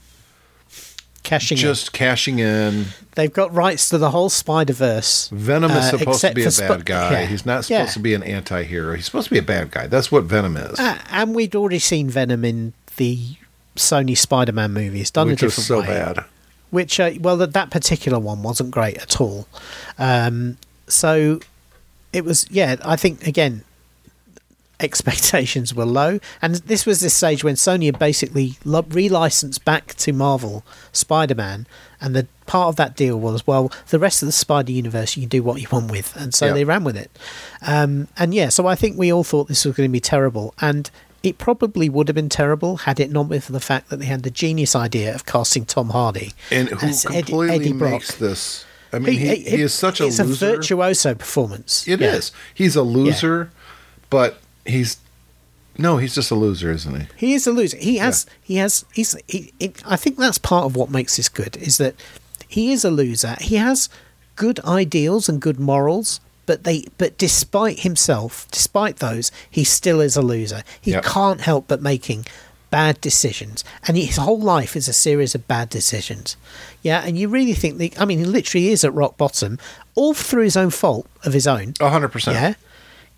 Cashing 1.22 1.56
in. 1.56 1.62
just 1.62 1.92
cashing 1.92 2.38
in. 2.38 2.86
They've 3.14 3.32
got 3.32 3.54
rights 3.54 3.88
to 3.90 3.98
the 3.98 4.10
whole 4.10 4.28
Spider 4.28 4.72
Verse. 4.74 5.28
Venom 5.32 5.70
is 5.70 5.92
Uh, 5.94 5.98
supposed 5.98 6.20
to 6.20 6.34
be 6.34 6.42
a 6.44 6.50
for 6.50 6.60
bad 6.68 6.80
Sp- 6.80 6.84
guy. 6.84 7.10
yeah. 7.12 7.26
He's 7.26 7.46
not 7.46 7.64
supposed 7.64 7.88
Yeah. 7.90 7.92
to 7.92 7.98
be 7.98 8.12
an 8.14 8.22
anti-hero. 8.22 8.94
He's 8.94 9.06
supposed 9.06 9.28
to 9.28 9.30
be 9.34 9.38
a 9.38 9.42
bad 9.42 9.70
guy. 9.70 9.86
That's 9.86 10.12
what 10.12 10.24
Venom 10.24 10.56
is. 10.58 10.78
Uh, 10.78 10.98
and 11.10 11.34
we'd 11.34 11.54
already 11.54 11.78
seen 11.78 12.10
Venom 12.10 12.44
in 12.44 12.72
the 12.96 13.36
Sony 13.76 14.16
Spider-Man 14.16 14.72
movies, 14.72 15.10
done 15.10 15.28
which 15.28 15.42
a 15.42 15.46
different 15.46 15.66
so 15.66 15.80
way. 15.80 15.86
bad. 15.86 16.24
Which, 16.70 17.00
uh, 17.00 17.12
well, 17.20 17.36
that, 17.38 17.52
that 17.54 17.70
particular 17.70 18.18
one 18.18 18.42
wasn't 18.42 18.70
great 18.70 18.98
at 18.98 19.20
all. 19.20 19.46
Um, 19.98 20.58
so 20.88 21.40
it 22.12 22.24
was, 22.24 22.46
yeah. 22.50 22.76
I 22.84 22.96
think 22.96 23.26
again, 23.26 23.62
expectations 24.80 25.74
were 25.74 25.84
low, 25.84 26.18
and 26.42 26.56
this 26.56 26.84
was 26.86 27.00
this 27.00 27.14
stage 27.14 27.44
when 27.44 27.54
Sony 27.54 27.86
had 27.86 27.98
basically 27.98 28.50
relicensed 28.64 29.64
back 29.64 29.94
to 29.94 30.12
Marvel 30.12 30.64
Spider-Man, 30.92 31.66
and 32.00 32.14
the 32.14 32.26
part 32.46 32.68
of 32.68 32.76
that 32.76 32.96
deal 32.96 33.18
was, 33.18 33.46
well, 33.46 33.72
the 33.90 33.98
rest 33.98 34.22
of 34.22 34.26
the 34.26 34.32
Spider 34.32 34.72
universe 34.72 35.16
you 35.16 35.22
can 35.22 35.28
do 35.30 35.42
what 35.42 35.60
you 35.60 35.68
want 35.70 35.90
with, 35.90 36.14
and 36.16 36.34
so 36.34 36.46
Yeah. 36.46 36.52
they 36.52 36.64
ran 36.64 36.84
with 36.84 36.96
it. 36.96 37.10
Um, 37.66 38.08
and 38.18 38.34
yeah, 38.34 38.48
so 38.48 38.66
I 38.66 38.74
think 38.74 38.98
we 38.98 39.12
all 39.12 39.24
thought 39.24 39.48
this 39.48 39.64
was 39.64 39.76
going 39.76 39.88
to 39.88 39.92
be 39.92 40.00
terrible, 40.00 40.54
and 40.60 40.90
it 41.22 41.38
probably 41.38 41.88
would 41.88 42.08
have 42.08 42.14
been 42.14 42.28
terrible 42.28 42.76
had 42.78 43.00
it 43.00 43.10
not 43.10 43.30
been 43.30 43.40
for 43.40 43.52
the 43.52 43.60
fact 43.60 43.88
that 43.88 43.98
they 43.98 44.04
had 44.06 44.22
the 44.24 44.30
genius 44.30 44.76
idea 44.76 45.14
of 45.14 45.24
casting 45.24 45.64
Tom 45.64 45.88
Hardy 45.90 46.32
And 46.50 46.68
who 46.68 46.86
as 46.86 47.06
Ed- 47.06 47.26
completely 47.26 47.54
Eddie 47.54 47.72
Brock. 47.72 47.92
makes 47.92 48.14
this? 48.16 48.66
I 48.92 48.98
mean, 48.98 49.18
he, 49.18 49.36
he, 49.36 49.62
is 49.62 49.72
such 49.74 50.00
a 50.00 50.06
it's 50.06 50.18
loser. 50.20 50.50
a 50.50 50.56
virtuoso 50.56 51.14
performance. 51.14 51.88
It 51.88 52.00
is. 52.02 52.30
Yeah. 52.32 52.40
He's 52.54 52.76
a 52.76 52.82
loser, 52.82 53.50
but 54.10 54.38
he's 54.64 54.98
no, 55.76 55.96
he's 55.96 56.14
just 56.14 56.30
a 56.30 56.34
loser, 56.36 56.70
isn't 56.70 57.00
he? 57.00 57.06
He 57.16 57.34
is 57.34 57.46
a 57.46 57.52
loser. 57.52 57.76
He 57.76 57.96
has. 57.96 58.26
He 58.42 58.56
has. 58.56 58.84
He's. 58.92 59.16
He, 59.26 59.52
it, 59.58 59.82
I 59.84 59.96
think 59.96 60.16
that's 60.18 60.38
part 60.38 60.66
of 60.66 60.76
what 60.76 60.90
makes 60.90 61.16
this 61.16 61.28
good. 61.28 61.56
Is 61.56 61.78
that 61.78 61.96
he 62.46 62.72
is 62.72 62.84
a 62.84 62.90
loser. 62.90 63.36
He 63.40 63.56
has 63.56 63.88
good 64.36 64.60
ideals 64.60 65.28
and 65.28 65.40
good 65.40 65.58
morals, 65.58 66.20
but 66.46 66.62
they. 66.62 66.84
But 66.96 67.18
despite 67.18 67.80
himself, 67.80 68.46
despite 68.52 68.98
those, 68.98 69.32
he 69.50 69.64
still 69.64 70.00
is 70.00 70.16
a 70.16 70.22
loser. 70.22 70.62
He 70.80 70.92
Yep. 70.92 71.04
can't 71.04 71.40
help 71.40 71.66
but 71.66 71.82
making 71.82 72.26
bad 72.70 73.00
decisions, 73.00 73.64
and 73.88 73.96
his 73.96 74.16
whole 74.16 74.40
life 74.40 74.76
is 74.76 74.86
a 74.86 74.92
series 74.92 75.34
of 75.34 75.48
bad 75.48 75.68
decisions. 75.70 76.36
Yeah, 76.82 77.02
and 77.04 77.18
you 77.18 77.28
really 77.28 77.52
think 77.54 77.78
that? 77.78 78.00
I 78.00 78.04
mean, 78.04 78.18
he 78.20 78.24
literally 78.24 78.68
is 78.68 78.84
at 78.84 78.94
rock 78.94 79.16
bottom, 79.16 79.58
all 79.96 80.14
through 80.14 80.44
his 80.44 80.56
own 80.56 80.70
fault 80.70 81.08
of 81.24 81.32
his 81.32 81.48
own. 81.48 81.74
A 81.80 81.90
hundred 81.90 82.10
percent. 82.12 82.36
Yeah, 82.36 82.54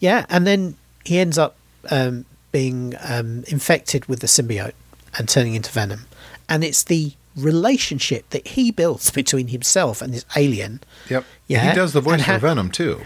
yeah, 0.01 0.27
and 0.31 0.47
then 0.47 0.77
he 1.07 1.19
ends 1.19 1.39
up 1.39 1.57
um, 1.91 2.25
being 2.53 2.95
um, 3.01 3.45
infected 3.49 4.07
with 4.07 4.21
the 4.21 4.27
symbiote 4.27 4.73
and 5.19 5.29
turning 5.29 5.55
into 5.55 5.71
venom, 5.71 6.07
and 6.49 6.63
it's 6.65 6.83
the 6.83 7.13
relationship 7.37 8.29
that 8.31 8.47
he 8.49 8.71
builds 8.71 9.11
between 9.21 9.49
himself 9.49 10.03
and 10.03 10.13
this 10.15 10.25
alien. 10.37 10.81
Yep. 11.09 11.25
Yeah, 11.47 11.69
He 11.71 11.75
does 11.77 11.93
the 11.93 12.01
voice 12.01 12.15
and 12.15 12.25
for 12.25 12.39
Venom 12.39 12.71
too. 12.71 13.03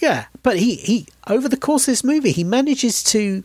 Yeah, 0.00 0.26
but 0.42 0.58
he 0.58 0.76
he 0.76 1.06
over 1.28 1.48
the 1.48 1.56
course 1.56 1.82
of 1.86 1.92
this 1.92 2.02
movie, 2.04 2.32
he 2.32 2.44
manages 2.44 3.02
to. 3.04 3.44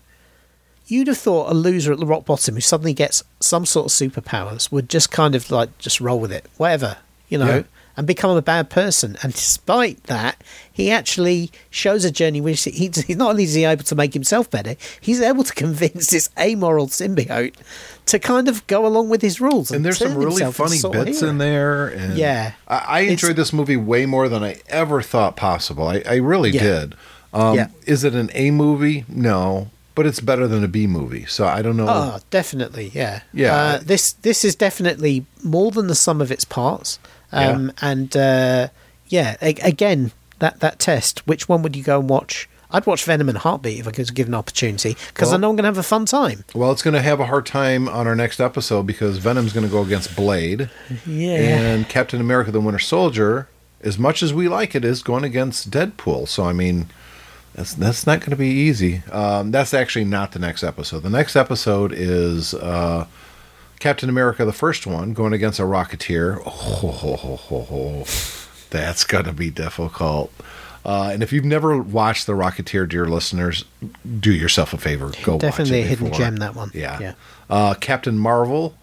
You'd 0.88 1.08
have 1.08 1.18
thought 1.18 1.52
a 1.52 1.54
loser 1.54 1.92
at 1.92 2.00
the 2.00 2.06
rock 2.06 2.24
bottom 2.24 2.56
who 2.56 2.62
suddenly 2.62 2.94
gets 2.94 3.22
some 3.42 3.66
sort 3.66 3.88
of 3.88 3.92
superpowers 3.92 4.72
would 4.72 4.88
just 4.90 5.12
kind 5.12 5.36
of 5.36 5.52
like 5.52 5.78
just 5.80 6.00
roll 6.00 6.18
with 6.18 6.32
it, 6.32 6.46
whatever, 6.56 6.96
you 7.28 7.38
know, 7.38 7.58
Yeah. 7.58 7.64
And 7.98 8.06
become 8.08 8.38
a 8.38 8.42
bad 8.42 8.70
person. 8.70 9.18
And 9.24 9.34
despite 9.34 10.04
that, 10.04 10.42
he 10.72 10.92
actually 10.92 11.52
shows 11.72 12.06
a 12.06 12.12
journey 12.12 12.40
which 12.40 12.64
he, 12.64 12.72
he's 13.08 13.18
not 13.18 13.32
only 13.32 13.44
is 13.44 13.56
he 13.56 13.66
able 13.66 13.84
to 13.84 13.96
make 13.96 14.14
himself 14.14 14.50
better, 14.50 14.76
he's 15.02 15.20
able 15.20 15.44
to 15.44 15.54
convince 15.66 16.08
this 16.12 16.30
amoral 16.38 16.88
symbiote 16.88 17.56
to 18.06 18.20
kind 18.20 18.48
of 18.48 18.66
go 18.68 18.86
along 18.86 19.10
with 19.10 19.22
his 19.22 19.42
rules. 19.42 19.72
And 19.72 19.84
there's 19.84 19.98
some 19.98 20.16
really 20.16 20.50
funny 20.52 20.78
bits 20.92 21.22
in 21.22 21.40
there. 21.40 21.88
And 21.88 22.16
Yeah. 22.18 22.54
I, 22.68 22.78
I 22.78 23.00
enjoyed 23.02 23.36
this 23.36 23.52
movie 23.52 23.76
way 23.78 24.06
more 24.06 24.30
than 24.30 24.44
I 24.44 24.62
ever 24.70 25.02
thought 25.02 25.36
possible. 25.36 25.88
I, 25.88 26.04
I 26.08 26.16
really 26.18 26.52
Yeah. 26.52 26.64
did. 26.64 26.96
Um, 27.34 27.56
Yeah. 27.56 27.68
Is 27.86 28.04
it 28.04 28.14
an 28.14 28.30
A 28.36 28.52
movie? 28.52 29.04
No, 29.10 29.70
but 29.96 30.06
it's 30.06 30.20
better 30.20 30.48
than 30.48 30.64
a 30.64 30.68
B 30.68 30.86
movie. 30.88 31.26
So 31.26 31.46
I 31.48 31.62
don't 31.64 31.76
know. 31.76 31.88
Oh, 31.90 32.20
definitely, 32.30 32.92
yeah, 32.94 33.22
Yeah. 33.34 33.56
Uh, 33.56 33.80
this 33.84 34.14
this 34.14 34.46
is 34.46 34.56
definitely 34.56 35.26
more 35.44 35.72
than 35.72 35.88
the 35.88 35.96
sum 35.96 36.22
of 36.22 36.32
its 36.32 36.46
parts, 36.46 37.00
um, 37.32 37.72
and 37.82 38.16
uh, 38.16 38.68
yeah, 39.08 39.36
a- 39.42 39.56
again 39.64 40.12
that 40.40 40.60
that 40.60 40.80
test. 40.80 41.26
Which 41.28 41.48
one 41.50 41.62
would 41.64 41.76
you 41.76 41.84
go 41.84 42.00
and 42.00 42.10
watch? 42.10 42.50
I'd 42.70 42.86
watch 42.86 43.06
Venom 43.06 43.30
and 43.30 43.38
Heartbeat 43.38 43.80
if 43.80 43.88
I 43.88 43.92
could 43.92 44.14
give 44.14 44.28
an 44.28 44.34
opportunity 44.34 44.98
because 45.14 45.32
I 45.32 45.38
know 45.38 45.50
I'm 45.50 45.56
going 45.56 45.64
to 45.64 45.70
have 45.70 45.78
a 45.78 45.84
fun 45.84 46.06
time. 46.06 46.44
Well, 46.54 46.74
it's 46.74 46.82
going 46.82 46.96
to 46.96 47.02
have 47.02 47.22
a 47.22 47.26
hard 47.26 47.46
time 47.46 47.88
on 47.88 48.08
our 48.08 48.16
next 48.16 48.42
episode 48.42 48.84
because 48.86 49.20
Venom's 49.20 49.54
going 49.54 49.66
to 49.66 49.72
go 49.72 49.82
against 49.82 50.18
Blade. 50.18 50.70
Yeah, 51.06 51.38
And 51.38 51.88
Captain 51.88 52.20
America 52.20 52.52
the 52.52 52.60
Winter 52.60 52.78
Soldier, 52.80 53.48
as 53.82 53.98
much 53.98 54.22
as 54.22 54.34
we 54.34 54.50
like 54.50 54.76
it, 54.76 54.84
is 54.84 55.02
going 55.02 55.24
against 55.24 55.72
Deadpool. 55.72 56.28
So, 56.28 56.44
I 56.44 56.52
mean, 56.52 56.90
that's, 57.56 57.74
that's 57.74 58.06
not 58.06 58.20
going 58.20 58.32
to 58.32 58.36
be 58.36 58.50
easy. 58.50 59.02
Um, 59.14 59.52
that's 59.52 59.74
actually 59.74 60.04
not 60.06 60.34
the 60.34 60.40
next 60.40 60.62
episode. 60.62 61.04
The 61.04 61.10
next 61.10 61.38
episode 61.38 61.94
is 61.94 62.54
uh, 62.54 63.08
Captain 63.80 64.10
America, 64.10 64.44
the 64.46 64.54
first 64.54 64.88
one, 64.88 65.14
going 65.14 65.34
against 65.34 65.60
a 65.60 65.64
Rocketeer. 65.64 66.42
Oh, 66.46 66.50
ho, 66.50 67.16
ho, 67.16 67.36
ho, 67.36 68.06
that's 68.70 69.04
going 69.04 69.26
to 69.26 69.34
be 69.34 69.50
difficult. 69.50 70.32
Uh, 70.86 71.10
and 71.12 71.22
if 71.22 71.34
you've 71.34 71.46
never 71.46 71.78
watched 71.78 72.28
The 72.28 72.34
Rocketeer, 72.34 72.88
dear 72.88 73.06
listeners, 73.06 73.66
do 74.20 74.34
yourself 74.34 74.74
a 74.74 74.78
favor. 74.78 75.12
Go 75.24 75.38
definitely 75.38 75.38
watch 75.38 75.42
it 75.42 75.42
Definitely 75.42 75.80
a 75.82 75.86
hidden 75.86 76.06
before. 76.10 76.20
gem. 76.20 76.36
That 76.38 76.56
one. 76.56 76.72
Yeah. 76.74 77.00
yeah. 77.00 77.14
Uh, 77.50 77.74
Captain 77.76 78.18
Marvel 78.18 78.76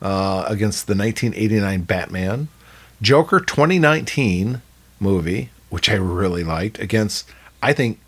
uh, 0.00 0.44
against 0.48 0.86
the 0.86 0.94
1989 0.94 1.82
Batman. 1.82 2.48
Joker 3.02 3.40
2019 3.40 4.62
movie, 4.98 5.50
which 5.68 5.88
I 5.90 5.94
really 5.94 6.44
liked, 6.44 6.78
against, 6.78 7.28
I 7.62 7.72
think, 7.72 7.98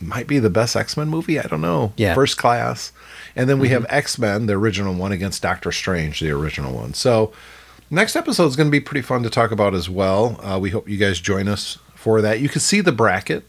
might 0.00 0.26
be 0.26 0.38
the 0.38 0.50
best 0.50 0.76
X 0.76 0.96
Men 0.96 1.08
movie. 1.08 1.38
I 1.38 1.44
don't 1.44 1.60
know. 1.60 1.92
Yeah. 1.96 2.14
First 2.14 2.36
class. 2.36 2.92
And 3.34 3.48
then 3.48 3.58
we 3.58 3.70
have 3.70 3.86
X 3.88 4.18
Men, 4.18 4.46
the 4.46 4.54
original 4.54 4.94
one, 4.94 5.12
against 5.12 5.42
Doctor 5.42 5.72
Strange, 5.72 6.20
the 6.20 6.30
original 6.30 6.74
one. 6.74 6.94
So, 6.94 7.32
next 7.90 8.16
episode 8.16 8.46
is 8.46 8.56
going 8.56 8.68
to 8.68 8.72
be 8.72 8.80
pretty 8.80 9.02
fun 9.02 9.22
to 9.22 9.30
talk 9.30 9.50
about 9.50 9.74
as 9.74 9.90
well. 9.90 10.40
Uh, 10.42 10.58
we 10.58 10.70
hope 10.70 10.88
you 10.88 10.96
guys 10.96 11.20
join 11.20 11.48
us 11.48 11.78
for 11.94 12.22
that. 12.22 12.40
You 12.40 12.48
can 12.48 12.60
see 12.60 12.80
the 12.80 12.92
bracket. 12.92 13.44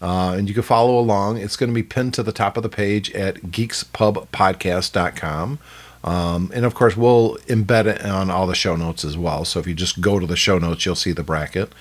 Uh, 0.00 0.36
and 0.38 0.46
you 0.46 0.54
can 0.54 0.62
follow 0.62 0.96
along. 0.96 1.38
It's 1.38 1.56
going 1.56 1.70
to 1.70 1.74
be 1.74 1.82
pinned 1.82 2.14
to 2.14 2.22
the 2.22 2.30
top 2.30 2.56
of 2.56 2.62
the 2.62 2.68
page 2.68 3.10
at 3.12 3.38
geekspubpodcast.com. 3.38 5.58
Um, 6.04 6.52
and 6.54 6.64
of 6.64 6.74
course, 6.74 6.96
we'll 6.96 7.36
embed 7.48 7.86
it 7.86 8.04
on 8.04 8.30
all 8.30 8.46
the 8.46 8.54
show 8.54 8.76
notes 8.76 9.04
as 9.04 9.18
well. 9.18 9.44
So 9.44 9.58
if 9.58 9.66
you 9.66 9.74
just 9.74 10.00
go 10.00 10.20
to 10.20 10.26
the 10.26 10.36
show 10.36 10.58
notes, 10.58 10.86
you'll 10.86 10.94
see 10.94 11.10
the 11.10 11.24
bracket. 11.24 11.72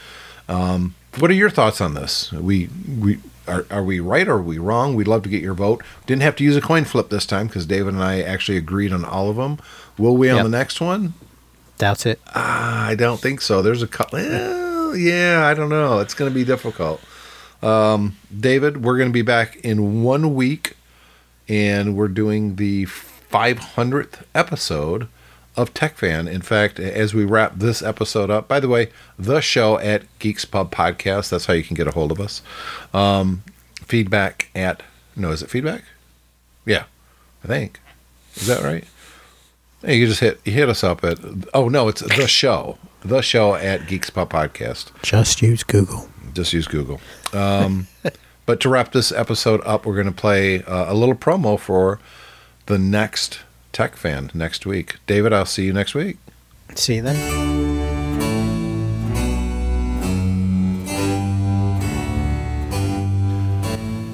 Um, 0.49 0.95
what 1.19 1.29
are 1.29 1.35
your 1.35 1.49
thoughts 1.49 1.81
on 1.81 1.93
this? 1.93 2.31
We 2.31 2.69
we 2.99 3.19
are, 3.47 3.65
are 3.71 3.83
we 3.83 3.99
right 3.99 4.27
or 4.27 4.33
are 4.35 4.41
we 4.41 4.57
wrong? 4.57 4.95
We'd 4.95 5.07
love 5.07 5.23
to 5.23 5.29
get 5.29 5.41
your 5.41 5.53
vote. 5.53 5.83
Didn't 6.05 6.21
have 6.23 6.35
to 6.37 6.43
use 6.43 6.55
a 6.55 6.61
coin 6.61 6.85
flip 6.85 7.09
this 7.09 7.25
time 7.25 7.47
because 7.47 7.65
David 7.65 7.93
and 7.93 8.03
I 8.03 8.21
actually 8.21 8.57
agreed 8.57 8.91
on 8.93 9.03
all 9.05 9.29
of 9.29 9.35
them. 9.37 9.59
Will 9.97 10.15
we 10.17 10.29
on 10.29 10.37
Yep. 10.37 10.43
the 10.45 10.49
next 10.49 10.81
one? 10.81 11.13
Doubt 11.77 12.05
it. 12.05 12.19
I 12.33 12.95
don't 12.97 13.19
think 13.19 13.41
so. 13.41 13.61
There's 13.61 13.83
a 13.83 13.87
couple. 13.87 14.19
Well, 14.19 14.95
yeah, 14.95 15.45
I 15.45 15.53
don't 15.53 15.69
know. 15.69 15.99
It's 15.99 16.13
going 16.13 16.31
to 16.31 16.35
be 16.35 16.43
difficult. 16.45 17.01
Um, 17.61 18.15
David, 18.35 18.83
we're 18.83 18.97
going 18.97 19.09
to 19.09 19.13
be 19.13 19.21
back 19.21 19.57
in 19.57 20.03
one 20.03 20.33
week, 20.35 20.75
and 21.49 21.95
we're 21.95 22.07
doing 22.07 22.55
the 22.55 22.85
500th 22.85 24.23
episode 24.33 25.07
of 25.57 25.73
Tech 25.73 25.97
Fan. 25.97 26.27
In 26.27 26.41
fact, 26.41 26.79
as 26.79 27.13
we 27.13 27.25
wrap 27.25 27.55
this 27.55 27.81
episode 27.81 28.29
up, 28.29 28.47
by 28.47 28.59
the 28.59 28.69
way, 28.69 28.89
the 29.17 29.41
show 29.41 29.79
at 29.79 30.03
Geeks 30.19 30.45
Pub 30.45 30.71
Podcast. 30.71 31.29
That's 31.29 31.47
how 31.47 31.53
you 31.53 31.63
can 31.63 31.75
get 31.75 31.88
a 31.88 31.91
hold 31.91 32.11
of 32.11 32.21
us. 32.21 32.41
Um, 32.93 33.43
feedback 33.84 34.49
at 34.55 34.84
no, 35.15 35.31
is 35.31 35.41
it 35.41 35.49
feedback? 35.49 35.84
Yeah, 36.65 36.84
I 37.43 37.47
think. 37.47 37.79
Is 38.35 38.47
that 38.47 38.63
right? 38.63 38.85
Hey, 39.81 39.95
you 39.97 40.07
just 40.07 40.19
hit 40.19 40.39
you 40.45 40.51
hit 40.51 40.69
us 40.69 40.84
up 40.84 41.03
at 41.03 41.17
oh 41.53 41.69
no, 41.69 41.88
it's 41.88 42.01
the 42.01 42.27
show. 42.27 42.77
The 43.01 43.21
show 43.21 43.55
at 43.55 43.88
Geeks 43.88 44.09
Pub 44.09 44.31
Podcast. 44.31 44.91
Just 45.01 45.41
use 45.41 45.63
Google. 45.63 46.09
just 46.34 46.53
use 46.53 46.67
Google. 46.67 46.99
Um, 47.34 47.88
but 48.45 48.59
to 48.61 48.69
wrap 48.69 48.91
this 48.91 49.11
episode 49.11 49.61
up, 49.65 49.85
we're 49.85 49.95
going 49.95 50.07
to 50.07 50.11
play 50.11 50.63
uh, 50.63 50.91
a 50.91 50.93
little 50.93 51.15
promo 51.15 51.59
for 51.59 51.99
the 52.67 52.77
next 52.77 53.39
Tech 53.77 53.95
Fan 53.95 54.31
next 54.33 54.65
week. 54.65 54.95
David, 55.05 55.31
I'll 55.31 55.45
see 55.45 55.65
you 55.65 55.71
next 55.71 55.93
week. 55.93 56.17
See 56.73 56.95
you 56.95 57.03
then. 57.03 57.15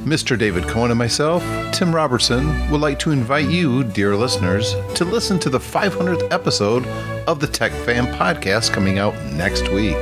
Mr. 0.06 0.38
David 0.38 0.68
Cohen 0.68 0.92
and 0.92 1.00
myself, 1.00 1.42
Tim 1.72 1.96
Robertson, 1.96 2.70
would 2.72 2.82
like 2.82 3.00
to 3.00 3.12
invite 3.12 3.48
you, 3.48 3.86
dear 3.86 4.18
listeners, 4.18 4.76
to 4.96 5.06
listen 5.06 5.40
to 5.40 5.50
the 5.50 5.60
500th 5.60 6.30
episode 6.30 6.86
of 7.26 7.40
the 7.40 7.48
Tech 7.48 7.72
Fan 7.72 8.08
Podcast 8.08 8.74
coming 8.74 9.00
out 9.00 9.16
next 9.32 9.70
week. 9.70 9.96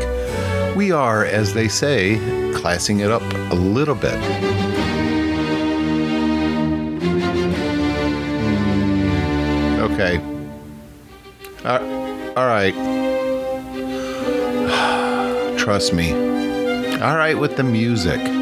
We 0.76 0.92
are, 0.92 1.24
as 1.24 1.54
they 1.54 1.68
say, 1.68 2.18
classing 2.56 3.02
it 3.02 3.12
up 3.12 3.22
a 3.52 3.56
little 3.56 3.94
bit. 3.94 4.71
Okay. 9.82 10.18
Uh, 11.66 11.80
all 12.38 12.46
right. 12.46 12.74
Trust 15.58 15.94
me. 15.94 16.14
All 17.02 17.16
right 17.16 17.38
with 17.38 17.58
the 17.58 17.64
music. 17.64 18.41